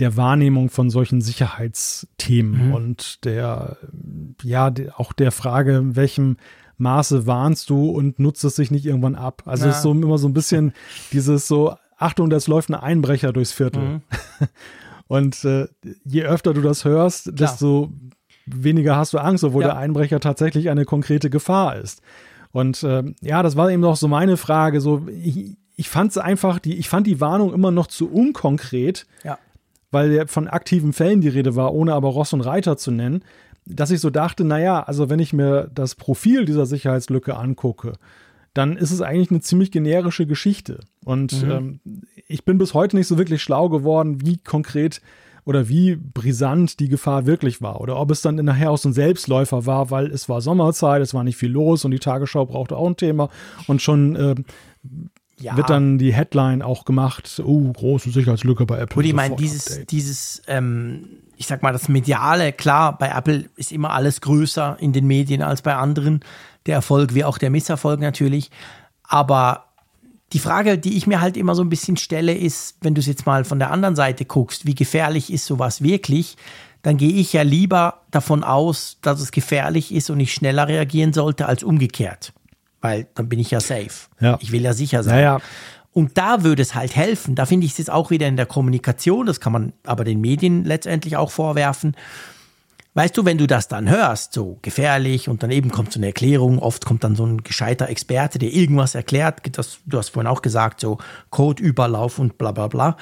der 0.00 0.16
Wahrnehmung 0.16 0.70
von 0.70 0.90
solchen 0.90 1.20
Sicherheitsthemen 1.20 2.68
mhm. 2.68 2.74
und 2.74 3.24
der, 3.24 3.76
ja, 4.42 4.72
auch 4.96 5.12
der 5.12 5.32
Frage, 5.32 5.76
in 5.76 5.96
welchem 5.96 6.36
Maße 6.78 7.26
warnst 7.26 7.70
du 7.70 7.90
und 7.90 8.18
nutzt 8.18 8.42
es 8.44 8.56
sich 8.56 8.70
nicht 8.70 8.86
irgendwann 8.86 9.14
ab. 9.14 9.42
Also 9.46 9.68
es 9.68 9.76
ist 9.76 9.82
so 9.82 9.92
immer 9.92 10.18
so 10.18 10.28
ein 10.28 10.34
bisschen 10.34 10.72
dieses 11.12 11.46
so, 11.46 11.76
Achtung, 11.96 12.30
das 12.30 12.48
läuft 12.48 12.70
ein 12.70 12.74
Einbrecher 12.74 13.32
durchs 13.32 13.52
Viertel. 13.52 13.82
Mhm. 13.82 14.02
Und 15.06 15.44
äh, 15.44 15.68
je 16.04 16.22
öfter 16.22 16.54
du 16.54 16.62
das 16.62 16.86
hörst, 16.86 17.24
Klar. 17.24 17.34
desto 17.34 17.92
weniger 18.46 18.96
hast 18.96 19.12
du 19.12 19.18
Angst, 19.18 19.44
obwohl 19.44 19.62
ja. 19.62 19.68
der 19.68 19.76
Einbrecher 19.76 20.20
tatsächlich 20.20 20.70
eine 20.70 20.84
konkrete 20.84 21.28
Gefahr 21.28 21.76
ist. 21.76 22.00
Und 22.52 22.82
äh, 22.82 23.02
ja, 23.20 23.42
das 23.42 23.56
war 23.56 23.70
eben 23.70 23.80
noch 23.80 23.96
so 23.96 24.08
meine 24.08 24.36
Frage. 24.36 24.80
So, 24.80 25.06
ich, 25.08 25.56
ich 25.76 25.88
fand 25.88 26.10
es 26.10 26.18
einfach, 26.18 26.58
die, 26.58 26.76
ich 26.76 26.88
fand 26.88 27.06
die 27.06 27.20
Warnung 27.20 27.52
immer 27.52 27.70
noch 27.70 27.86
zu 27.86 28.10
unkonkret, 28.10 29.06
ja. 29.24 29.38
weil 29.90 30.26
von 30.26 30.48
aktiven 30.48 30.92
Fällen 30.92 31.20
die 31.20 31.28
Rede 31.28 31.56
war, 31.56 31.74
ohne 31.74 31.94
aber 31.94 32.08
Ross 32.08 32.32
und 32.32 32.42
Reiter 32.42 32.76
zu 32.76 32.90
nennen, 32.90 33.24
dass 33.64 33.90
ich 33.90 34.00
so 34.00 34.10
dachte, 34.10 34.44
naja, 34.44 34.82
also 34.82 35.08
wenn 35.08 35.18
ich 35.18 35.32
mir 35.32 35.70
das 35.74 35.94
Profil 35.94 36.44
dieser 36.44 36.66
Sicherheitslücke 36.66 37.36
angucke, 37.36 37.94
dann 38.54 38.76
ist 38.76 38.90
es 38.90 39.00
eigentlich 39.00 39.30
eine 39.30 39.40
ziemlich 39.40 39.70
generische 39.70 40.26
Geschichte. 40.26 40.80
Und 41.04 41.42
mhm. 41.42 41.50
ähm, 41.50 41.80
ich 42.28 42.44
bin 42.44 42.58
bis 42.58 42.74
heute 42.74 42.96
nicht 42.96 43.06
so 43.06 43.16
wirklich 43.16 43.42
schlau 43.42 43.68
geworden, 43.68 44.20
wie 44.26 44.36
konkret 44.38 45.00
oder 45.44 45.68
wie 45.68 45.96
brisant 45.96 46.78
die 46.80 46.88
Gefahr 46.88 47.26
wirklich 47.26 47.60
war 47.62 47.80
oder 47.80 47.98
ob 47.98 48.10
es 48.10 48.22
dann 48.22 48.36
nachher 48.36 48.70
auch 48.70 48.78
so 48.78 48.88
ein 48.88 48.92
Selbstläufer 48.92 49.66
war, 49.66 49.90
weil 49.90 50.06
es 50.06 50.28
war 50.28 50.40
Sommerzeit, 50.40 51.02
es 51.02 51.14
war 51.14 51.24
nicht 51.24 51.36
viel 51.36 51.50
los 51.50 51.84
und 51.84 51.90
die 51.90 51.98
Tagesschau 51.98 52.46
brauchte 52.46 52.76
auch 52.76 52.86
ein 52.86 52.96
Thema 52.96 53.28
und 53.66 53.82
schon 53.82 54.16
äh, 54.16 54.34
ja. 55.38 55.56
wird 55.56 55.70
dann 55.70 55.98
die 55.98 56.12
Headline 56.12 56.62
auch 56.62 56.84
gemacht, 56.84 57.42
oh, 57.44 57.72
große 57.72 58.10
Sicherheitslücke 58.10 58.66
bei 58.66 58.78
Apple. 58.78 58.98
Und 58.98 59.04
ich 59.04 59.14
meine, 59.14 59.34
dieses, 59.36 59.84
dieses 59.86 60.42
ähm, 60.46 61.08
ich 61.36 61.48
sag 61.48 61.62
mal, 61.62 61.72
das 61.72 61.88
Mediale, 61.88 62.52
klar, 62.52 62.96
bei 62.96 63.08
Apple 63.08 63.46
ist 63.56 63.72
immer 63.72 63.90
alles 63.90 64.20
größer 64.20 64.76
in 64.78 64.92
den 64.92 65.08
Medien 65.08 65.42
als 65.42 65.60
bei 65.60 65.74
anderen, 65.74 66.20
der 66.66 66.76
Erfolg 66.76 67.14
wie 67.14 67.24
auch 67.24 67.36
der 67.36 67.50
Misserfolg 67.50 68.00
natürlich, 68.00 68.52
aber 69.02 69.71
die 70.32 70.38
Frage, 70.38 70.78
die 70.78 70.96
ich 70.96 71.06
mir 71.06 71.20
halt 71.20 71.36
immer 71.36 71.54
so 71.54 71.62
ein 71.62 71.68
bisschen 71.68 71.96
stelle, 71.96 72.34
ist, 72.34 72.76
wenn 72.80 72.94
du 72.94 73.00
es 73.00 73.06
jetzt 73.06 73.26
mal 73.26 73.44
von 73.44 73.58
der 73.58 73.70
anderen 73.70 73.96
Seite 73.96 74.24
guckst, 74.24 74.66
wie 74.66 74.74
gefährlich 74.74 75.32
ist 75.32 75.44
sowas 75.46 75.82
wirklich, 75.82 76.36
dann 76.82 76.96
gehe 76.96 77.12
ich 77.12 77.32
ja 77.32 77.42
lieber 77.42 78.00
davon 78.10 78.42
aus, 78.42 78.98
dass 79.02 79.20
es 79.20 79.30
gefährlich 79.30 79.94
ist 79.94 80.10
und 80.10 80.20
ich 80.20 80.32
schneller 80.32 80.68
reagieren 80.68 81.12
sollte 81.12 81.46
als 81.46 81.62
umgekehrt. 81.62 82.32
Weil 82.80 83.06
dann 83.14 83.28
bin 83.28 83.38
ich 83.38 83.50
ja 83.50 83.60
safe. 83.60 84.08
Ja. 84.20 84.38
Ich 84.40 84.50
will 84.50 84.62
ja 84.62 84.72
sicher 84.72 85.02
sein. 85.02 85.18
Ja, 85.18 85.22
ja. 85.22 85.40
Und 85.92 86.16
da 86.16 86.42
würde 86.42 86.62
es 86.62 86.74
halt 86.74 86.96
helfen. 86.96 87.34
Da 87.34 87.46
finde 87.46 87.66
ich 87.66 87.72
es 87.72 87.78
jetzt 87.78 87.90
auch 87.90 88.10
wieder 88.10 88.26
in 88.26 88.36
der 88.36 88.46
Kommunikation, 88.46 89.26
das 89.26 89.40
kann 89.40 89.52
man 89.52 89.72
aber 89.84 90.04
den 90.04 90.20
Medien 90.20 90.64
letztendlich 90.64 91.16
auch 91.16 91.30
vorwerfen. 91.30 91.94
Weißt 92.94 93.16
du, 93.16 93.24
wenn 93.24 93.38
du 93.38 93.46
das 93.46 93.68
dann 93.68 93.88
hörst, 93.88 94.34
so 94.34 94.58
gefährlich 94.60 95.28
und 95.28 95.42
dann 95.42 95.50
eben 95.50 95.70
kommt 95.70 95.92
so 95.92 95.98
eine 95.98 96.06
Erklärung, 96.06 96.58
oft 96.58 96.84
kommt 96.84 97.04
dann 97.04 97.16
so 97.16 97.24
ein 97.24 97.42
gescheiter 97.42 97.88
Experte, 97.88 98.38
der 98.38 98.52
irgendwas 98.52 98.94
erklärt, 98.94 99.40
das, 99.56 99.78
du 99.86 99.96
hast 99.96 100.10
vorhin 100.10 100.30
auch 100.30 100.42
gesagt, 100.42 100.80
so 100.80 100.98
Codeüberlauf 101.30 102.18
und 102.18 102.36
bla 102.36 102.52
bla 102.52 102.68
bla, 102.68 102.98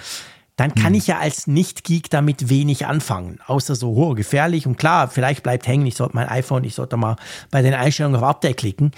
dann 0.55 0.75
kann 0.75 0.93
hm. 0.93 0.95
ich 0.95 1.09
ja 1.09 1.19
als 1.19 1.49
Nicht-Geek 1.49 2.09
damit 2.09 2.49
wenig 2.49 2.87
anfangen, 2.87 3.41
außer 3.47 3.75
so, 3.75 3.95
oh, 3.95 4.15
gefährlich 4.15 4.67
und 4.67 4.77
klar, 4.77 5.09
vielleicht 5.09 5.43
bleibt 5.43 5.67
hängen, 5.67 5.87
ich 5.87 5.97
sollte 5.97 6.15
mein 6.15 6.29
iPhone, 6.29 6.63
ich 6.63 6.77
sollte 6.77 6.97
mal 6.97 7.17
bei 7.51 7.61
den 7.63 7.75
Einstellungen 7.75 8.21
auf 8.21 8.29
Update 8.29 8.59
klicken. 8.59 8.93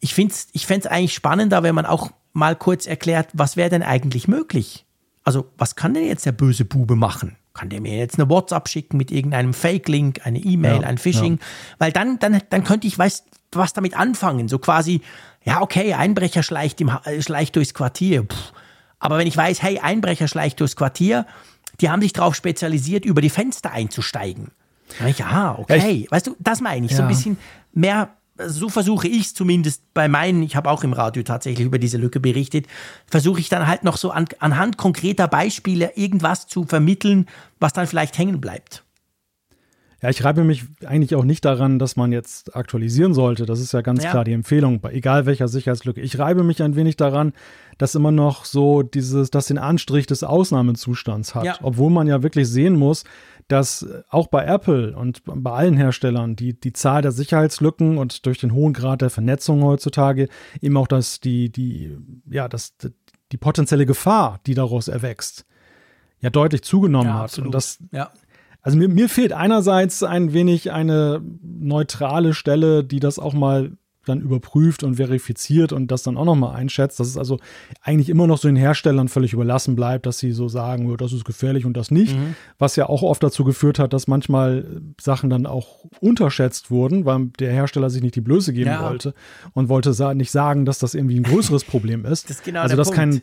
Ich 0.00 0.14
finde 0.14 0.34
es 0.34 0.48
ich 0.52 0.66
find's 0.66 0.86
eigentlich 0.86 1.14
spannender, 1.14 1.62
wenn 1.62 1.76
man 1.76 1.86
auch 1.86 2.10
mal 2.32 2.56
kurz 2.56 2.86
erklärt, 2.86 3.28
was 3.32 3.56
wäre 3.56 3.70
denn 3.70 3.84
eigentlich 3.84 4.26
möglich? 4.26 4.86
Also, 5.22 5.46
was 5.56 5.76
kann 5.76 5.94
denn 5.94 6.06
jetzt 6.06 6.26
der 6.26 6.32
böse 6.32 6.64
Bube 6.64 6.96
machen? 6.96 7.36
Kann 7.54 7.68
der 7.68 7.80
mir 7.80 7.96
jetzt 7.96 8.18
eine 8.18 8.28
WhatsApp 8.28 8.68
schicken 8.68 8.96
mit 8.96 9.10
irgendeinem 9.10 9.54
Fake-Link, 9.54 10.20
eine 10.24 10.38
E-Mail, 10.38 10.82
ja, 10.82 10.88
ein 10.88 10.98
Phishing, 10.98 11.34
ja. 11.34 11.46
weil 11.78 11.92
dann, 11.92 12.18
dann, 12.18 12.40
dann 12.50 12.64
könnte 12.64 12.86
ich 12.86 12.98
weiß, 12.98 13.24
was 13.52 13.72
damit 13.72 13.96
anfangen. 13.96 14.48
So 14.48 14.58
quasi, 14.58 15.02
ja, 15.44 15.60
okay, 15.60 15.94
Einbrecher 15.94 16.42
schleicht, 16.42 16.80
im, 16.80 16.88
äh, 16.88 17.20
schleicht 17.20 17.56
durchs 17.56 17.74
Quartier. 17.74 18.24
Puh. 18.24 18.36
Aber 18.98 19.18
wenn 19.18 19.26
ich 19.26 19.36
weiß, 19.36 19.62
hey, 19.62 19.80
Einbrecher 19.80 20.28
schleicht 20.28 20.60
durchs 20.60 20.76
Quartier, 20.76 21.26
die 21.80 21.90
haben 21.90 22.00
sich 22.00 22.12
darauf 22.12 22.34
spezialisiert, 22.34 23.04
über 23.04 23.20
die 23.20 23.30
Fenster 23.30 23.72
einzusteigen. 23.72 24.52
Ah, 25.24 25.56
okay. 25.58 26.06
Weißt 26.10 26.26
du, 26.26 26.36
das 26.38 26.60
meine 26.60 26.86
ich. 26.86 26.92
Ja. 26.92 26.98
So 26.98 27.02
ein 27.02 27.08
bisschen 27.08 27.38
mehr 27.72 28.10
so 28.38 28.68
versuche 28.68 29.08
ich 29.08 29.26
es 29.26 29.34
zumindest 29.34 29.82
bei 29.94 30.08
meinen, 30.08 30.42
ich 30.42 30.56
habe 30.56 30.70
auch 30.70 30.84
im 30.84 30.92
Radio 30.92 31.22
tatsächlich 31.22 31.66
über 31.66 31.78
diese 31.78 31.98
Lücke 31.98 32.20
berichtet, 32.20 32.66
versuche 33.06 33.40
ich 33.40 33.48
dann 33.48 33.66
halt 33.66 33.84
noch 33.84 33.96
so 33.96 34.10
an, 34.10 34.26
anhand 34.38 34.76
konkreter 34.76 35.28
Beispiele 35.28 35.92
irgendwas 35.96 36.46
zu 36.46 36.64
vermitteln, 36.64 37.26
was 37.60 37.72
dann 37.72 37.86
vielleicht 37.86 38.18
hängen 38.18 38.40
bleibt. 38.40 38.84
Ja, 40.02 40.10
ich 40.10 40.24
reibe 40.24 40.42
mich 40.42 40.64
eigentlich 40.84 41.14
auch 41.14 41.22
nicht 41.22 41.44
daran, 41.44 41.78
dass 41.78 41.94
man 41.94 42.10
jetzt 42.10 42.56
aktualisieren 42.56 43.14
sollte. 43.14 43.46
Das 43.46 43.60
ist 43.60 43.70
ja 43.72 43.82
ganz 43.82 44.02
ja. 44.02 44.10
klar 44.10 44.24
die 44.24 44.32
Empfehlung, 44.32 44.80
bei 44.80 44.92
egal 44.92 45.26
welcher 45.26 45.46
Sicherheitslücke. 45.46 46.00
Ich 46.00 46.18
reibe 46.18 46.42
mich 46.42 46.60
ein 46.60 46.74
wenig 46.74 46.96
daran, 46.96 47.32
dass 47.78 47.94
immer 47.94 48.10
noch 48.10 48.44
so 48.44 48.82
dieses, 48.82 49.30
das 49.30 49.46
den 49.46 49.58
Anstrich 49.58 50.06
des 50.06 50.24
Ausnahmezustands 50.24 51.36
hat. 51.36 51.44
Ja. 51.44 51.58
Obwohl 51.62 51.90
man 51.92 52.08
ja 52.08 52.24
wirklich 52.24 52.48
sehen 52.48 52.74
muss, 52.74 53.04
dass 53.52 53.86
auch 54.08 54.28
bei 54.28 54.46
Apple 54.46 54.96
und 54.96 55.22
bei 55.24 55.50
allen 55.50 55.76
Herstellern 55.76 56.36
die, 56.36 56.58
die 56.58 56.72
Zahl 56.72 57.02
der 57.02 57.12
Sicherheitslücken 57.12 57.98
und 57.98 58.24
durch 58.24 58.38
den 58.38 58.54
hohen 58.54 58.72
Grad 58.72 59.02
der 59.02 59.10
Vernetzung 59.10 59.62
heutzutage 59.62 60.28
eben 60.62 60.76
auch 60.78 60.88
das, 60.88 61.20
die, 61.20 61.52
die, 61.52 61.98
ja, 62.30 62.48
das, 62.48 62.74
die 63.30 63.36
potenzielle 63.36 63.84
Gefahr, 63.84 64.40
die 64.46 64.54
daraus 64.54 64.88
erwächst, 64.88 65.44
ja 66.20 66.30
deutlich 66.30 66.62
zugenommen 66.62 67.10
ja, 67.10 67.18
hat. 67.18 67.38
Und 67.38 67.52
das, 67.52 67.78
ja. 67.92 68.10
Also 68.62 68.78
mir, 68.78 68.88
mir 68.88 69.10
fehlt 69.10 69.34
einerseits 69.34 70.02
ein 70.02 70.32
wenig 70.32 70.72
eine 70.72 71.20
neutrale 71.42 72.32
Stelle, 72.32 72.84
die 72.84 73.00
das 73.00 73.18
auch 73.18 73.34
mal 73.34 73.72
dann 74.06 74.20
überprüft 74.20 74.82
und 74.82 74.96
verifiziert 74.96 75.72
und 75.72 75.90
das 75.90 76.02
dann 76.02 76.16
auch 76.16 76.24
nochmal 76.24 76.56
einschätzt, 76.56 76.98
dass 77.00 77.08
es 77.08 77.16
also 77.16 77.38
eigentlich 77.82 78.08
immer 78.08 78.26
noch 78.26 78.38
so 78.38 78.48
den 78.48 78.56
Herstellern 78.56 79.08
völlig 79.08 79.32
überlassen 79.32 79.76
bleibt, 79.76 80.06
dass 80.06 80.18
sie 80.18 80.32
so 80.32 80.48
sagen, 80.48 80.94
das 80.96 81.12
ist 81.12 81.24
gefährlich 81.24 81.64
und 81.64 81.76
das 81.76 81.90
nicht, 81.90 82.16
mhm. 82.16 82.34
was 82.58 82.76
ja 82.76 82.88
auch 82.88 83.02
oft 83.02 83.22
dazu 83.22 83.44
geführt 83.44 83.78
hat, 83.78 83.92
dass 83.92 84.08
manchmal 84.08 84.82
Sachen 85.00 85.30
dann 85.30 85.46
auch 85.46 85.84
unterschätzt 86.00 86.70
wurden, 86.70 87.04
weil 87.04 87.26
der 87.38 87.52
Hersteller 87.52 87.90
sich 87.90 88.02
nicht 88.02 88.16
die 88.16 88.20
Blöße 88.20 88.52
geben 88.52 88.70
ja. 88.70 88.82
wollte 88.82 89.14
und 89.52 89.68
wollte 89.68 89.92
nicht 90.14 90.30
sagen, 90.30 90.64
dass 90.64 90.78
das 90.78 90.94
irgendwie 90.94 91.18
ein 91.18 91.24
größeres 91.24 91.64
Problem 91.64 92.04
ist. 92.04 92.28
Das 92.28 92.38
ist 92.38 92.44
genau 92.44 92.60
also 92.60 92.76
dass 92.76 92.90
kein 92.90 93.22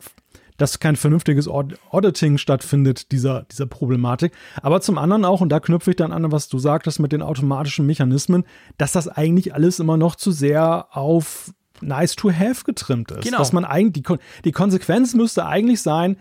dass 0.59 0.79
kein 0.79 0.95
vernünftiges 0.95 1.47
Auditing 1.47 2.37
stattfindet, 2.37 3.11
dieser, 3.11 3.43
dieser 3.43 3.65
Problematik. 3.65 4.33
Aber 4.61 4.81
zum 4.81 4.97
anderen 4.97 5.25
auch, 5.25 5.41
und 5.41 5.49
da 5.49 5.59
knüpfe 5.59 5.91
ich 5.91 5.95
dann 5.95 6.11
an, 6.11 6.31
was 6.31 6.49
du 6.49 6.59
sagtest 6.59 6.99
mit 6.99 7.11
den 7.11 7.21
automatischen 7.21 7.85
Mechanismen, 7.85 8.43
dass 8.77 8.91
das 8.91 9.07
eigentlich 9.07 9.53
alles 9.53 9.79
immer 9.79 9.97
noch 9.97 10.15
zu 10.15 10.31
sehr 10.31 10.87
auf 10.91 11.51
nice 11.81 12.15
to 12.15 12.31
have 12.31 12.63
getrimmt 12.65 13.11
ist. 13.11 13.23
Genau. 13.23 13.37
Dass 13.37 13.53
man 13.53 13.65
eigentlich, 13.65 14.03
die, 14.03 14.15
die 14.45 14.51
Konsequenz 14.51 15.13
müsste 15.13 15.45
eigentlich 15.45 15.81
sein, 15.81 16.17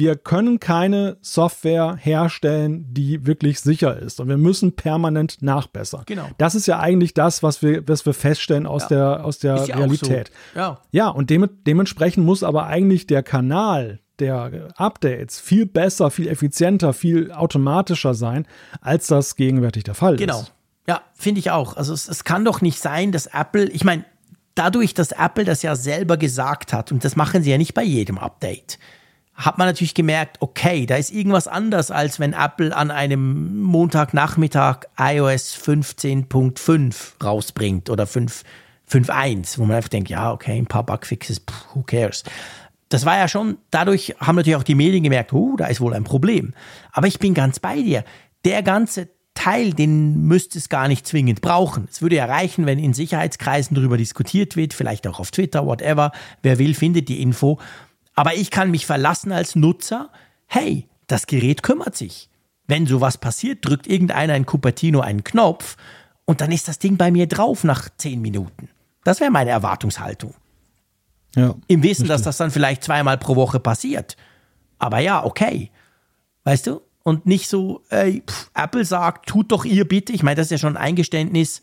wir 0.00 0.16
können 0.16 0.58
keine 0.58 1.18
Software 1.20 1.94
herstellen, 2.00 2.86
die 2.92 3.24
wirklich 3.26 3.60
sicher 3.60 3.96
ist. 3.96 4.18
Und 4.18 4.28
wir 4.28 4.36
müssen 4.36 4.72
permanent 4.74 5.42
nachbessern. 5.42 6.02
Genau. 6.06 6.26
Das 6.38 6.56
ist 6.56 6.66
ja 6.66 6.80
eigentlich 6.80 7.14
das, 7.14 7.42
was 7.44 7.62
wir, 7.62 7.86
was 7.86 8.04
wir 8.06 8.14
feststellen 8.14 8.66
aus 8.66 8.82
Ja. 8.82 8.88
der, 8.88 9.24
aus 9.24 9.38
der 9.38 9.54
ja 9.66 9.74
auch 9.74 9.78
Realität. 9.78 10.32
so. 10.54 10.58
Ja. 10.58 10.80
Ja, 10.90 11.08
und 11.08 11.30
dem, 11.30 11.48
dementsprechend 11.66 12.26
muss 12.26 12.42
aber 12.42 12.66
eigentlich 12.66 13.06
der 13.06 13.22
Kanal 13.22 14.00
der 14.18 14.68
Updates 14.76 15.38
viel 15.40 15.64
besser, 15.66 16.10
viel 16.10 16.28
effizienter, 16.28 16.92
viel 16.92 17.30
automatischer 17.32 18.12
sein, 18.14 18.46
als 18.80 19.06
das 19.06 19.36
gegenwärtig 19.36 19.84
der 19.84 19.94
Fall 19.94 20.16
Genau. 20.16 20.40
ist. 20.40 20.52
Ja, 20.88 21.02
finde 21.14 21.38
ich 21.38 21.50
auch. 21.50 21.76
Also 21.76 21.92
es, 21.94 22.08
es 22.08 22.24
kann 22.24 22.44
doch 22.44 22.60
nicht 22.60 22.80
sein, 22.80 23.12
dass 23.12 23.26
Apple, 23.26 23.66
ich 23.70 23.84
meine, 23.84 24.04
dadurch, 24.54 24.92
dass 24.92 25.12
Apple 25.12 25.44
das 25.44 25.62
ja 25.62 25.76
selber 25.76 26.16
gesagt 26.16 26.72
hat, 26.72 26.90
und 26.92 27.04
das 27.04 27.16
machen 27.16 27.42
sie 27.42 27.50
ja 27.50 27.58
nicht 27.58 27.74
bei 27.74 27.84
jedem 27.84 28.18
Update, 28.18 28.78
hat 29.34 29.58
man 29.58 29.66
natürlich 29.66 29.94
gemerkt, 29.94 30.36
okay, 30.40 30.86
da 30.86 30.96
ist 30.96 31.10
irgendwas 31.10 31.48
anders, 31.48 31.90
als 31.90 32.20
wenn 32.20 32.32
Apple 32.32 32.76
an 32.76 32.90
einem 32.90 33.62
Montagnachmittag 33.62 34.80
iOS 34.98 35.56
15.5 35.56 37.24
rausbringt 37.24 37.88
oder 37.88 38.06
5 38.06 38.44
5.1, 38.90 39.58
wo 39.58 39.64
man 39.64 39.76
einfach 39.76 39.88
denkt, 39.88 40.10
ja, 40.10 40.32
okay, 40.32 40.58
ein 40.58 40.66
paar 40.66 40.84
Bugfixes, 40.84 41.42
who 41.72 41.82
cares. 41.82 42.24
Das 42.88 43.06
war 43.06 43.16
ja 43.16 43.28
schon, 43.28 43.58
dadurch 43.70 44.16
haben 44.18 44.34
natürlich 44.34 44.56
auch 44.56 44.64
die 44.64 44.74
Medien 44.74 45.04
gemerkt, 45.04 45.32
oh, 45.32 45.54
da 45.56 45.66
ist 45.66 45.80
wohl 45.80 45.94
ein 45.94 46.02
Problem. 46.02 46.54
Aber 46.92 47.06
ich 47.06 47.20
bin 47.20 47.34
ganz 47.34 47.60
bei 47.60 47.80
dir. 47.80 48.04
Der 48.44 48.64
ganze 48.64 49.08
Teil, 49.34 49.72
den 49.72 50.22
müsste 50.22 50.58
es 50.58 50.68
gar 50.68 50.88
nicht 50.88 51.06
zwingend 51.06 51.40
brauchen. 51.40 51.86
Es 51.88 52.02
würde 52.02 52.16
ja 52.16 52.24
reichen, 52.24 52.66
wenn 52.66 52.80
in 52.80 52.92
Sicherheitskreisen 52.92 53.76
darüber 53.76 53.96
diskutiert 53.96 54.56
wird, 54.56 54.74
vielleicht 54.74 55.06
auch 55.06 55.20
auf 55.20 55.30
Twitter, 55.30 55.64
whatever. 55.66 56.10
Wer 56.42 56.58
will, 56.58 56.74
findet 56.74 57.08
die 57.08 57.22
Info. 57.22 57.60
Aber 58.20 58.34
ich 58.34 58.50
kann 58.50 58.70
mich 58.70 58.84
verlassen 58.84 59.32
als 59.32 59.56
Nutzer, 59.56 60.10
hey, 60.44 60.86
das 61.06 61.26
Gerät 61.26 61.62
kümmert 61.62 61.96
sich. 61.96 62.28
Wenn 62.66 62.86
sowas 62.86 63.16
passiert, 63.16 63.64
drückt 63.64 63.86
irgendeiner 63.86 64.36
in 64.36 64.44
Cupertino 64.44 65.00
einen 65.00 65.24
Knopf 65.24 65.78
und 66.26 66.42
dann 66.42 66.52
ist 66.52 66.68
das 66.68 66.78
Ding 66.78 66.98
bei 66.98 67.10
mir 67.10 67.26
drauf 67.28 67.64
nach 67.64 67.88
zehn 67.96 68.20
Minuten. 68.20 68.68
Das 69.04 69.20
wäre 69.20 69.30
meine 69.30 69.48
Erwartungshaltung. 69.48 70.34
Ja. 71.34 71.54
Im 71.66 71.82
Wissen, 71.82 72.08
dass 72.08 72.20
das 72.20 72.36
dann 72.36 72.50
vielleicht 72.50 72.84
zweimal 72.84 73.16
pro 73.16 73.36
Woche 73.36 73.58
passiert. 73.58 74.18
Aber 74.78 74.98
ja, 74.98 75.24
okay. 75.24 75.70
Weißt 76.44 76.66
du? 76.66 76.82
Und 77.02 77.24
nicht 77.24 77.48
so, 77.48 77.84
ey, 77.88 78.22
pff, 78.26 78.50
Apple 78.52 78.84
sagt, 78.84 79.30
tut 79.30 79.50
doch 79.50 79.64
ihr 79.64 79.88
bitte. 79.88 80.12
Ich 80.12 80.22
meine, 80.22 80.36
das 80.36 80.48
ist 80.48 80.50
ja 80.50 80.58
schon 80.58 80.76
ein 80.76 80.88
Eingeständnis, 80.88 81.62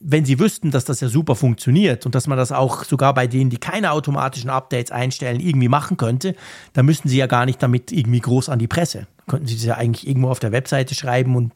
wenn 0.00 0.24
sie 0.24 0.38
wüssten, 0.38 0.70
dass 0.70 0.84
das 0.84 1.00
ja 1.00 1.08
super 1.08 1.34
funktioniert 1.34 2.06
und 2.06 2.14
dass 2.14 2.26
man 2.26 2.38
das 2.38 2.52
auch 2.52 2.84
sogar 2.84 3.14
bei 3.14 3.26
denen, 3.26 3.50
die 3.50 3.58
keine 3.58 3.92
automatischen 3.92 4.50
Updates 4.50 4.92
einstellen, 4.92 5.40
irgendwie 5.40 5.68
machen 5.68 5.96
könnte, 5.96 6.34
dann 6.72 6.86
müssten 6.86 7.08
sie 7.08 7.16
ja 7.16 7.26
gar 7.26 7.46
nicht 7.46 7.62
damit 7.62 7.92
irgendwie 7.92 8.20
groß 8.20 8.48
an 8.48 8.58
die 8.58 8.68
Presse. 8.68 9.06
Könnten 9.26 9.46
sie 9.46 9.54
das 9.54 9.64
ja 9.64 9.76
eigentlich 9.76 10.06
irgendwo 10.06 10.28
auf 10.28 10.38
der 10.38 10.52
Webseite 10.52 10.94
schreiben 10.94 11.36
und 11.36 11.52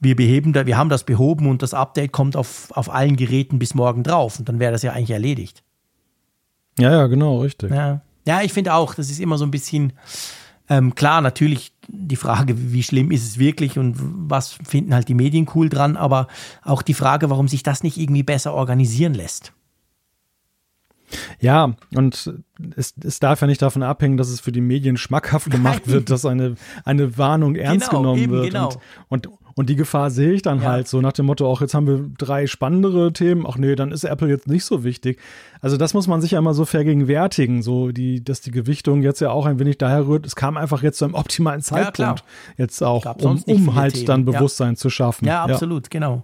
wir 0.00 0.16
beheben 0.16 0.52
da, 0.52 0.66
wir 0.66 0.76
haben 0.76 0.88
das 0.88 1.04
behoben 1.04 1.48
und 1.48 1.62
das 1.62 1.74
Update 1.74 2.12
kommt 2.12 2.36
auf, 2.36 2.70
auf 2.72 2.92
allen 2.92 3.16
Geräten 3.16 3.58
bis 3.58 3.74
morgen 3.74 4.02
drauf 4.02 4.38
und 4.38 4.48
dann 4.48 4.58
wäre 4.58 4.72
das 4.72 4.82
ja 4.82 4.92
eigentlich 4.92 5.10
erledigt. 5.10 5.62
ja, 6.78 6.90
ja, 6.90 7.06
genau, 7.06 7.40
richtig. 7.40 7.70
Ja, 7.70 8.02
ja 8.26 8.42
ich 8.42 8.52
finde 8.52 8.74
auch, 8.74 8.94
das 8.94 9.10
ist 9.10 9.20
immer 9.20 9.38
so 9.38 9.44
ein 9.44 9.50
bisschen 9.50 9.92
ähm, 10.68 10.94
klar, 10.94 11.20
natürlich 11.20 11.72
die 11.88 12.16
Frage, 12.16 12.54
wie 12.72 12.82
schlimm 12.82 13.10
ist 13.10 13.24
es 13.24 13.38
wirklich 13.38 13.78
und 13.78 13.96
was 13.98 14.52
finden 14.52 14.94
halt 14.94 15.08
die 15.08 15.14
Medien 15.14 15.48
cool 15.54 15.68
dran, 15.68 15.96
aber 15.96 16.26
auch 16.62 16.82
die 16.82 16.94
Frage, 16.94 17.30
warum 17.30 17.48
sich 17.48 17.62
das 17.62 17.82
nicht 17.82 17.96
irgendwie 17.98 18.24
besser 18.24 18.54
organisieren 18.54 19.14
lässt. 19.14 19.52
Ja, 21.38 21.76
und 21.94 22.32
es, 22.76 22.94
es 23.02 23.20
darf 23.20 23.40
ja 23.40 23.46
nicht 23.46 23.62
davon 23.62 23.84
abhängen, 23.84 24.16
dass 24.16 24.28
es 24.28 24.40
für 24.40 24.50
die 24.50 24.60
Medien 24.60 24.96
schmackhaft 24.96 25.50
gemacht 25.50 25.82
Nein. 25.86 25.94
wird, 25.94 26.10
dass 26.10 26.24
eine, 26.24 26.56
eine 26.84 27.16
Warnung 27.16 27.54
ernst 27.54 27.90
Genau, 27.90 28.02
genommen 28.02 28.30
wird. 28.30 28.46
genau. 28.46 28.72
Und, 29.08 29.28
und, 29.28 29.38
und 29.58 29.68
die 29.70 29.74
Gefahr 29.74 30.10
sehe 30.10 30.32
ich 30.32 30.42
dann 30.42 30.60
Ja. 30.60 30.68
halt 30.68 30.86
so 30.86 31.00
nach 31.00 31.12
dem 31.12 31.26
Motto, 31.26 31.50
auch 31.50 31.60
jetzt 31.62 31.74
haben 31.74 31.86
wir 31.86 32.08
drei 32.18 32.46
spannendere 32.46 33.12
Themen, 33.12 33.44
ach 33.48 33.56
nee, 33.56 33.74
dann 33.74 33.90
ist 33.90 34.04
Apple 34.04 34.28
jetzt 34.28 34.46
nicht 34.46 34.64
so 34.64 34.84
wichtig. 34.84 35.18
Also 35.60 35.76
das 35.78 35.94
muss 35.94 36.06
man 36.06 36.20
sich 36.20 36.32
ja 36.32 36.38
immer 36.38 36.52
so 36.54 36.64
vergegenwärtigen, 36.66 37.62
so 37.62 37.90
die, 37.90 38.22
dass 38.22 38.42
die 38.42 38.50
Gewichtung 38.50 39.02
jetzt 39.02 39.20
ja 39.20 39.30
auch 39.30 39.46
ein 39.46 39.58
wenig 39.58 39.78
daher 39.78 40.06
rührt. 40.06 40.26
Es 40.26 40.36
kam 40.36 40.56
einfach 40.56 40.82
jetzt 40.82 40.98
zu 40.98 41.06
einem 41.06 41.14
optimalen 41.14 41.60
Ja. 41.60 41.64
Zeitpunkt 41.64 42.22
jetzt 42.58 42.82
auch, 42.82 43.02
Gab 43.04 43.22
um, 43.24 43.42
um 43.46 43.74
halt 43.74 43.94
Themen. 43.94 44.06
dann 44.06 44.26
Ja. 44.26 44.32
Bewusstsein 44.38 44.76
zu 44.76 44.90
schaffen. 44.90 45.26
Ja, 45.26 45.42
absolut, 45.44 45.90
genau. 45.90 46.22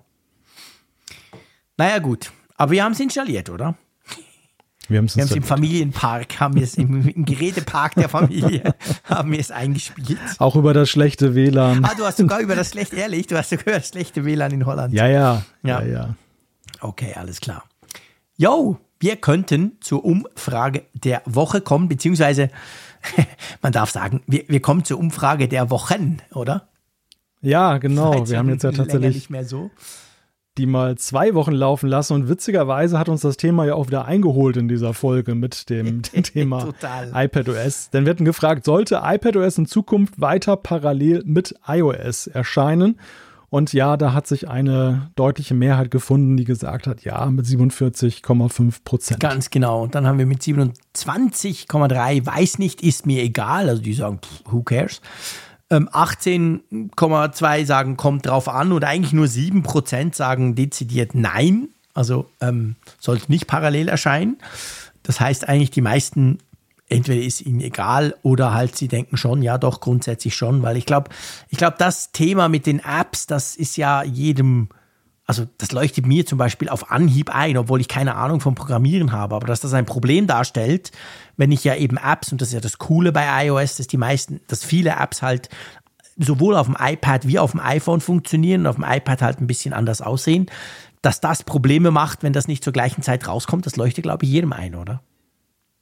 Naja, 1.79 1.99
gut. 1.99 2.31
Aber 2.57 2.71
wir 2.73 2.85
haben 2.85 2.93
es 2.93 3.01
installiert, 3.01 3.49
oder? 3.51 3.75
Wir 4.93 4.99
haben 4.99 5.07
es 5.07 5.17
Wir 5.17 5.37
im 5.37 5.43
Familienpark, 5.43 6.39
haben 6.41 6.55
wir 6.55 6.63
es 6.63 6.75
im, 6.77 7.09
im 7.09 7.25
Gerätepark 7.25 7.95
der 7.95 8.09
Familie, 8.09 8.75
haben 9.05 9.33
wir 9.33 9.41
es 9.41 9.51
eingespielt. 9.51 10.19
auch 10.39 10.55
über 10.55 10.75
das 10.75 10.91
schlechte 10.91 11.35
WLAN. 11.35 11.85
Ah, 11.85 11.95
du 11.97 12.05
hast 12.05 12.19
sogar 12.19 12.41
über 12.41 12.55
das 12.55 12.71
schlechte, 12.71 12.97
ehrlich, 12.97 13.27
du 13.27 13.37
hast 13.37 13.51
sogar 13.51 13.75
das 13.75 13.89
schlechte 13.89 14.25
WLAN 14.25 14.53
in 14.53 14.67
Holland. 14.67 14.95
Ja, 14.95 15.07
ja, 15.07 15.43
Ja. 15.63 15.81
ja, 15.81 15.87
ja. 15.87 16.15
Okay, 16.81 17.15
alles 17.15 17.41
klar. 17.41 17.65
Yo, 18.37 18.79
wir 19.01 19.17
könnten 19.17 19.79
zur 19.81 20.05
Umfrage 20.05 20.85
der 20.95 21.23
Woche 21.27 21.61
kommen, 21.61 21.89
beziehungsweise 21.89 22.51
man 23.63 23.73
darf 23.73 23.91
sagen, 23.91 24.23
wir, 24.27 24.45
wir 24.49 24.61
kommen 24.61 24.85
zur 24.85 24.99
Umfrage 24.99 25.49
der 25.49 25.71
Wochen, 25.71 26.19
oder? 26.33 26.69
Ja, 27.41 27.79
genau. 27.79 28.29
Wir 28.29 28.39
haben 28.39 28.49
jetzt 28.51 28.63
ja 28.63 28.71
tatsächlich 28.71 29.15
nicht 29.15 29.31
mehr 29.31 29.45
so. 29.45 29.71
Die 30.59 30.67
mal 30.67 30.99
zwei 30.99 31.35
Wochen 31.35 31.53
laufen 31.53 31.89
lassen 31.89 32.13
und 32.15 32.29
witzigerweise 32.29 32.99
hat 32.99 33.09
uns 33.09 33.23
das 33.23 33.39
Thema 33.39 33.65
ja 33.65 33.75
auch 33.75 33.87
wieder 33.87 34.05
eingeholt 34.05 34.57
in 34.59 34.69
dieser 34.69 34.93
Folge 34.93 35.35
mit 35.35 35.71
dem 35.71 36.03
Thema 36.03 36.75
iPadOS. 37.15 37.91
Denn 37.91 38.05
wir 38.05 38.11
hatten 38.11 38.27
gefragt, 38.27 38.65
sollte 38.65 39.01
iPadOS 39.03 39.59
in 39.59 39.67
Zukunft 39.67 40.21
weiter 40.21 40.57
parallel 40.57 41.23
mit 41.25 41.55
iOS 41.67 42.27
erscheinen? 42.27 42.99
Und 43.49 43.75
ja, 43.75 43.99
da 43.99 44.15
hat 44.15 44.27
sich 44.27 44.49
eine 44.49 45.11
deutliche 45.15 45.53
Mehrheit 45.55 45.91
gefunden, 45.91 46.39
die 46.39 46.45
gesagt 46.45 46.87
hat, 46.87 47.05
ja, 47.05 47.27
mit 47.27 47.45
47,5 47.45 48.77
Prozent. 48.83 49.21
Ganz 49.21 49.51
genau. 49.51 49.83
Und 49.83 49.95
dann 49.95 50.07
haben 50.07 50.19
wir 50.19 50.25
mit 50.25 50.41
27,3, 50.41 52.27
weiß 52.27 52.59
nicht, 52.59 52.83
ist 52.83 53.05
mir 53.05 53.23
egal. 53.23 53.69
Also 53.69 53.83
die 53.83 53.93
sagen, 53.93 54.21
pff, 54.23 54.51
who 54.51 54.63
cares? 54.63 55.03
Ähm, 55.73 55.89
18,2 55.89 57.65
sagen, 57.65 57.97
kommt 57.97 58.27
drauf 58.27 58.49
an. 58.49 58.73
Und 58.73 58.85
eigentlich 58.85 59.15
nur 59.15 59.27
7% 59.27 60.15
sagen 60.15 60.55
dezidiert 60.55 61.15
nein. 61.15 61.69
Also 61.95 62.29
ähm, 62.41 62.77
sollte 63.01 63.33
nicht 63.33 63.47
parallel 63.47 63.89
erscheinen. 63.89 64.37
Das 65.03 65.19
heißt 65.19 65.49
eigentlich, 65.49 65.71
die 65.71 65.81
meisten, 65.81 66.39
entweder 66.91 67.23
ist 67.23 67.41
ihnen 67.41 67.63
egal 67.63 68.15
oder 68.23 68.53
halt 68.53 68.77
sie 68.77 68.89
denken 68.89 69.17
schon, 69.17 69.43
ja 69.43 69.57
doch, 69.57 69.81
grundsätzlich 69.81 70.37
schon. 70.37 70.63
Weil 70.63 70.77
ich 70.77 70.85
glaube, 70.85 71.11
ich 71.49 71.57
glaube, 71.57 71.77
das 71.79 72.13
Thema 72.13 72.51
mit 72.51 72.67
den 72.67 72.81
Apps, 72.81 73.27
das 73.27 73.57
ist 73.57 73.79
ja 73.79 74.03
jedem 74.03 74.69
also 75.33 75.49
das 75.57 75.73
leuchtet 75.73 76.07
mir 76.07 76.27
zum 76.27 76.37
Beispiel 76.37 76.69
auf 76.69 76.91
Anhieb 76.91 77.35
ein, 77.35 77.57
obwohl 77.57 77.81
ich 77.81 77.89
keine 77.89 78.17
Ahnung 78.17 78.41
vom 78.41 78.55
Programmieren 78.55 79.13
habe, 79.13 79.35
aber 79.35 79.47
dass 79.47 79.61
das 79.61 79.73
ein 79.73 79.87
Problem 79.87 80.27
darstellt, 80.27 80.93
wenn 81.39 81.51
ich 81.51 81.65
ja 81.65 81.75
eben 81.75 81.97
Apps, 81.97 82.33
und 82.33 82.43
das 82.43 82.49
ist 82.49 82.55
ja 82.55 82.61
das 82.61 82.77
Coole 82.77 83.13
bei 83.13 83.47
iOS, 83.47 83.77
dass 83.77 83.87
die 83.87 83.97
meisten, 83.97 84.43
dass 84.49 84.63
viele 84.63 84.91
Apps 84.91 85.23
halt 85.23 85.49
sowohl 86.19 86.55
auf 86.55 86.67
dem 86.67 86.77
iPad 86.79 87.27
wie 87.27 87.39
auf 87.39 87.53
dem 87.53 87.61
iPhone 87.61 88.03
funktionieren 88.03 88.61
und 88.61 88.67
auf 88.67 88.77
dem 88.77 88.85
iPad 88.85 89.23
halt 89.23 89.41
ein 89.41 89.47
bisschen 89.47 89.73
anders 89.73 90.03
aussehen, 90.03 90.51
dass 91.01 91.23
das 91.23 91.45
Probleme 91.45 91.91
macht, 91.91 92.23
wenn 92.23 92.35
das 92.35 92.47
nicht 92.47 92.63
zur 92.63 92.75
gleichen 92.75 93.03
Zeit 93.03 93.27
rauskommt, 93.27 93.65
das 93.65 93.77
leuchtet, 93.77 94.03
glaube 94.03 94.27
ich, 94.27 94.31
jedem 94.31 94.53
ein, 94.53 94.75
oder? 94.75 95.03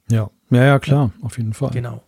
Ja, 0.09 0.29
ja, 0.49 0.63
ja, 0.63 0.79
klar, 0.79 1.11
auf 1.21 1.37
jeden 1.37 1.53
Fall. 1.53 1.71
Genau. 1.71 2.01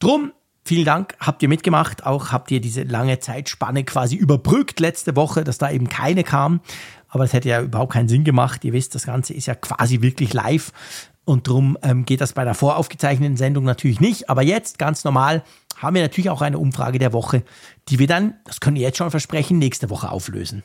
Drum, 0.00 0.32
vielen 0.64 0.84
Dank, 0.84 1.14
habt 1.20 1.42
ihr 1.42 1.48
mitgemacht, 1.48 2.06
auch 2.06 2.32
habt 2.32 2.50
ihr 2.50 2.60
diese 2.60 2.82
lange 2.82 3.18
Zeitspanne 3.18 3.84
quasi 3.84 4.16
überbrückt 4.16 4.80
letzte 4.80 5.16
Woche, 5.16 5.44
dass 5.44 5.58
da 5.58 5.70
eben 5.70 5.88
keine 5.88 6.24
kam. 6.24 6.60
Aber 7.08 7.24
es 7.24 7.32
hätte 7.32 7.48
ja 7.48 7.62
überhaupt 7.62 7.92
keinen 7.92 8.08
Sinn 8.08 8.24
gemacht. 8.24 8.64
Ihr 8.64 8.72
wisst, 8.72 8.94
das 8.94 9.06
Ganze 9.06 9.34
ist 9.34 9.46
ja 9.46 9.54
quasi 9.54 10.00
wirklich 10.00 10.32
live. 10.32 10.72
Und 11.24 11.48
drum 11.48 11.78
ähm, 11.82 12.04
geht 12.04 12.20
das 12.20 12.32
bei 12.32 12.44
der 12.44 12.54
voraufgezeichneten 12.54 13.36
Sendung 13.36 13.64
natürlich 13.64 14.00
nicht. 14.00 14.28
Aber 14.28 14.42
jetzt, 14.42 14.78
ganz 14.78 15.04
normal, 15.04 15.42
haben 15.76 15.94
wir 15.94 16.02
natürlich 16.02 16.30
auch 16.30 16.42
eine 16.42 16.58
Umfrage 16.58 16.98
der 16.98 17.12
Woche, 17.12 17.42
die 17.88 17.98
wir 17.98 18.06
dann, 18.06 18.34
das 18.44 18.60
können 18.60 18.76
wir 18.76 18.82
jetzt 18.82 18.98
schon 18.98 19.10
versprechen, 19.10 19.58
nächste 19.58 19.90
Woche 19.90 20.10
auflösen. 20.10 20.64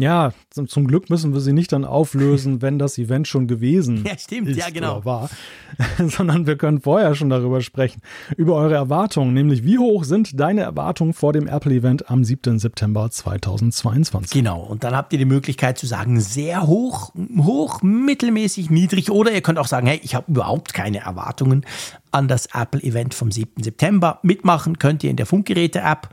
Ja, 0.00 0.32
zum, 0.50 0.68
zum 0.68 0.86
Glück 0.86 1.10
müssen 1.10 1.32
wir 1.32 1.40
sie 1.40 1.52
nicht 1.52 1.72
dann 1.72 1.84
auflösen, 1.84 2.62
wenn 2.62 2.78
das 2.78 2.98
Event 2.98 3.28
schon 3.28 3.46
gewesen 3.46 4.04
Ja, 4.06 4.16
stimmt, 4.18 4.48
ist 4.48 4.58
ja, 4.58 4.70
genau. 4.70 4.96
oder 4.96 5.04
war, 5.04 5.30
sondern 6.08 6.46
wir 6.46 6.56
können 6.56 6.80
vorher 6.80 7.14
schon 7.14 7.30
darüber 7.30 7.60
sprechen, 7.60 8.00
über 8.36 8.54
eure 8.54 8.74
Erwartungen, 8.74 9.34
nämlich 9.34 9.64
wie 9.64 9.78
hoch 9.78 10.04
sind 10.04 10.38
deine 10.38 10.62
Erwartungen 10.62 11.12
vor 11.12 11.32
dem 11.32 11.46
Apple-Event 11.46 12.10
am 12.10 12.24
7. 12.24 12.58
September 12.58 13.10
2022? 13.10 14.32
Genau, 14.32 14.60
und 14.60 14.84
dann 14.84 14.96
habt 14.96 15.12
ihr 15.12 15.18
die 15.18 15.24
Möglichkeit 15.24 15.78
zu 15.78 15.86
sagen, 15.86 16.20
sehr 16.20 16.66
hoch, 16.66 17.12
hoch, 17.38 17.82
mittelmäßig, 17.82 18.70
niedrig 18.70 19.10
oder 19.10 19.32
ihr 19.32 19.42
könnt 19.42 19.58
auch 19.58 19.66
sagen, 19.66 19.86
hey, 19.86 20.00
ich 20.02 20.14
habe 20.14 20.30
überhaupt 20.30 20.74
keine 20.74 21.00
Erwartungen 21.00 21.64
an 22.10 22.28
das 22.28 22.46
Apple-Event 22.54 23.14
vom 23.14 23.30
7. 23.30 23.62
September. 23.62 24.18
Mitmachen 24.22 24.78
könnt 24.78 25.04
ihr 25.04 25.10
in 25.10 25.16
der 25.16 25.26
Funkgeräte-App, 25.26 26.08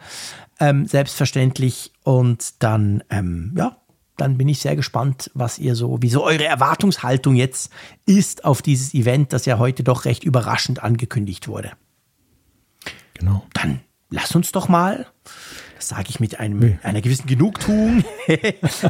ähm, 0.60 0.86
selbstverständlich. 0.86 1.92
Und 2.08 2.64
dann, 2.64 3.04
ähm, 3.10 3.54
ja, 3.58 3.76
dann 4.16 4.38
bin 4.38 4.48
ich 4.48 4.60
sehr 4.60 4.78
gespannt, 4.78 5.30
was 5.34 5.60
ihr 5.60 5.76
so, 5.76 5.98
wieso 6.00 6.24
eure 6.24 6.46
Erwartungshaltung 6.46 7.36
jetzt 7.36 7.70
ist 8.06 8.46
auf 8.46 8.62
dieses 8.62 8.94
Event, 8.94 9.34
das 9.34 9.46
ja 9.46 9.60
heute 9.60 9.84
doch 9.84 10.06
recht 10.06 10.24
überraschend 10.24 10.82
angekündigt 10.82 11.50
wurde. 11.50 11.74
Genau. 13.14 13.46
Dann 13.52 13.82
lass 14.10 14.34
uns 14.34 14.54
doch 14.54 14.70
mal, 14.70 15.06
das 15.76 15.90
sage 15.90 16.06
ich 16.08 16.22
mit 16.22 16.40
einem, 16.40 16.80
einer 16.82 17.02
gewissen 17.02 17.28
Genugtuung, 17.28 18.06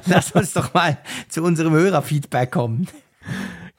lass 0.06 0.34
uns 0.34 0.53
doch 0.53 0.76
mal 0.76 0.99
zu 1.27 1.41
unserem 1.41 1.73
Hörerfeedback 1.73 2.52
kommen. 2.52 2.88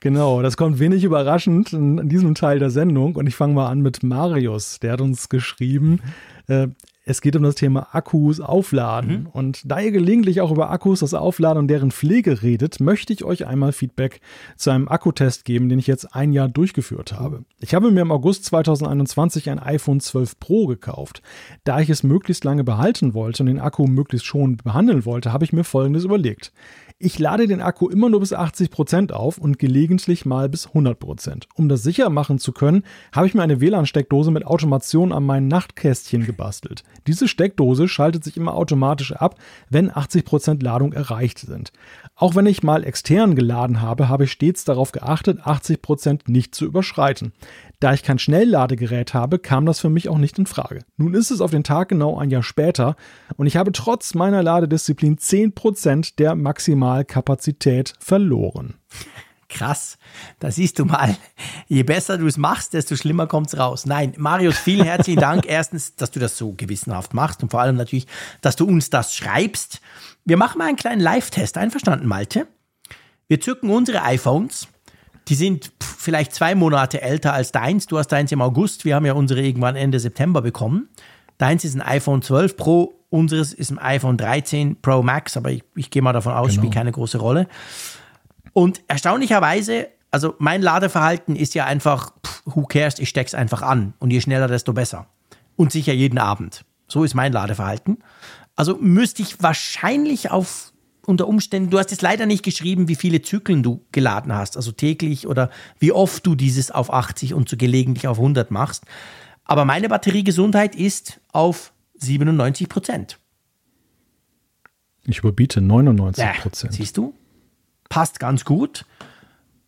Genau, 0.01 0.43
das 0.43 0.57
kommt 0.57 0.81
wenig 0.81 1.05
überraschend 1.05 1.73
in 1.73 2.09
diesem 2.09 2.35
Teil 2.35 2.59
der 2.59 2.71
Sendung. 2.71 3.15
Und 3.15 3.29
ich 3.29 3.37
fange 3.37 3.55
mal 3.55 3.69
an 3.69 3.83
mit 3.83 4.03
Marius. 4.03 4.81
Der 4.81 4.95
hat 4.95 5.01
uns 5.01 5.29
geschrieben, 5.29 6.01
äh, 6.49 6.67
es 7.09 7.23
geht 7.23 7.37
um 7.37 7.43
das 7.43 7.55
Thema 7.55 7.89
Akkus 7.93 8.39
aufladen. 8.39 9.23
Mhm. 9.23 9.27
Und 9.33 9.63
da 9.65 9.81
ihr 9.81 9.93
gelegentlich 9.93 10.43
auch 10.43 10.51
über 10.51 10.71
Akkus, 10.71 11.01
das 11.01 11.15
Aufladen 11.15 11.61
und 11.61 11.69
deren 11.69 11.91
Pflege 11.91 12.43
redet, 12.43 12.81
möchte 12.81 13.15
ich 13.15 13.25
euch 13.25 13.47
einmal 13.47 13.73
Feedback 13.73 14.21
zu 14.57 14.71
einem 14.71 14.89
Akkutest 14.89 15.47
geben, 15.47 15.71
den 15.71 15.79
ich 15.79 15.87
jetzt 15.87 16.15
ein 16.15 16.33
Jahr 16.33 16.49
durchgeführt 16.49 17.15
habe. 17.19 17.45
Ich 17.61 17.75
habe 17.75 17.91
mir 17.91 18.03
im 18.03 18.13
August 18.13 18.45
2021 18.45 19.49
ein 19.49 19.59
iPhone 19.59 20.01
12 20.01 20.39
Pro 20.39 20.67
gekauft. 20.67 21.23
Da 21.65 21.81
ich 21.81 21.89
es 21.89 22.03
möglichst 22.03 22.45
lange 22.45 22.63
behalten 22.63 23.15
wollte 23.15 23.43
und 23.43 23.47
den 23.47 23.59
Akku 23.59 23.87
möglichst 23.87 24.27
schon 24.27 24.59
behandeln 24.59 25.07
wollte, 25.07 25.33
habe 25.33 25.47
ich 25.47 25.53
mir 25.55 25.65
Folgendes 25.65 26.05
überlegt. 26.05 26.53
Ich 27.01 27.21
lade 27.21 27.47
den 27.47 27.61
Akku 27.61 27.89
immer 27.89 28.09
nur 28.09 28.19
bis 28.19 28.33
80 28.33 28.73
Prozent 28.73 29.13
auf 29.13 29.39
und 29.39 29.61
gelegentlich 29.61 30.27
mal 30.27 30.49
bis 30.49 30.67
100%. 30.71 30.95
Prozent. 30.97 31.49
Um 31.55 31.69
das 31.69 31.85
sicher 31.85 32.11
machen 32.11 32.41
zu 32.41 32.51
können, 32.51 32.83
habe 33.13 33.29
ich 33.29 33.35
mir 33.35 33.43
eine 33.43 33.61
WLAN-Steckdose 33.61 34.33
mit 34.33 34.45
Automation 34.45 35.13
an 35.13 35.23
mein 35.23 35.47
Nachtkästchen 35.47 36.27
gebastelt. 36.27 36.83
Diese 37.07 37.29
Steckdose 37.29 37.87
schaltet 37.87 38.25
sich 38.25 38.37
immer 38.37 38.55
automatisch 38.55 39.13
ab, 39.13 39.37
wenn 39.71 39.97
80 39.97 40.25
Prozent 40.25 40.63
Ladung 40.65 40.93
erreicht 40.93 41.39
sind. 41.39 41.71
Auch 42.17 42.35
wenn 42.35 42.47
ich 42.47 42.65
mal 42.65 42.83
extern 42.83 43.37
geladen 43.37 43.81
habe, 43.81 44.09
habe 44.09 44.25
ich 44.25 44.33
stets 44.33 44.65
darauf 44.65 44.91
geachtet, 44.91 45.47
80 45.47 45.81
Prozent 45.81 46.29
nicht 46.29 46.53
zu 46.53 46.65
überschreiten. 46.65 47.33
Da 47.81 47.93
ich 47.95 48.03
kein 48.03 48.19
Schnellladegerät 48.19 49.15
habe, 49.15 49.39
kam 49.39 49.65
das 49.65 49.79
für 49.79 49.89
mich 49.89 50.09
auch 50.09 50.19
nicht 50.19 50.37
in 50.37 50.47
Frage. 50.47 50.81
Nun 50.97 51.15
ist 51.15 51.31
es 51.31 51.41
auf 51.41 51.53
den 51.53 51.63
Tag 51.63 51.91
genau 51.91 52.19
ein 52.19 52.29
Jahr 52.29 52.43
später 52.43 52.97
und 53.37 53.47
ich 53.47 53.57
habe 53.57 53.71
trotz 53.71 54.15
meiner 54.15 54.43
Ladedisziplin 54.43 55.17
10% 55.17 56.17
der 56.19 56.35
Maximalkapazität 56.35 57.95
verloren. 58.01 58.75
Krass, 59.49 59.97
da 60.41 60.51
siehst 60.51 60.79
du 60.79 60.85
mal, 60.85 61.17
je 61.69 61.83
besser 61.85 62.19
du 62.19 62.27
es 62.27 62.37
machst, 62.37 62.75
desto 62.75 62.97
schlimmer 62.97 63.27
kommt 63.29 63.47
es 63.47 63.59
raus. 63.59 63.87
Nein, 63.87 64.13
Marius, 64.19 64.59
vielen 64.59 64.85
herzlichen 64.85 65.21
Dank. 65.21 65.47
Erstens, 65.49 65.95
dass 65.95 66.11
du 66.11 66.21
das 66.21 66.37
so 66.37 66.53
gewissenhaft 66.53 67.15
machst 67.15 67.43
und 67.43 67.51
vor 67.51 67.61
allem 67.61 67.77
natürlich, 67.77 68.09
dass 68.43 68.57
du 68.57 68.67
uns 68.67 68.91
das 68.91 69.15
schreibst. 69.15 69.81
Wir 70.25 70.37
machen 70.37 70.59
mal 70.59 70.67
einen 70.67 70.77
kleinen 70.77 71.01
Live-Test. 71.01 71.57
Einverstanden, 71.57 72.07
Malte? 72.07 72.47
Wir 73.29 73.41
zücken 73.41 73.71
unsere 73.71 74.03
iPhones 74.03 74.69
die 75.29 75.35
sind 75.35 75.73
vielleicht 75.81 76.35
zwei 76.35 76.55
Monate 76.55 77.03
älter 77.03 77.35
als 77.35 77.53
deins. 77.53 77.87
Du 77.87 77.99
hast 77.99 78.09
deins 78.09 78.33
im 78.33 78.41
August. 78.41 78.85
Wir 78.85 78.95
haben 78.95 79.05
ja 79.05 79.13
unsere 79.13 79.43
irgendwann 79.43 79.77
Ende 79.77 80.01
September 80.01 80.41
bekommen. 80.41 80.89
Deins 81.37 81.65
ist 81.65 81.75
ein 81.75 81.83
iPhone 81.83 82.23
12 82.23 82.57
Pro, 82.57 82.95
unseres 83.11 83.53
ist 83.53 83.71
ein 83.71 83.79
iPhone 83.79 84.17
13 84.17 84.81
Pro 84.81 85.03
Max, 85.03 85.37
aber 85.37 85.51
ich, 85.51 85.63
ich 85.77 85.91
gehe 85.91 86.03
mal 86.03 86.13
davon 86.13 86.33
aus, 86.33 86.51
genau. 86.51 86.63
spielt 86.63 86.75
keine 86.75 86.93
große 86.93 87.19
Rolle. 87.19 87.47
Und 88.55 88.81
erstaunlicherweise, 88.89 89.89
also 90.11 90.35
mein 90.39 90.63
Ladeverhalten 90.63 91.37
ist 91.37 91.55
ja 91.55 91.67
einfach, 91.67 92.13
pff, 92.27 92.43
who 92.47 92.63
cares, 92.63 92.99
ich 92.99 93.09
steck's 93.09 93.35
einfach 93.35 93.63
an. 93.63 93.95
Und 93.99 94.11
je 94.11 94.21
schneller, 94.21 94.49
desto 94.49 94.73
besser. 94.73 95.07
Und 95.57 95.71
sicher 95.71 95.93
jeden 95.93 96.19
Abend. 96.19 96.65
So 96.89 97.05
ist 97.05 97.15
mein 97.15 97.33
Ladeverhalten. 97.33 97.99
Also 98.57 98.77
müsste 98.81 99.23
ich 99.23 99.41
wahrscheinlich 99.43 100.31
auf 100.31 100.73
unter 101.09 101.27
Umständen, 101.27 101.71
du 101.71 101.79
hast 101.79 101.91
jetzt 101.91 102.03
leider 102.03 102.27
nicht 102.27 102.43
geschrieben, 102.43 102.87
wie 102.89 102.95
viele 102.95 103.23
Zyklen 103.23 103.63
du 103.63 103.85
geladen 103.93 104.33
hast, 104.33 104.57
also 104.57 104.73
täglich 104.73 105.27
oder 105.27 105.51
wie 105.79 105.93
oft 105.93 106.27
du 106.27 106.35
dieses 106.35 106.71
auf 106.71 106.93
80 106.93 107.35
und 107.35 107.49
so 107.49 107.57
gelegentlich 107.57 108.07
auf 108.07 108.19
100 108.19 108.51
machst. 108.51 108.85
Aber 109.45 109.65
meine 109.65 109.89
Batteriegesundheit 109.89 110.75
ist 110.75 111.21
auf 111.33 111.73
97 111.97 112.69
Prozent. 112.69 113.19
Ich 115.05 115.19
überbiete 115.21 115.63
99 115.63 116.43
Prozent. 116.43 116.75
Siehst 116.75 116.99
du? 116.99 117.15
Passt 117.89 118.21
ganz 118.21 118.45
gut. 118.45 118.85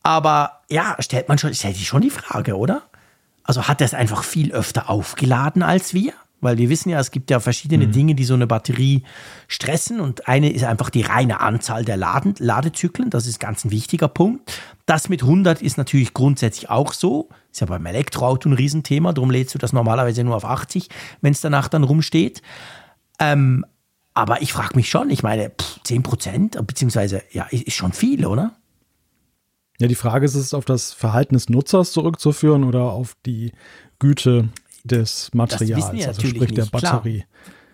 Aber 0.03 0.61
ja, 0.69 0.97
stellt 1.01 1.29
man 1.29 1.39
schon, 1.39 1.55
stellt 1.55 1.77
sich 1.77 1.87
schon 1.87 2.03
die 2.03 2.11
Frage, 2.11 2.57
oder? 2.57 2.83
Also 3.43 3.67
hat 3.67 3.81
er 3.81 3.87
es 3.87 3.95
einfach 3.95 4.25
viel 4.25 4.53
öfter 4.53 4.91
aufgeladen 4.91 5.63
als 5.63 5.95
wir? 5.95 6.13
Weil 6.41 6.57
wir 6.57 6.71
wissen 6.71 6.89
ja, 6.89 6.99
es 6.99 7.11
gibt 7.11 7.31
ja 7.31 7.39
verschiedene 7.41 7.87
mhm. 7.87 7.93
Dinge, 7.93 8.15
die 8.15 8.25
so 8.25 8.35
eine 8.35 8.47
Batterie 8.47 9.03
stressen. 9.49 10.01
Und 10.01 10.29
eine 10.29 10.51
ist 10.51 10.65
einfach 10.65 10.91
die 10.91 11.03
reine 11.03 11.41
Anzahl 11.41 11.85
der 11.85 11.97
Laden 11.97 12.35
Ladezyklen. 12.39 13.11
Das 13.11 13.27
ist 13.27 13.41
ganz 13.41 13.65
ein 13.65 13.71
wichtiger 13.71 14.09
Punkt. 14.09 14.51
Das 14.87 15.09
mit 15.09 15.23
100 15.23 15.63
ist 15.63 15.77
natürlich 15.77 16.15
grundsätzlich 16.15 16.71
auch 16.71 16.93
so. 16.93 17.29
Ist 17.53 17.61
ja 17.61 17.67
beim 17.67 17.85
Elektroauto 17.85 18.49
ein 18.49 18.55
Riesenthema. 18.55 19.13
Darum 19.13 19.31
lädst 19.31 19.55
du 19.55 19.59
das 19.59 19.73
normalerweise 19.73 20.25
nur 20.25 20.37
auf 20.37 20.45
80, 20.45 20.89
wenn 21.21 21.33
es 21.33 21.41
danach 21.41 21.69
dann 21.69 21.85
rumsteht. 21.85 22.43
Ähm, 23.19 23.67
aber 24.15 24.43
ich 24.43 24.53
frage 24.53 24.77
mich 24.77 24.89
schon, 24.89 25.11
ich 25.11 25.23
meine, 25.23 25.51
pff, 25.51 25.83
10 25.85 26.03
Prozent, 26.03 26.67
beziehungsweise, 26.67 27.23
ja, 27.31 27.47
ist 27.51 27.75
schon 27.75 27.93
viel, 27.93 28.27
oder? 28.27 28.57
Ja, 29.79 29.89
die 29.89 29.95
Frage 29.95 30.27
ist, 30.27 30.35
ist 30.35 30.47
es 30.47 30.55
auf 30.55 30.67
das 30.67 30.93
Verhalten 30.93 31.35
des 31.35 31.49
Nutzers 31.49 31.93
zurückzuführen 31.93 32.65
oder 32.65 32.93
auf 32.93 33.17
die 33.25 33.53
Güte 33.99 34.51
des 34.85 35.33
Materials, 35.35 36.07
also 36.07 36.27
sprich 36.27 36.55
der 36.55 36.67
Batterie. 36.67 37.25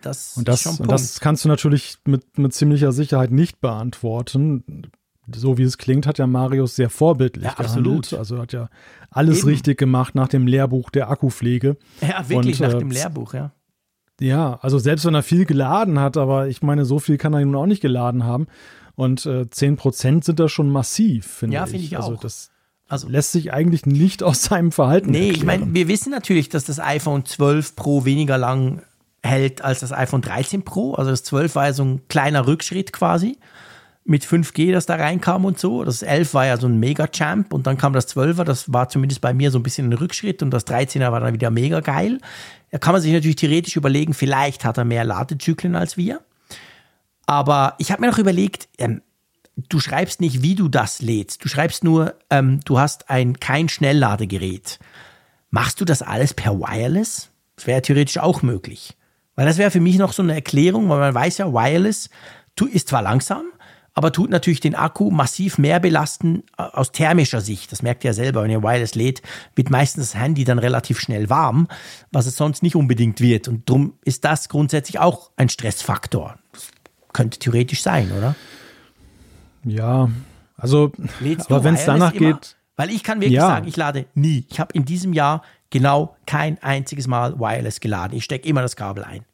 Das 0.03 0.37
und, 0.37 0.47
das, 0.47 0.67
und 0.67 0.91
das 0.91 1.21
kannst 1.21 1.45
du 1.45 1.49
natürlich 1.49 1.97
mit, 2.05 2.39
mit 2.39 2.55
ziemlicher 2.55 2.93
Sicherheit 2.93 3.31
nicht 3.31 3.61
beantworten. 3.61 4.91
So 5.35 5.59
wie 5.59 5.65
es 5.65 5.79
klingt, 5.79 6.07
hat 6.07 6.19
ja 6.19 6.27
Marius 6.29 6.77
sehr 6.77 6.91
vorbildlich 6.91 7.45
ja, 7.45 7.55
absolut. 7.55 8.13
Also 8.13 8.39
hat 8.39 8.53
ja 8.53 8.69
alles 9.11 9.41
Eben. 9.41 9.49
richtig 9.49 9.79
gemacht 9.79 10.15
nach 10.15 10.29
dem 10.29 10.47
Lehrbuch 10.47 10.91
der 10.91 11.11
Akkupflege. 11.11 11.77
Ja, 12.01 12.29
wirklich 12.29 12.61
und, 12.61 12.69
nach 12.69 12.75
äh, 12.75 12.79
dem 12.79 12.91
Lehrbuch, 12.91 13.35
ja. 13.35 13.51
Ja, 14.21 14.59
also 14.63 14.79
selbst 14.79 15.05
wenn 15.05 15.15
er 15.15 15.23
viel 15.23 15.45
geladen 15.45 15.99
hat, 15.99 16.17
aber 16.17 16.49
ich 16.49 16.63
meine, 16.63 16.85
so 16.85 16.99
viel 16.99 17.19
kann 17.19 17.35
er 17.35 17.45
nun 17.45 17.57
auch 17.57 17.67
nicht 17.67 17.83
geladen 17.83 18.25
haben. 18.25 18.47
Und 18.95 19.27
äh, 19.27 19.43
10% 19.43 20.25
sind 20.25 20.41
da 20.41 20.49
schon 20.49 20.71
massiv, 20.71 21.27
finde 21.27 21.57
ich. 21.57 21.61
Ja, 21.61 21.67
finde 21.67 21.85
ich 21.85 21.97
also 21.97 22.09
auch. 22.09 22.11
Also 22.13 22.23
das, 22.23 22.51
also 22.89 23.09
lässt 23.09 23.33
sich 23.33 23.53
eigentlich 23.53 23.87
nicht 23.87 24.23
aus 24.23 24.43
seinem 24.45 24.73
Verhalten 24.73 25.11
Nee, 25.11 25.29
erklären. 25.29 25.37
ich 25.37 25.45
meine, 25.45 25.75
wir 25.75 25.89
wissen 25.89 26.11
natürlich, 26.11 26.49
dass 26.49 26.65
das 26.65 26.79
iPhone 26.81 27.25
12 27.25 27.75
Pro 27.77 28.05
weniger 28.05 28.39
lang 28.39 28.83
hält 29.23 29.63
als 29.63 29.81
das 29.81 29.93
iPhone 29.93 30.23
13 30.23 30.63
Pro. 30.63 30.95
Also 30.95 31.11
das 31.11 31.25
12 31.25 31.55
war 31.57 31.67
ja 31.67 31.73
so 31.73 31.85
ein 31.85 32.03
kleiner 32.09 32.47
Rückschritt 32.47 32.93
quasi 32.93 33.39
mit 34.05 34.25
5G, 34.25 34.71
das 34.73 34.87
da 34.87 34.95
reinkam 34.95 35.45
und 35.45 35.59
so. 35.59 35.83
Das 35.83 36.03
11 36.03 36.33
war 36.35 36.47
ja 36.47 36.57
so 36.59 36.69
ein 36.69 36.79
Mega-Champ 36.79 37.53
und 37.53 37.67
dann 37.67 37.77
kam 37.77 37.93
das 37.93 38.09
12er, 38.17 38.45
das 38.45 38.73
war 38.73 38.89
zumindest 38.89 39.21
bei 39.21 39.35
mir 39.35 39.51
so 39.51 39.59
ein 39.59 39.65
bisschen 39.65 39.89
ein 39.89 39.93
Rückschritt 39.95 40.45
und 40.45 40.53
das 40.53 40.65
13er 40.65 41.11
war 41.11 41.19
dann 41.19 41.35
wieder 41.35 41.51
mega 41.51 41.81
geil. 41.81 42.21
Da 42.71 42.79
kann 42.79 42.93
man 42.93 43.03
sich 43.03 43.13
natürlich 43.13 43.35
theoretisch 43.35 43.75
überlegen, 43.75 44.15
vielleicht 44.15 44.65
hat 44.65 44.79
er 44.79 44.85
mehr 44.85 45.03
Ladezyklen 45.05 45.75
als 45.75 45.97
wir. 45.97 46.21
Aber 47.27 47.75
ich 47.79 47.91
habe 47.91 48.01
mir 48.03 48.09
noch 48.09 48.19
überlegt, 48.19 48.69
ähm, 48.79 49.03
du 49.57 49.81
schreibst 49.81 50.21
nicht, 50.21 50.43
wie 50.43 50.55
du 50.55 50.69
das 50.69 51.01
lädst. 51.01 51.45
Du 51.45 51.49
schreibst 51.49 51.83
nur, 51.83 52.15
ähm, 52.31 52.61
du 52.65 52.79
hast 52.79 53.11
ein 53.11 53.41
kein 53.41 53.69
Schnellladegerät. 53.69 54.79
Machst 55.51 55.81
du 55.81 55.85
das 55.85 56.03
alles 56.03 56.35
per 56.35 56.59
Wireless? 56.59 57.31
Das 57.57 57.67
wäre 57.67 57.83
theoretisch 57.83 58.19
auch 58.19 58.43
möglich. 58.43 58.97
Weil 59.35 59.47
das 59.47 59.59
wäre 59.59 59.71
für 59.71 59.81
mich 59.81 59.97
noch 59.97 60.13
so 60.13 60.23
eine 60.23 60.35
Erklärung, 60.35 60.89
weil 60.89 60.99
man 60.99 61.15
weiß 61.15 61.39
ja, 61.39 61.53
Wireless 61.53 62.11
ist 62.73 62.89
zwar 62.89 63.03
langsam, 63.03 63.45
aber 63.93 64.13
tut 64.13 64.31
natürlich 64.31 64.61
den 64.61 64.75
Akku 64.75 65.11
massiv 65.11 65.59
mehr 65.59 65.81
belasten 65.81 66.43
äh, 66.59 66.63
aus 66.63 66.93
thermischer 66.93 67.41
Sicht. 67.41 67.73
Das 67.73 67.83
merkt 67.83 68.05
ihr 68.05 68.11
ja 68.11 68.15
selber, 68.15 68.43
wenn 68.43 68.51
ihr 68.51 68.63
Wireless 68.63 68.95
lädt, 68.95 69.23
wird 69.55 69.71
meistens 69.71 70.13
das 70.13 70.21
Handy 70.21 70.45
dann 70.45 70.59
relativ 70.59 71.01
schnell 71.01 71.31
warm, 71.31 71.69
was 72.13 72.27
es 72.27 72.37
sonst 72.37 72.63
nicht 72.63 72.77
unbedingt 72.77 73.21
wird. 73.21 73.49
Und 73.49 73.69
darum 73.69 73.95
ist 74.05 74.25
das 74.25 74.49
grundsätzlich 74.49 74.99
auch 74.99 75.31
ein 75.37 75.49
Stressfaktor. 75.49 76.39
Das 76.53 76.69
könnte 77.13 77.39
theoretisch 77.39 77.83
sein, 77.83 78.13
oder? 78.13 78.35
Ja, 79.67 80.09
also, 80.57 80.93
aber 81.49 81.65
wenn 81.65 81.75
es 81.75 81.85
danach 81.85 82.15
immer? 82.15 82.35
geht. 82.35 82.57
Weil 82.77 82.91
ich 82.91 83.03
kann 83.03 83.21
wirklich 83.21 83.35
ja. 83.37 83.47
sagen, 83.47 83.67
ich 83.67 83.77
lade 83.77 84.07
nie. 84.15 84.47
Ich 84.51 84.61
habe 84.61 84.73
in 84.75 84.85
diesem 84.85 85.13
Jahr 85.13 85.43
genau 85.71 86.17
kein 86.27 86.63
einziges 86.63 87.07
Mal 87.07 87.39
Wireless 87.39 87.81
geladen. 87.81 88.17
Ich 88.17 88.25
stecke 88.25 88.49
immer 88.49 88.63
das 88.63 88.77
Kabel 88.77 89.03
ein. 89.05 89.25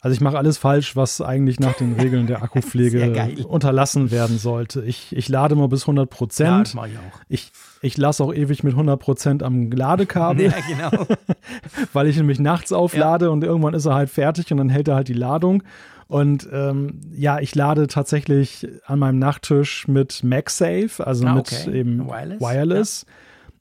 Also 0.00 0.14
ich 0.14 0.20
mache 0.20 0.36
alles 0.36 0.58
falsch, 0.58 0.96
was 0.96 1.22
eigentlich 1.22 1.58
nach 1.60 1.72
den 1.74 1.94
Regeln 1.94 2.26
der 2.26 2.42
Akkupflege 2.42 3.46
unterlassen 3.46 4.10
werden 4.10 4.36
sollte. 4.36 4.82
Ich, 4.82 5.16
ich 5.16 5.30
lade 5.30 5.54
mal 5.54 5.68
bis 5.68 5.84
100 5.84 6.10
Prozent. 6.10 6.74
Ja, 6.74 6.84
ich, 6.86 6.98
ich, 7.28 7.52
ich 7.80 7.96
lasse 7.96 8.22
auch 8.22 8.34
ewig 8.34 8.62
mit 8.64 8.74
100 8.74 9.00
Prozent 9.00 9.42
am 9.42 9.70
Ladekabel, 9.70 10.44
ja, 10.50 10.54
genau. 10.68 11.06
weil 11.94 12.06
ich 12.06 12.18
nämlich 12.18 12.38
nachts 12.38 12.70
auflade 12.70 13.26
ja. 13.26 13.30
und 13.30 13.44
irgendwann 13.44 13.72
ist 13.72 13.86
er 13.86 13.94
halt 13.94 14.10
fertig 14.10 14.52
und 14.52 14.58
dann 14.58 14.68
hält 14.68 14.88
er 14.88 14.96
halt 14.96 15.08
die 15.08 15.14
Ladung. 15.14 15.62
Und 16.06 16.48
ähm, 16.52 17.00
ja, 17.14 17.38
ich 17.40 17.54
lade 17.54 17.86
tatsächlich 17.86 18.68
an 18.84 18.98
meinem 18.98 19.18
Nachttisch 19.18 19.88
mit 19.88 20.22
MagSafe, 20.22 21.06
also 21.06 21.26
ah, 21.26 21.36
okay. 21.36 21.66
mit 21.66 21.74
eben 21.74 22.06
Wireless. 22.06 22.40
Wireless. 22.40 23.06
Ja. 23.08 23.14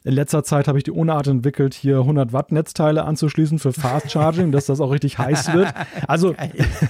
In 0.05 0.15
letzter 0.15 0.43
Zeit 0.43 0.67
habe 0.67 0.77
ich 0.77 0.83
die 0.83 0.91
Unart 0.91 1.27
entwickelt, 1.27 1.73
hier 1.73 1.99
100 1.99 2.33
Watt 2.33 2.51
Netzteile 2.51 3.05
anzuschließen 3.05 3.57
für 3.57 3.71
Fast 3.71 4.11
Charging, 4.11 4.51
dass 4.51 4.65
das 4.65 4.81
auch 4.81 4.91
richtig 4.91 5.17
heiß 5.17 5.53
wird. 5.53 5.73
Also 6.07 6.35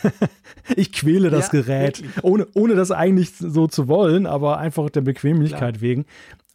ich 0.76 0.92
quäle 0.92 1.30
das 1.30 1.52
ja, 1.52 1.62
Gerät, 1.62 2.04
ohne, 2.24 2.48
ohne 2.56 2.76
das 2.76 2.92
eigentlich 2.92 3.36
so 3.36 3.68
zu 3.68 3.88
wollen, 3.88 4.26
aber 4.26 4.58
einfach 4.58 4.90
der 4.90 5.02
Bequemlichkeit 5.02 5.76
Klar. 5.76 5.82
wegen. 5.82 6.06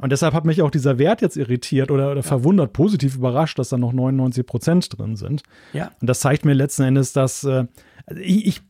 Und 0.01 0.13
deshalb 0.13 0.33
hat 0.33 0.45
mich 0.45 0.63
auch 0.63 0.71
dieser 0.71 0.99
Wert 0.99 1.23
jetzt 1.23 1.37
irritiert 1.37 1.91
oder, 1.91 2.13
oder 2.13 2.21
ja. 2.21 2.23
verwundert, 2.23 2.73
positiv 2.73 3.17
überrascht, 3.17 3.59
dass 3.59 3.69
da 3.69 3.79
noch 3.79 3.93
99 3.93 4.47
Prozent 4.47 4.99
drin 4.99 5.17
sind. 5.17 5.43
Ja. 5.73 5.91
Und 6.01 6.09
das 6.09 6.21
zeigt 6.21 6.45
mir 6.45 6.53
letzten 6.53 6.83
Endes, 6.83 7.13
dass 7.13 7.43
äh, 7.45 7.67
also 8.09 8.23
ich, 8.23 8.47
ich, 8.47 8.63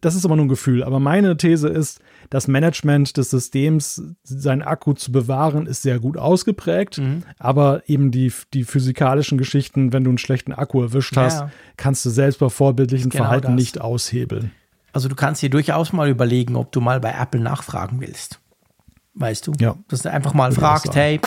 das 0.00 0.14
ist 0.14 0.24
aber 0.24 0.36
nur 0.36 0.46
ein 0.46 0.48
Gefühl, 0.48 0.82
aber 0.82 0.98
meine 0.98 1.36
These 1.36 1.68
ist, 1.68 2.00
das 2.30 2.48
Management 2.48 3.16
des 3.16 3.30
Systems, 3.30 4.02
seinen 4.22 4.62
Akku 4.62 4.94
zu 4.94 5.12
bewahren, 5.12 5.66
ist 5.66 5.82
sehr 5.82 5.98
gut 5.98 6.16
ausgeprägt, 6.16 6.98
mhm. 6.98 7.24
aber 7.38 7.82
eben 7.86 8.10
die, 8.10 8.32
die 8.54 8.64
physikalischen 8.64 9.36
Geschichten, 9.36 9.92
wenn 9.92 10.04
du 10.04 10.10
einen 10.10 10.18
schlechten 10.18 10.52
Akku 10.52 10.80
erwischt 10.80 11.16
hast, 11.16 11.40
ja. 11.40 11.50
kannst 11.76 12.06
du 12.06 12.10
selbst 12.10 12.38
bei 12.38 12.48
vorbildlichen 12.48 13.10
genau 13.10 13.24
Verhalten 13.24 13.48
das. 13.48 13.56
nicht 13.56 13.80
aushebeln. 13.80 14.52
Also 14.94 15.08
du 15.08 15.14
kannst 15.14 15.42
dir 15.42 15.50
durchaus 15.50 15.92
mal 15.92 16.08
überlegen, 16.08 16.56
ob 16.56 16.72
du 16.72 16.80
mal 16.80 17.00
bei 17.00 17.12
Apple 17.12 17.40
nachfragen 17.40 18.00
willst. 18.00 18.40
Weißt 19.14 19.46
du? 19.46 19.52
Ja. 19.58 19.76
Dass 19.88 20.02
du 20.02 20.10
einfach 20.10 20.34
mal 20.34 20.52
fragst, 20.52 20.94
hey, 20.94 21.20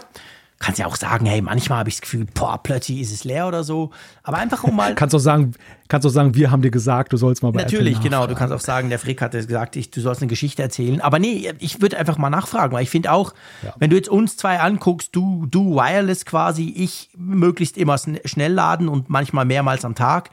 kannst 0.60 0.80
ja 0.80 0.88
auch 0.88 0.95
sagen, 0.95 1.26
hey, 1.26 1.41
manchmal 1.41 1.80
habe 1.80 1.90
ich 1.90 1.95
das 1.95 2.02
Gefühl, 2.02 2.26
boah, 2.34 2.62
plötzlich 2.62 3.02
ist 3.02 3.12
es 3.12 3.24
leer 3.24 3.48
oder 3.48 3.64
so. 3.64 3.91
Aber 4.24 4.38
einfach 4.38 4.64
um 4.64 4.76
mal. 4.76 4.95
kannst 4.95 5.14
auch 5.14 5.20
sagen, 5.20 5.53
kannst 5.90 6.07
auch 6.07 6.12
sagen, 6.12 6.34
wir 6.36 6.49
haben 6.49 6.62
dir 6.62 6.72
gesagt, 6.72 7.14
du 7.14 7.18
sollst 7.18 7.44
mal 7.44 7.52
bei 7.52 7.62
Natürlich, 7.62 8.02
genau. 8.02 8.26
Du 8.26 8.36
kannst 8.36 8.53
auch 8.53 8.60
sagen, 8.60 8.90
der 8.90 8.98
Frick 8.98 9.22
hat 9.22 9.32
gesagt, 9.32 9.76
ich, 9.76 9.91
du 9.91 10.02
sollst 10.02 10.22
eine 10.22 10.30
Geschichte 10.30 10.64
erzählen. 10.64 11.02
Aber 11.02 11.20
nee, 11.20 11.52
ich 11.60 11.82
würde 11.82 11.98
einfach 11.98 12.18
mal 12.18 12.30
nachfragen, 12.30 12.74
weil 12.74 12.84
ich 12.84 12.90
finde 12.90 13.12
auch, 13.12 13.34
ja. 13.64 13.74
wenn 13.78 13.90
du 13.90 13.95
jetzt 13.95 14.10
uns 14.10 14.38
zwei 14.38 14.60
anguckst, 14.60 15.16
du, 15.16 15.45
du 15.45 15.76
wireless 15.76 16.26
quasi, 16.26 16.74
ich 16.76 17.10
möglichst 17.18 17.78
immer 17.78 17.98
schnell 17.98 18.53
laden 18.53 18.88
und 18.88 19.10
manchmal 19.10 19.45
mehrmals 19.45 19.84
am 19.84 19.94
Tag. 19.94 20.30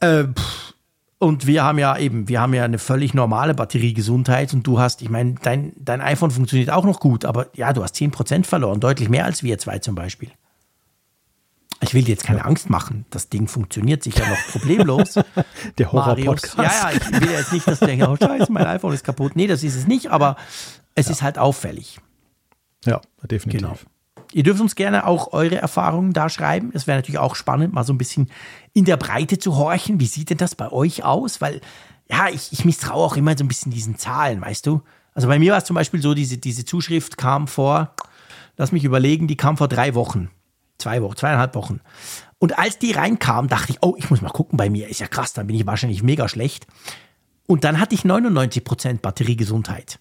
Äh, 0.00 0.24
pff, 0.24 0.73
und 1.18 1.46
wir 1.46 1.64
haben 1.64 1.78
ja 1.78 1.96
eben, 1.96 2.28
wir 2.28 2.40
haben 2.40 2.54
ja 2.54 2.64
eine 2.64 2.78
völlig 2.78 3.14
normale 3.14 3.54
Batteriegesundheit 3.54 4.52
und 4.52 4.66
du 4.66 4.78
hast, 4.78 5.02
ich 5.02 5.10
meine, 5.10 5.34
dein, 5.42 5.72
dein 5.76 6.00
iPhone 6.00 6.30
funktioniert 6.30 6.70
auch 6.70 6.84
noch 6.84 7.00
gut, 7.00 7.24
aber 7.24 7.46
ja, 7.54 7.72
du 7.72 7.82
hast 7.82 7.96
10% 7.96 8.44
verloren, 8.44 8.80
deutlich 8.80 9.08
mehr 9.08 9.24
als 9.24 9.42
wir 9.42 9.58
zwei 9.58 9.78
zum 9.78 9.94
Beispiel. 9.94 10.30
Ich 11.80 11.92
will 11.92 12.02
dir 12.02 12.12
jetzt 12.12 12.24
keine. 12.24 12.44
Angst 12.44 12.70
machen. 12.70 13.04
Das 13.10 13.28
Ding 13.28 13.46
funktioniert 13.46 14.02
sicher 14.02 14.26
noch 14.26 14.38
problemlos. 14.52 15.14
Der 15.78 15.92
Horror-Podcast. 15.92 16.56
Ja, 16.56 16.90
ja, 16.90 16.90
ich 16.92 17.20
will 17.20 17.30
jetzt 17.30 17.52
nicht, 17.52 17.66
dass 17.66 17.78
du 17.78 17.86
denkst, 17.86 18.06
oh 18.08 18.16
scheiße, 18.16 18.50
mein 18.50 18.66
iPhone 18.66 18.94
ist 18.94 19.04
kaputt. 19.04 19.36
Nee, 19.36 19.46
das 19.46 19.62
ist 19.62 19.74
es 19.74 19.86
nicht, 19.86 20.10
aber 20.10 20.36
es 20.94 21.06
ja. 21.06 21.12
ist 21.12 21.22
halt 21.22 21.38
auffällig. 21.38 22.00
Ja, 22.84 23.00
definitiv. 23.22 23.60
Genau. 23.60 23.78
Ihr 24.34 24.42
dürft 24.42 24.60
uns 24.60 24.74
gerne 24.74 25.06
auch 25.06 25.32
eure 25.32 25.58
Erfahrungen 25.58 26.12
da 26.12 26.28
schreiben. 26.28 26.72
Es 26.74 26.88
wäre 26.88 26.98
natürlich 26.98 27.20
auch 27.20 27.36
spannend, 27.36 27.72
mal 27.72 27.84
so 27.84 27.92
ein 27.92 27.98
bisschen 27.98 28.30
in 28.72 28.84
der 28.84 28.96
Breite 28.96 29.38
zu 29.38 29.54
horchen. 29.54 30.00
Wie 30.00 30.06
sieht 30.06 30.28
denn 30.28 30.38
das 30.38 30.56
bei 30.56 30.72
euch 30.72 31.04
aus? 31.04 31.40
Weil, 31.40 31.60
ja, 32.10 32.28
ich, 32.28 32.52
ich 32.52 32.64
misstraue 32.64 33.04
auch 33.04 33.16
immer 33.16 33.38
so 33.38 33.44
ein 33.44 33.48
bisschen 33.48 33.70
diesen 33.70 33.96
Zahlen, 33.96 34.40
weißt 34.40 34.66
du? 34.66 34.82
Also 35.14 35.28
bei 35.28 35.38
mir 35.38 35.52
war 35.52 35.58
es 35.58 35.66
zum 35.66 35.74
Beispiel 35.74 36.02
so, 36.02 36.14
diese, 36.14 36.36
diese 36.38 36.64
Zuschrift 36.64 37.16
kam 37.16 37.46
vor, 37.46 37.94
lass 38.56 38.72
mich 38.72 38.82
überlegen, 38.82 39.28
die 39.28 39.36
kam 39.36 39.56
vor 39.56 39.68
drei 39.68 39.94
Wochen. 39.94 40.30
Zwei 40.78 41.00
Wochen, 41.00 41.16
zweieinhalb 41.16 41.54
Wochen. 41.54 41.78
Und 42.40 42.58
als 42.58 42.80
die 42.80 42.90
reinkam, 42.90 43.46
dachte 43.46 43.70
ich, 43.70 43.78
oh, 43.82 43.94
ich 43.96 44.10
muss 44.10 44.20
mal 44.20 44.30
gucken 44.30 44.56
bei 44.56 44.68
mir. 44.68 44.88
Ist 44.88 44.98
ja 44.98 45.06
krass, 45.06 45.32
dann 45.32 45.46
bin 45.46 45.54
ich 45.54 45.64
wahrscheinlich 45.64 46.02
mega 46.02 46.28
schlecht. 46.28 46.66
Und 47.46 47.62
dann 47.62 47.78
hatte 47.78 47.94
ich 47.94 48.02
99% 48.02 48.98
Batteriegesundheit. 48.98 50.00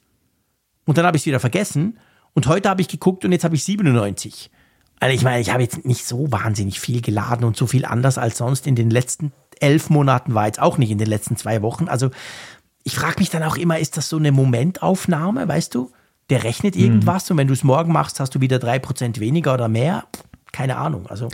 Und 0.85 0.97
dann 0.97 1.05
habe 1.05 1.17
ich 1.17 1.21
es 1.21 1.27
wieder 1.27 1.39
vergessen 1.39 1.99
und 2.33 2.47
heute 2.47 2.69
habe 2.69 2.81
ich 2.81 2.87
geguckt 2.87 3.25
und 3.25 3.31
jetzt 3.31 3.43
habe 3.43 3.55
ich 3.55 3.63
97. 3.63 4.49
Also 4.99 5.15
ich 5.15 5.23
meine, 5.23 5.41
ich 5.41 5.51
habe 5.51 5.61
jetzt 5.61 5.85
nicht 5.85 6.05
so 6.05 6.31
wahnsinnig 6.31 6.79
viel 6.79 7.01
geladen 7.01 7.45
und 7.45 7.57
so 7.57 7.67
viel 7.67 7.85
anders 7.85 8.17
als 8.17 8.37
sonst 8.37 8.67
in 8.67 8.75
den 8.75 8.89
letzten 8.89 9.33
elf 9.59 9.89
Monaten 9.89 10.33
war 10.33 10.45
jetzt 10.45 10.61
auch 10.61 10.77
nicht 10.77 10.91
in 10.91 10.97
den 10.97 11.07
letzten 11.07 11.37
zwei 11.37 11.61
Wochen. 11.61 11.87
Also 11.87 12.09
ich 12.83 12.95
frage 12.95 13.19
mich 13.19 13.29
dann 13.29 13.43
auch 13.43 13.55
immer, 13.55 13.79
ist 13.79 13.97
das 13.97 14.09
so 14.09 14.17
eine 14.17 14.31
Momentaufnahme, 14.31 15.47
weißt 15.47 15.75
du? 15.75 15.91
Der 16.29 16.43
rechnet 16.43 16.75
irgendwas 16.75 17.29
mhm. 17.29 17.33
und 17.33 17.37
wenn 17.39 17.47
du 17.47 17.53
es 17.53 17.63
morgen 17.63 17.91
machst, 17.91 18.19
hast 18.19 18.35
du 18.35 18.41
wieder 18.41 18.59
drei 18.59 18.79
Prozent 18.79 19.19
weniger 19.19 19.53
oder 19.53 19.67
mehr. 19.67 20.05
Keine 20.51 20.77
Ahnung. 20.77 21.07
Also 21.07 21.29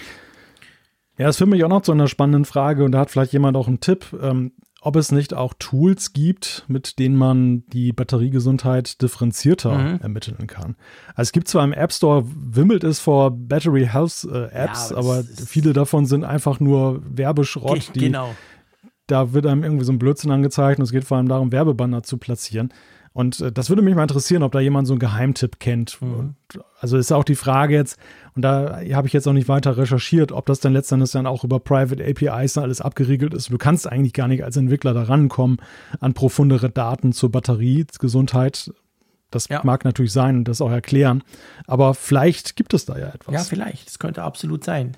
ja, 1.17 1.27
das 1.27 1.37
führt 1.37 1.49
mich 1.49 1.63
auch 1.63 1.69
noch 1.69 1.81
zu 1.81 1.91
einer 1.91 2.07
spannenden 2.07 2.45
Frage 2.45 2.83
und 2.83 2.93
da 2.93 2.99
hat 2.99 3.11
vielleicht 3.11 3.33
jemand 3.33 3.57
auch 3.57 3.67
einen 3.67 3.81
Tipp. 3.81 4.05
Ähm, 4.21 4.53
ob 4.81 4.95
es 4.95 5.11
nicht 5.11 5.33
auch 5.33 5.53
Tools 5.59 6.13
gibt, 6.13 6.63
mit 6.67 6.99
denen 6.99 7.15
man 7.15 7.65
die 7.67 7.91
Batteriegesundheit 7.91 9.01
differenzierter 9.01 9.77
mhm. 9.77 9.99
ermitteln 10.01 10.47
kann. 10.47 10.75
Also 11.15 11.29
es 11.29 11.31
gibt 11.31 11.47
zwar 11.47 11.63
im 11.63 11.73
App 11.73 11.91
Store, 11.91 12.23
wimmelt 12.25 12.83
es 12.83 12.99
vor 12.99 13.31
Battery 13.31 13.87
Health 13.91 14.27
äh, 14.31 14.45
Apps, 14.45 14.91
ja, 14.91 14.97
aber, 14.97 15.17
aber 15.19 15.23
viele 15.23 15.73
davon 15.73 16.05
sind 16.05 16.23
einfach 16.23 16.59
nur 16.59 17.01
Werbeschrott. 17.05 17.91
Die, 17.95 17.99
genau. 17.99 18.33
Da 19.07 19.33
wird 19.33 19.47
einem 19.47 19.63
irgendwie 19.63 19.85
so 19.85 19.91
ein 19.91 19.99
Blödsinn 19.99 20.31
angezeigt 20.31 20.79
und 20.79 20.85
es 20.85 20.91
geht 20.91 21.03
vor 21.03 21.17
allem 21.17 21.27
darum, 21.27 21.51
Werbebanner 21.51 22.03
zu 22.03 22.17
platzieren. 22.17 22.71
Und 23.19 23.41
äh, 23.41 23.51
das 23.51 23.67
würde 23.67 23.81
mich 23.81 23.93
mal 23.95 24.03
interessieren, 24.03 24.43
ob 24.43 24.53
da 24.53 24.61
jemand 24.61 24.87
so 24.87 24.93
einen 24.93 24.99
Geheimtipp 24.99 25.59
kennt. 25.59 26.01
Mhm. 26.01 26.35
also 26.79 26.95
ist 26.97 27.11
auch 27.11 27.25
die 27.25 27.35
Frage 27.35 27.75
jetzt, 27.75 27.99
und 28.33 28.43
da 28.43 28.79
habe 28.93 29.07
ich 29.07 29.13
jetzt 29.13 29.27
auch 29.27 29.33
nicht 29.33 29.49
weiter 29.49 29.75
recherchiert, 29.75 30.31
ob 30.31 30.45
das 30.45 30.61
dann 30.61 30.71
letztendlich 30.71 31.11
dann 31.11 31.27
auch 31.27 31.43
über 31.43 31.59
Private 31.59 32.01
APIs 32.01 32.57
alles 32.57 32.79
abgeriegelt 32.79 33.33
ist. 33.33 33.51
Du 33.51 33.57
kannst 33.57 33.91
eigentlich 33.91 34.13
gar 34.13 34.29
nicht 34.29 34.45
als 34.45 34.55
Entwickler 34.55 34.93
da 34.93 35.03
rankommen 35.03 35.57
an 35.99 36.13
profundere 36.13 36.69
Daten 36.69 37.11
zur 37.11 37.29
Batteriegesundheit. 37.29 38.71
Das 39.31 39.49
ja. 39.49 39.59
mag 39.65 39.83
natürlich 39.83 40.13
sein 40.13 40.37
und 40.37 40.47
das 40.47 40.61
auch 40.61 40.71
erklären. 40.71 41.21
Aber 41.67 41.95
vielleicht 41.95 42.55
gibt 42.55 42.73
es 42.73 42.85
da 42.85 42.97
ja 42.97 43.09
etwas. 43.09 43.33
Ja, 43.35 43.41
vielleicht. 43.41 43.85
Das 43.85 43.99
könnte 43.99 44.23
absolut 44.23 44.63
sein. 44.63 44.95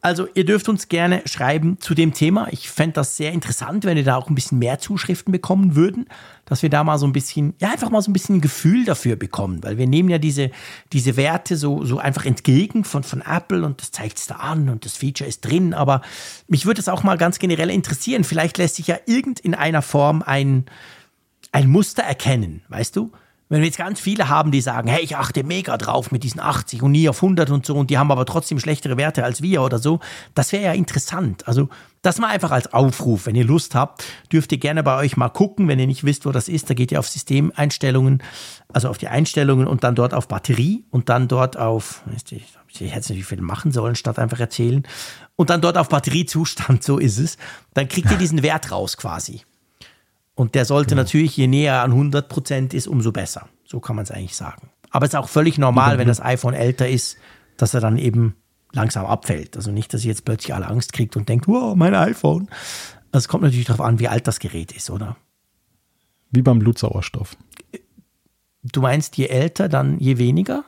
Also 0.00 0.28
ihr 0.34 0.44
dürft 0.44 0.68
uns 0.68 0.88
gerne 0.88 1.22
schreiben 1.26 1.80
zu 1.80 1.92
dem 1.92 2.14
Thema. 2.14 2.46
Ich 2.52 2.70
fände 2.70 2.94
das 2.94 3.16
sehr 3.16 3.32
interessant, 3.32 3.84
wenn 3.84 3.96
wir 3.96 4.04
da 4.04 4.14
auch 4.14 4.30
ein 4.30 4.36
bisschen 4.36 4.60
mehr 4.60 4.78
Zuschriften 4.78 5.32
bekommen 5.32 5.74
würden, 5.74 6.06
dass 6.44 6.62
wir 6.62 6.70
da 6.70 6.84
mal 6.84 6.98
so 6.98 7.06
ein 7.06 7.12
bisschen, 7.12 7.54
ja, 7.58 7.72
einfach 7.72 7.90
mal 7.90 8.00
so 8.00 8.08
ein 8.08 8.12
bisschen 8.12 8.36
ein 8.36 8.40
Gefühl 8.40 8.84
dafür 8.84 9.16
bekommen, 9.16 9.60
weil 9.64 9.76
wir 9.76 9.88
nehmen 9.88 10.08
ja 10.08 10.18
diese, 10.18 10.52
diese 10.92 11.16
Werte 11.16 11.56
so, 11.56 11.84
so 11.84 11.98
einfach 11.98 12.26
entgegen 12.26 12.84
von, 12.84 13.02
von 13.02 13.22
Apple 13.22 13.66
und 13.66 13.80
das 13.80 13.90
zeigt 13.90 14.18
es 14.18 14.26
da 14.28 14.36
an 14.36 14.68
und 14.68 14.84
das 14.84 14.96
Feature 14.96 15.28
ist 15.28 15.40
drin, 15.40 15.74
aber 15.74 16.02
mich 16.46 16.64
würde 16.64 16.80
es 16.80 16.88
auch 16.88 17.02
mal 17.02 17.18
ganz 17.18 17.40
generell 17.40 17.68
interessieren. 17.68 18.22
Vielleicht 18.22 18.56
lässt 18.58 18.76
sich 18.76 18.86
ja 18.86 18.98
irgend 19.06 19.40
in 19.40 19.54
einer 19.54 19.82
Form 19.82 20.22
ein, 20.22 20.66
ein 21.50 21.68
Muster 21.68 22.04
erkennen, 22.04 22.62
weißt 22.68 22.94
du? 22.94 23.10
Wenn 23.48 23.60
wir 23.60 23.66
jetzt 23.66 23.78
ganz 23.78 23.98
viele 23.98 24.28
haben, 24.28 24.50
die 24.50 24.60
sagen, 24.60 24.88
hey, 24.88 25.02
ich 25.02 25.16
achte 25.16 25.42
mega 25.42 25.76
drauf 25.78 26.10
mit 26.10 26.22
diesen 26.22 26.40
80 26.40 26.82
und 26.82 26.92
nie 26.92 27.08
auf 27.08 27.22
100 27.22 27.50
und 27.50 27.64
so 27.64 27.74
und 27.74 27.88
die 27.88 27.96
haben 27.96 28.10
aber 28.10 28.26
trotzdem 28.26 28.58
schlechtere 28.58 28.96
Werte 28.96 29.24
als 29.24 29.40
wir 29.42 29.62
oder 29.62 29.78
so, 29.78 30.00
das 30.34 30.52
wäre 30.52 30.64
ja 30.64 30.72
interessant. 30.72 31.48
Also 31.48 31.68
das 32.02 32.18
mal 32.18 32.28
einfach 32.28 32.50
als 32.50 32.72
Aufruf. 32.72 33.26
Wenn 33.26 33.34
ihr 33.34 33.44
Lust 33.44 33.74
habt, 33.74 34.04
dürft 34.30 34.52
ihr 34.52 34.58
gerne 34.58 34.82
bei 34.82 34.96
euch 34.98 35.16
mal 35.16 35.30
gucken. 35.30 35.66
Wenn 35.66 35.78
ihr 35.78 35.86
nicht 35.86 36.04
wisst, 36.04 36.26
wo 36.26 36.32
das 36.32 36.48
ist, 36.48 36.70
da 36.70 36.74
geht 36.74 36.92
ihr 36.92 36.98
auf 37.00 37.08
Systemeinstellungen, 37.08 38.22
also 38.72 38.88
auf 38.88 38.98
die 38.98 39.08
Einstellungen 39.08 39.66
und 39.66 39.82
dann 39.82 39.94
dort 39.94 40.14
auf 40.14 40.28
Batterie 40.28 40.84
und 40.90 41.08
dann 41.08 41.26
dort 41.26 41.56
auf, 41.56 42.02
ich 42.14 42.80
hätte 42.80 42.98
es 42.98 43.08
natürlich 43.08 43.26
viel 43.26 43.40
machen 43.40 43.72
sollen, 43.72 43.94
statt 43.94 44.18
einfach 44.18 44.40
erzählen. 44.40 44.86
Und 45.36 45.50
dann 45.50 45.60
dort 45.60 45.78
auf 45.78 45.88
Batteriezustand, 45.88 46.82
so 46.84 46.98
ist 46.98 47.18
es. 47.18 47.36
Dann 47.74 47.88
kriegt 47.88 48.10
ihr 48.10 48.18
diesen 48.18 48.42
Wert 48.42 48.70
raus 48.70 48.96
quasi. 48.96 49.42
Und 50.38 50.54
der 50.54 50.64
sollte 50.64 50.90
genau. 50.90 51.02
natürlich, 51.02 51.36
je 51.36 51.48
näher 51.48 51.82
an 51.82 51.90
100 51.90 52.28
Prozent 52.28 52.72
ist, 52.72 52.86
umso 52.86 53.10
besser. 53.10 53.48
So 53.64 53.80
kann 53.80 53.96
man 53.96 54.04
es 54.04 54.12
eigentlich 54.12 54.36
sagen. 54.36 54.70
Aber 54.90 55.04
es 55.04 55.12
ist 55.12 55.18
auch 55.18 55.28
völlig 55.28 55.58
normal, 55.58 55.94
mhm. 55.94 55.98
wenn 55.98 56.06
das 56.06 56.22
iPhone 56.22 56.54
älter 56.54 56.88
ist, 56.88 57.16
dass 57.56 57.74
er 57.74 57.80
dann 57.80 57.98
eben 57.98 58.36
langsam 58.70 59.04
abfällt. 59.04 59.56
Also 59.56 59.72
nicht, 59.72 59.92
dass 59.92 60.04
ihr 60.04 60.10
jetzt 60.10 60.24
plötzlich 60.24 60.54
alle 60.54 60.68
Angst 60.68 60.92
kriegt 60.92 61.16
und 61.16 61.28
denkt, 61.28 61.48
wow, 61.48 61.74
mein 61.74 61.92
iPhone. 61.92 62.48
Es 63.10 63.26
kommt 63.26 63.42
natürlich 63.42 63.66
darauf 63.66 63.84
an, 63.84 63.98
wie 63.98 64.06
alt 64.06 64.28
das 64.28 64.38
Gerät 64.38 64.70
ist, 64.70 64.90
oder? 64.90 65.16
Wie 66.30 66.42
beim 66.42 66.60
Blutsauerstoff. 66.60 67.36
Du 68.62 68.80
meinst, 68.80 69.16
je 69.16 69.26
älter, 69.26 69.68
dann 69.68 69.98
je 69.98 70.18
weniger? 70.18 70.62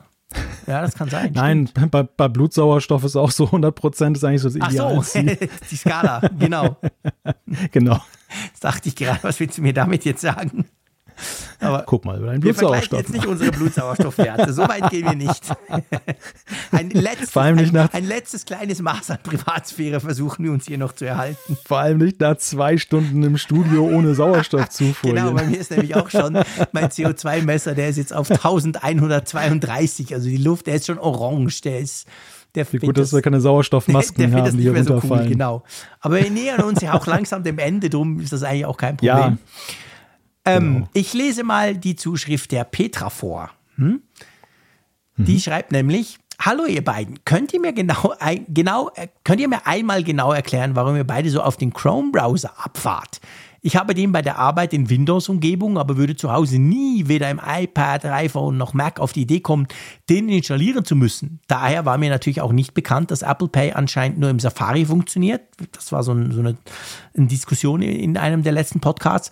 Ja, 0.67 0.81
das 0.81 0.95
kann 0.95 1.09
sein. 1.09 1.31
Nein, 1.35 1.69
bei, 1.89 2.03
bei, 2.03 2.27
Blutsauerstoff 2.27 3.05
ist 3.05 3.15
auch 3.15 3.31
so 3.31 3.45
100 3.45 3.73
Prozent 3.73 4.17
ist 4.17 4.25
eigentlich 4.25 4.41
so 4.41 4.49
das 4.49 4.55
Ideal. 4.55 4.97
Ach 4.99 5.03
so, 5.03 5.19
die 5.71 5.75
Skala, 5.77 6.21
genau. 6.37 6.75
genau. 7.71 8.01
Das 8.51 8.59
dachte 8.61 8.89
ich 8.89 8.95
gerade, 8.95 9.19
was 9.23 9.39
willst 9.39 9.57
du 9.57 9.61
mir 9.61 9.73
damit 9.73 10.05
jetzt 10.05 10.21
sagen? 10.21 10.65
Aber 11.59 11.83
Guck 11.85 12.05
mal, 12.05 12.19
dein 12.19 12.39
Blutsauerstoff. 12.39 12.91
Wir 12.91 12.99
jetzt 12.99 13.13
nicht 13.13 13.27
unsere 13.27 13.51
Blutsauerstoffwerte. 13.51 14.53
So 14.53 14.63
weit 14.67 14.89
gehen 14.89 15.05
wir 15.05 15.15
nicht. 15.15 15.43
Ein 16.71 16.89
letztes, 16.89 17.31
Vor 17.31 17.43
allem 17.43 17.57
nicht 17.57 17.73
nach 17.73 17.93
ein, 17.93 18.03
ein 18.03 18.07
letztes 18.07 18.45
kleines 18.45 18.81
Maß 18.81 19.11
an 19.11 19.19
Privatsphäre 19.21 19.99
versuchen 19.99 20.43
wir 20.45 20.51
uns 20.51 20.65
hier 20.65 20.77
noch 20.77 20.93
zu 20.93 21.05
erhalten. 21.05 21.57
Vor 21.65 21.79
allem 21.79 21.99
nicht 21.99 22.19
nach 22.19 22.37
zwei 22.37 22.77
Stunden 22.77 23.21
im 23.23 23.37
Studio 23.37 23.85
ohne 23.85 24.15
Sauerstoffzufuhr. 24.15 25.13
genau, 25.13 25.31
bei 25.31 25.45
mir 25.45 25.59
ist 25.59 25.71
nämlich 25.71 25.95
auch 25.95 26.09
schon 26.09 26.33
mein 26.71 26.89
CO2-Messer, 26.89 27.75
der 27.75 27.89
ist 27.89 27.97
jetzt 27.97 28.13
auf 28.13 28.31
1132. 28.43 30.13
Also 30.15 30.29
die 30.29 30.37
Luft, 30.37 30.67
der 30.67 30.75
ist 30.75 30.87
schon 30.87 30.97
orange. 30.97 31.61
Der 31.61 31.79
ist. 31.79 32.07
Der 32.55 32.71
Wie 32.73 32.77
gut, 32.79 32.97
dass 32.97 33.13
wir 33.13 33.21
keine 33.21 33.39
Sauerstoffmasken 33.39 34.17
der, 34.17 34.27
der 34.27 34.45
haben, 34.45 34.57
die 34.57 34.63
hier 34.63 34.75
runterfallen. 34.75 35.01
So 35.01 35.15
cool, 35.15 35.29
genau. 35.29 35.63
Aber 35.99 36.21
wir 36.21 36.29
nähern 36.29 36.63
uns 36.63 36.81
ja 36.81 36.93
auch 36.93 37.07
langsam 37.07 37.43
dem 37.43 37.59
Ende, 37.59 37.89
drum 37.89 38.19
ist 38.19 38.33
das 38.33 38.43
eigentlich 38.43 38.65
auch 38.65 38.77
kein 38.77 38.97
Problem. 38.97 39.09
Ja. 39.15 39.37
Ähm, 40.43 40.73
genau. 40.73 40.89
Ich 40.93 41.13
lese 41.13 41.43
mal 41.43 41.77
die 41.77 41.95
Zuschrift 41.95 42.51
der 42.51 42.63
Petra 42.65 43.09
vor. 43.09 43.51
Hm? 43.75 44.01
Mhm. 45.15 45.25
Die 45.25 45.39
schreibt 45.39 45.71
nämlich, 45.71 46.17
Hallo 46.43 46.65
ihr 46.65 46.83
beiden, 46.83 47.23
könnt 47.23 47.53
ihr 47.53 47.59
mir 47.59 47.71
genau, 47.71 48.15
genau, 48.47 48.89
äh, 48.95 49.07
könnt 49.23 49.39
ihr 49.39 49.47
mir 49.47 49.67
einmal 49.67 50.03
genau 50.03 50.33
erklären, 50.33 50.75
warum 50.75 50.95
ihr 50.95 51.03
beide 51.03 51.29
so 51.29 51.39
auf 51.39 51.55
den 51.55 51.71
Chrome-Browser 51.71 52.53
abfahrt? 52.57 53.21
Ich 53.63 53.75
habe 53.75 53.93
den 53.93 54.11
bei 54.11 54.23
der 54.23 54.39
Arbeit 54.39 54.73
in 54.73 54.89
Windows-Umgebung, 54.89 55.77
aber 55.77 55.95
würde 55.95 56.15
zu 56.15 56.31
Hause 56.31 56.57
nie 56.57 57.07
weder 57.07 57.29
im 57.29 57.39
iPad, 57.45 58.05
iPhone 58.05 58.57
noch 58.57 58.73
Mac 58.73 58.99
auf 58.99 59.13
die 59.13 59.21
Idee 59.21 59.39
kommen, 59.39 59.67
den 60.09 60.29
installieren 60.29 60.83
zu 60.83 60.95
müssen. 60.95 61.39
Daher 61.47 61.85
war 61.85 61.99
mir 61.99 62.09
natürlich 62.09 62.41
auch 62.41 62.53
nicht 62.53 62.73
bekannt, 62.73 63.11
dass 63.11 63.21
Apple 63.21 63.49
Pay 63.49 63.73
anscheinend 63.73 64.17
nur 64.17 64.31
im 64.31 64.39
Safari 64.39 64.85
funktioniert. 64.85 65.41
Das 65.73 65.91
war 65.91 66.01
so, 66.01 66.11
ein, 66.11 66.31
so 66.31 66.39
eine, 66.39 66.57
eine, 67.15 67.27
Diskussion 67.27 67.83
in 67.83 68.17
einem 68.17 68.41
der 68.41 68.53
letzten 68.53 68.79
Podcasts. 68.79 69.29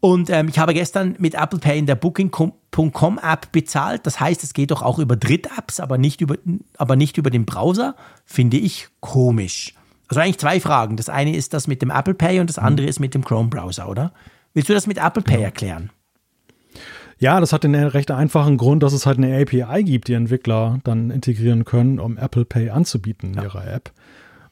Und 0.00 0.30
ähm, 0.30 0.48
ich 0.48 0.58
habe 0.58 0.74
gestern 0.74 1.14
mit 1.20 1.34
Apple 1.34 1.60
Pay 1.60 1.78
in 1.78 1.86
der 1.86 1.94
Booking.com 1.94 3.20
App 3.22 3.52
bezahlt. 3.52 4.04
Das 4.04 4.18
heißt, 4.18 4.42
es 4.42 4.52
geht 4.52 4.72
doch 4.72 4.82
auch 4.82 4.98
über 4.98 5.14
Dritt-Apps, 5.14 5.78
aber 5.78 5.96
aber 6.76 6.96
nicht 6.96 7.18
über 7.18 7.30
den 7.30 7.44
Browser. 7.44 7.94
Finde 8.24 8.56
ich 8.56 8.88
komisch. 8.98 9.74
Also 10.10 10.20
eigentlich 10.20 10.38
zwei 10.38 10.58
Fragen. 10.58 10.96
Das 10.96 11.08
eine 11.08 11.36
ist 11.36 11.54
das 11.54 11.68
mit 11.68 11.82
dem 11.82 11.90
Apple 11.90 12.14
Pay 12.14 12.40
und 12.40 12.50
das 12.50 12.58
andere 12.58 12.88
ist 12.88 12.98
mit 12.98 13.14
dem 13.14 13.24
Chrome-Browser, 13.24 13.88
oder? 13.88 14.12
Willst 14.52 14.68
du 14.68 14.74
das 14.74 14.88
mit 14.88 14.98
Apple 14.98 15.22
Pay 15.22 15.40
erklären? 15.40 15.90
Ja, 17.20 17.38
das 17.38 17.52
hat 17.52 17.62
den 17.62 17.76
recht 17.76 18.10
einfachen 18.10 18.56
Grund, 18.56 18.82
dass 18.82 18.92
es 18.92 19.06
halt 19.06 19.18
eine 19.18 19.40
API 19.40 19.84
gibt, 19.84 20.08
die 20.08 20.14
Entwickler 20.14 20.80
dann 20.82 21.10
integrieren 21.10 21.64
können, 21.64 22.00
um 22.00 22.18
Apple 22.18 22.44
Pay 22.44 22.70
anzubieten 22.70 23.30
in 23.30 23.36
ja. 23.36 23.42
ihrer 23.44 23.72
App. 23.72 23.92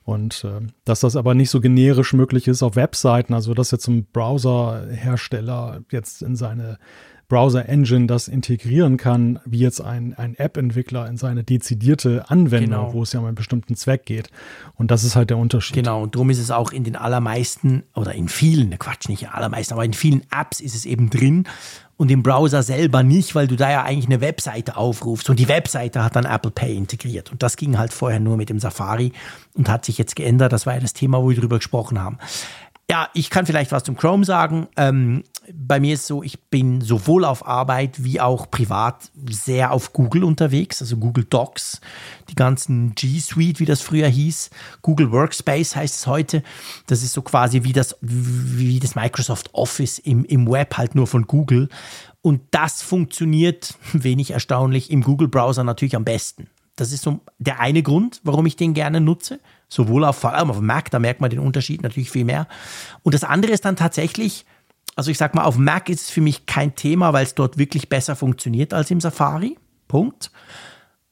Und 0.04 0.44
äh, 0.44 0.64
dass 0.84 1.00
das 1.00 1.16
aber 1.16 1.34
nicht 1.34 1.50
so 1.50 1.60
generisch 1.60 2.12
möglich 2.12 2.46
ist 2.46 2.62
auf 2.62 2.76
Webseiten, 2.76 3.34
also 3.34 3.52
dass 3.52 3.72
jetzt 3.72 3.88
ein 3.88 4.06
Browserhersteller 4.12 5.80
jetzt 5.90 6.22
in 6.22 6.36
seine 6.36 6.78
Browser-Engine 7.28 8.06
das 8.06 8.26
integrieren 8.26 8.96
kann, 8.96 9.38
wie 9.44 9.58
jetzt 9.58 9.80
ein, 9.82 10.14
ein 10.14 10.34
App-Entwickler 10.36 11.06
in 11.06 11.18
seine 11.18 11.44
dezidierte 11.44 12.30
Anwendung, 12.30 12.80
genau. 12.80 12.92
wo 12.94 13.02
es 13.02 13.12
ja 13.12 13.20
um 13.20 13.26
einen 13.26 13.34
bestimmten 13.34 13.76
Zweck 13.76 14.06
geht. 14.06 14.30
Und 14.76 14.90
das 14.90 15.04
ist 15.04 15.14
halt 15.14 15.28
der 15.28 15.36
Unterschied. 15.36 15.76
Genau, 15.76 16.02
und 16.02 16.14
darum 16.14 16.30
ist 16.30 16.38
es 16.38 16.50
auch 16.50 16.72
in 16.72 16.84
den 16.84 16.96
allermeisten 16.96 17.82
oder 17.94 18.14
in 18.14 18.28
vielen, 18.28 18.70
ne 18.70 18.78
Quatsch, 18.78 19.08
nicht 19.08 19.22
in 19.22 19.28
allermeisten, 19.28 19.74
aber 19.74 19.84
in 19.84 19.92
vielen 19.92 20.22
Apps 20.30 20.60
ist 20.60 20.74
es 20.74 20.86
eben 20.86 21.10
drin 21.10 21.44
und 21.98 22.10
im 22.12 22.22
Browser 22.22 22.62
selber 22.62 23.02
nicht, 23.02 23.34
weil 23.34 23.48
du 23.48 23.56
da 23.56 23.70
ja 23.70 23.82
eigentlich 23.82 24.06
eine 24.06 24.20
Webseite 24.20 24.76
aufrufst 24.76 25.28
und 25.28 25.38
die 25.38 25.48
Webseite 25.48 26.04
hat 26.04 26.16
dann 26.16 26.24
Apple 26.24 26.52
Pay 26.52 26.76
integriert. 26.76 27.32
Und 27.32 27.42
das 27.42 27.56
ging 27.56 27.76
halt 27.76 27.92
vorher 27.92 28.20
nur 28.20 28.36
mit 28.36 28.48
dem 28.48 28.60
Safari 28.60 29.12
und 29.54 29.68
hat 29.68 29.84
sich 29.84 29.98
jetzt 29.98 30.14
geändert. 30.14 30.52
Das 30.52 30.64
war 30.64 30.74
ja 30.74 30.80
das 30.80 30.92
Thema, 30.92 31.20
wo 31.20 31.28
wir 31.28 31.36
drüber 31.36 31.58
gesprochen 31.58 32.00
haben. 32.00 32.18
Ja, 32.90 33.10
ich 33.12 33.28
kann 33.28 33.44
vielleicht 33.44 33.70
was 33.70 33.84
zum 33.84 33.98
Chrome 33.98 34.24
sagen. 34.24 34.66
Ähm, 34.76 35.24
bei 35.52 35.78
mir 35.78 35.94
ist 35.94 36.06
so, 36.06 36.22
ich 36.22 36.40
bin 36.44 36.80
sowohl 36.80 37.24
auf 37.26 37.46
Arbeit 37.46 38.02
wie 38.02 38.18
auch 38.18 38.50
privat 38.50 39.10
sehr 39.30 39.72
auf 39.72 39.92
Google 39.92 40.24
unterwegs, 40.24 40.80
also 40.80 40.96
Google 40.96 41.24
Docs, 41.24 41.80
die 42.30 42.34
ganzen 42.34 42.94
G 42.94 43.18
Suite, 43.18 43.60
wie 43.60 43.66
das 43.66 43.82
früher 43.82 44.08
hieß, 44.08 44.50
Google 44.80 45.12
Workspace 45.12 45.76
heißt 45.76 45.96
es 45.96 46.06
heute. 46.06 46.42
Das 46.86 47.02
ist 47.02 47.12
so 47.12 47.20
quasi 47.20 47.62
wie 47.64 47.74
das, 47.74 47.96
wie 48.00 48.80
das 48.80 48.94
Microsoft 48.94 49.50
Office 49.52 49.98
im, 49.98 50.24
im 50.24 50.50
Web, 50.50 50.78
halt 50.78 50.94
nur 50.94 51.06
von 51.06 51.26
Google. 51.26 51.68
Und 52.22 52.40
das 52.50 52.80
funktioniert, 52.80 53.74
wenig 53.92 54.30
erstaunlich, 54.30 54.90
im 54.90 55.02
Google 55.02 55.28
Browser 55.28 55.62
natürlich 55.62 55.96
am 55.96 56.04
besten. 56.04 56.48
Das 56.76 56.92
ist 56.92 57.02
so 57.02 57.20
der 57.38 57.60
eine 57.60 57.82
Grund, 57.82 58.20
warum 58.22 58.46
ich 58.46 58.56
den 58.56 58.72
gerne 58.72 59.00
nutze. 59.00 59.40
Sowohl 59.68 60.04
auf, 60.04 60.16
vor 60.16 60.34
allem 60.34 60.50
auf 60.50 60.60
Mac, 60.60 60.90
da 60.90 60.98
merkt 60.98 61.20
man 61.20 61.30
den 61.30 61.40
Unterschied 61.40 61.82
natürlich 61.82 62.10
viel 62.10 62.24
mehr. 62.24 62.48
Und 63.02 63.14
das 63.14 63.24
andere 63.24 63.52
ist 63.52 63.64
dann 63.64 63.76
tatsächlich, 63.76 64.46
also 64.96 65.10
ich 65.10 65.18
sag 65.18 65.34
mal, 65.34 65.44
auf 65.44 65.58
Mac 65.58 65.88
ist 65.88 66.02
es 66.02 66.10
für 66.10 66.20
mich 66.22 66.46
kein 66.46 66.74
Thema, 66.74 67.12
weil 67.12 67.24
es 67.24 67.34
dort 67.34 67.58
wirklich 67.58 67.88
besser 67.88 68.16
funktioniert 68.16 68.72
als 68.72 68.90
im 68.90 69.00
Safari. 69.00 69.58
Punkt. 69.86 70.30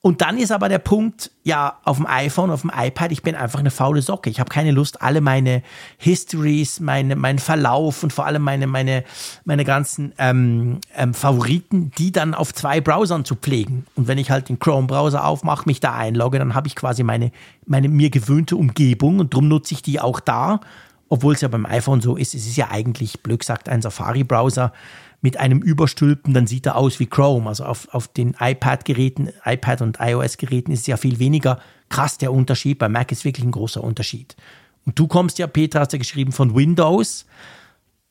Und 0.07 0.21
dann 0.21 0.39
ist 0.39 0.53
aber 0.53 0.69
der 0.69 0.79
Punkt, 0.79 1.33
ja, 1.43 1.81
auf 1.83 1.97
dem 1.97 2.07
iPhone, 2.07 2.53
auf 2.53 2.61
dem 2.61 2.71
iPad, 2.73 3.11
ich 3.11 3.25
bin 3.25 3.35
einfach 3.35 3.59
eine 3.59 3.73
faule 3.73 4.03
Socke. 4.03 4.31
Ich 4.31 4.39
habe 4.39 4.49
keine 4.49 4.71
Lust, 4.71 5.03
alle 5.03 5.21
meine 5.21 5.65
Histories, 5.99 6.79
meine, 6.79 7.17
meinen 7.17 7.41
Verlauf 7.41 8.05
und 8.05 8.13
vor 8.13 8.25
allem 8.25 8.43
meine, 8.43 8.69
meine, 8.69 9.03
meine 9.45 9.65
ganzen 9.65 10.13
ähm, 10.19 10.79
ähm, 10.95 11.13
Favoriten, 11.13 11.91
die 11.99 12.13
dann 12.13 12.35
auf 12.35 12.55
zwei 12.55 12.81
Browsern 12.81 13.25
zu 13.25 13.35
pflegen. 13.35 13.85
Und 13.97 14.07
wenn 14.07 14.19
ich 14.19 14.31
halt 14.31 14.49
den 14.49 14.61
Chrome-Browser 14.61 15.25
aufmache, 15.25 15.65
mich 15.67 15.81
da 15.81 15.97
einlogge, 15.97 16.39
dann 16.39 16.55
habe 16.55 16.69
ich 16.69 16.77
quasi 16.77 17.03
meine, 17.03 17.33
meine 17.67 17.89
mir 17.89 18.11
gewöhnte 18.11 18.55
Umgebung 18.55 19.19
und 19.19 19.35
darum 19.35 19.49
nutze 19.49 19.75
ich 19.75 19.83
die 19.83 19.99
auch 19.99 20.21
da. 20.21 20.61
Obwohl 21.09 21.35
es 21.35 21.41
ja 21.41 21.49
beim 21.49 21.67
iPhone 21.67 22.01
so 22.01 22.15
ist, 22.15 22.33
es 22.33 22.47
ist 22.47 22.57
ja 22.57 22.71
eigentlich, 22.71 23.25
blöd 23.25 23.41
gesagt, 23.41 23.69
ein 23.69 23.83
Safari-Browser 23.83 24.73
mit 25.21 25.39
einem 25.39 25.61
Überstülpen, 25.61 26.35
dann 26.35 26.47
sieht 26.47 26.67
er 26.67 26.77
aus 26.77 27.01
wie 27.01 27.07
Chrome. 27.07 27.49
Also 27.49 27.65
auf, 27.65 27.89
auf 27.93 28.09
den 28.09 28.37
iPad-Geräten, 28.39 29.31
iPad 29.45 29.83
und 29.83 29.99
iOS-Geräten 30.01 30.73
ist 30.73 30.81
es 30.81 30.87
ja 30.87 30.97
viel 30.97 31.19
weniger 31.19 31.59
krass 31.89 32.19
der 32.19 32.33
Unterschied. 32.33 32.79
Bei 32.79 32.89
Mac 32.89 33.13
ist 33.13 33.25
wirklich 33.25 33.45
ein 33.45 33.53
großer 33.53 33.83
Unterschied. 33.83 34.37
Und 34.85 34.99
du 34.99 35.07
kommst 35.07 35.39
ja, 35.39 35.47
Peter, 35.47 35.81
hast 35.81 35.93
ja 35.93 35.99
geschrieben 35.99 36.33
von 36.33 36.55
Windows. 36.55 37.27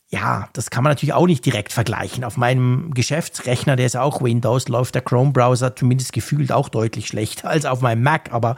Ja, 0.10 0.50
das 0.54 0.70
kann 0.70 0.84
man 0.84 0.92
natürlich 0.92 1.14
auch 1.14 1.26
nicht 1.26 1.46
direkt 1.46 1.74
vergleichen. 1.74 2.24
Auf 2.24 2.38
meinem 2.38 2.94
Geschäftsrechner, 2.94 3.76
der 3.76 3.86
ist 3.86 3.98
auch 3.98 4.22
Windows, 4.22 4.68
läuft 4.68 4.96
der 4.96 5.02
Chrome-Browser 5.02 5.76
zumindest 5.76 6.14
gefühlt 6.14 6.52
auch 6.52 6.70
deutlich 6.70 7.08
schlechter 7.08 7.50
als 7.50 7.66
auf 7.66 7.82
meinem 7.82 8.04
Mac. 8.04 8.32
Aber 8.32 8.56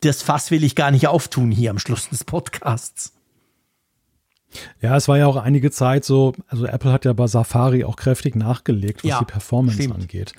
das 0.00 0.22
Fass 0.22 0.50
will 0.50 0.62
ich 0.62 0.76
gar 0.76 0.90
nicht 0.90 1.08
auftun 1.08 1.50
hier 1.50 1.70
am 1.70 1.78
Schluss 1.78 2.08
des 2.08 2.24
Podcasts. 2.24 3.17
Ja, 4.80 4.96
es 4.96 5.08
war 5.08 5.18
ja 5.18 5.26
auch 5.26 5.36
einige 5.36 5.70
Zeit 5.70 6.04
so, 6.04 6.32
also 6.48 6.66
Apple 6.66 6.92
hat 6.92 7.04
ja 7.04 7.12
bei 7.12 7.26
Safari 7.26 7.84
auch 7.84 7.96
kräftig 7.96 8.34
nachgelegt, 8.34 9.04
was 9.04 9.10
ja, 9.10 9.18
die 9.18 9.24
Performance 9.26 9.82
stimmt. 9.82 9.94
angeht. 9.94 10.32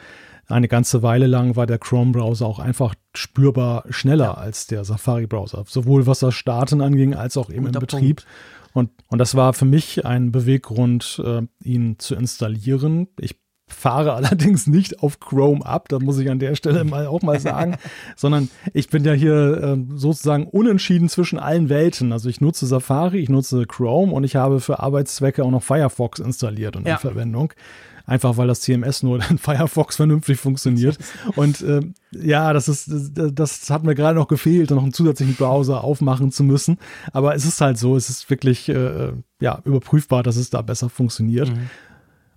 Eine 0.48 0.68
ganze 0.68 1.04
Weile 1.04 1.28
lang 1.28 1.56
war 1.56 1.68
der 1.68 1.78
Chrome-Browser 1.78 2.46
auch 2.46 2.58
einfach 2.58 2.96
spürbar 3.14 3.84
schneller 3.92 4.26
ja. 4.26 4.34
als 4.34 4.66
der 4.66 4.84
Safari-Browser, 4.84 5.64
sowohl 5.68 6.08
was 6.08 6.20
das 6.20 6.34
Starten 6.34 6.82
anging, 6.82 7.14
als 7.14 7.38
auch 7.38 7.52
eben 7.52 7.66
Guter 7.66 7.78
im 7.78 7.82
Betrieb. 7.82 8.24
Und, 8.74 8.90
und 9.08 9.20
das 9.20 9.36
war 9.36 9.54
für 9.54 9.66
mich 9.66 10.06
ein 10.06 10.32
Beweggrund, 10.32 11.22
äh, 11.24 11.42
ihn 11.64 12.00
zu 12.00 12.16
installieren. 12.16 13.08
Ich 13.20 13.36
fahre 13.70 14.14
allerdings 14.16 14.68
nicht 14.68 15.02
auf 15.02 15.20
Chrome 15.20 15.66
ab, 15.66 15.90
da 15.90 16.00
muss 16.00 16.18
ich 16.18 16.30
an 16.30 16.40
der 16.40 16.56
Stelle 16.56 16.84
mal 16.84 17.08
auch 17.08 17.22
mal 17.22 17.40
sagen, 17.40 17.78
sondern 18.16 18.50
ich 18.74 18.90
bin 18.90 19.04
ja 19.04 19.14
hier 19.14 19.78
äh, 19.78 19.96
sozusagen 19.96 20.46
unentschieden 20.48 21.10
zwischen 21.10 21.40
allen 21.40 21.70
Welten. 21.70 22.12
Also 22.12 22.30
ich 22.30 22.42
nutze 22.42 22.66
Safari, 22.66 23.20
ich 23.20 23.30
nutze 23.30 23.66
Chrome 23.66 24.14
und 24.14 24.24
ich 24.24 24.36
habe 24.36 24.60
für 24.60 24.80
Arbeitszwecke 24.80 25.44
auch 25.44 25.52
noch 25.52 25.64
Firefox 25.64 26.20
installiert 26.20 26.76
und 26.76 26.88
ja. 26.88 26.96
in 26.96 27.00
Verwendung. 27.00 27.54
Einfach 28.10 28.38
weil 28.38 28.48
das 28.48 28.62
CMS 28.62 29.04
nur 29.04 29.20
in 29.30 29.38
Firefox 29.38 29.98
vernünftig 29.98 30.40
funktioniert. 30.40 30.98
Und 31.36 31.62
äh, 31.62 31.82
ja, 32.10 32.54
das 32.54 32.68
ist, 32.68 32.90
das, 33.14 33.70
hat 33.70 33.84
mir 33.84 33.94
gerade 33.94 34.18
noch 34.18 34.28
gefehlt, 34.28 34.72
noch 34.72 34.82
einen 34.82 34.94
zusätzlichen 34.94 35.36
Browser 35.36 35.84
aufmachen 35.84 36.32
zu 36.32 36.44
müssen. 36.44 36.80
Aber 37.14 37.36
es 37.36 37.46
ist 37.46 37.62
halt 37.62 37.78
so, 37.78 37.96
es 37.96 38.10
ist 38.10 38.28
wirklich 38.32 38.68
äh, 38.68 39.12
ja, 39.40 39.62
überprüfbar, 39.64 40.24
dass 40.24 40.38
es 40.38 40.50
da 40.50 40.64
besser 40.64 40.90
funktioniert. 40.90 41.50
Mhm. 41.50 41.70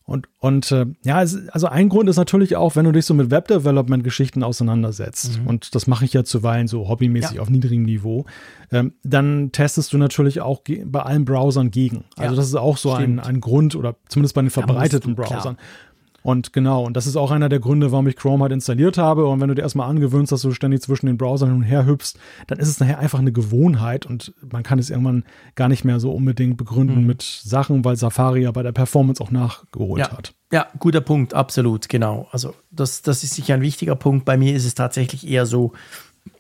Und, 0.04 0.28
und 0.38 0.72
äh, 0.72 0.86
ja, 1.04 1.16
also 1.16 1.66
ein 1.68 1.88
Grund 1.88 2.08
ist 2.08 2.16
natürlich 2.16 2.56
auch, 2.56 2.74
wenn 2.74 2.84
du 2.84 2.92
dich 2.92 3.06
so 3.06 3.14
mit 3.14 3.30
Web-Development-Geschichten 3.30 4.42
auseinandersetzt, 4.42 5.40
mhm. 5.40 5.46
und 5.46 5.74
das 5.74 5.86
mache 5.86 6.04
ich 6.04 6.12
ja 6.12 6.24
zuweilen 6.24 6.66
so 6.66 6.88
hobbymäßig 6.88 7.36
ja. 7.36 7.42
auf 7.42 7.50
niedrigem 7.50 7.84
Niveau, 7.84 8.24
ähm, 8.72 8.94
dann 9.04 9.52
testest 9.52 9.92
du 9.92 9.98
natürlich 9.98 10.40
auch 10.40 10.62
bei 10.84 11.02
allen 11.02 11.24
Browsern 11.24 11.70
gegen. 11.70 12.04
Also 12.16 12.34
ja. 12.34 12.36
das 12.36 12.46
ist 12.46 12.56
auch 12.56 12.76
so 12.76 12.92
ein, 12.92 13.20
ein 13.20 13.40
Grund, 13.40 13.76
oder 13.76 13.96
zumindest 14.08 14.34
bei 14.34 14.42
den 14.42 14.50
verbreiteten 14.50 15.14
du, 15.14 15.22
Browsern. 15.22 15.56
Klar. 15.56 15.56
Und 16.22 16.52
genau, 16.52 16.84
und 16.84 16.96
das 16.96 17.06
ist 17.06 17.16
auch 17.16 17.30
einer 17.30 17.48
der 17.48 17.60
Gründe, 17.60 17.92
warum 17.92 18.06
ich 18.06 18.16
Chrome 18.16 18.42
halt 18.42 18.52
installiert 18.52 18.98
habe. 18.98 19.26
Und 19.26 19.40
wenn 19.40 19.48
du 19.48 19.54
dir 19.54 19.62
erstmal 19.62 19.90
angewöhnst, 19.90 20.32
dass 20.32 20.42
du 20.42 20.52
ständig 20.52 20.82
zwischen 20.82 21.06
den 21.06 21.16
Browsern 21.16 21.48
hin 21.50 21.58
und 21.58 21.64
her 21.64 21.86
hüpfst, 21.86 22.14
dann 22.46 22.58
ist 22.58 22.68
es 22.68 22.80
nachher 22.80 22.98
einfach 22.98 23.18
eine 23.18 23.32
Gewohnheit 23.32 24.06
und 24.06 24.32
man 24.50 24.62
kann 24.62 24.78
es 24.78 24.90
irgendwann 24.90 25.24
gar 25.54 25.68
nicht 25.68 25.84
mehr 25.84 26.00
so 26.00 26.12
unbedingt 26.12 26.56
begründen 26.56 27.02
mhm. 27.02 27.06
mit 27.06 27.22
Sachen, 27.22 27.84
weil 27.84 27.96
Safari 27.96 28.42
ja 28.42 28.52
bei 28.52 28.62
der 28.62 28.72
Performance 28.72 29.22
auch 29.22 29.30
nachgeholt 29.30 30.06
ja. 30.06 30.16
hat. 30.16 30.34
Ja, 30.52 30.66
guter 30.78 31.00
Punkt, 31.00 31.32
absolut, 31.32 31.88
genau. 31.88 32.28
Also 32.30 32.54
das, 32.70 33.02
das 33.02 33.24
ist 33.24 33.34
sicher 33.34 33.54
ein 33.54 33.62
wichtiger 33.62 33.96
Punkt. 33.96 34.26
Bei 34.26 34.36
mir 34.36 34.54
ist 34.54 34.66
es 34.66 34.74
tatsächlich 34.74 35.26
eher 35.26 35.46
so, 35.46 35.72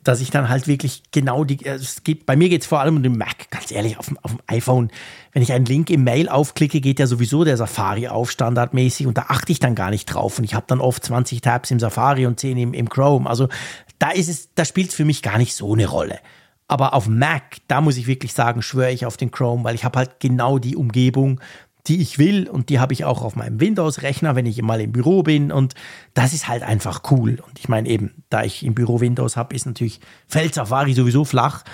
dass 0.04 0.20
ich 0.20 0.30
dann 0.30 0.48
halt 0.48 0.66
wirklich 0.66 1.02
genau 1.12 1.44
die, 1.44 1.64
äh, 1.64 1.74
es 1.74 2.02
geht, 2.02 2.26
bei 2.26 2.36
mir 2.36 2.48
geht 2.48 2.62
es 2.62 2.66
vor 2.66 2.80
allem 2.80 2.96
um 2.96 3.02
den 3.02 3.16
Mac, 3.16 3.50
ganz 3.50 3.70
ehrlich, 3.70 3.98
auf 3.98 4.06
dem, 4.06 4.18
auf 4.18 4.32
dem 4.32 4.40
iPhone. 4.46 4.90
Wenn 5.32 5.42
ich 5.42 5.52
einen 5.52 5.64
Link 5.64 5.90
im 5.90 6.04
Mail 6.04 6.28
aufklicke, 6.28 6.80
geht 6.80 6.98
ja 6.98 7.06
sowieso 7.06 7.44
der 7.44 7.56
Safari 7.56 8.08
auf, 8.08 8.30
standardmäßig, 8.30 9.06
und 9.06 9.16
da 9.16 9.26
achte 9.28 9.52
ich 9.52 9.60
dann 9.60 9.74
gar 9.74 9.90
nicht 9.90 10.06
drauf. 10.06 10.38
Und 10.38 10.44
ich 10.44 10.54
habe 10.54 10.66
dann 10.68 10.80
oft 10.80 11.04
20 11.04 11.40
Tabs 11.40 11.70
im 11.70 11.80
Safari 11.80 12.26
und 12.26 12.40
10 12.40 12.58
im, 12.58 12.74
im 12.74 12.88
Chrome. 12.88 13.28
Also 13.28 13.48
da 13.98 14.10
ist 14.10 14.28
es, 14.28 14.54
da 14.54 14.64
spielt 14.64 14.90
es 14.90 14.94
für 14.94 15.04
mich 15.04 15.22
gar 15.22 15.38
nicht 15.38 15.54
so 15.54 15.72
eine 15.72 15.86
Rolle. 15.86 16.18
Aber 16.68 16.94
auf 16.94 17.06
Mac, 17.06 17.58
da 17.68 17.80
muss 17.80 17.96
ich 17.96 18.06
wirklich 18.06 18.32
sagen, 18.32 18.62
schwöre 18.62 18.92
ich 18.92 19.06
auf 19.06 19.16
den 19.16 19.30
Chrome, 19.30 19.62
weil 19.62 19.74
ich 19.74 19.84
habe 19.84 19.98
halt 19.98 20.20
genau 20.20 20.58
die 20.58 20.74
Umgebung, 20.74 21.40
die 21.86 22.00
ich 22.00 22.18
will 22.18 22.48
und 22.48 22.68
die 22.68 22.78
habe 22.78 22.92
ich 22.92 23.04
auch 23.04 23.22
auf 23.22 23.34
meinem 23.34 23.58
Windows-Rechner, 23.58 24.36
wenn 24.36 24.46
ich 24.46 24.62
mal 24.62 24.80
im 24.80 24.92
Büro 24.92 25.22
bin 25.22 25.50
und 25.50 25.74
das 26.14 26.32
ist 26.32 26.46
halt 26.48 26.62
einfach 26.62 27.02
cool. 27.10 27.40
Und 27.46 27.58
ich 27.58 27.68
meine 27.68 27.88
eben, 27.88 28.24
da 28.30 28.44
ich 28.44 28.64
im 28.64 28.74
Büro 28.74 29.00
Windows 29.00 29.36
habe, 29.36 29.54
ist 29.54 29.66
natürlich 29.66 30.00
fällt 30.28 30.54
Safari 30.54 30.94
sowieso 30.94 31.24
flach. 31.24 31.64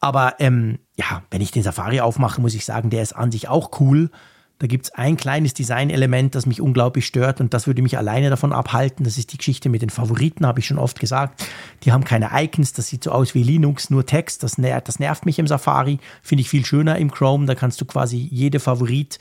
Aber 0.00 0.34
ähm, 0.40 0.78
ja, 0.96 1.22
wenn 1.30 1.40
ich 1.40 1.52
den 1.52 1.62
Safari 1.62 2.00
aufmache, 2.00 2.40
muss 2.40 2.54
ich 2.54 2.64
sagen, 2.64 2.90
der 2.90 3.02
ist 3.02 3.14
an 3.14 3.30
sich 3.30 3.48
auch 3.48 3.80
cool. 3.80 4.10
Da 4.58 4.66
gibt 4.66 4.86
es 4.86 4.94
ein 4.94 5.18
kleines 5.18 5.52
Designelement, 5.52 6.34
das 6.34 6.46
mich 6.46 6.62
unglaublich 6.62 7.06
stört 7.06 7.42
und 7.42 7.52
das 7.52 7.66
würde 7.66 7.82
mich 7.82 7.98
alleine 7.98 8.30
davon 8.30 8.54
abhalten. 8.54 9.04
Das 9.04 9.18
ist 9.18 9.32
die 9.32 9.36
Geschichte 9.36 9.68
mit 9.68 9.82
den 9.82 9.90
Favoriten, 9.90 10.46
habe 10.46 10.60
ich 10.60 10.66
schon 10.66 10.78
oft 10.78 10.98
gesagt. 10.98 11.44
Die 11.82 11.92
haben 11.92 12.04
keine 12.04 12.30
Icons, 12.32 12.72
das 12.72 12.88
sieht 12.88 13.04
so 13.04 13.10
aus 13.10 13.34
wie 13.34 13.42
Linux, 13.42 13.90
nur 13.90 14.06
Text. 14.06 14.42
Das, 14.42 14.56
ner 14.56 14.80
das 14.80 14.98
nervt 14.98 15.26
mich 15.26 15.38
im 15.38 15.46
Safari. 15.46 15.98
Finde 16.22 16.40
ich 16.40 16.48
viel 16.48 16.64
schöner 16.64 16.96
im 16.96 17.10
Chrome. 17.10 17.44
Da 17.44 17.54
kannst 17.54 17.80
du 17.82 17.84
quasi 17.84 18.16
jede 18.16 18.58
Favorit 18.58 19.18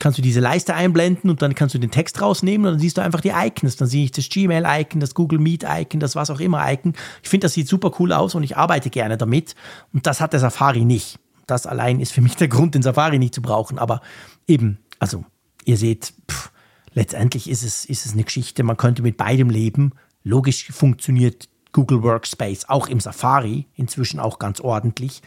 kannst 0.00 0.18
du 0.18 0.22
diese 0.22 0.40
Leiste 0.40 0.74
einblenden 0.74 1.30
und 1.30 1.42
dann 1.42 1.54
kannst 1.54 1.74
du 1.74 1.78
den 1.78 1.90
Text 1.90 2.20
rausnehmen 2.20 2.66
und 2.66 2.72
dann 2.74 2.80
siehst 2.80 2.98
du 2.98 3.02
einfach 3.02 3.20
die 3.20 3.30
Icons. 3.30 3.76
Dann 3.76 3.88
sehe 3.88 4.04
ich 4.04 4.12
das 4.12 4.28
Gmail-Icon, 4.28 5.00
das 5.00 5.14
Google 5.14 5.38
Meet-Icon, 5.38 6.00
das 6.00 6.16
was 6.16 6.30
auch 6.30 6.40
immer 6.40 6.70
Icon. 6.72 6.94
Ich 7.22 7.28
finde, 7.28 7.44
das 7.44 7.54
sieht 7.54 7.68
super 7.68 7.92
cool 7.98 8.12
aus 8.12 8.34
und 8.34 8.42
ich 8.42 8.56
arbeite 8.56 8.90
gerne 8.90 9.16
damit. 9.16 9.54
Und 9.92 10.06
das 10.06 10.20
hat 10.20 10.32
der 10.32 10.40
Safari 10.40 10.84
nicht. 10.84 11.18
Das 11.46 11.66
allein 11.66 12.00
ist 12.00 12.12
für 12.12 12.22
mich 12.22 12.36
der 12.36 12.48
Grund, 12.48 12.74
den 12.74 12.82
Safari 12.82 13.18
nicht 13.18 13.34
zu 13.34 13.42
brauchen. 13.42 13.78
Aber 13.78 14.00
eben, 14.46 14.78
also 14.98 15.24
ihr 15.64 15.76
seht, 15.76 16.14
pff, 16.30 16.50
letztendlich 16.92 17.48
ist 17.48 17.62
es, 17.62 17.84
ist 17.84 18.06
es 18.06 18.12
eine 18.12 18.24
Geschichte, 18.24 18.62
man 18.62 18.76
könnte 18.76 19.02
mit 19.02 19.16
beidem 19.16 19.50
leben. 19.50 19.92
Logisch 20.22 20.66
funktioniert 20.72 21.48
Google 21.72 22.02
Workspace 22.02 22.68
auch 22.68 22.88
im 22.88 23.00
Safari 23.00 23.66
inzwischen 23.74 24.20
auch 24.20 24.38
ganz 24.38 24.60
ordentlich, 24.60 25.22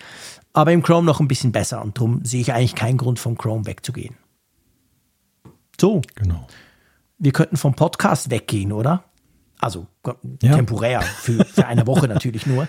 aber 0.54 0.72
im 0.72 0.82
Chrome 0.82 1.06
noch 1.06 1.20
ein 1.20 1.28
bisschen 1.28 1.52
besser 1.52 1.84
und 1.84 1.98
darum 1.98 2.24
sehe 2.24 2.42
ich 2.42 2.54
eigentlich 2.54 2.74
keinen 2.74 2.98
Grund 2.98 3.20
vom 3.20 3.38
Chrome 3.38 3.66
wegzugehen. 3.66 4.16
So. 5.80 6.02
Genau. 6.16 6.48
Wir 7.20 7.32
könnten 7.32 7.58
vom 7.58 7.76
Podcast 7.76 8.32
weggehen, 8.32 8.72
oder? 8.72 9.04
Also 9.60 9.88
ja. 10.42 10.56
temporär, 10.56 11.02
für, 11.02 11.44
für 11.46 11.68
eine 11.68 11.86
Woche 11.86 12.08
natürlich 12.08 12.46
nur. 12.46 12.68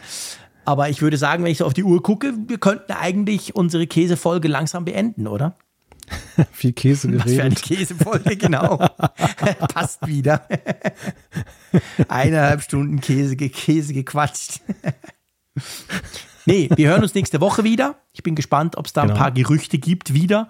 Aber 0.65 0.89
ich 0.89 1.01
würde 1.01 1.17
sagen, 1.17 1.45
wenn 1.45 1.53
ich 1.53 1.59
so 1.59 1.67
auf 1.67 1.75
die 1.75 1.85
Uhr 1.85 2.03
gucke, 2.03 2.35
wir 2.47 2.59
könnten 2.59 2.93
eigentlich 2.93 3.55
unsere 3.55 3.87
Käsefolge 3.87 4.49
langsam 4.49 4.85
beenden, 4.85 5.27
oder? 5.27 5.55
Viel 6.53 6.73
Käse 6.73 7.09
geredet. 7.09 7.27
Was 7.27 7.35
für 7.35 7.43
eine 7.43 7.55
Käsefolge, 7.55 8.37
genau. 8.37 8.77
Passt 9.73 10.07
wieder. 10.07 10.47
Eineinhalb 12.09 12.63
Stunden 12.63 13.01
Käse, 13.01 13.37
Käse 13.37 13.93
gequatscht. 13.93 14.61
Nee, 16.49 16.71
wir 16.75 16.89
hören 16.89 17.03
uns 17.03 17.15
nächste 17.15 17.43
Woche 17.43 17.63
wieder. 17.63 17.97
Ich 18.15 18.23
bin 18.23 18.35
gespannt, 18.35 18.79
ob 18.79 18.87
es 18.87 18.95
da 18.95 19.03
genau. 19.03 19.13
ein 19.13 19.19
paar 19.19 19.33
Gerüchte 19.33 19.77
gibt 19.79 20.15
wieder 20.15 20.49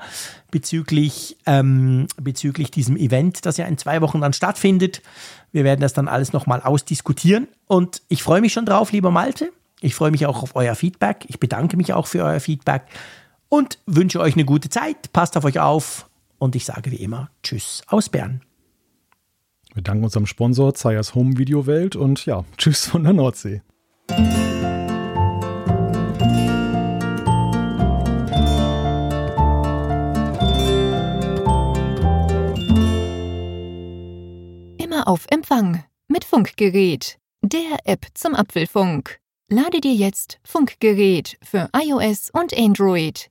bezüglich, 0.53 1.37
ähm, 1.45 2.07
bezüglich 2.17 2.71
diesem 2.71 2.97
Event, 2.97 3.45
das 3.45 3.57
ja 3.57 3.67
in 3.67 3.79
zwei 3.79 4.01
Wochen 4.01 4.21
dann 4.21 4.33
stattfindet. 4.33 5.03
Wir 5.51 5.65
werden 5.65 5.81
das 5.81 5.95
dann 5.95 6.07
alles 6.07 6.33
nochmal 6.33 6.63
ausdiskutieren. 6.63 7.49
Und 7.67 8.03
ich 8.09 8.23
freue 8.23 8.41
mich 8.41 8.53
schon 8.53 8.65
drauf, 8.65 8.93
lieber 8.93 9.11
Malte. 9.11 9.51
Ich 9.81 9.97
freue 9.97 10.13
mich 10.13 10.25
auch 10.27 10.45
auf 10.45 10.55
euer 10.55 10.77
Feedback. 10.77 11.25
Ich 11.27 11.41
bedanke 11.41 11.77
mich 11.77 11.93
auch 11.93 12.07
für 12.07 12.23
euer 12.23 12.41
Feedback 12.41 12.83
und 13.49 13.79
wünsche 13.87 14.21
euch 14.21 14.35
eine 14.35 14.45
gute 14.45 14.69
Zeit. 14.69 15.13
Passt 15.13 15.37
auf 15.37 15.45
euch 15.45 15.61
auf. 15.61 16.09
Und 16.39 16.55
ich 16.55 16.65
sage 16.65 16.91
wie 16.91 16.97
immer 16.97 17.31
Tschüss 17.43 17.83
aus 17.89 18.09
Bern. 18.09 18.43
Wir 19.75 19.83
danken 19.83 20.05
unserem 20.05 20.27
Sponsor 20.27 20.75
Zayas 20.75 21.15
Home 21.15 21.37
Video 21.37 21.67
Welt 21.67 21.97
und 21.97 22.27
ja, 22.27 22.45
Tschüss 22.57 22.87
von 22.87 23.05
der 23.05 23.13
Nordsee. 23.13 23.63
auf 35.09 35.25
Empfang 35.31 35.85
mit 36.07 36.23
Funkgerät, 36.23 37.19
der 37.41 37.79
App 37.85 38.05
zum 38.13 38.35
Apfelfunk. 38.35 39.19
Lade 39.49 39.81
dir 39.81 39.95
jetzt 39.95 40.39
Funkgerät 40.45 41.39
für 41.43 41.71
iOS 41.75 42.29
und 42.31 42.55
Android 42.55 43.31